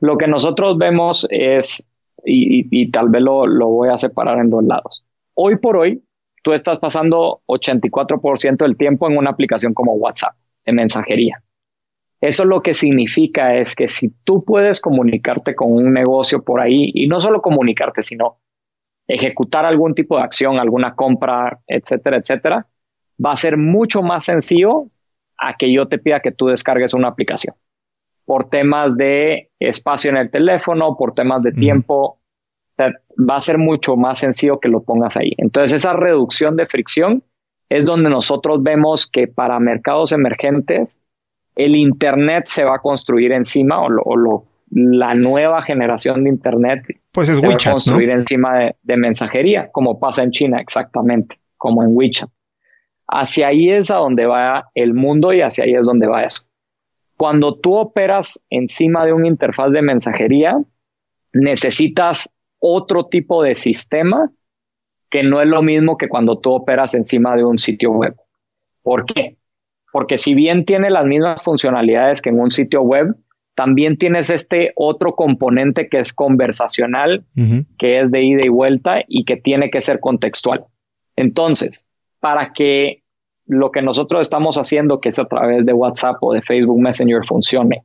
lo 0.00 0.16
que 0.16 0.26
nosotros 0.26 0.78
vemos 0.78 1.26
es, 1.30 1.90
y, 2.24 2.90
tal 2.90 3.08
vez 3.08 3.22
lo, 3.22 3.46
lo, 3.46 3.68
voy 3.68 3.88
a 3.88 3.98
separar 3.98 4.38
en 4.38 4.50
dos 4.50 4.64
lados. 4.64 5.04
Hoy 5.34 5.56
por 5.56 5.76
hoy, 5.76 6.02
tú 6.42 6.52
estás 6.52 6.78
pasando 6.78 7.42
84% 7.46 8.56
del 8.58 8.76
tiempo 8.76 9.08
en 9.08 9.16
una 9.16 9.30
aplicación 9.30 9.74
como 9.74 9.92
WhatsApp, 9.94 10.34
en 10.64 10.76
mensajería. 10.76 11.42
Eso 12.20 12.44
lo 12.44 12.62
que 12.62 12.74
significa 12.74 13.56
es 13.56 13.76
que 13.76 13.88
si 13.88 14.10
tú 14.24 14.44
puedes 14.44 14.80
comunicarte 14.80 15.54
con 15.54 15.72
un 15.72 15.92
negocio 15.92 16.42
por 16.42 16.60
ahí, 16.60 16.90
y 16.94 17.06
no 17.06 17.20
solo 17.20 17.42
comunicarte, 17.42 18.02
sino 18.02 18.38
ejecutar 19.06 19.64
algún 19.64 19.94
tipo 19.94 20.16
de 20.16 20.24
acción, 20.24 20.58
alguna 20.58 20.94
compra, 20.94 21.60
etcétera, 21.66 22.16
etcétera, 22.16 22.66
va 23.24 23.32
a 23.32 23.36
ser 23.36 23.56
mucho 23.56 24.02
más 24.02 24.24
sencillo 24.24 24.88
a 25.38 25.56
que 25.56 25.72
yo 25.72 25.88
te 25.88 25.98
pida 25.98 26.20
que 26.20 26.32
tú 26.32 26.46
descargues 26.46 26.94
una 26.94 27.08
aplicación. 27.08 27.54
Por 28.24 28.48
temas 28.48 28.96
de 28.96 29.50
espacio 29.60 30.10
en 30.10 30.16
el 30.16 30.30
teléfono, 30.30 30.96
por 30.96 31.14
temas 31.14 31.42
de 31.42 31.52
tiempo, 31.52 32.18
va 32.78 33.36
a 33.36 33.40
ser 33.40 33.58
mucho 33.58 33.96
más 33.96 34.18
sencillo 34.18 34.58
que 34.60 34.68
lo 34.68 34.82
pongas 34.82 35.16
ahí. 35.16 35.32
Entonces, 35.38 35.72
esa 35.72 35.92
reducción 35.92 36.56
de 36.56 36.66
fricción 36.66 37.22
es 37.68 37.86
donde 37.86 38.10
nosotros 38.10 38.62
vemos 38.62 39.06
que 39.06 39.26
para 39.26 39.58
mercados 39.58 40.12
emergentes, 40.12 41.00
el 41.54 41.74
Internet 41.74 42.44
se 42.48 42.64
va 42.64 42.76
a 42.76 42.80
construir 42.80 43.32
encima 43.32 43.80
o, 43.80 44.16
lo, 44.16 44.44
la 44.70 45.14
nueva 45.14 45.62
generación 45.62 46.24
de 46.24 46.30
Internet 46.30 46.82
pues 47.12 47.28
es 47.28 47.38
se 47.38 47.46
WeChat, 47.46 47.66
va 47.66 47.70
a 47.70 47.74
construir 47.74 48.10
encima 48.10 48.58
de, 48.58 48.76
de 48.82 48.96
mensajería, 48.96 49.70
como 49.72 49.98
pasa 49.98 50.22
en 50.22 50.30
China 50.30 50.60
exactamente, 50.60 51.38
como 51.56 51.82
en 51.82 51.90
WeChat. 51.92 52.28
Hacia 53.08 53.48
ahí 53.48 53.70
es 53.70 53.90
a 53.90 53.96
donde 53.96 54.26
va 54.26 54.70
el 54.74 54.94
mundo 54.94 55.32
y 55.32 55.40
hacia 55.40 55.64
ahí 55.64 55.74
es 55.74 55.86
donde 55.86 56.06
va 56.06 56.24
eso. 56.24 56.42
Cuando 57.16 57.56
tú 57.56 57.76
operas 57.76 58.40
encima 58.50 59.06
de 59.06 59.12
una 59.12 59.28
interfaz 59.28 59.70
de 59.72 59.82
mensajería, 59.82 60.58
necesitas 61.32 62.34
otro 62.58 63.06
tipo 63.06 63.42
de 63.42 63.54
sistema 63.54 64.30
que 65.10 65.22
no 65.22 65.40
es 65.40 65.46
lo 65.46 65.62
mismo 65.62 65.96
que 65.96 66.08
cuando 66.08 66.38
tú 66.38 66.52
operas 66.52 66.94
encima 66.94 67.36
de 67.36 67.44
un 67.44 67.58
sitio 67.58 67.92
web. 67.92 68.14
¿Por 68.82 69.06
qué? 69.06 69.36
Porque 69.92 70.18
si 70.18 70.34
bien 70.34 70.64
tiene 70.64 70.90
las 70.90 71.06
mismas 71.06 71.42
funcionalidades 71.42 72.20
que 72.20 72.30
en 72.30 72.40
un 72.40 72.50
sitio 72.50 72.82
web, 72.82 73.16
también 73.54 73.96
tienes 73.96 74.28
este 74.28 74.72
otro 74.76 75.14
componente 75.14 75.88
que 75.88 75.98
es 75.98 76.12
conversacional, 76.12 77.24
que 77.78 78.00
es 78.00 78.10
de 78.10 78.22
ida 78.22 78.44
y 78.44 78.50
vuelta 78.50 79.02
y 79.08 79.24
que 79.24 79.36
tiene 79.36 79.70
que 79.70 79.80
ser 79.80 80.00
contextual. 80.00 80.64
Entonces, 81.16 81.85
para 82.26 82.52
que 82.52 83.04
lo 83.46 83.70
que 83.70 83.82
nosotros 83.82 84.20
estamos 84.22 84.56
haciendo, 84.56 85.00
que 85.00 85.10
es 85.10 85.18
a 85.20 85.26
través 85.26 85.64
de 85.64 85.72
WhatsApp 85.72 86.16
o 86.22 86.32
de 86.32 86.42
Facebook 86.42 86.80
Messenger, 86.80 87.24
funcione, 87.24 87.84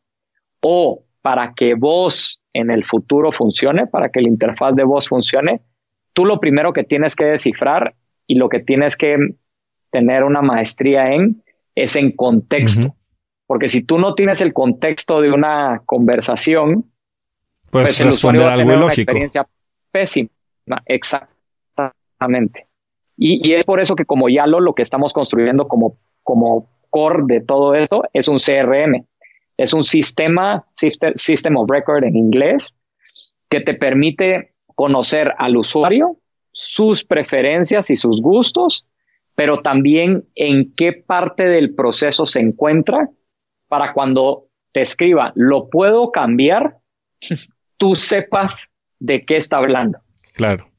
o 0.61 1.03
para 1.21 1.53
que 1.53 1.75
vos 1.75 2.41
en 2.53 2.71
el 2.71 2.83
futuro 2.83 3.31
funcione, 3.31 3.85
para 3.85 4.09
que 4.09 4.19
la 4.19 4.29
interfaz 4.29 4.73
de 4.73 4.83
voz 4.83 5.09
funcione, 5.09 5.61
tú 6.13 6.25
lo 6.25 6.39
primero 6.39 6.73
que 6.73 6.83
tienes 6.83 7.15
que 7.15 7.25
descifrar 7.25 7.93
y 8.25 8.33
lo 8.33 8.49
que 8.49 8.61
tienes 8.61 8.97
que 8.97 9.15
tener 9.91 10.23
una 10.23 10.41
maestría 10.41 11.13
en 11.13 11.43
es 11.75 11.95
en 11.95 12.13
contexto. 12.13 12.95
Porque 13.45 13.69
si 13.69 13.85
tú 13.85 13.99
no 13.99 14.15
tienes 14.15 14.41
el 14.41 14.53
contexto 14.53 15.21
de 15.21 15.31
una 15.31 15.83
conversación, 15.85 16.91
pues, 17.69 17.89
pues 17.89 18.01
el 18.01 18.07
usuario 18.07 18.41
va 18.41 18.55
a 18.55 18.57
tener 18.57 18.75
una 18.75 18.91
experiencia 18.91 19.47
pésima. 19.91 20.31
Exactamente. 20.87 22.70
Y, 23.23 23.53
es 23.53 23.65
por 23.65 23.79
eso 23.79 23.95
que 23.95 24.05
como 24.05 24.29
Yalo 24.29 24.59
lo 24.59 24.73
que 24.73 24.81
estamos 24.81 25.13
construyendo 25.13 25.67
como, 25.67 25.95
como 26.23 26.71
core 26.89 27.21
de 27.27 27.39
todo 27.39 27.75
esto 27.75 28.01
es 28.13 28.27
un 28.27 28.37
CRM. 28.37 29.05
Es 29.57 29.73
un 29.73 29.83
sistema, 29.83 30.65
System 30.73 31.55
of 31.55 31.69
Record 31.69 32.03
en 32.03 32.15
inglés, 32.15 32.73
que 33.47 33.61
te 33.61 33.75
permite 33.75 34.55
conocer 34.73 35.35
al 35.37 35.55
usuario, 35.55 36.17
sus 36.51 37.03
preferencias 37.03 37.91
y 37.91 37.95
sus 37.95 38.23
gustos, 38.23 38.87
pero 39.35 39.61
también 39.61 40.25
en 40.33 40.73
qué 40.73 40.91
parte 40.91 41.43
del 41.43 41.75
proceso 41.75 42.25
se 42.25 42.39
encuentra 42.39 43.07
para 43.67 43.93
cuando 43.93 44.47
te 44.71 44.81
escriba, 44.81 45.31
lo 45.35 45.69
puedo 45.69 46.11
cambiar, 46.11 46.79
tú 47.77 47.93
sepas 47.93 48.71
de 48.97 49.25
qué 49.25 49.37
está 49.37 49.57
hablando. 49.57 49.99
Claro. 50.33 50.71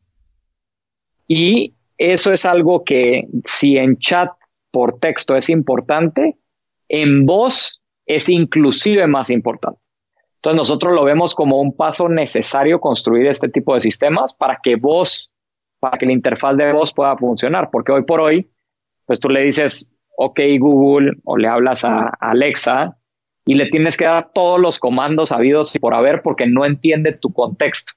Y 1.28 1.74
eso 2.10 2.32
es 2.32 2.44
algo 2.44 2.82
que 2.82 3.28
si 3.44 3.76
en 3.76 3.96
chat 3.98 4.28
por 4.72 4.98
texto 4.98 5.36
es 5.36 5.48
importante, 5.48 6.36
en 6.88 7.26
voz 7.26 7.80
es 8.06 8.28
inclusive 8.28 9.06
más 9.06 9.30
importante. 9.30 9.78
Entonces 10.36 10.56
nosotros 10.56 10.94
lo 10.94 11.04
vemos 11.04 11.36
como 11.36 11.60
un 11.60 11.76
paso 11.76 12.08
necesario 12.08 12.80
construir 12.80 13.28
este 13.28 13.48
tipo 13.48 13.74
de 13.74 13.80
sistemas 13.80 14.34
para 14.34 14.58
que 14.60 14.74
voz, 14.74 15.32
para 15.78 15.96
que 15.96 16.06
la 16.06 16.12
interfaz 16.12 16.56
de 16.56 16.72
voz 16.72 16.92
pueda 16.92 17.16
funcionar, 17.16 17.68
porque 17.70 17.92
hoy 17.92 18.02
por 18.02 18.20
hoy, 18.20 18.50
pues 19.06 19.20
tú 19.20 19.28
le 19.28 19.42
dices, 19.42 19.88
ok 20.16 20.40
Google, 20.58 21.12
o 21.22 21.36
le 21.36 21.46
hablas 21.46 21.84
a 21.84 22.08
Alexa 22.18 22.96
y 23.44 23.54
le 23.54 23.70
tienes 23.70 23.96
que 23.96 24.06
dar 24.06 24.32
todos 24.34 24.58
los 24.58 24.80
comandos 24.80 25.30
habidos 25.30 25.78
por 25.80 25.94
haber 25.94 26.22
porque 26.22 26.48
no 26.48 26.64
entiende 26.64 27.12
tu 27.12 27.32
contexto. 27.32 27.92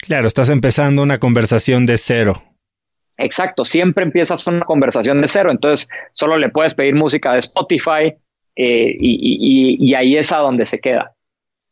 Claro, 0.00 0.26
estás 0.26 0.48
empezando 0.48 1.02
una 1.02 1.18
conversación 1.18 1.84
de 1.84 1.98
cero. 1.98 2.42
Exacto, 3.20 3.64
siempre 3.64 4.04
empiezas 4.04 4.46
una 4.46 4.64
conversación 4.64 5.20
de 5.20 5.28
cero, 5.28 5.50
entonces 5.50 5.88
solo 6.12 6.38
le 6.38 6.48
puedes 6.48 6.74
pedir 6.74 6.94
música 6.94 7.32
de 7.34 7.40
Spotify 7.40 8.14
eh, 8.56 8.96
y, 8.98 9.94
ahí 9.94 10.16
es 10.16 10.32
a 10.32 10.38
donde 10.38 10.64
se 10.64 10.80
queda. 10.80 11.14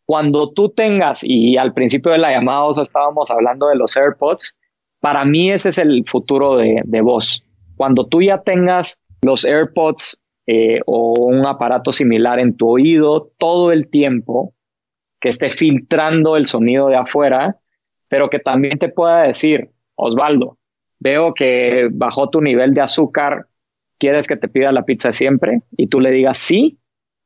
Cuando 0.04 0.52
tú 0.52 0.68
tengas, 0.68 1.24
y 1.24 1.56
al 1.56 1.72
principio 1.72 2.12
de 2.12 2.18
la 2.18 2.32
llamada 2.32 2.70
estábamos 2.80 3.30
hablando 3.30 3.68
de 3.68 3.76
los 3.76 3.96
AirPods, 3.96 4.58
para 5.00 5.24
mí 5.24 5.50
ese 5.50 5.70
es 5.70 5.78
el 5.78 6.04
futuro 6.06 6.56
de, 6.56 7.00
voz. 7.00 7.44
cuando 7.76 8.06
tú 8.06 8.20
ya 8.20 8.42
tengas 8.42 8.98
los 9.22 9.44
AirPods 9.44 10.20
eh, 10.46 10.80
o 10.86 11.14
un 11.18 11.46
aparato 11.46 11.92
similar 11.92 12.40
en 12.40 12.56
tu 12.56 12.68
oído 12.68 13.30
todo 13.38 13.72
el 13.72 13.88
tiempo, 13.88 14.54
que 15.20 15.30
esté 15.30 15.50
filtrando 15.50 16.36
el 16.36 16.46
sonido 16.46 16.88
de 16.88 16.96
afuera, 16.96 17.56
pero 18.08 18.28
que 18.28 18.38
también 18.38 18.78
te 18.78 18.88
pueda 18.88 19.22
decir, 19.22 19.70
Osvaldo, 19.94 20.57
veo 21.00 21.34
que 21.34 21.88
bajó 21.92 22.30
tu 22.30 22.40
nivel 22.40 22.74
de 22.74 22.80
azúcar, 22.80 23.46
¿quieres 23.98 24.26
que 24.26 24.36
te 24.36 24.48
pida 24.48 24.72
la 24.72 24.84
pizza 24.84 25.12
siempre? 25.12 25.62
Y 25.76 25.88
tú 25.88 26.00
le 26.00 26.10
digas 26.10 26.38
sí, 26.38 26.78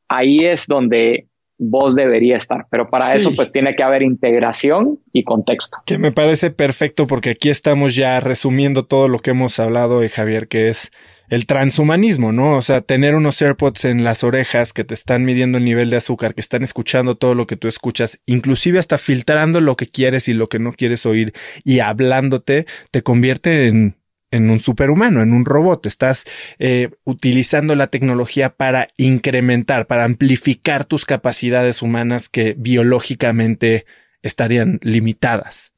ahí 0.09 0.41
es 0.41 0.67
donde 0.67 1.27
vos 1.59 1.95
debería 1.95 2.37
estar. 2.37 2.67
Pero 2.71 2.91
para 2.91 3.15
eso 3.15 3.35
pues 3.35 3.53
tiene 3.53 3.75
que 3.77 3.83
haber 3.83 4.03
integración 4.03 4.99
y 5.13 5.25
contexto. 5.25 5.79
Que 5.87 5.99
me 5.99 6.13
parece 6.13 6.51
perfecto 6.51 7.07
porque 7.07 7.31
aquí 7.31 7.51
estamos 7.51 7.95
ya 7.95 8.21
resumiendo 8.21 8.85
todo 8.85 9.09
lo 9.09 9.21
que 9.21 9.31
hemos 9.31 9.59
hablado, 9.59 10.01
de 10.01 10.09
Javier, 10.09 10.49
que 10.49 10.69
es 10.69 10.91
el 11.33 11.47
transhumanismo, 11.47 12.31
¿no? 12.31 12.59
O 12.59 12.63
sea, 12.63 12.83
tener 12.83 13.15
unos 13.15 13.41
AirPods 13.41 13.87
en 13.87 14.05
las 14.05 14.23
orejas 14.23 14.75
que 14.75 14.85
te 14.85 14.93
están 14.93 15.25
midiendo 15.25 15.57
el 15.57 15.65
nivel 15.65 15.89
de 15.89 15.97
azúcar, 15.97 16.35
que 16.35 16.43
están 16.43 16.63
escuchando 16.63 17.17
todo 17.17 17.35
lo 17.35 17.47
que 17.47 17.57
tú 17.57 17.69
escuchas, 17.69 18.21
inclusive 18.27 18.79
hasta 18.79 18.99
filtrando 18.99 19.63
lo 19.63 19.75
que 19.75 19.87
quieres 19.87 20.29
y 20.29 20.35
lo 20.35 20.51
que 20.51 20.59
no 20.59 20.75
quieres 20.75 21.07
oír 21.07 21.33
y 21.65 21.79
hablándote, 21.79 22.67
te 22.91 23.03
convierte 23.03 23.69
en, 23.69 23.97
en 24.31 24.51
un 24.51 24.61
superhumano, 24.61 25.23
en 25.23 25.33
un 25.33 25.47
robot. 25.47 25.87
Estás 25.87 26.25
eh, 26.59 26.91
utilizando 27.05 27.75
la 27.77 27.87
tecnología 27.87 28.51
para 28.55 28.89
incrementar, 28.99 29.87
para 29.87 30.05
amplificar 30.05 30.85
tus 30.85 31.07
capacidades 31.07 31.81
humanas 31.81 32.29
que 32.29 32.55
biológicamente 32.59 33.87
estarían 34.21 34.81
limitadas. 34.83 35.72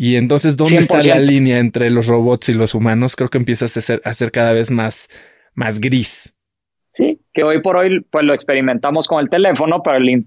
Y 0.00 0.14
entonces, 0.14 0.56
¿dónde 0.56 0.76
está 0.76 1.00
la 1.02 1.18
línea 1.18 1.58
entre 1.58 1.90
los 1.90 2.06
robots 2.06 2.50
y 2.50 2.54
los 2.54 2.72
humanos? 2.76 3.16
Creo 3.16 3.30
que 3.30 3.38
empiezas 3.38 3.76
a 3.76 3.80
ser, 3.80 4.00
a 4.04 4.14
ser 4.14 4.30
cada 4.30 4.52
vez 4.52 4.70
más, 4.70 5.08
más 5.54 5.80
gris. 5.80 6.32
Sí, 6.92 7.20
que 7.34 7.42
hoy 7.42 7.60
por 7.62 7.76
hoy 7.76 8.00
pues 8.08 8.24
lo 8.24 8.32
experimentamos 8.32 9.08
con 9.08 9.18
el 9.18 9.28
teléfono, 9.28 9.82
pero 9.82 9.96
el, 9.96 10.24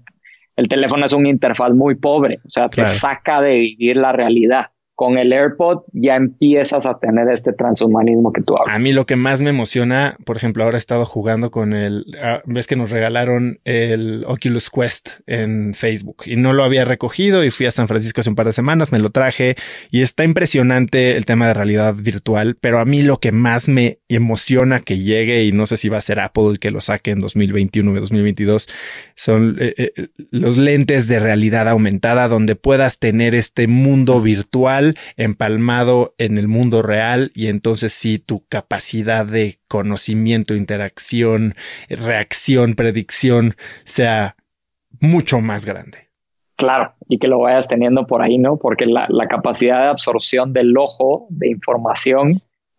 el 0.56 0.68
teléfono 0.68 1.06
es 1.06 1.14
una 1.14 1.30
interfaz 1.30 1.72
muy 1.72 1.94
pobre, 1.94 2.40
o 2.44 2.50
sea, 2.50 2.68
te 2.68 2.84
saca 2.84 3.40
de 3.40 3.60
vivir 3.60 3.96
la 3.96 4.12
realidad 4.12 4.72
con 5.02 5.18
el 5.18 5.32
AirPod 5.32 5.80
ya 5.92 6.14
empiezas 6.14 6.86
a 6.86 6.96
tener 7.00 7.28
este 7.28 7.52
transhumanismo 7.52 8.32
que 8.32 8.40
tú 8.40 8.56
hablas. 8.56 8.76
A 8.76 8.78
mí 8.78 8.92
lo 8.92 9.04
que 9.04 9.16
más 9.16 9.42
me 9.42 9.50
emociona, 9.50 10.16
por 10.24 10.36
ejemplo, 10.36 10.62
ahora 10.62 10.76
he 10.76 10.78
estado 10.78 11.04
jugando 11.06 11.50
con 11.50 11.72
el, 11.72 12.04
ah, 12.22 12.40
ves 12.44 12.68
que 12.68 12.76
nos 12.76 12.92
regalaron 12.92 13.58
el 13.64 14.24
Oculus 14.28 14.70
Quest 14.70 15.08
en 15.26 15.74
Facebook 15.74 16.18
y 16.26 16.36
no 16.36 16.52
lo 16.52 16.62
había 16.62 16.84
recogido 16.84 17.42
y 17.42 17.50
fui 17.50 17.66
a 17.66 17.72
San 17.72 17.88
Francisco 17.88 18.20
hace 18.20 18.30
un 18.30 18.36
par 18.36 18.46
de 18.46 18.52
semanas, 18.52 18.92
me 18.92 19.00
lo 19.00 19.10
traje 19.10 19.56
y 19.90 20.02
está 20.02 20.22
impresionante 20.22 21.16
el 21.16 21.24
tema 21.26 21.48
de 21.48 21.54
realidad 21.54 21.96
virtual, 21.96 22.56
pero 22.60 22.78
a 22.78 22.84
mí 22.84 23.02
lo 23.02 23.18
que 23.18 23.32
más 23.32 23.68
me 23.68 23.98
emociona 24.08 24.82
que 24.82 24.98
llegue 25.00 25.42
y 25.42 25.50
no 25.50 25.66
sé 25.66 25.78
si 25.78 25.88
va 25.88 25.98
a 25.98 26.00
ser 26.00 26.20
Apple 26.20 26.50
el 26.52 26.58
que 26.60 26.70
lo 26.70 26.80
saque 26.80 27.10
en 27.10 27.18
2021 27.18 27.90
o 27.90 27.94
2022 27.94 28.68
son 29.16 29.56
eh, 29.58 29.74
eh, 29.76 30.08
los 30.30 30.56
lentes 30.56 31.08
de 31.08 31.18
realidad 31.18 31.68
aumentada 31.68 32.28
donde 32.28 32.54
puedas 32.54 33.00
tener 33.00 33.34
este 33.34 33.66
mundo 33.66 34.20
virtual 34.20 34.91
empalmado 35.16 36.14
en 36.18 36.38
el 36.38 36.48
mundo 36.48 36.82
real 36.82 37.30
y 37.34 37.48
entonces 37.48 37.92
sí 37.92 38.18
tu 38.18 38.46
capacidad 38.48 39.26
de 39.26 39.58
conocimiento, 39.68 40.54
interacción, 40.54 41.54
reacción, 41.88 42.74
predicción 42.74 43.54
sea 43.84 44.36
mucho 45.00 45.40
más 45.40 45.64
grande. 45.64 46.10
Claro, 46.56 46.94
y 47.08 47.18
que 47.18 47.28
lo 47.28 47.40
vayas 47.40 47.66
teniendo 47.66 48.06
por 48.06 48.22
ahí, 48.22 48.38
¿no? 48.38 48.56
Porque 48.56 48.86
la, 48.86 49.06
la 49.08 49.26
capacidad 49.26 49.80
de 49.82 49.88
absorción 49.88 50.52
del 50.52 50.76
ojo 50.76 51.26
de 51.30 51.50
información 51.50 52.32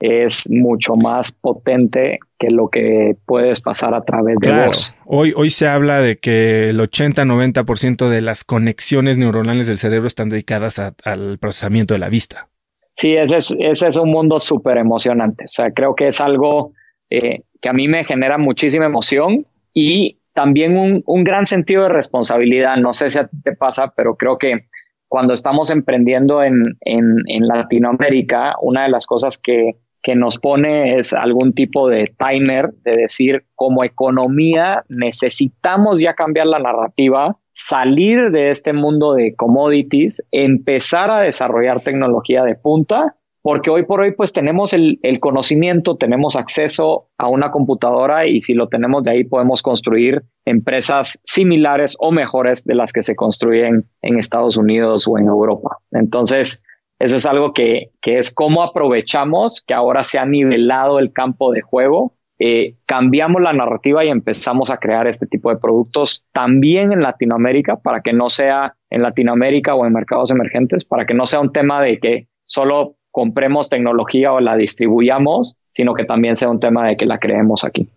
es 0.04 0.50
mucho 0.52 0.96
más 0.96 1.32
potente 1.32 2.20
que 2.38 2.50
lo 2.50 2.68
que 2.68 3.16
puedes 3.26 3.62
pasar 3.62 3.94
a 3.94 4.04
través 4.04 4.36
de 4.42 4.50
claro. 4.50 4.68
voz. 4.68 4.94
Hoy, 5.06 5.34
hoy 5.34 5.50
se 5.50 5.66
habla 5.66 6.00
de 6.00 6.18
que 6.18 6.70
el 6.70 6.80
80-90% 6.82 8.10
de 8.10 8.22
las 8.22 8.44
conexiones 8.44 9.18
neuronales 9.18 9.66
del 9.66 9.78
cerebro 9.78 10.08
están 10.08 10.28
dedicadas 10.28 10.78
al 10.78 11.38
procesamiento 11.40 11.94
de 11.94 12.02
la 12.02 12.10
vista. 12.10 12.50
Sí, 12.98 13.16
ese 13.16 13.38
es, 13.38 13.56
ese 13.58 13.88
es 13.88 13.96
un 13.96 14.12
mundo 14.12 14.40
súper 14.40 14.78
emocionante. 14.78 15.46
O 15.46 15.48
sea, 15.48 15.72
creo 15.72 15.96
que 15.96 16.10
es 16.10 16.20
algo 16.20 16.74
eh, 17.10 17.44
que 17.62 17.70
a 17.70 17.74
mí 17.74 17.88
me 17.88 18.04
genera 18.04 18.38
muchísima 18.38 18.86
emoción 18.86 19.48
y 19.74 20.20
también 20.34 20.78
un, 20.78 21.02
un 21.06 21.24
gran 21.24 21.46
sentido 21.46 21.84
de 21.84 21.90
responsabilidad. 21.90 22.76
No 22.76 22.92
sé 22.92 23.10
si 23.10 23.20
a 23.20 23.28
ti 23.28 23.38
te 23.42 23.56
pasa, 23.56 23.94
pero 23.96 24.18
creo 24.18 24.38
que 24.38 24.66
cuando 25.08 25.34
estamos 25.34 25.70
emprendiendo 25.70 26.44
en, 26.44 26.62
en, 26.82 27.16
en 27.28 27.48
Latinoamérica, 27.48 28.56
una 28.62 28.84
de 28.84 28.90
las 28.90 29.06
cosas 29.06 29.40
que 29.42 29.78
que 30.04 30.16
nos 30.16 30.38
pone 30.38 30.98
es 30.98 31.14
algún 31.14 31.54
tipo 31.54 31.88
de 31.88 32.04
timer 32.04 32.74
de 32.84 32.92
decir 32.92 33.46
como 33.56 33.86
economía 33.86 34.84
necesitamos 34.90 36.02
ya 36.02 36.14
cambiar 36.14 36.48
la 36.48 36.60
narrativa, 36.60 37.38
salir 37.54 38.30
de 38.32 38.52
este 38.52 38.74
mundo 38.74 39.14
de 39.14 39.34
commodities, 39.36 40.28
empezar 40.32 41.10
a 41.10 41.22
desarrollar 41.22 41.82
tecnología 41.82 42.44
de 42.44 42.56
punta, 42.56 43.16
porque 43.42 43.70
hoy 43.70 43.86
por 43.86 44.02
hoy 44.02 44.12
pues 44.12 44.34
tenemos 44.34 44.74
el, 44.74 45.00
el 45.04 45.20
conocimiento, 45.20 45.96
tenemos 45.96 46.36
acceso 46.36 47.08
a 47.18 47.28
una 47.28 47.52
computadora 47.52 48.26
y 48.26 48.42
si 48.42 48.54
lo 48.54 48.68
tenemos 48.68 49.04
de 49.04 49.12
ahí 49.12 49.24
podemos 49.24 49.62
construir 49.62 50.24
empresas 50.46 51.20
similares 51.24 51.96
o 52.00 52.12
mejores 52.12 52.66
de 52.66 52.76
las 52.76 52.92
que 52.92 53.04
se 53.04 53.16
construyen 53.16 53.86
en 54.02 54.20
Estados 54.20 54.58
Unidos 54.58 55.08
o 55.08 55.18
en 55.18 55.28
Europa. 55.28 55.78
Entonces, 55.92 56.64
eso 57.04 57.18
es 57.18 57.26
algo 57.26 57.54
que, 57.54 57.92
es 58.02 58.34
cómo 58.34 58.64
aprovechamos 58.64 59.62
que 59.68 59.74
ahora 59.74 60.06
se 60.06 60.20
ha 60.20 60.26
nivelado 60.26 61.00
el 61.00 61.12
campo 61.12 61.52
de 61.52 61.62
juego, 61.62 62.16
eh, 62.40 62.76
cambiamos 62.86 63.42
la 63.42 63.52
narrativa 63.52 64.06
y 64.06 64.08
empezamos 64.08 64.72
a 64.72 64.78
crear 64.78 65.06
este 65.06 65.28
tipo 65.28 65.50
de 65.50 65.58
productos 65.58 66.26
también 66.32 66.94
en 66.94 67.02
Latinoamérica 67.02 67.76
para 67.76 68.00
que 68.00 68.14
no 68.14 68.30
sea 68.30 68.76
en 68.90 69.02
Latinoamérica 69.02 69.76
o 69.76 69.86
en 69.86 69.92
mercados 69.92 70.32
emergentes, 70.32 70.86
para 70.86 71.06
que 71.06 71.14
no 71.14 71.26
sea 71.26 71.42
un 71.42 71.52
tema 71.52 71.82
de 71.82 72.00
que 72.00 72.30
solo 72.44 72.96
compremos 73.12 73.70
tecnología 73.70 74.32
o 74.32 74.40
la 74.40 74.56
distribuyamos, 74.56 75.58
sino 75.72 75.96
que 75.96 76.06
también 76.06 76.38
sea 76.38 76.50
un 76.50 76.62
tema 76.62 76.88
de 76.88 76.96
que 76.96 77.06
la 77.06 77.20
creemos 77.20 77.66
aquí. 77.66 77.90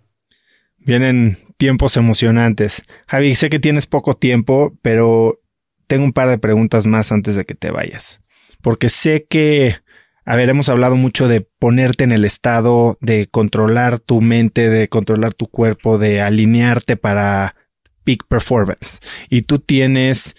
Vienen 0.78 1.36
tiempos 1.58 1.96
emocionantes. 1.96 2.82
Javi, 3.06 3.36
sé 3.36 3.50
que 3.50 3.60
tienes 3.60 3.86
poco 3.86 4.16
tiempo, 4.16 4.72
pero 4.82 5.38
tengo 5.86 6.04
un 6.04 6.12
par 6.12 6.28
de 6.28 6.38
preguntas 6.38 6.88
más 6.88 7.12
antes 7.12 7.36
de 7.36 7.44
que 7.44 7.54
te 7.54 7.70
vayas 7.70 8.20
porque 8.66 8.88
sé 8.88 9.28
que, 9.30 9.76
a 10.24 10.34
ver, 10.34 10.48
hemos 10.48 10.68
hablado 10.68 10.96
mucho 10.96 11.28
de 11.28 11.40
ponerte 11.40 12.02
en 12.02 12.10
el 12.10 12.24
estado, 12.24 12.98
de 13.00 13.28
controlar 13.28 14.00
tu 14.00 14.20
mente, 14.20 14.68
de 14.68 14.88
controlar 14.88 15.34
tu 15.34 15.46
cuerpo, 15.46 15.98
de 15.98 16.20
alinearte 16.20 16.96
para 16.96 17.54
peak 18.02 18.26
performance. 18.26 18.98
Y 19.30 19.42
tú 19.42 19.60
tienes 19.60 20.34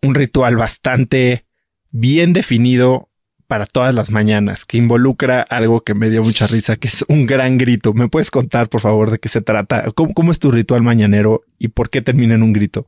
un 0.00 0.14
ritual 0.14 0.54
bastante 0.54 1.44
bien 1.90 2.32
definido 2.32 3.10
para 3.48 3.66
todas 3.66 3.92
las 3.92 4.12
mañanas, 4.12 4.64
que 4.64 4.78
involucra 4.78 5.42
algo 5.42 5.80
que 5.80 5.94
me 5.94 6.08
dio 6.08 6.22
mucha 6.22 6.46
risa, 6.46 6.76
que 6.76 6.86
es 6.86 7.04
un 7.08 7.26
gran 7.26 7.58
grito. 7.58 7.94
¿Me 7.94 8.06
puedes 8.06 8.30
contar, 8.30 8.68
por 8.68 8.80
favor, 8.80 9.10
de 9.10 9.18
qué 9.18 9.28
se 9.28 9.40
trata? 9.40 9.86
¿Cómo, 9.96 10.14
cómo 10.14 10.30
es 10.30 10.38
tu 10.38 10.52
ritual 10.52 10.82
mañanero 10.82 11.42
y 11.58 11.66
por 11.66 11.90
qué 11.90 12.00
termina 12.00 12.36
en 12.36 12.44
un 12.44 12.52
grito? 12.52 12.86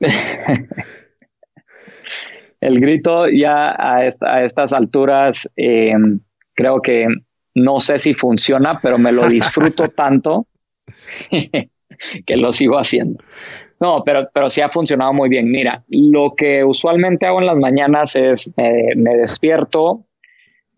el 2.64 2.80
grito 2.80 3.28
ya 3.28 3.76
a, 3.78 4.06
estas 4.06 4.72
alturas 4.72 5.50
eh, 5.54 5.92
creo 6.54 6.80
que 6.80 7.06
no 7.54 7.78
sé 7.78 7.98
si 7.98 8.14
funciona, 8.14 8.78
pero 8.82 8.96
me 8.96 9.12
lo 9.12 9.28
disfruto 9.28 9.88
tanto 9.88 10.46
que 11.30 12.36
lo 12.36 12.52
sigo 12.52 12.78
haciendo. 12.78 13.22
No, 13.80 14.02
pero, 14.02 14.30
pero 14.32 14.48
sí 14.48 14.62
ha 14.62 14.70
funcionado 14.70 15.12
muy 15.12 15.28
bien. 15.28 15.50
Mira, 15.50 15.84
lo 15.88 16.34
que 16.34 16.64
usualmente 16.64 17.26
hago 17.26 17.40
en 17.40 17.46
las 17.46 17.58
mañanas 17.58 18.16
es 18.16 18.54
me 18.56 19.14
despierto, 19.14 20.06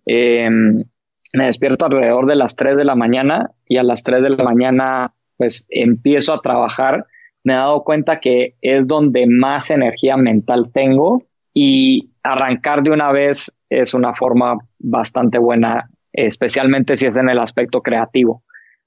eh, 0.07 0.51
me 0.51 1.45
despierto 1.45 1.85
alrededor 1.85 2.27
de 2.27 2.35
las 2.35 2.57
3 2.57 2.77
de 2.77 2.85
la 2.85 2.97
mañana 2.97 3.53
y 3.69 3.77
a 3.77 3.85
las 3.85 4.03
3 4.03 4.23
de 4.23 4.31
la 4.31 4.43
mañana 4.43 5.15
pues 5.37 5.69
empiezo 5.71 6.35
a 6.35 6.41
trabajar. 6.41 7.07
Me 7.45 7.53
he 7.53 7.57
dado 7.57 7.85
cuenta 7.85 8.19
que 8.19 8.57
es 8.61 8.89
donde 8.89 9.27
más 9.29 9.71
energía 9.71 10.17
mental 10.17 10.73
tengo 10.73 11.23
y 11.59 12.11
arrancar 12.23 12.83
de 12.83 12.91
una 12.91 13.11
vez 13.12 13.51
es 13.70 13.95
una 13.95 14.15
forma 14.15 14.59
bastante 14.78 15.39
buena, 15.39 15.89
especialmente 16.12 16.97
si 16.97 17.07
es 17.07 17.16
en 17.16 17.31
el 17.31 17.39
aspecto 17.39 17.81
creativo. 17.81 18.43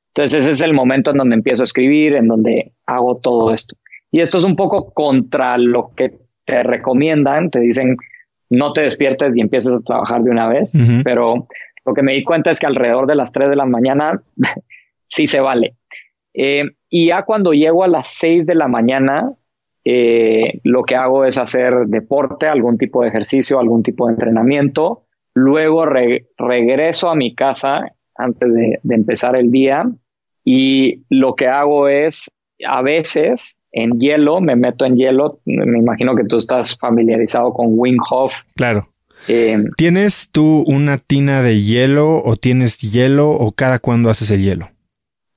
Entonces 0.10 0.44
ese 0.44 0.52
es 0.52 0.62
el 0.62 0.76
momento 0.76 1.10
en 1.10 1.18
donde 1.18 1.36
empiezo 1.36 1.64
a 1.64 1.66
escribir, 1.66 2.14
en 2.14 2.28
donde 2.28 2.72
hago 2.86 3.18
todo 3.18 3.52
esto. 3.52 3.76
Y 4.12 4.22
esto 4.22 4.38
es 4.38 4.44
un 4.44 4.56
poco 4.56 4.94
contra 4.94 5.58
lo 5.58 5.96
que 5.96 6.14
te 6.46 6.62
recomiendan, 6.62 7.50
te 7.50 7.60
dicen 7.60 7.98
no 8.52 8.72
te 8.72 8.82
despiertes 8.82 9.36
y 9.36 9.42
empieces 9.42 9.74
a 9.74 9.82
trabajar 9.82 10.22
de 10.22 10.30
una 10.30 10.48
vez, 10.48 10.72
pero 11.04 11.48
lo 11.86 11.94
que 11.96 12.04
me 12.04 12.14
di 12.14 12.24
cuenta 12.24 12.52
es 12.52 12.60
que 12.60 12.68
alrededor 12.68 13.08
de 13.08 13.16
las 13.16 13.32
3 13.32 13.50
de 13.50 13.56
la 13.56 13.66
mañana 13.66 14.22
sí 15.08 15.26
se 15.26 15.40
vale. 15.40 15.74
Eh, 16.36 16.66
y 16.88 17.08
ya 17.08 17.24
cuando 17.24 17.52
llego 17.54 17.84
a 17.84 17.88
las 17.88 18.10
6 18.10 18.46
de 18.46 18.54
la 18.54 18.68
mañana, 18.68 19.32
eh, 19.92 20.60
lo 20.64 20.84
que 20.84 20.96
hago 20.96 21.26
es 21.26 21.40
hacer 21.40 21.88
deporte, 21.88 22.46
algún 22.46 22.78
tipo 22.78 23.02
de 23.02 23.10
ejercicio, 23.10 23.60
algún 23.60 23.82
tipo 23.82 24.06
de 24.06 24.14
entrenamiento. 24.14 25.06
Luego 25.34 25.84
regreso 26.38 27.10
a 27.10 27.16
mi 27.16 27.34
casa 27.34 27.92
antes 28.16 28.54
de, 28.54 28.80
de 28.84 28.96
empezar 28.96 29.36
el 29.36 29.50
día 29.50 29.90
y 30.46 31.06
lo 31.10 31.34
que 31.34 31.48
hago 31.48 31.88
es 31.88 32.30
a 32.68 32.84
veces 32.84 33.58
en 33.72 34.00
hielo, 34.00 34.42
me 34.42 34.56
meto 34.56 34.86
en 34.86 34.96
hielo, 34.96 35.40
me 35.46 35.80
imagino 35.80 36.16
que 36.16 36.26
tú 36.26 36.38
estás 36.38 36.78
familiarizado 36.78 37.52
con 37.52 37.70
Wim 37.72 37.98
Hof. 38.12 38.32
Claro. 38.56 38.90
Eh, 39.28 39.58
¿Tienes 39.76 40.30
tú 40.32 40.64
una 40.68 41.00
tina 41.00 41.42
de 41.42 41.64
hielo 41.64 42.24
o 42.24 42.36
tienes 42.36 42.78
hielo 42.78 43.32
o 43.32 43.52
cada 43.54 43.80
cuándo 43.80 44.12
haces 44.12 44.30
el 44.30 44.44
hielo? 44.44 44.70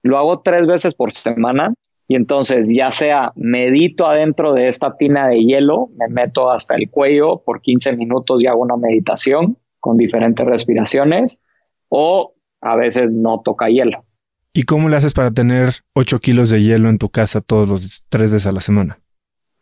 Lo 0.03 0.19
hago 0.19 0.41
tres 0.41 0.66
veces 0.66 0.95
por 0.95 1.11
semana 1.12 1.73
y 2.13 2.15
entonces 2.15 2.71
ya 2.71 2.91
sea 2.91 3.33
medito 3.37 4.07
adentro 4.07 4.53
de 4.53 4.69
esta 4.69 4.99
tina 4.99 5.29
de 5.29 5.43
hielo, 5.47 5.89
me 5.97 6.09
meto 6.09 6.51
hasta 6.51 6.75
el 6.75 6.91
cuello 6.91 7.43
por 7.43 7.63
15 7.63 7.97
minutos 7.97 8.43
y 8.43 8.47
hago 8.47 8.61
una 8.61 8.77
meditación 8.77 9.57
con 9.81 9.97
diferentes 9.97 10.45
respiraciones 10.45 11.41
o 11.89 12.35
a 12.61 12.77
veces 12.77 13.11
no 13.11 13.41
toca 13.43 13.71
hielo. 13.71 14.05
¿Y 14.53 14.65
cómo 14.65 14.91
le 14.91 14.97
haces 14.97 15.15
para 15.15 15.31
tener 15.31 15.77
8 15.95 16.19
kilos 16.19 16.51
de 16.51 16.63
hielo 16.63 16.91
en 16.91 16.99
tu 16.99 17.09
casa 17.09 17.41
todos 17.41 17.67
los 17.67 18.05
tres 18.11 18.31
veces 18.31 18.47
a 18.47 18.53
la 18.53 18.61
semana? 18.61 18.99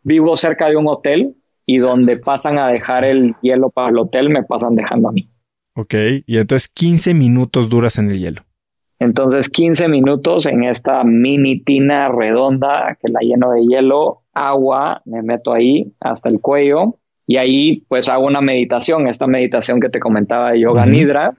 Vivo 0.03 0.35
cerca 0.35 0.67
de 0.67 0.75
un 0.75 0.89
hotel 0.89 1.37
y 1.65 1.77
donde 1.77 2.17
pasan 2.17 2.59
a 2.59 2.67
dejar 2.67 3.05
el 3.05 3.33
hielo 3.41 3.69
para 3.69 3.91
el 3.91 3.97
hotel, 3.97 4.27
me 4.27 4.43
pasan 4.43 4.75
dejando 4.75 5.07
a 5.07 5.13
mí. 5.13 5.31
Ok, 5.73 5.93
y 6.25 6.37
entonces 6.37 6.67
15 6.67 7.13
minutos 7.13 7.69
duras 7.69 7.97
en 7.97 8.11
el 8.11 8.19
hielo. 8.19 8.43
Entonces 9.01 9.49
15 9.49 9.87
minutos 9.87 10.45
en 10.45 10.63
esta 10.63 11.03
mini 11.03 11.63
tina 11.63 12.07
redonda 12.07 12.99
que 13.01 13.11
la 13.11 13.21
lleno 13.21 13.51
de 13.51 13.65
hielo, 13.65 14.21
agua, 14.31 15.01
me 15.05 15.23
meto 15.23 15.53
ahí 15.53 15.91
hasta 15.99 16.29
el 16.29 16.39
cuello 16.39 16.99
y 17.25 17.37
ahí 17.37 17.83
pues 17.87 18.09
hago 18.09 18.27
una 18.27 18.41
meditación, 18.41 19.07
esta 19.07 19.25
meditación 19.25 19.79
que 19.79 19.89
te 19.89 19.99
comentaba 19.99 20.51
de 20.51 20.59
yoga 20.59 20.85
nidra. 20.85 21.33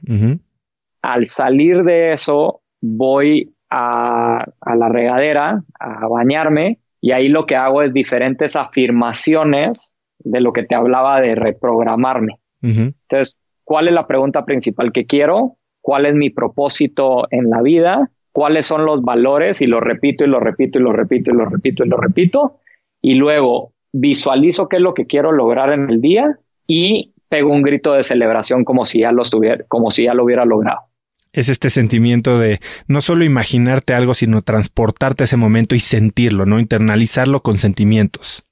Al 1.02 1.28
salir 1.28 1.84
de 1.84 2.14
eso, 2.14 2.62
voy 2.80 3.54
a, 3.70 4.44
la 4.76 4.88
regadera 4.88 5.62
a 5.78 6.08
bañarme 6.08 6.80
y 7.00 7.12
ahí 7.12 7.28
lo 7.28 7.46
que 7.46 7.54
hago 7.54 7.82
es 7.82 7.92
diferentes 7.92 8.56
afirmaciones 8.56 9.94
de 10.18 10.40
lo 10.40 10.52
que 10.52 10.64
te 10.64 10.74
hablaba 10.74 11.20
de 11.20 11.36
reprogramarme. 11.36 12.40
Entonces, 12.60 13.38
¿cuál 13.62 13.86
es 13.86 13.94
la 13.94 14.08
pregunta 14.08 14.44
principal 14.44 14.90
que 14.90 15.06
quiero? 15.06 15.58
¿Cuál 15.82 16.06
es 16.06 16.14
mi 16.14 16.30
propósito 16.30 17.26
en 17.30 17.50
la 17.50 17.60
vida? 17.60 18.10
¿Cuáles 18.32 18.64
son 18.64 18.86
los 18.86 19.02
valores? 19.02 19.60
Y 19.60 19.66
lo 19.66 19.80
repito 19.80 20.24
y 20.24 20.28
lo 20.28 20.40
repito 20.40 20.78
y 20.78 20.82
lo 20.82 20.92
repito 20.92 21.30
y 21.30 21.34
lo 21.34 21.44
repito 21.44 21.84
y 21.84 21.88
lo 21.88 21.96
repito. 21.98 22.60
Y 23.02 23.14
luego 23.14 23.72
visualizo 23.92 24.68
qué 24.68 24.76
es 24.76 24.82
lo 24.82 24.94
que 24.94 25.06
quiero 25.06 25.32
lograr 25.32 25.70
en 25.72 25.90
el 25.90 26.00
día 26.00 26.38
y 26.66 27.12
pego 27.28 27.52
un 27.52 27.62
grito 27.62 27.92
de 27.92 28.02
celebración 28.02 28.64
como 28.64 28.86
si 28.86 29.00
ya 29.00 29.12
lo 29.12 29.22
estuviera, 29.22 29.64
como 29.68 29.90
si 29.90 30.04
ya 30.04 30.14
lo 30.14 30.24
hubiera 30.24 30.46
logrado 30.46 30.92
es 31.32 31.48
este 31.48 31.70
sentimiento 31.70 32.38
de 32.38 32.60
no 32.86 33.00
solo 33.00 33.24
imaginarte 33.24 33.94
algo, 33.94 34.14
sino 34.14 34.42
transportarte 34.42 35.22
a 35.22 35.24
ese 35.24 35.36
momento 35.36 35.74
y 35.74 35.80
sentirlo, 35.80 36.46
¿no? 36.46 36.60
Internalizarlo 36.60 37.42
con 37.42 37.58
sentimientos. 37.58 38.44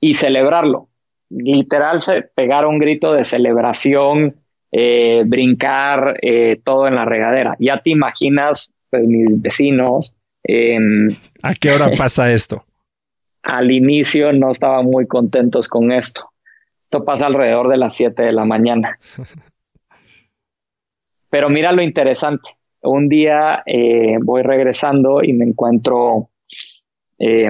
Y 0.00 0.14
celebrarlo. 0.14 0.88
Literal, 1.30 2.00
pegar 2.34 2.66
un 2.66 2.78
grito 2.78 3.12
de 3.12 3.24
celebración, 3.24 4.36
eh, 4.72 5.24
brincar, 5.26 6.18
eh, 6.22 6.60
todo 6.62 6.86
en 6.88 6.94
la 6.94 7.04
regadera. 7.04 7.56
Ya 7.58 7.80
te 7.80 7.90
imaginas, 7.90 8.74
pues 8.90 9.06
mis 9.06 9.40
vecinos. 9.40 10.14
Em, 10.42 11.08
¿A 11.42 11.54
qué 11.54 11.70
hora 11.72 11.90
pasa 11.98 12.32
esto? 12.32 12.64
Al 13.42 13.70
inicio 13.70 14.32
no 14.32 14.50
estaban 14.50 14.86
muy 14.86 15.06
contentos 15.06 15.68
con 15.68 15.92
esto. 15.92 16.30
Esto 16.84 17.04
pasa 17.04 17.26
alrededor 17.26 17.68
de 17.68 17.76
las 17.76 17.96
7 17.96 18.22
de 18.22 18.32
la 18.32 18.44
mañana. 18.44 18.98
Pero 21.30 21.50
mira 21.50 21.72
lo 21.72 21.82
interesante. 21.82 22.50
Un 22.82 23.08
día 23.08 23.62
eh, 23.66 24.16
voy 24.22 24.42
regresando 24.42 25.22
y 25.22 25.32
me 25.32 25.44
encuentro 25.44 26.30
eh, 27.18 27.48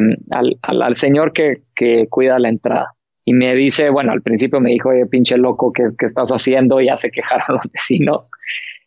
al, 0.62 0.96
señor 0.96 1.32
que, 1.32 1.62
cuida 2.08 2.38
la 2.38 2.48
entrada. 2.48 2.95
Y 3.28 3.32
me 3.32 3.56
dice, 3.56 3.90
bueno, 3.90 4.12
al 4.12 4.22
principio 4.22 4.60
me 4.60 4.70
dijo, 4.70 4.90
oye, 4.90 5.04
pinche 5.04 5.36
loco, 5.36 5.72
¿qué, 5.72 5.82
qué 5.98 6.06
estás 6.06 6.30
haciendo? 6.30 6.80
Ya 6.80 6.96
se 6.96 7.10
quejaron 7.10 7.56
los 7.56 7.72
vecinos. 7.72 8.30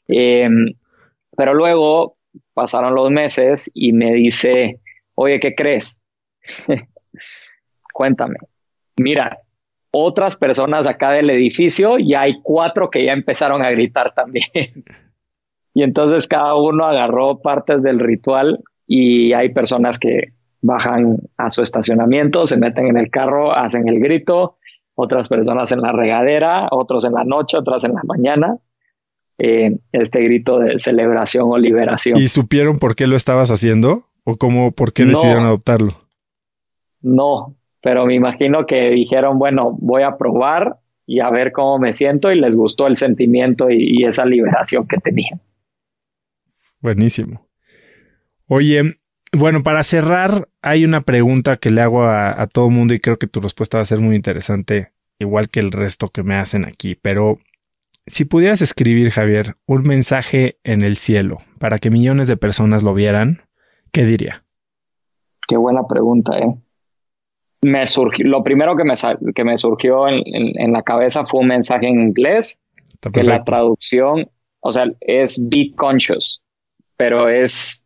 Em, 0.08 0.74
pero 1.36 1.54
luego 1.54 2.16
pasaron 2.54 2.96
los 2.96 3.12
meses 3.12 3.70
y 3.74 3.92
me 3.92 4.14
dice, 4.14 4.80
oye, 5.16 5.42
¿qué 5.42 5.54
crees? 5.56 6.00
Cuéntame. 7.94 8.38
Mira, 8.98 9.40
otras 9.92 10.38
personas 10.38 10.88
acá 10.88 11.12
del 11.12 11.30
edificio 11.30 12.00
y 12.00 12.14
hay 12.14 12.42
cuatro 12.42 12.90
que 12.90 13.04
ya 13.04 13.12
empezaron 13.12 13.62
a 13.62 13.72
gritar 13.72 14.14
también. 14.14 14.46
y 15.74 15.84
entonces 15.84 16.30
cada 16.30 16.56
uno 16.56 16.86
agarró 16.86 17.40
partes 17.42 17.84
del 17.84 18.00
ritual 18.00 18.60
y 18.88 19.34
hay 19.34 19.50
personas 19.50 20.00
que 20.00 20.34
bajan 20.62 21.18
a 21.38 21.50
su 21.50 21.62
estacionamiento, 21.62 22.46
se 22.46 22.58
meten 22.58 22.88
en 22.88 22.98
el 22.98 23.10
carro, 23.10 23.56
hacen 23.56 23.88
el 23.88 24.00
grito, 24.00 24.58
otras 24.96 25.30
personas 25.30 25.72
en 25.72 25.82
la 25.82 25.92
regadera, 25.92 26.68
otros 26.72 27.06
en 27.06 27.14
la 27.14 27.24
noche, 27.24 27.58
otras 27.58 27.84
en 27.84 27.94
la 27.94 28.02
mañana. 28.04 28.58
Eh, 29.42 29.78
este 29.94 30.22
grito 30.22 30.60
de 30.60 30.80
celebración 30.80 31.46
o 31.50 31.58
liberación. 31.58 32.20
¿Y 32.20 32.28
supieron 32.28 32.78
por 32.78 32.96
qué 32.96 33.08
lo 33.08 33.16
estabas 33.16 33.52
haciendo? 33.52 34.04
¿O 34.26 34.36
cómo, 34.36 34.74
por 34.74 34.92
qué 34.92 35.06
decidieron 35.06 35.46
adoptarlo? 35.46 35.96
No, 37.02 37.56
pero 37.82 38.06
me 38.06 38.16
imagino 38.16 38.66
que 38.66 38.90
dijeron, 38.90 39.40
bueno, 39.40 39.78
voy 39.80 40.04
a 40.04 40.18
probar 40.18 40.80
y 41.06 41.22
a 41.22 41.30
ver 41.30 41.52
cómo 41.52 41.80
me 41.80 41.94
siento 41.94 42.32
y 42.32 42.40
les 42.40 42.56
gustó 42.56 42.88
el 42.88 42.98
sentimiento 42.98 43.70
y, 43.70 44.04
esa 44.04 44.26
liberación 44.26 44.88
que 44.88 44.98
tenía. 44.98 45.40
Buenísimo. 46.82 47.48
Oye, 48.48 48.99
bueno, 49.32 49.62
para 49.62 49.84
cerrar, 49.84 50.48
hay 50.62 50.86
una 50.86 51.02
pregunta 51.02 51.58
que 51.58 51.70
le 51.70 51.82
hago 51.82 52.04
a, 52.04 52.42
a 52.42 52.48
todo 52.48 52.70
mundo 52.70 52.94
y 52.94 53.00
creo 53.00 53.18
que 53.18 53.28
tu 53.28 53.42
respuesta 53.42 53.78
va 53.78 53.84
a 53.84 53.88
ser 53.88 54.00
muy 54.00 54.16
interesante, 54.16 54.92
igual 55.20 55.50
que 55.50 55.60
el 55.60 55.72
resto 55.72 56.10
que 56.10 56.24
me 56.24 56.36
hacen 56.36 56.66
aquí, 56.66 56.96
pero 56.96 57.40
si 58.08 58.26
pudieras 58.26 58.62
escribir, 58.62 59.12
Javier, 59.12 59.56
un 59.68 59.84
mensaje 59.84 60.58
en 60.64 60.84
el 60.84 60.98
cielo 60.98 61.40
para 61.60 61.78
que 61.78 61.92
millones 61.92 62.28
de 62.28 62.38
personas 62.38 62.82
lo 62.82 62.94
vieran, 62.94 63.44
¿qué 63.92 64.06
diría? 64.06 64.44
Qué 65.48 65.58
buena 65.58 65.88
pregunta, 65.88 66.38
¿eh? 66.38 66.56
me 67.62 67.86
surgió, 67.88 68.26
lo 68.26 68.44
primero 68.44 68.76
que 68.76 68.84
me, 68.84 68.94
que 69.36 69.44
me 69.44 69.58
surgió 69.58 70.08
en, 70.08 70.72
la 70.72 70.84
cabeza 70.84 71.26
fue 71.26 71.42
un 71.42 71.48
mensaje 71.48 71.88
en 71.88 72.00
inglés, 72.00 72.60
que 73.14 73.24
la 73.24 73.44
traducción, 73.44 74.30
o 74.62 74.72
sea, 74.72 74.86
es 75.02 75.48
be 75.50 75.74
conscious, 75.76 76.42
pero 76.98 77.30
es, 77.30 77.86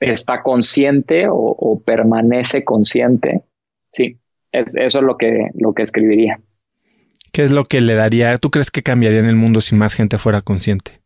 está 0.00 0.42
consciente 0.42 1.26
o, 1.30 1.82
permanece 1.84 2.64
consciente. 2.64 3.42
Sí, 3.88 4.18
eso 4.52 4.78
es 4.80 4.94
lo 5.04 5.16
que, 5.16 5.48
lo 5.54 5.74
que 5.74 5.82
escribiría. 5.82 6.40
¿Qué 7.32 7.44
es 7.44 7.52
lo 7.52 7.64
que 7.64 7.80
le 7.80 7.94
daría? 7.94 8.36
¿Tú 8.38 8.50
crees 8.50 8.70
que 8.70 8.82
cambiaría 8.82 9.20
en 9.20 9.26
el 9.26 9.36
mundo 9.36 9.60
si 9.60 9.76
más 9.76 9.94
gente 9.94 10.18
fuera 10.18 10.40
consciente? 10.40 11.00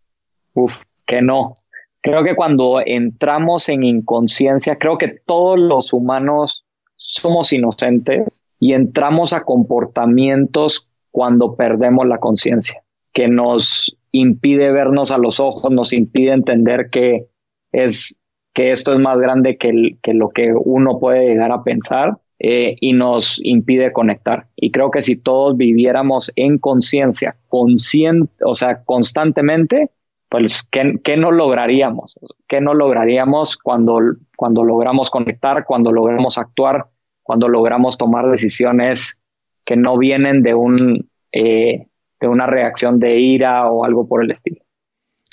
Uf, 0.54 0.72
que 1.06 1.20
no. 1.20 1.54
Creo 2.00 2.22
que 2.22 2.36
cuando 2.36 2.80
entramos 2.84 3.68
en 3.68 3.82
inconsciencia, 3.82 4.76
creo 4.76 4.98
que 4.98 5.08
todos 5.08 5.58
los 5.58 5.92
humanos 5.92 6.64
somos 6.96 7.52
inocentes 7.52 8.44
y 8.58 8.72
entramos 8.72 9.32
a 9.32 9.44
comportamientos 9.44 10.88
cuando 11.10 11.56
perdemos 11.56 12.06
la 12.06 12.18
conciencia, 12.18 12.82
que 13.12 13.28
nos 13.28 13.96
impide 14.12 14.70
vernos 14.70 15.12
a 15.12 15.18
los 15.18 15.40
ojos, 15.40 15.70
nos 15.70 15.92
impide 15.92 16.32
entender 16.32 16.88
que 16.90 17.28
es 17.72 18.20
que 18.54 18.72
esto 18.72 18.92
es 18.94 19.00
más 19.00 19.18
grande 19.18 19.58
que, 19.58 19.96
que 20.02 20.14
lo 20.14 20.30
que 20.30 20.52
uno 20.54 20.98
puede 20.98 21.26
llegar 21.26 21.52
a 21.52 21.64
pensar 21.64 22.18
eh, 22.38 22.76
y 22.80 22.92
nos 22.92 23.40
impide 23.44 23.92
conectar. 23.92 24.46
Y 24.56 24.70
creo 24.70 24.90
que 24.90 25.02
si 25.02 25.16
todos 25.16 25.56
viviéramos 25.56 26.32
en 26.36 26.58
conciencia, 26.58 27.36
consciente, 27.48 28.32
o 28.44 28.54
sea, 28.54 28.84
constantemente, 28.84 29.90
pues, 30.28 30.66
¿qué, 30.70 30.98
¿qué, 31.02 31.16
no 31.16 31.30
lograríamos? 31.30 32.18
¿Qué 32.48 32.60
no 32.60 32.74
lograríamos 32.74 33.56
cuando, 33.56 33.98
cuando 34.36 34.64
logramos 34.64 35.10
conectar, 35.10 35.64
cuando 35.64 35.92
logramos 35.92 36.38
actuar, 36.38 36.86
cuando 37.22 37.48
logramos 37.48 37.98
tomar 37.98 38.30
decisiones 38.30 39.20
que 39.64 39.76
no 39.76 39.96
vienen 39.98 40.42
de, 40.42 40.54
un, 40.54 41.08
eh, 41.32 41.86
de 42.20 42.28
una 42.28 42.46
reacción 42.46 43.00
de 43.00 43.18
ira 43.18 43.70
o 43.70 43.84
algo 43.84 44.06
por 44.06 44.22
el 44.22 44.30
estilo. 44.30 44.63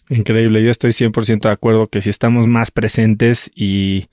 Increíble, 0.10 0.64
yo 0.64 0.72
estoy 0.72 0.92
100% 0.92 1.42
de 1.42 1.54
acuerdo 1.54 1.88
que 1.88 2.02
si 2.02 2.10
estamos 2.10 2.48
más 2.48 2.72
presentes 2.72 3.52
y 3.56 4.10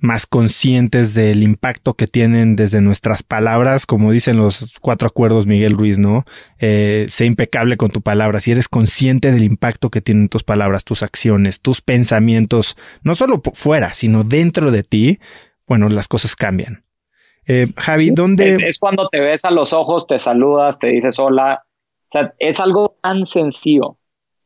más 0.00 0.26
conscientes 0.26 1.14
del 1.14 1.42
impacto 1.42 1.94
que 1.94 2.06
tienen 2.06 2.54
desde 2.56 2.80
nuestras 2.80 3.22
palabras, 3.22 3.84
como 3.84 4.12
dicen 4.12 4.36
los 4.36 4.78
cuatro 4.80 5.08
acuerdos 5.08 5.46
Miguel 5.46 5.74
Ruiz, 5.74 5.98
¿no? 5.98 6.24
Eh, 6.58 7.06
sé 7.08 7.26
impecable 7.26 7.76
con 7.76 7.90
tu 7.90 8.00
palabra. 8.00 8.40
Si 8.40 8.52
eres 8.52 8.68
consciente 8.68 9.32
del 9.32 9.42
impacto 9.42 9.90
que 9.90 10.00
tienen 10.00 10.28
tus 10.28 10.44
palabras, 10.44 10.84
tus 10.84 11.02
acciones, 11.02 11.60
tus 11.60 11.80
pensamientos, 11.80 12.76
no 13.02 13.14
solo 13.14 13.42
fuera, 13.54 13.92
sino 13.94 14.22
dentro 14.22 14.70
de 14.70 14.84
ti, 14.84 15.18
bueno, 15.66 15.88
las 15.88 16.06
cosas 16.08 16.36
cambian. 16.36 16.84
Eh, 17.46 17.68
Javi, 17.76 18.10
¿dónde? 18.10 18.50
Es, 18.50 18.78
cuando 18.78 19.08
te 19.08 19.20
ves 19.20 19.44
a 19.44 19.50
los 19.50 19.72
ojos, 19.72 20.06
te 20.06 20.18
saludas, 20.18 20.78
te 20.78 20.88
dices 20.88 21.18
hola. 21.18 21.64
O 22.08 22.10
sea, 22.12 22.34
es 22.38 22.60
algo 22.60 22.96
tan 23.02 23.26
sencillo, 23.26 23.97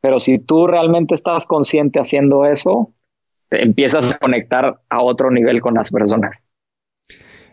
Pero 0.03 0.19
si 0.19 0.37
tú 0.37 0.67
realmente 0.67 1.15
estás 1.15 1.47
consciente 1.47 1.97
haciendo 1.97 2.45
eso, 2.45 2.91
te 3.47 3.63
empiezas 3.63 4.11
a 4.11 4.17
conectar 4.17 4.81
a 4.89 5.01
otro 5.01 5.31
nivel 5.31 5.61
con 5.61 5.75
las 5.75 5.91
personas. 5.91 6.43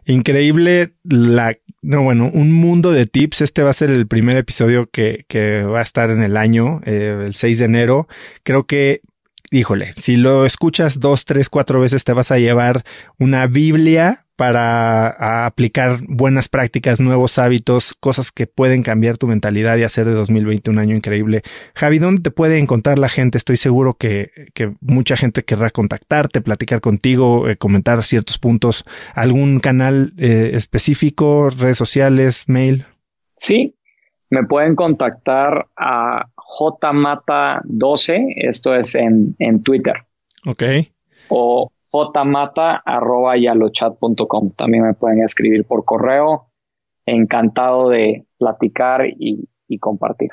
Increíble 0.04 0.94
la, 1.04 1.54
no, 1.80 2.02
bueno, 2.02 2.28
un 2.32 2.52
mundo 2.52 2.90
de 2.90 3.06
tips. 3.06 3.42
Este 3.42 3.62
va 3.62 3.70
a 3.70 3.74
ser 3.74 3.90
el 3.90 4.08
primer 4.08 4.36
episodio 4.36 4.88
que, 4.90 5.26
que 5.28 5.62
va 5.62 5.78
a 5.78 5.82
estar 5.82 6.10
en 6.10 6.24
el 6.24 6.36
año, 6.36 6.80
eh, 6.84 7.22
el 7.26 7.34
6 7.34 7.60
de 7.60 7.64
enero. 7.66 8.08
Creo 8.42 8.66
que 8.66 9.02
híjole, 9.50 9.92
si 9.92 10.16
lo 10.16 10.46
escuchas 10.46 11.00
dos, 11.00 11.24
tres, 11.24 11.48
cuatro 11.48 11.80
veces 11.80 12.04
te 12.04 12.12
vas 12.12 12.30
a 12.30 12.38
llevar 12.38 12.84
una 13.18 13.46
Biblia 13.46 14.26
para 14.36 15.44
aplicar 15.44 15.98
buenas 16.08 16.48
prácticas, 16.48 16.98
nuevos 16.98 17.38
hábitos, 17.38 17.92
cosas 18.00 18.32
que 18.32 18.46
pueden 18.46 18.82
cambiar 18.82 19.18
tu 19.18 19.26
mentalidad 19.26 19.76
y 19.76 19.82
hacer 19.82 20.06
de 20.06 20.14
2020 20.14 20.70
un 20.70 20.78
año 20.78 20.96
increíble. 20.96 21.42
Javi, 21.74 21.98
¿dónde 21.98 22.22
te 22.22 22.30
puede 22.30 22.58
encontrar 22.58 22.98
la 22.98 23.10
gente? 23.10 23.36
Estoy 23.36 23.58
seguro 23.58 23.98
que, 23.98 24.30
mucha 24.80 25.18
gente 25.18 25.42
querrá 25.42 25.68
contactarte, 25.68 26.40
platicar 26.40 26.80
contigo, 26.80 27.50
eh, 27.50 27.58
comentar 27.58 28.02
ciertos 28.02 28.38
puntos. 28.38 28.86
¿Algún 29.14 29.60
canal 29.60 30.14
eh, 30.16 30.52
específico, 30.54 31.50
redes 31.50 31.76
sociales, 31.76 32.44
mail? 32.48 32.86
Sí, 33.36 33.74
me 34.30 34.44
pueden 34.44 34.74
contactar 34.74 35.66
a 35.76 36.30
jmata12, 36.58 38.34
esto 38.36 38.74
es 38.74 38.94
en, 38.94 39.34
en 39.38 39.62
Twitter. 39.62 39.94
Ok. 40.46 40.62
O 41.28 41.70
jmata.yalochat.com. 41.92 44.52
También 44.56 44.84
me 44.84 44.94
pueden 44.94 45.22
escribir 45.22 45.64
por 45.64 45.84
correo. 45.84 46.46
Encantado 47.06 47.88
de 47.88 48.26
platicar 48.38 49.06
y, 49.06 49.48
y 49.66 49.78
compartir. 49.78 50.30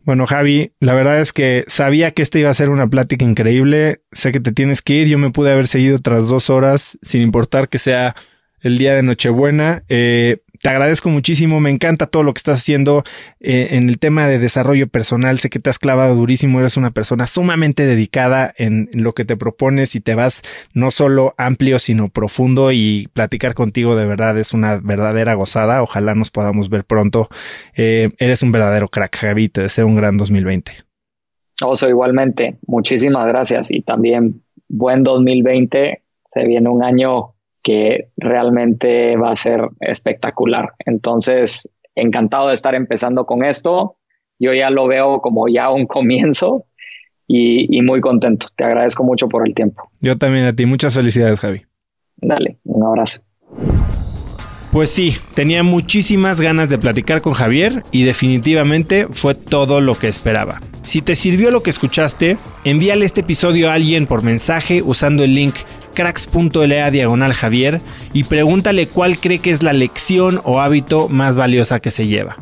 Bueno, 0.00 0.26
Javi, 0.26 0.72
la 0.80 0.94
verdad 0.94 1.20
es 1.20 1.32
que 1.32 1.64
sabía 1.66 2.10
que 2.10 2.20
esta 2.20 2.38
iba 2.38 2.50
a 2.50 2.54
ser 2.54 2.68
una 2.68 2.88
plática 2.88 3.24
increíble. 3.24 4.02
Sé 4.12 4.32
que 4.32 4.40
te 4.40 4.52
tienes 4.52 4.82
que 4.82 4.96
ir. 4.96 5.08
Yo 5.08 5.16
me 5.18 5.30
pude 5.30 5.50
haber 5.50 5.66
seguido 5.66 5.98
tras 5.98 6.28
dos 6.28 6.50
horas, 6.50 6.98
sin 7.00 7.22
importar 7.22 7.70
que 7.70 7.78
sea 7.78 8.14
el 8.60 8.76
día 8.76 8.94
de 8.94 9.02
Nochebuena. 9.02 9.82
Eh, 9.88 10.42
te 10.64 10.70
agradezco 10.70 11.10
muchísimo, 11.10 11.60
me 11.60 11.68
encanta 11.68 12.06
todo 12.06 12.22
lo 12.22 12.32
que 12.32 12.38
estás 12.38 12.60
haciendo 12.60 13.04
eh, 13.38 13.68
en 13.72 13.90
el 13.90 13.98
tema 13.98 14.26
de 14.26 14.38
desarrollo 14.38 14.88
personal. 14.88 15.38
Sé 15.38 15.50
que 15.50 15.58
te 15.58 15.68
has 15.68 15.78
clavado 15.78 16.14
durísimo, 16.14 16.58
eres 16.58 16.78
una 16.78 16.90
persona 16.90 17.26
sumamente 17.26 17.84
dedicada 17.84 18.54
en, 18.56 18.88
lo 18.94 19.12
que 19.12 19.26
te 19.26 19.36
propones 19.36 19.94
y 19.94 20.00
te 20.00 20.14
vas 20.14 20.40
no 20.72 20.90
solo 20.90 21.34
amplio, 21.36 21.78
sino 21.78 22.08
profundo 22.08 22.72
y 22.72 23.10
platicar 23.12 23.52
contigo 23.52 23.94
de 23.94 24.06
verdad 24.06 24.38
es 24.38 24.54
una 24.54 24.78
verdadera 24.82 25.34
gozada. 25.34 25.82
Ojalá 25.82 26.14
nos 26.14 26.30
podamos 26.30 26.70
ver 26.70 26.84
pronto. 26.84 27.28
Eh, 27.76 28.12
eres 28.16 28.42
un 28.42 28.50
verdadero 28.50 28.88
crack, 28.88 29.18
Javi. 29.18 29.50
Te 29.50 29.60
deseo 29.60 29.86
un 29.86 29.96
gran 29.96 30.16
2020. 30.16 30.72
Oso, 31.62 31.90
igualmente. 31.90 32.56
Muchísimas 32.66 33.28
gracias 33.28 33.70
y 33.70 33.82
también 33.82 34.40
buen 34.66 35.02
2020. 35.02 36.02
Se 36.26 36.46
viene 36.46 36.70
un 36.70 36.82
año 36.82 37.33
que 37.64 38.10
realmente 38.18 39.16
va 39.16 39.32
a 39.32 39.36
ser 39.36 39.62
espectacular. 39.80 40.74
Entonces, 40.84 41.74
encantado 41.96 42.48
de 42.48 42.54
estar 42.54 42.74
empezando 42.74 43.24
con 43.24 43.44
esto. 43.44 43.96
Yo 44.38 44.52
ya 44.52 44.70
lo 44.70 44.86
veo 44.86 45.20
como 45.20 45.48
ya 45.48 45.70
un 45.70 45.86
comienzo 45.88 46.66
y, 47.26 47.80
muy 47.82 48.00
contento. 48.00 48.46
Te 48.54 48.64
agradezco 48.64 49.02
mucho 49.02 49.28
por 49.28 49.48
el 49.48 49.54
tiempo. 49.54 49.90
Yo 50.00 50.16
también 50.18 50.44
a 50.44 50.54
ti. 50.54 50.66
Muchas 50.66 50.94
felicidades, 50.94 51.40
Javi. 51.40 51.62
Dale, 52.16 52.58
un 52.64 52.84
abrazo. 52.84 53.22
Pues 54.70 54.90
sí, 54.90 55.14
tenía 55.34 55.62
muchísimas 55.62 56.40
ganas 56.40 56.68
de 56.68 56.78
platicar 56.78 57.22
con 57.22 57.32
Javier 57.32 57.84
y 57.92 58.02
definitivamente 58.02 59.06
fue 59.08 59.34
todo 59.36 59.80
lo 59.80 59.96
que 59.96 60.08
esperaba. 60.08 60.60
Si 60.82 61.00
te 61.00 61.14
sirvió 61.14 61.52
lo 61.52 61.62
que 61.62 61.70
escuchaste, 61.70 62.36
envíale 62.64 63.04
este 63.04 63.20
episodio 63.20 63.70
a 63.70 63.74
alguien 63.74 64.06
por 64.06 64.22
mensaje 64.22 64.82
usando 64.82 65.22
el 65.22 65.34
link 65.34 65.54
cracks.la 65.94 66.90
diagonal 66.90 67.32
Javier 67.32 67.80
y 68.12 68.24
pregúntale 68.24 68.86
cuál 68.86 69.18
cree 69.18 69.38
que 69.38 69.50
es 69.50 69.62
la 69.62 69.72
lección 69.72 70.40
o 70.44 70.60
hábito 70.60 71.08
más 71.08 71.36
valiosa 71.36 71.80
que 71.80 71.90
se 71.90 72.06
lleva. 72.06 72.36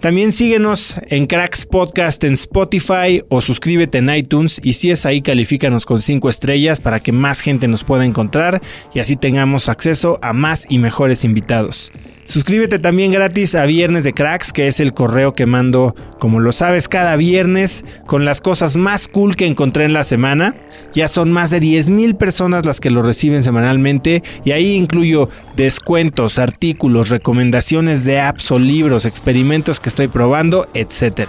También 0.00 0.30
síguenos 0.30 1.00
en 1.08 1.26
Cracks 1.26 1.64
Podcast 1.64 2.22
en 2.24 2.34
Spotify 2.34 3.24
o 3.30 3.40
suscríbete 3.40 3.98
en 3.98 4.10
iTunes 4.10 4.60
y 4.62 4.74
si 4.74 4.90
es 4.90 5.06
ahí 5.06 5.22
califícanos 5.22 5.86
con 5.86 6.02
5 6.02 6.28
estrellas 6.28 6.80
para 6.80 7.00
que 7.00 7.12
más 7.12 7.40
gente 7.40 7.66
nos 7.66 7.82
pueda 7.82 8.04
encontrar 8.04 8.60
y 8.92 9.00
así 9.00 9.16
tengamos 9.16 9.68
acceso 9.70 10.18
a 10.20 10.34
más 10.34 10.66
y 10.68 10.78
mejores 10.78 11.24
invitados. 11.24 11.92
Suscríbete 12.26 12.80
también 12.80 13.12
gratis 13.12 13.54
a 13.54 13.66
Viernes 13.66 14.02
de 14.02 14.12
Cracks, 14.12 14.52
que 14.52 14.66
es 14.66 14.80
el 14.80 14.92
correo 14.92 15.34
que 15.34 15.46
mando, 15.46 15.94
como 16.18 16.40
lo 16.40 16.50
sabes, 16.50 16.88
cada 16.88 17.14
viernes 17.14 17.84
con 18.04 18.24
las 18.24 18.40
cosas 18.40 18.76
más 18.76 19.06
cool 19.06 19.36
que 19.36 19.46
encontré 19.46 19.84
en 19.84 19.92
la 19.92 20.02
semana. 20.02 20.56
Ya 20.92 21.06
son 21.06 21.30
más 21.30 21.50
de 21.50 21.60
10.000 21.60 22.16
personas 22.16 22.66
las 22.66 22.80
que 22.80 22.90
lo 22.90 23.02
reciben 23.02 23.44
semanalmente 23.44 24.24
y 24.44 24.50
ahí 24.50 24.74
incluyo 24.74 25.28
descuentos, 25.54 26.40
artículos, 26.40 27.10
recomendaciones 27.10 28.02
de 28.02 28.18
apps 28.18 28.50
o 28.50 28.58
libros, 28.58 29.04
experimentos 29.04 29.78
que 29.86 29.90
estoy 29.90 30.08
probando, 30.08 30.66
etc. 30.74 31.28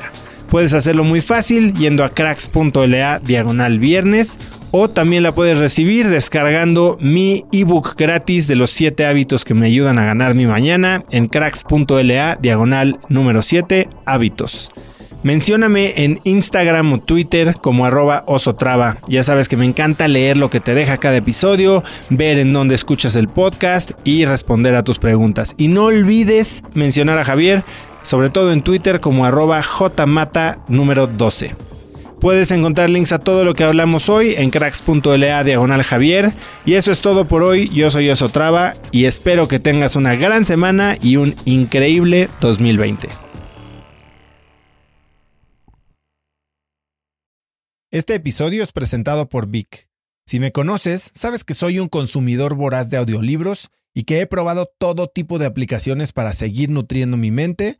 Puedes 0.50 0.74
hacerlo 0.74 1.04
muy 1.04 1.22
fácil 1.22 1.76
yendo 1.76 2.04
a 2.04 2.10
cracks.la 2.10 3.20
diagonal 3.20 3.78
viernes 3.78 4.40
o 4.72 4.88
también 4.88 5.22
la 5.22 5.32
puedes 5.32 5.60
recibir 5.60 6.10
descargando 6.10 6.98
mi 7.00 7.46
ebook 7.52 7.96
gratis 7.96 8.48
de 8.48 8.56
los 8.56 8.72
7 8.72 9.06
hábitos 9.06 9.46
que 9.46 9.54
me 9.54 9.68
ayudan 9.68 10.00
a 10.00 10.06
ganar 10.06 10.34
mi 10.34 10.48
mañana 10.48 11.04
en 11.12 11.28
cracks.la 11.28 12.40
diagonal 12.42 13.00
número 13.10 13.44
7 13.44 13.90
hábitos. 14.08 14.72
Mencióname 15.22 15.94
en 16.04 16.20
Instagram 16.24 16.94
o 16.94 17.00
Twitter 17.00 17.58
como 17.62 17.86
arroba 17.86 18.24
osotrava. 18.26 18.98
Ya 19.08 19.22
sabes 19.22 19.48
que 19.48 19.58
me 19.58 19.66
encanta 19.66 20.08
leer 20.08 20.36
lo 20.38 20.50
que 20.50 20.60
te 20.60 20.74
deja 20.74 20.98
cada 20.98 21.18
episodio, 21.18 21.84
ver 22.10 22.40
en 22.40 22.54
dónde 22.54 22.74
escuchas 22.74 23.16
el 23.16 23.28
podcast 23.28 23.92
y 24.04 24.26
responder 24.26 24.74
a 24.74 24.84
tus 24.84 24.98
preguntas. 24.98 25.54
Y 25.58 25.68
no 25.68 25.86
olvides 25.86 26.64
mencionar 26.74 27.20
a 27.20 27.26
Javier, 27.26 27.64
sobre 28.08 28.30
todo 28.30 28.54
en 28.54 28.62
Twitter 28.62 29.02
como 29.02 29.26
arroba 29.26 29.62
jmata 29.62 30.60
número 30.70 31.08
12. 31.08 31.56
Puedes 32.22 32.52
encontrar 32.52 32.90
links 32.90 33.12
a 33.12 33.20
todo 33.20 33.44
lo 33.44 33.54
que 33.54 33.66
hablamos 33.66 34.08
hoy 34.08 34.34
en 34.38 34.50
cracks.la 34.50 35.44
diagonal 35.44 35.84
Javier. 35.84 36.32
Y 36.66 36.76
eso 36.76 36.94
es 36.94 37.02
todo 37.02 37.26
por 37.26 37.44
hoy. 37.44 37.70
Yo 37.74 37.92
soy 37.92 38.10
Osotrava 38.10 38.72
y 38.92 39.06
espero 39.06 39.50
que 39.50 39.60
tengas 39.60 39.98
una 39.98 40.16
gran 40.16 40.46
semana 40.46 40.98
y 41.02 41.18
un 41.18 41.36
increíble 41.44 42.30
2020. 42.40 43.10
Este 47.92 48.16
episodio 48.16 48.64
es 48.64 48.72
presentado 48.72 49.28
por 49.28 49.48
Vic. 49.48 49.90
Si 50.26 50.40
me 50.40 50.54
conoces, 50.54 51.12
sabes 51.14 51.44
que 51.44 51.54
soy 51.54 51.80
un 51.80 51.90
consumidor 51.90 52.56
voraz 52.56 52.90
de 52.90 52.98
audiolibros 52.98 53.70
y 53.94 54.06
que 54.06 54.22
he 54.22 54.28
probado 54.28 54.72
todo 54.78 55.08
tipo 55.08 55.40
de 55.40 55.46
aplicaciones 55.46 56.14
para 56.14 56.32
seguir 56.32 56.70
nutriendo 56.70 57.18
mi 57.18 57.32
mente 57.32 57.80